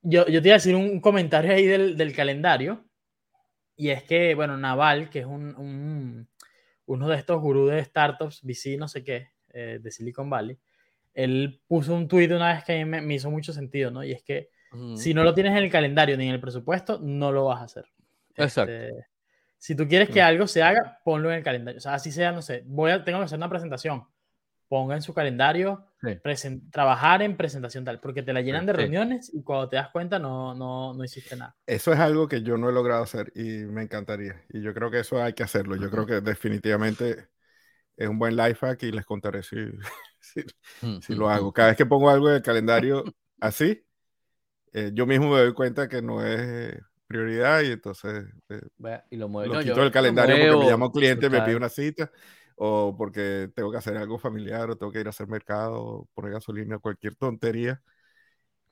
yo, 0.00 0.26
yo, 0.28 0.40
te 0.40 0.48
iba 0.48 0.54
a 0.54 0.58
decir 0.58 0.76
un 0.76 1.00
comentario 1.00 1.52
ahí 1.52 1.66
del, 1.66 1.96
del 1.96 2.14
calendario. 2.14 2.84
Y 3.74 3.90
es 3.90 4.04
que, 4.04 4.34
bueno, 4.34 4.56
Naval, 4.56 5.10
que 5.10 5.20
es 5.20 5.26
un, 5.26 5.54
un 5.56 6.28
uno 6.88 7.08
de 7.08 7.16
estos 7.16 7.40
gurús 7.40 7.70
de 7.70 7.84
startups, 7.84 8.42
VC, 8.42 8.78
no 8.78 8.88
sé 8.88 9.04
qué, 9.04 9.32
eh, 9.50 9.78
de 9.80 9.90
Silicon 9.90 10.28
Valley, 10.30 10.58
él 11.12 11.60
puso 11.66 11.94
un 11.94 12.08
tuit 12.08 12.30
una 12.30 12.54
vez 12.54 12.64
que 12.64 12.80
a 12.80 12.84
mí 12.84 13.00
me, 13.00 13.14
hizo 13.14 13.30
mucho 13.30 13.52
sentido, 13.52 13.90
¿no? 13.90 14.02
Y 14.02 14.12
es 14.12 14.22
que 14.22 14.50
si 14.96 15.14
no 15.14 15.24
lo 15.24 15.34
tienes 15.34 15.52
en 15.52 15.64
el 15.64 15.70
calendario 15.70 16.16
ni 16.16 16.28
en 16.28 16.34
el 16.34 16.40
presupuesto, 16.40 16.98
no 17.00 17.32
lo 17.32 17.46
vas 17.46 17.60
a 17.60 17.64
hacer. 17.64 17.86
Exacto. 18.36 18.72
Este, 18.72 19.06
si 19.58 19.74
tú 19.74 19.86
quieres 19.88 20.08
que 20.08 20.22
algo 20.22 20.46
se 20.46 20.62
haga, 20.62 21.00
ponlo 21.04 21.30
en 21.30 21.38
el 21.38 21.44
calendario. 21.44 21.78
O 21.78 21.80
sea, 21.80 21.94
así 21.94 22.12
sea, 22.12 22.32
no 22.32 22.42
sé, 22.42 22.62
voy 22.66 22.92
a, 22.92 23.04
tengo 23.04 23.18
que 23.18 23.24
hacer 23.24 23.38
una 23.38 23.48
presentación. 23.48 24.04
Ponga 24.68 24.94
en 24.94 25.02
su 25.02 25.14
calendario 25.14 25.86
trabajar 26.70 27.22
en 27.22 27.36
presentación 27.36 27.84
tal, 27.84 28.00
porque 28.00 28.22
te 28.22 28.34
la 28.34 28.42
llenan 28.42 28.66
de 28.66 28.74
reuniones 28.74 29.32
y 29.32 29.42
cuando 29.42 29.68
te 29.68 29.76
das 29.76 29.88
cuenta 29.88 30.18
no, 30.18 30.54
no, 30.54 30.92
no 30.92 31.04
hiciste 31.04 31.36
nada. 31.36 31.56
Eso 31.66 31.92
es 31.92 31.98
algo 31.98 32.28
que 32.28 32.42
yo 32.42 32.58
no 32.58 32.68
he 32.68 32.72
logrado 32.72 33.02
hacer 33.02 33.32
y 33.34 33.64
me 33.64 33.82
encantaría. 33.82 34.44
Y 34.50 34.60
yo 34.60 34.74
creo 34.74 34.90
que 34.90 35.00
eso 35.00 35.22
hay 35.22 35.32
que 35.32 35.42
hacerlo. 35.42 35.74
Yo 35.76 35.90
creo 35.90 36.04
que 36.04 36.20
definitivamente 36.20 37.28
es 37.96 38.08
un 38.08 38.18
buen 38.18 38.36
life 38.36 38.64
hack 38.64 38.82
y 38.82 38.92
les 38.92 39.06
contaré 39.06 39.42
si, 39.42 39.56
si, 41.00 41.14
lo 41.14 41.30
hago. 41.30 41.52
Cada 41.52 41.68
vez 41.68 41.76
que 41.76 41.86
pongo 41.86 42.10
algo 42.10 42.28
en 42.28 42.36
el 42.36 42.42
calendario 42.42 43.04
así, 43.40 43.84
eh, 44.72 44.90
yo 44.92 45.06
mismo 45.06 45.30
me 45.30 45.40
doy 45.40 45.54
cuenta 45.54 45.88
que 45.88 46.02
no 46.02 46.24
es 46.24 46.78
prioridad 47.08 47.62
y 47.62 47.72
entonces 47.72 48.26
eh, 48.50 48.60
y 49.10 49.16
lo, 49.16 49.28
lo 49.28 49.60
quito 49.60 49.80
del 49.80 49.90
calendario 49.90 50.36
porque 50.36 50.64
me 50.64 50.70
llama 50.70 50.86
un 50.86 50.92
cliente, 50.92 51.28
me 51.30 51.40
pide 51.40 51.56
una 51.56 51.68
cita 51.68 52.10
o 52.58 52.94
porque 52.96 53.50
tengo 53.54 53.70
que 53.70 53.78
hacer 53.78 53.96
algo 53.96 54.18
familiar 54.18 54.68
o 54.68 54.76
tengo 54.76 54.92
que 54.92 55.00
ir 55.00 55.06
a 55.06 55.10
hacer 55.10 55.28
mercado, 55.28 56.08
poner 56.12 56.32
gasolina, 56.32 56.78
cualquier 56.78 57.14
tontería. 57.14 57.80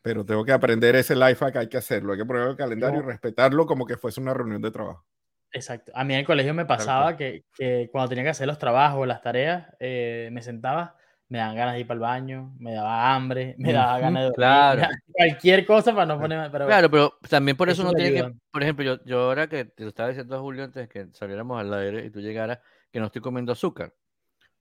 Pero 0.03 0.24
tengo 0.24 0.45
que 0.45 0.53
aprender 0.53 0.95
ese 0.97 1.16
life 1.16 1.45
hack, 1.45 1.57
hay 1.57 1.68
que 1.68 1.78
hacerlo, 1.78 2.12
hay 2.12 2.18
que 2.18 2.24
ponerlo 2.24 2.49
en 2.49 2.53
el 2.53 2.57
calendario 2.57 3.01
y 3.01 3.03
respetarlo 3.03 3.66
como 3.66 3.87
que 3.87 3.97
fuese 3.97 4.20
una 4.20 4.34
reunión 4.34 4.61
de 4.61 4.70
trabajo. 4.70 5.05
Exacto. 5.53 5.93
A 5.95 6.05
mí 6.05 6.14
en 6.14 6.20
el 6.20 6.26
colegio 6.26 6.53
me 6.53 6.64
pasaba 6.64 7.16
que, 7.16 7.45
que, 7.55 7.89
cuando 7.91 8.09
tenía 8.09 8.24
que 8.24 8.30
hacer 8.30 8.47
los 8.47 8.59
trabajos, 8.59 9.07
las 9.07 9.22
tareas, 9.22 9.68
eh, 9.80 10.28
me 10.32 10.43
sentaba, 10.43 10.97
me 11.28 11.38
daban 11.38 11.56
ganas 11.56 11.74
de 11.74 11.80
ir 11.80 11.86
para 11.86 11.96
el 11.96 12.00
baño, 12.00 12.54
me 12.58 12.72
daba 12.72 13.14
hambre, 13.14 13.54
me 13.58 13.72
daba 13.72 13.98
ganas 13.98 14.28
de 14.28 14.32
claro. 14.32 14.82
cualquier 15.12 15.66
cosa 15.66 15.92
para 15.92 16.06
no 16.06 16.20
ponerme. 16.20 16.50
Pero, 16.50 16.66
claro, 16.66 16.90
pero 16.90 17.18
también 17.28 17.56
por 17.56 17.68
eso, 17.68 17.82
no 17.82 17.92
tiene 17.92 18.12
que. 18.12 18.32
Por 18.50 18.62
ejemplo, 18.62 18.84
yo, 18.84 19.04
yo 19.04 19.20
ahora 19.22 19.48
que 19.48 19.64
te 19.64 19.82
lo 19.82 19.88
estaba 19.88 20.08
diciendo 20.08 20.36
a 20.36 20.40
Julio 20.40 20.64
antes 20.64 20.82
de 20.82 20.88
que 20.88 21.12
saliéramos 21.12 21.60
al 21.60 21.72
aire 21.74 22.04
y 22.04 22.10
tú 22.10 22.20
llegaras, 22.20 22.60
que 22.90 23.00
no 23.00 23.06
estoy 23.06 23.22
comiendo 23.22 23.52
azúcar, 23.52 23.94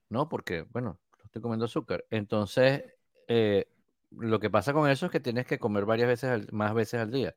¿no? 0.08 0.28
Porque, 0.28 0.66
bueno, 0.70 0.98
no 1.18 1.24
estoy 1.24 1.42
comiendo 1.42 1.66
azúcar. 1.66 2.04
Entonces, 2.10 2.84
eh, 3.28 3.68
lo 4.10 4.40
que 4.40 4.50
pasa 4.50 4.72
con 4.72 4.90
eso 4.90 5.06
es 5.06 5.12
que 5.12 5.20
tienes 5.20 5.46
que 5.46 5.58
comer 5.58 5.84
varias 5.84 6.08
veces, 6.08 6.52
más 6.52 6.74
veces 6.74 7.00
al 7.00 7.10
día, 7.10 7.34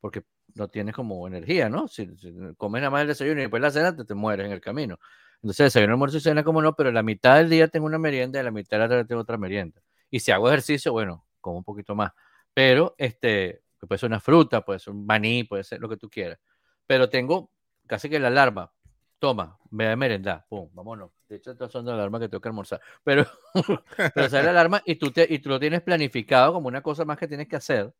porque 0.00 0.24
no 0.54 0.68
tienes 0.68 0.94
como 0.94 1.26
energía, 1.26 1.68
¿no? 1.68 1.88
Si, 1.88 2.08
comes 2.56 2.80
nada 2.80 2.90
más 2.90 3.02
el 3.02 3.08
desayuno 3.08 3.40
y 3.40 3.44
después 3.44 3.62
la 3.62 3.70
cena, 3.70 3.96
te, 3.96 4.04
te 4.04 4.14
mueres 4.14 4.46
en 4.46 4.52
el 4.52 4.60
camino. 4.60 4.98
Entonces, 5.42 5.66
desayuno, 5.66 5.94
almuerzo 5.94 6.18
y 6.18 6.20
cena, 6.20 6.44
como 6.44 6.62
no, 6.62 6.74
pero 6.74 6.92
la 6.92 7.02
mitad 7.02 7.36
del 7.36 7.50
día 7.50 7.68
tengo 7.68 7.86
una 7.86 7.98
merienda 7.98 8.40
y 8.40 8.44
la 8.44 8.50
mitad 8.50 8.76
de 8.76 8.82
la 8.84 8.88
tarde 8.88 9.04
tengo 9.04 9.22
otra 9.22 9.38
merienda. 9.38 9.80
Y 10.10 10.20
si 10.20 10.30
hago 10.30 10.48
ejercicio, 10.48 10.92
bueno, 10.92 11.26
como 11.40 11.58
un 11.58 11.64
poquito 11.64 11.94
más. 11.94 12.12
Pero, 12.54 12.94
este, 12.98 13.62
puede 13.80 13.98
ser 13.98 14.08
una 14.08 14.20
fruta, 14.20 14.64
puede 14.64 14.78
ser 14.78 14.92
un 14.92 15.04
maní, 15.04 15.44
puede 15.44 15.64
ser 15.64 15.80
lo 15.80 15.88
que 15.88 15.96
tú 15.96 16.08
quieras. 16.08 16.38
Pero 16.86 17.08
tengo 17.08 17.50
casi 17.86 18.08
que 18.08 18.18
la 18.20 18.28
alarma. 18.28 18.72
Toma, 19.18 19.58
me 19.70 19.84
da 19.84 19.96
merendar, 19.96 20.46
pum, 20.48 20.68
vámonos. 20.72 21.10
De 21.28 21.36
hecho, 21.36 21.52
estas 21.52 21.70
son 21.72 21.86
las 21.86 21.94
alarmas 21.94 22.20
que 22.20 22.28
tengo 22.28 22.40
que 22.40 22.48
almorzar. 22.48 22.80
Pero, 23.04 23.26
pero 24.14 24.28
sale 24.28 24.44
la 24.44 24.50
alarma 24.50 24.82
y 24.84 24.96
tú, 24.96 25.10
te, 25.12 25.26
y 25.28 25.38
tú 25.38 25.48
lo 25.48 25.60
tienes 25.60 25.80
planificado 25.82 26.52
como 26.52 26.68
una 26.68 26.82
cosa 26.82 27.04
más 27.04 27.18
que 27.18 27.28
tienes 27.28 27.48
que 27.48 27.56
hacer 27.56 27.92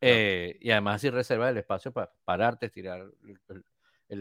eh, 0.00 0.56
y 0.60 0.70
además 0.70 0.96
así 0.96 1.10
reserva 1.10 1.50
el 1.50 1.58
espacio 1.58 1.92
para 1.92 2.10
pararte, 2.24 2.66
estirar 2.66 3.00
el, 3.00 3.64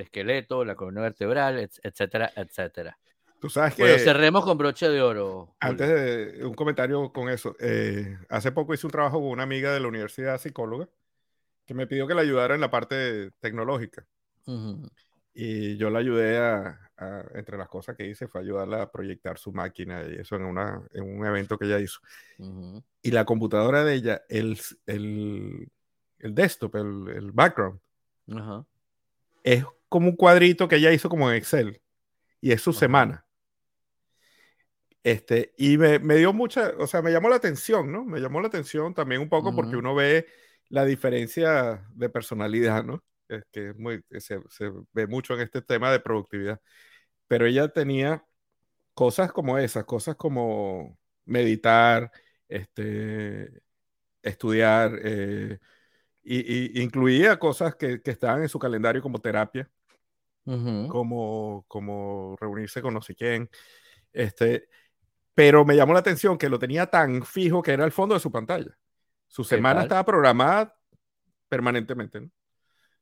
esqueleto, 0.02 0.64
la 0.64 0.76
columna 0.76 1.02
vertebral, 1.02 1.70
etcétera, 1.84 2.32
etcétera. 2.36 2.98
Tú 3.40 3.50
sabes 3.50 3.76
que. 3.76 3.84
Bueno, 3.84 3.98
cerremos 4.00 4.44
con 4.44 4.58
broche 4.58 4.90
de 4.90 5.02
oro. 5.02 5.56
Antes 5.60 5.88
de 5.88 6.46
un 6.46 6.54
comentario 6.54 7.12
con 7.12 7.30
eso. 7.30 7.56
Eh, 7.60 8.18
hace 8.30 8.52
poco 8.52 8.74
hice 8.74 8.86
un 8.86 8.92
trabajo 8.92 9.20
con 9.20 9.30
una 9.30 9.44
amiga 9.44 9.74
de 9.74 9.80
la 9.80 9.88
universidad 9.88 10.40
psicóloga 10.40 10.90
que 11.66 11.74
me 11.74 11.88
pidió 11.88 12.08
que 12.08 12.16
la 12.16 12.22
ayudara 12.22 12.56
en 12.56 12.62
la 12.62 12.72
parte 12.72 13.32
tecnológica. 13.40 14.06
Y 15.34 15.78
yo 15.78 15.92
la 15.92 16.00
ayudé 16.00 16.40
a, 16.40 16.80
entre 17.36 17.58
las 17.58 17.70
cosas 17.70 17.96
que 17.96 18.08
hice, 18.08 18.28
fue 18.28 18.42
ayudarla 18.42 18.82
a 18.82 18.92
proyectar 18.92 19.38
su 19.38 19.54
máquina 19.54 20.04
y 20.04 20.16
eso 20.16 20.36
en, 20.36 20.46
una, 20.46 20.82
en 20.92 21.04
un 21.04 21.26
evento 21.26 21.58
que 21.58 21.66
ella 21.66 21.80
hizo. 21.80 22.00
Y 23.04 23.12
la 23.12 23.24
computadora 23.24 23.84
de 23.84 23.94
ella, 23.94 24.24
el, 24.28 24.60
el, 24.88 25.70
el 26.18 26.36
desktop, 26.36 26.76
el, 26.76 27.08
el 27.16 27.32
background, 27.32 27.80
es 29.44 29.64
como 29.90 30.10
un 30.10 30.16
cuadrito 30.16 30.68
que 30.68 30.78
ella 30.78 30.92
hizo 30.94 31.10
como 31.10 31.30
en 31.30 31.38
Excel. 31.38 31.82
Y 32.42 32.52
es 32.52 32.62
su 32.62 32.74
semana. 32.74 33.26
Este, 35.04 35.54
y 35.58 35.78
me, 35.78 36.00
me, 36.00 36.16
dio 36.18 36.34
mucha, 36.34 36.74
o 36.78 36.86
sea, 36.86 37.02
me 37.02 37.12
llamó 37.12 37.30
la 37.30 37.38
atención, 37.38 37.92
¿no? 37.92 38.06
Me 38.06 38.20
llamó 38.20 38.42
la 38.42 38.48
atención 38.48 38.94
también 38.94 39.22
un 39.22 39.30
poco 39.30 39.56
porque 39.56 39.76
uno 39.78 39.96
ve 39.96 40.28
la 40.70 40.86
diferencia 40.86 41.86
de 41.94 42.10
personalidad, 42.10 42.84
¿no? 42.84 43.04
Es 43.28 43.44
que 43.52 43.74
muy, 43.76 44.04
se, 44.20 44.42
se, 44.50 44.72
ve 44.94 45.08
mucho 45.08 45.36
en 45.36 45.42
este 45.42 45.62
tema 45.62 45.92
de 45.92 46.00
productividad. 46.00 46.62
Pero 47.28 47.46
ella 47.46 47.70
tenía 47.70 48.26
cosas 48.94 49.32
como 49.32 49.58
esas, 49.58 49.86
cosas 49.86 50.16
como 50.16 51.00
meditar, 51.26 52.12
este, 52.50 53.62
estudiar, 54.24 55.00
eh, 55.04 55.60
y, 56.24 56.82
incluía 56.82 57.40
cosas 57.40 57.76
que, 57.76 58.02
que, 58.02 58.12
estaban 58.12 58.44
en 58.44 58.50
su 58.50 58.60
calendario 58.60 59.02
como 59.02 59.20
terapia, 59.20 59.70
como, 60.88 61.66
como 61.68 62.36
reunirse 62.40 62.82
con 62.82 62.94
no 62.94 63.02
sé 63.02 63.16
quién. 63.16 63.50
Este, 64.12 64.68
pero 65.34 65.66
me 65.66 65.76
llamó 65.76 65.94
la 65.94 66.00
atención 66.00 66.38
que 66.38 66.50
lo 66.50 66.60
tenía 66.60 66.88
tan 66.88 67.24
fijo 67.24 67.62
que 67.62 67.72
era 67.72 67.86
el 67.86 67.92
fondo 67.92 68.16
de 68.16 68.22
su 68.22 68.32
pantalla. 68.32 68.78
Su 69.28 69.44
semana 69.44 69.84
estaba 69.84 70.04
programada 70.04 70.76
permanentemente. 71.48 72.22
¿no? 72.22 72.30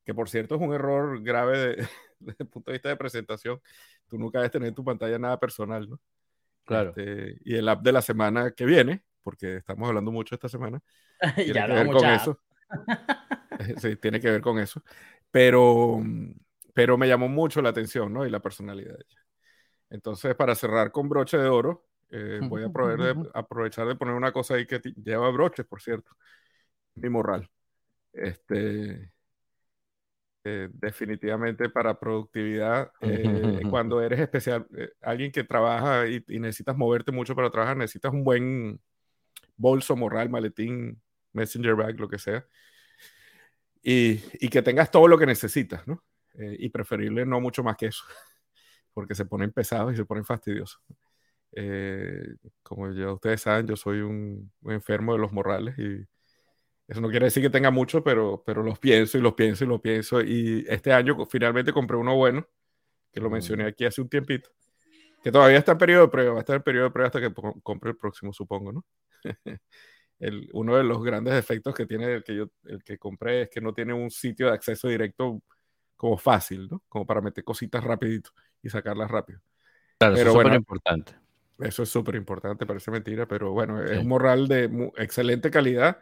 Que 0.03 0.13
por 0.13 0.29
cierto 0.29 0.55
es 0.55 0.61
un 0.61 0.73
error 0.73 1.21
grave 1.21 1.57
de, 1.57 1.75
desde 2.19 2.43
el 2.43 2.47
punto 2.47 2.71
de 2.71 2.75
vista 2.77 2.89
de 2.89 2.97
presentación. 2.97 3.61
Tú 4.07 4.17
nunca 4.17 4.39
debes 4.39 4.51
tener 4.51 4.69
en 4.69 4.75
tu 4.75 4.83
pantalla 4.83 5.17
nada 5.19 5.39
personal, 5.39 5.89
¿no? 5.89 5.99
Claro. 6.63 6.89
Este, 6.89 7.39
y 7.45 7.55
el 7.55 7.67
app 7.69 7.81
de 7.81 7.91
la 7.91 8.01
semana 8.01 8.51
que 8.51 8.65
viene, 8.65 9.03
porque 9.21 9.57
estamos 9.57 9.87
hablando 9.87 10.11
mucho 10.11 10.35
esta 10.35 10.49
semana, 10.49 10.81
tiene 11.35 11.53
ya 11.53 11.67
que 11.67 11.73
ver 11.73 11.87
con 11.87 12.05
eso. 12.05 12.39
sí, 13.77 13.95
tiene 13.95 14.19
que 14.19 14.31
ver 14.31 14.41
con 14.41 14.59
eso. 14.59 14.83
Pero, 15.31 16.01
pero 16.77 16.95
me 16.95 17.07
llamó 17.07 17.27
mucho 17.27 17.59
la 17.63 17.69
atención, 17.69 18.13
¿no? 18.13 18.23
Y 18.23 18.29
la 18.29 18.39
personalidad 18.39 18.91
de 18.91 19.03
ella. 19.09 19.25
Entonces, 19.89 20.35
para 20.35 20.53
cerrar 20.53 20.91
con 20.91 21.09
broche 21.09 21.35
de 21.35 21.49
oro, 21.49 21.87
eh, 22.11 22.39
voy 22.43 22.61
a 22.61 22.67
de, 22.67 23.29
aprovechar 23.33 23.87
de 23.87 23.95
poner 23.95 24.13
una 24.13 24.31
cosa 24.31 24.53
ahí 24.53 24.67
que 24.67 24.79
lleva 25.03 25.31
broches, 25.31 25.65
por 25.65 25.81
cierto. 25.81 26.11
Mi 26.93 27.09
morral. 27.09 27.49
Este, 28.13 29.11
eh, 30.43 30.69
definitivamente 30.71 31.67
para 31.67 31.99
productividad, 31.99 32.91
eh, 33.01 33.63
cuando 33.71 33.99
eres 33.99 34.19
especial, 34.19 34.67
eh, 34.77 34.91
alguien 35.01 35.31
que 35.31 35.45
trabaja 35.45 36.07
y, 36.07 36.23
necesitas 36.27 36.77
moverte 36.77 37.11
mucho 37.11 37.35
para 37.35 37.49
trabajar, 37.49 37.75
necesitas 37.75 38.13
un 38.13 38.23
buen 38.23 38.79
bolso, 39.55 39.95
morral, 39.95 40.29
maletín, 40.29 41.01
messenger 41.33 41.73
bag, 41.73 41.99
lo 41.99 42.07
que 42.07 42.19
sea, 42.19 42.45
y, 43.81 44.21
y 44.39 44.49
que 44.49 44.61
tengas 44.61 44.91
todo 44.91 45.07
lo 45.07 45.17
que 45.17 45.25
necesitas, 45.25 45.87
¿no? 45.87 46.03
Y 46.37 46.69
preferible 46.69 47.25
no 47.25 47.41
mucho 47.41 47.63
más 47.63 47.77
que 47.77 47.87
eso, 47.87 48.03
porque 48.93 49.15
se 49.15 49.25
ponen 49.25 49.51
pesados 49.51 49.93
y 49.93 49.97
se 49.97 50.05
ponen 50.05 50.25
fastidiosos. 50.25 50.81
como 52.63 52.91
ya 52.91 53.11
ustedes 53.11 53.41
saben, 53.41 53.67
yo 53.67 53.75
soy 53.75 54.01
un, 54.01 54.51
un 54.61 54.71
enfermo 54.73 55.13
de 55.13 55.19
los 55.19 55.31
morrales 55.33 55.77
y 55.79 56.05
eso 56.87 57.01
no 57.01 57.09
quiere 57.09 57.25
decir 57.25 57.43
que 57.43 57.49
tenga 57.49 57.69
mucho, 57.69 58.03
pero, 58.03 58.43
pero 58.45 58.63
los 58.63 58.79
pienso 58.79 59.17
y 59.17 59.21
los 59.21 59.33
pienso 59.33 59.65
y 59.65 59.67
los 59.67 59.81
pienso. 59.81 60.21
Y 60.21 60.65
este 60.69 60.93
año 60.93 61.17
finalmente 61.25 61.73
compré 61.73 61.97
uno 61.97 62.15
bueno, 62.15 62.47
que 63.11 63.19
lo 63.19 63.29
mencioné 63.29 63.65
aquí 63.65 63.85
hace 63.85 64.01
un 64.01 64.09
tiempito, 64.09 64.49
que 65.23 65.31
todavía 65.31 65.57
está 65.57 65.73
en 65.73 65.79
periodo 65.79 66.03
de 66.03 66.09
prueba, 66.09 66.31
va 66.33 66.37
a 66.37 66.41
estar 66.41 66.55
en 66.55 66.63
periodo 66.63 66.85
de 66.85 66.91
prueba 66.91 67.07
hasta 67.07 67.21
que 67.21 67.33
compre 67.61 67.91
el 67.91 67.97
próximo, 67.97 68.31
supongo, 68.31 68.71
¿no? 68.71 68.85
el, 70.19 70.49
uno 70.53 70.77
de 70.77 70.83
los 70.83 71.03
grandes 71.03 71.33
defectos 71.33 71.75
que 71.75 71.85
tiene 71.85 72.13
el 72.13 72.23
que 72.23 72.35
yo 72.35 72.47
el 72.65 72.83
que 72.83 72.97
compré 72.97 73.43
es 73.43 73.49
que 73.49 73.61
no 73.61 73.73
tiene 73.73 73.93
un 73.93 74.09
sitio 74.09 74.47
de 74.47 74.53
acceso 74.53 74.87
directo 74.87 75.41
como 75.97 76.17
fácil, 76.17 76.67
¿no? 76.69 76.81
Como 76.87 77.05
para 77.05 77.21
meter 77.21 77.43
cositas 77.43 77.83
rapidito 77.83 78.29
y 78.61 78.69
sacarlas 78.69 79.11
rápido. 79.11 79.41
Claro, 79.97 80.15
pero 80.15 80.29
eso 80.29 80.39
es 80.39 80.43
bueno, 80.43 80.55
importante. 80.55 81.13
Eso 81.59 81.83
es 81.83 81.89
súper 81.89 82.15
importante, 82.15 82.67
parece 82.67 82.91
mentira, 82.91 83.27
pero 83.27 83.51
bueno, 83.51 83.83
es 83.83 83.97
un 83.99 84.07
morral 84.07 84.47
de 84.47 84.91
excelente 84.97 85.49
calidad 85.49 85.97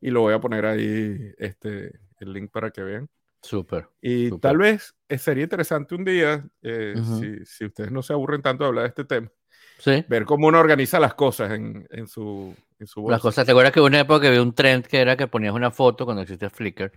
y 0.00 0.10
lo 0.10 0.20
voy 0.20 0.34
a 0.34 0.40
poner 0.40 0.66
ahí 0.66 1.32
este, 1.38 1.98
el 2.20 2.32
link 2.34 2.50
para 2.50 2.70
que 2.70 2.82
vean. 2.82 3.08
Súper. 3.40 3.88
Y 4.02 4.36
tal 4.38 4.58
vez 4.58 4.94
eh, 5.08 5.16
sería 5.16 5.44
interesante 5.44 5.94
un 5.94 6.04
día, 6.04 6.46
eh, 6.60 6.94
si, 7.18 7.44
si, 7.46 7.64
ustedes 7.64 7.90
no 7.90 8.02
se 8.02 8.12
aburren 8.12 8.42
tanto 8.42 8.64
de 8.64 8.68
hablar 8.68 8.82
de 8.84 8.88
este 8.88 9.04
tema, 9.04 9.30
¿Sí? 9.78 10.04
ver 10.08 10.24
cómo 10.24 10.48
uno 10.48 10.58
organiza 10.58 11.00
las 11.00 11.14
cosas 11.14 11.52
en, 11.52 11.86
en 11.90 12.06
su, 12.06 12.54
en 12.78 12.86
su 12.86 13.00
bolsa. 13.00 13.14
Las 13.14 13.22
cosas, 13.22 13.46
¿te 13.46 13.52
acuerdas 13.52 13.72
que 13.72 13.80
una 13.80 14.00
época 14.00 14.28
había 14.28 14.42
un 14.42 14.54
trend 14.54 14.84
que 14.84 15.00
era 15.00 15.16
que 15.16 15.26
ponías 15.26 15.54
una 15.54 15.70
foto 15.70 16.04
cuando 16.04 16.22
existía 16.22 16.50
Flickr? 16.50 16.92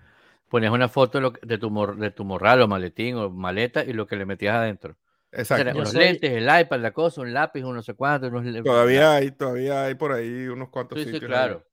Ponías 0.52 0.74
una 0.74 0.90
foto 0.90 1.18
de, 1.18 1.22
lo, 1.22 1.34
de, 1.42 1.58
tu, 1.58 1.96
de 1.98 2.12
tu 2.12 2.26
morral 2.26 2.62
o 2.62 2.68
maletín 2.68 3.16
o 3.16 3.30
maleta 3.30 3.86
y 3.86 3.94
lo 3.94 4.06
que 4.06 4.18
le 4.18 4.26
metías 4.26 4.56
adentro. 4.56 4.98
Exacto. 5.32 5.72
los 5.74 5.94
lentes, 5.94 6.30
el 6.30 6.44
iPad, 6.44 6.82
la 6.82 6.92
cosa, 6.92 7.22
un 7.22 7.34
lápiz, 7.34 7.64
un 7.64 7.74
no 7.74 7.82
sé 7.82 7.94
cuánto. 7.94 8.30
Todavía 8.62 9.14
hay, 9.14 9.32
todavía 9.32 9.86
hay 9.86 9.96
por 9.96 10.12
ahí 10.12 10.48
unos 10.48 10.68
cuantos 10.68 11.00
sí, 11.00 11.06
sitios. 11.06 11.22
Sí, 11.22 11.26
claro. 11.26 11.66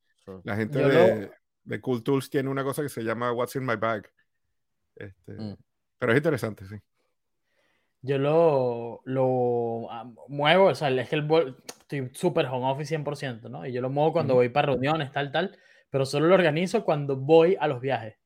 La 0.44 0.54
gente 0.54 0.78
de, 0.78 1.30
de, 1.64 1.80
Cool 1.80 2.04
Tools 2.04 2.30
tiene 2.30 2.50
una 2.50 2.62
cosa 2.62 2.82
que 2.82 2.88
se 2.88 3.02
llama 3.02 3.32
What's 3.32 3.56
in 3.56 3.66
my 3.66 3.74
bag. 3.74 4.08
Este, 4.94 5.32
mm. 5.32 5.56
Pero 5.98 6.12
es 6.12 6.18
interesante, 6.18 6.64
sí. 6.66 6.76
Yo 8.00 8.16
lo, 8.18 9.00
lo 9.06 9.90
ah, 9.90 10.08
muevo, 10.28 10.66
o 10.66 10.74
sea, 10.76 10.88
es 10.88 11.08
que 11.08 11.16
el 11.16 11.56
estoy 11.80 12.10
súper 12.12 12.46
home 12.46 12.70
office 12.70 12.96
100%, 12.96 13.50
¿no? 13.50 13.66
Y 13.66 13.72
yo 13.72 13.80
lo 13.80 13.90
muevo 13.90 14.12
cuando 14.12 14.34
voy 14.34 14.50
para 14.50 14.68
reuniones, 14.68 15.10
tal, 15.10 15.32
tal, 15.32 15.58
pero 15.90 16.06
solo 16.06 16.28
lo 16.28 16.36
organizo 16.36 16.84
cuando 16.84 17.16
voy 17.16 17.56
a 17.58 17.66
los 17.66 17.80
viajes. 17.80 18.17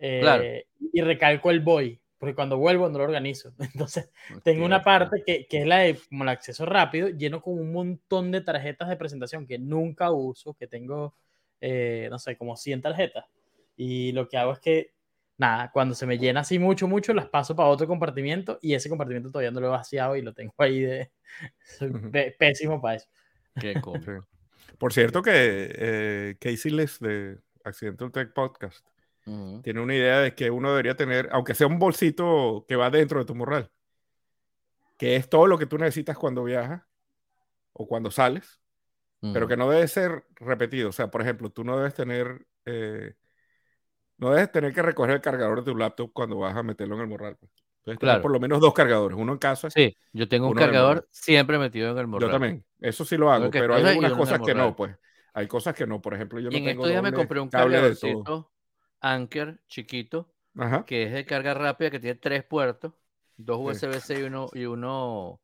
Eh, 0.00 0.66
y 0.92 1.00
recalco 1.02 1.50
el 1.50 1.60
voy, 1.60 2.00
porque 2.18 2.34
cuando 2.34 2.56
vuelvo 2.56 2.88
no 2.88 2.98
lo 2.98 3.04
organizo. 3.04 3.52
Entonces, 3.58 4.10
tengo 4.42 4.64
una 4.64 4.82
parte 4.82 5.22
que, 5.24 5.46
que, 5.46 5.58
es 5.58 5.66
la 5.66 5.78
de 5.78 5.98
como 6.08 6.24
el 6.24 6.30
acceso 6.30 6.64
rápido, 6.66 7.08
lleno 7.08 7.42
con 7.42 7.58
un 7.58 7.72
montón 7.72 8.30
de 8.32 8.40
tarjetas 8.40 8.88
de 8.88 8.96
presentación 8.96 9.46
que 9.46 9.58
nunca 9.58 10.10
uso, 10.10 10.54
que 10.54 10.66
tengo, 10.66 11.14
eh, 11.60 12.08
no 12.10 12.18
sé, 12.18 12.36
como 12.36 12.56
100 12.56 12.82
tarjetas. 12.82 13.26
Y 13.76 14.12
lo 14.12 14.26
que 14.26 14.38
hago 14.38 14.52
es 14.52 14.58
que 14.58 14.92
nada, 15.36 15.70
cuando 15.72 15.94
se 15.94 16.06
me 16.06 16.18
llena 16.18 16.40
así 16.40 16.58
mucho, 16.58 16.88
mucho, 16.88 17.14
las 17.14 17.28
paso 17.28 17.54
para 17.54 17.68
otro 17.68 17.86
compartimiento 17.86 18.58
y 18.60 18.74
ese 18.74 18.88
compartimiento 18.88 19.30
todavía 19.30 19.50
no 19.50 19.60
lo 19.60 19.68
he 19.68 19.70
vaciado 19.70 20.16
y 20.16 20.22
lo 20.22 20.34
tengo 20.34 20.54
ahí 20.58 20.80
de... 20.80 21.10
Soy 21.78 21.92
pésimo 22.38 22.80
para 22.80 22.96
eso. 22.96 23.08
Qué 23.58 23.74
Por 24.78 24.92
cierto 24.92 25.22
que 25.22 25.32
eh, 25.34 26.36
Casey 26.38 26.70
Les 26.72 26.98
de 27.00 27.38
Accidental 27.64 28.10
Tech 28.12 28.32
Podcast 28.32 28.89
tiene 29.24 29.80
una 29.80 29.94
idea 29.94 30.20
de 30.20 30.34
que 30.34 30.50
uno 30.50 30.70
debería 30.70 30.96
tener, 30.96 31.28
aunque 31.32 31.54
sea 31.54 31.66
un 31.66 31.78
bolsito 31.78 32.64
que 32.68 32.76
va 32.76 32.90
dentro 32.90 33.20
de 33.20 33.24
tu 33.24 33.34
morral, 33.34 33.70
que 34.96 35.16
es 35.16 35.28
todo 35.28 35.46
lo 35.46 35.58
que 35.58 35.66
tú 35.66 35.78
necesitas 35.78 36.18
cuando 36.18 36.44
viajas 36.44 36.82
o 37.72 37.86
cuando 37.86 38.10
sales, 38.10 38.60
pero 39.20 39.46
que 39.46 39.56
no 39.56 39.70
debe 39.70 39.86
ser 39.86 40.24
repetido. 40.36 40.88
O 40.88 40.92
sea, 40.92 41.10
por 41.10 41.20
ejemplo, 41.22 41.50
tú 41.50 41.64
no 41.64 41.76
debes 41.76 41.94
tener... 41.94 42.46
Eh, 42.64 43.14
no 44.16 44.30
debes 44.30 44.52
tener 44.52 44.74
que 44.74 44.82
recoger 44.82 45.14
el 45.14 45.20
cargador 45.22 45.64
de 45.64 45.72
tu 45.72 45.76
laptop 45.76 46.12
cuando 46.12 46.38
vas 46.38 46.54
a 46.54 46.62
meterlo 46.62 46.94
en 46.96 47.00
el 47.02 47.06
morral. 47.06 47.36
Pues. 47.36 47.50
Entonces, 47.78 47.98
claro. 47.98 48.20
por 48.20 48.30
lo 48.30 48.38
menos 48.38 48.60
dos 48.60 48.74
cargadores, 48.74 49.16
uno 49.18 49.32
en 49.32 49.38
casa. 49.38 49.70
Sí, 49.70 49.96
yo 50.12 50.28
tengo 50.28 50.48
un 50.48 50.54
cargador 50.54 51.08
siempre 51.10 51.58
metido 51.58 51.90
en 51.90 51.98
el 51.98 52.06
morral. 52.06 52.28
Yo 52.28 52.32
también, 52.32 52.64
eso 52.80 53.06
sí 53.06 53.16
lo 53.16 53.32
hago, 53.32 53.50
pero 53.50 53.74
hay 53.74 53.84
algunas 53.84 54.12
cosas 54.12 54.40
que 54.40 54.54
no, 54.54 54.76
pues. 54.76 54.94
Hay 55.32 55.46
cosas 55.46 55.74
que 55.74 55.86
no, 55.86 56.02
por 56.02 56.12
ejemplo, 56.12 56.40
yo 56.40 56.50
no 56.50 56.56
en 56.56 56.64
tengo 56.64 56.82
estos 56.82 56.88
días 56.90 57.02
me 57.02 57.12
compré 57.12 57.40
un 57.40 57.48
cargadorcito 57.48 58.49
Anker 59.00 59.60
chiquito, 59.68 60.32
que 60.86 61.04
es 61.04 61.12
de 61.12 61.24
carga 61.24 61.54
rápida, 61.54 61.90
que 61.90 62.00
tiene 62.00 62.16
tres 62.16 62.44
puertos, 62.44 62.92
dos 63.36 63.58
USB-C 63.60 64.20
y 64.20 64.22
uno, 64.22 64.48
y 64.52 64.64
uno, 64.64 65.40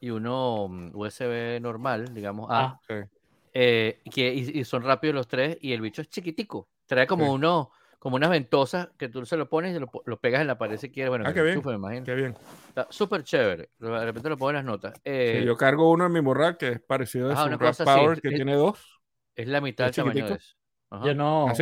y 0.00 0.10
uno 0.10 0.68
mm, 0.68 0.90
USB 0.94 1.60
normal, 1.60 2.12
digamos 2.14 2.50
A. 2.50 2.80
Ah. 2.88 3.06
Eh, 3.52 4.00
que, 4.12 4.34
y, 4.34 4.64
son 4.64 4.82
rápidos 4.82 5.14
los 5.14 5.28
tres, 5.28 5.58
y 5.60 5.72
el 5.72 5.80
bicho 5.80 6.02
es 6.02 6.08
chiquitico. 6.08 6.68
Trae 6.86 7.06
como 7.06 7.32
uno 7.32 7.70
como 7.98 8.16
unas 8.16 8.30
ventosas 8.30 8.90
que 8.96 9.08
tú 9.08 9.26
se 9.26 9.36
lo 9.36 9.48
pones 9.48 9.76
y 9.76 9.80
lo, 9.80 9.90
lo 10.06 10.20
pegas 10.20 10.40
en 10.40 10.46
la 10.46 10.56
pared 10.56 10.76
si 10.76 10.90
quieres. 10.90 11.10
Bueno, 11.10 11.24
ah, 11.26 11.34
qué 11.34 11.42
bien. 11.42 11.60
me 11.64 11.74
imagino. 11.74 12.04
Qué 12.04 12.14
bien. 12.14 12.36
Está 12.68 12.86
súper 12.90 13.24
chévere. 13.24 13.70
De 13.78 14.04
repente 14.04 14.28
lo 14.28 14.36
pongo 14.36 14.50
en 14.50 14.56
las 14.56 14.64
notas. 14.64 15.00
Eh, 15.04 15.42
yo 15.44 15.56
cargo 15.56 15.90
uno 15.90 16.06
en 16.06 16.12
mi 16.12 16.20
morral 16.20 16.56
que 16.56 16.68
es 16.68 16.80
parecido 16.80 17.32
a 17.32 17.44
un 17.44 17.58
Power 17.58 18.20
que 18.20 18.30
tiene 18.30 18.54
dos. 18.54 19.00
Es 19.34 19.48
la 19.48 19.60
mitad 19.60 19.86
del 19.86 19.94
tamaño 19.94 20.26
de 20.26 20.34
eso. 20.34 20.56
Yo 21.04 21.14
no. 21.14 21.48
¿Ah, 21.48 21.54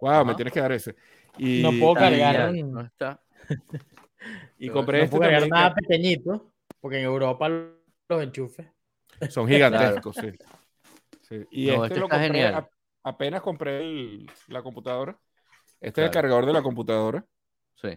wow, 0.00 0.24
me 0.24 0.34
tienes 0.34 0.52
que 0.52 0.60
dar 0.60 0.72
ese. 0.72 0.94
Y, 1.38 1.62
no 1.62 1.70
puedo 1.70 1.94
cargar. 1.94 2.52
No 2.54 2.80
está. 2.80 3.20
y 4.58 4.68
compré 4.68 4.98
no 4.98 5.04
este 5.04 5.16
puedo 5.16 5.30
cargar 5.30 5.48
nada 5.48 5.74
pequeñito, 5.74 6.52
porque 6.80 6.98
en 6.98 7.04
Europa 7.04 7.48
los 7.48 8.22
enchufes 8.22 8.66
son 9.28 9.48
gigantescos, 9.48 10.16
sí. 10.20 10.32
sí. 11.22 11.46
Y 11.50 11.70
este, 11.70 11.86
este, 11.86 12.00
lo 12.00 12.08
compré, 12.08 12.26
genial. 12.26 12.68
apenas 13.02 13.42
compré 13.42 14.26
la 14.48 14.62
computadora 14.62 15.18
este 15.84 16.00
es 16.00 16.06
el 16.06 16.10
cargador 16.10 16.46
de 16.46 16.52
la 16.54 16.62
computadora. 16.62 17.24
Sí. 17.74 17.90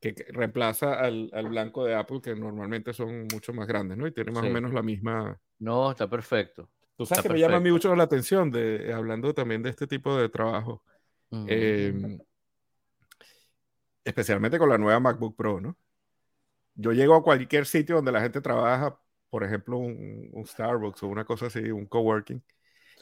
Que, 0.00 0.14
reemplaza 0.28 1.00
al, 1.00 1.30
blanco 1.48 1.84
de 1.84 1.94
Apple, 1.94 2.20
que 2.22 2.36
normalmente 2.36 2.92
son 2.92 3.26
mucho 3.32 3.54
más 3.54 3.66
grandes, 3.66 3.96
¿no? 3.96 4.06
Y 4.06 4.12
tiene 4.12 4.32
más 4.32 4.44
o 4.44 4.50
menos 4.50 4.72
la 4.74 4.82
misma. 4.82 5.40
No, 5.58 5.90
está 5.90 6.08
perfecto. 6.08 6.68
Tú 6.94 7.06
sabes 7.06 7.22
que 7.22 7.30
me 7.30 7.38
llama 7.38 7.56
a 7.56 7.60
mí 7.60 7.70
mucho 7.70 7.94
la 7.96 8.04
atención, 8.04 8.50
de, 8.50 8.92
hablando 8.92 9.32
también 9.32 9.62
de 9.62 9.70
este 9.70 9.86
tipo 9.86 10.14
de 10.16 10.28
trabajo. 10.28 10.82
Em, 11.30 12.18
especialmente 14.04 14.58
con 14.58 14.68
la 14.68 14.78
nueva 14.78 15.00
MacBook 15.00 15.36
Pro, 15.36 15.60
¿no? 15.60 15.76
Yo 16.74 16.92
llego 16.92 17.14
a 17.14 17.22
cualquier 17.22 17.66
sitio 17.66 17.96
donde 17.96 18.12
la 18.12 18.20
gente 18.20 18.40
trabaja, 18.40 18.98
por 19.30 19.42
ejemplo, 19.42 19.78
un, 19.78 20.44
Starbucks 20.46 21.02
o 21.02 21.08
una 21.08 21.24
cosa 21.24 21.46
así, 21.46 21.70
un 21.70 21.86
coworking, 21.86 22.42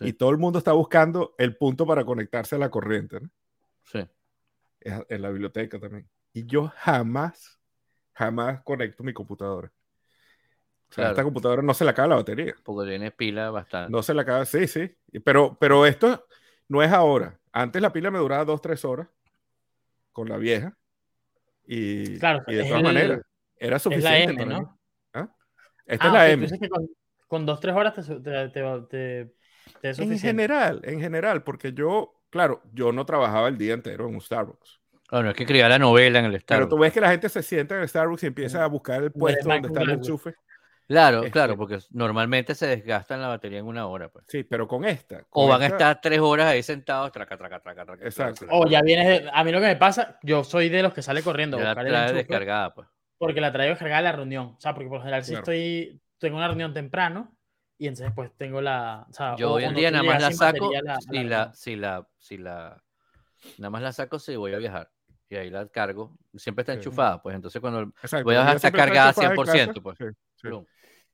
y 0.00 0.12
todo 0.14 0.30
el 0.30 0.38
mundo 0.38 0.58
está 0.58 0.72
buscando 0.72 1.34
el 1.38 1.56
punto 1.56 1.86
para 1.86 2.04
conectarse 2.04 2.56
a 2.56 2.58
la 2.58 2.70
corriente, 2.70 3.20
¿no? 3.20 3.30
Sí. 3.84 4.00
En 4.80 5.22
la 5.22 5.30
biblioteca 5.30 5.78
también. 5.78 6.08
Y 6.32 6.46
yo 6.46 6.72
jamás, 6.76 7.60
jamás 8.12 8.62
conecto 8.62 9.04
mi 9.04 9.12
computadora. 9.12 9.72
O 10.90 10.94
sea, 10.94 11.10
esta 11.10 11.24
computadora 11.24 11.62
no 11.62 11.74
se 11.74 11.84
le 11.84 11.90
acaba 11.90 12.08
la 12.08 12.16
batería. 12.16 12.54
Porque 12.62 12.90
tiene 12.90 13.10
pila 13.10 13.50
bastante. 13.50 13.90
No 13.90 14.02
se 14.02 14.14
le 14.14 14.20
acaba, 14.20 14.44
sí, 14.44 14.66
sí. 14.66 14.94
Pero, 15.24 15.56
pero 15.58 15.86
esto 15.86 16.26
no 16.68 16.82
es 16.82 16.92
ahora. 16.92 17.38
Antes 17.54 17.80
la 17.80 17.92
pila 17.92 18.10
me 18.10 18.18
duraba 18.18 18.44
dos, 18.44 18.60
tres 18.60 18.84
horas 18.84 19.08
con 20.12 20.28
la 20.28 20.36
vieja. 20.36 20.76
Y, 21.66 22.18
claro, 22.18 22.42
y 22.46 22.54
de 22.54 22.64
todas 22.64 22.82
maneras, 22.82 23.20
era 23.56 23.78
suficiente. 23.78 24.32
Es 24.32 24.36
la 24.36 24.42
M, 24.42 24.46
¿no? 24.46 24.78
¿Ah? 25.14 25.34
Esta 25.86 26.06
es 26.06 26.12
la 26.12 26.30
M. 26.30 26.46
Que 26.46 26.68
con, 26.68 26.88
con, 27.26 27.46
dos, 27.46 27.60
tres 27.60 27.74
horas 27.74 27.94
te, 27.94 28.02
te, 28.02 28.48
te, 28.50 29.34
te 29.80 29.90
es 29.90 29.98
En 29.98 30.18
general, 30.18 30.82
en 30.84 31.00
general, 31.00 31.42
porque 31.42 31.72
yo 31.72 32.14
Claro, 32.34 32.62
yo 32.72 32.90
no 32.90 33.06
trabajaba 33.06 33.46
el 33.46 33.56
día 33.56 33.74
entero 33.74 34.08
en 34.08 34.16
un 34.16 34.20
Starbucks. 34.20 34.80
Bueno, 35.08 35.30
es 35.30 35.36
que 35.36 35.44
escribía 35.44 35.68
la 35.68 35.78
novela 35.78 36.18
en 36.18 36.24
el 36.24 36.40
Starbucks. 36.40 36.46
Pero 36.48 36.68
tú 36.68 36.82
ves 36.82 36.92
que 36.92 37.00
la 37.00 37.12
gente 37.12 37.28
se 37.28 37.44
sienta 37.44 37.76
en 37.76 37.82
el 37.82 37.88
Starbucks 37.88 38.24
y 38.24 38.26
empieza 38.26 38.64
a 38.64 38.66
buscar 38.66 39.04
el 39.04 39.12
puesto 39.12 39.48
donde 39.48 39.68
está 39.68 39.82
el 39.82 39.90
enchufe. 39.90 40.34
Claro, 40.86 41.18
este 41.18 41.30
claro, 41.30 41.56
porque 41.56 41.78
normalmente 41.90 42.54
se 42.54 42.66
desgastan 42.66 43.22
la 43.22 43.28
batería 43.28 43.58
en 43.58 43.66
una 43.66 43.86
hora. 43.86 44.08
Pues. 44.10 44.26
Sí, 44.28 44.44
pero 44.44 44.68
con 44.68 44.84
esta. 44.84 45.26
o 45.30 45.48
van 45.48 45.62
a 45.62 45.66
estar 45.66 46.00
tres 46.00 46.20
horas 46.20 46.46
ahí 46.46 46.62
sentados, 46.62 47.10
traca, 47.12 47.36
traca, 47.36 47.60
traca, 47.60 47.86
traca. 47.86 48.04
Exacto. 48.04 48.46
O 48.50 48.66
ya 48.68 48.82
vienes. 48.82 49.24
a 49.32 49.44
mí 49.44 49.52
lo 49.52 49.60
que 49.60 49.66
me 49.66 49.76
pasa, 49.76 50.18
yo 50.22 50.44
soy 50.44 50.68
de 50.68 50.82
los 50.82 50.92
que 50.92 51.02
sale 51.02 51.22
corriendo. 51.22 51.58
Ya 51.58 51.74
la 51.74 51.74
trae 51.74 52.12
descargada, 52.12 52.74
pues. 52.74 52.88
Porque 53.16 53.40
la 53.40 53.52
traigo 53.52 53.70
descargada 53.70 54.00
en 54.00 54.04
la 54.04 54.12
reunión. 54.12 54.46
O 54.56 54.60
sea, 54.60 54.74
porque 54.74 54.88
por 54.88 54.98
lo 54.98 55.02
general, 55.02 55.24
si 55.24 55.34
estoy. 55.34 56.00
Tengo 56.18 56.36
una 56.36 56.48
reunión 56.48 56.72
temprano, 56.72 57.36
y 57.76 57.88
entonces 57.88 58.12
pues 58.14 58.30
tengo 58.36 58.60
la... 58.60 59.06
yo 59.36 59.52
hoy 59.52 59.64
en 59.64 59.74
día 59.74 59.90
nada 59.90 60.04
más 60.04 60.22
la 60.22 60.32
saco 60.32 60.70
si, 60.70 61.24
la, 61.24 61.52
si, 61.52 61.76
la, 61.76 62.08
si 62.18 62.36
la, 62.38 62.82
Nada 63.58 63.70
más 63.70 63.82
la 63.82 63.92
saco 63.92 64.18
si 64.18 64.36
voy 64.36 64.54
a 64.54 64.58
viajar. 64.58 64.90
Y 65.28 65.36
ahí 65.36 65.50
la 65.50 65.66
cargo. 65.68 66.16
Siempre 66.34 66.62
está 66.62 66.74
enchufada, 66.74 67.20
pues 67.20 67.34
entonces 67.34 67.60
cuando 67.60 67.92
voy 68.22 68.34
a 68.36 68.40
dejar 68.40 68.56
está 68.56 68.70
cargada 68.72 69.12
100%, 69.12 69.82
pues. 69.82 69.98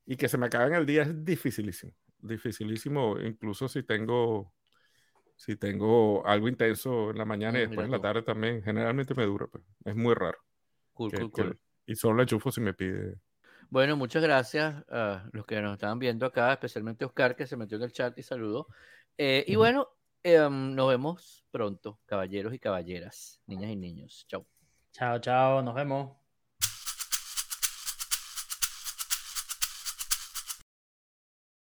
Y 0.06 0.16
que 0.16 0.28
se 0.28 0.38
me 0.38 0.46
acabe 0.46 0.68
en 0.68 0.74
el 0.74 0.86
día 0.86 1.02
es 1.02 1.24
dificilísimo. 1.24 1.92
Dificilísimo, 2.18 3.18
incluso 3.20 3.68
si 3.68 3.82
tengo 3.82 4.52
si 5.36 5.56
tengo 5.56 6.26
algo 6.26 6.48
intenso 6.48 7.10
en 7.10 7.16
la 7.16 7.24
mañana 7.24 7.58
y 7.58 7.62
mm, 7.62 7.68
después 7.68 7.84
en 7.86 7.92
la 7.92 8.00
tarde 8.00 8.22
también, 8.22 8.62
generalmente 8.62 9.14
me 9.14 9.24
dura, 9.24 9.46
pues. 9.46 9.64
es 9.86 9.96
muy 9.96 10.12
raro. 10.14 10.36
Cool, 10.92 11.12
cool, 11.12 11.30
cool. 11.30 11.60
y 11.86 11.94
solo 11.94 12.16
la 12.16 12.22
enchufo 12.24 12.52
si 12.52 12.60
me 12.60 12.74
pide. 12.74 13.16
Bueno, 13.70 13.96
muchas 13.96 14.22
gracias 14.22 14.84
a 14.90 15.30
los 15.32 15.46
que 15.46 15.62
nos 15.62 15.74
estaban 15.74 15.98
viendo 15.98 16.26
acá, 16.26 16.52
especialmente 16.52 17.06
Oscar, 17.06 17.36
que 17.36 17.46
se 17.46 17.56
metió 17.56 17.78
en 17.78 17.84
el 17.84 17.92
chat 17.92 18.18
y 18.18 18.22
saludó. 18.22 18.66
Eh, 19.16 19.44
y 19.46 19.56
bueno, 19.56 19.88
Em, 20.22 20.74
nos 20.74 20.88
vemos 20.88 21.44
pronto, 21.50 21.98
caballeros 22.04 22.52
y 22.52 22.58
caballeras, 22.58 23.40
niñas 23.46 23.70
y 23.70 23.76
niños. 23.76 24.26
Chao. 24.28 24.46
Chao, 24.92 25.18
chao, 25.18 25.62
nos 25.62 25.74
vemos. 25.74 26.19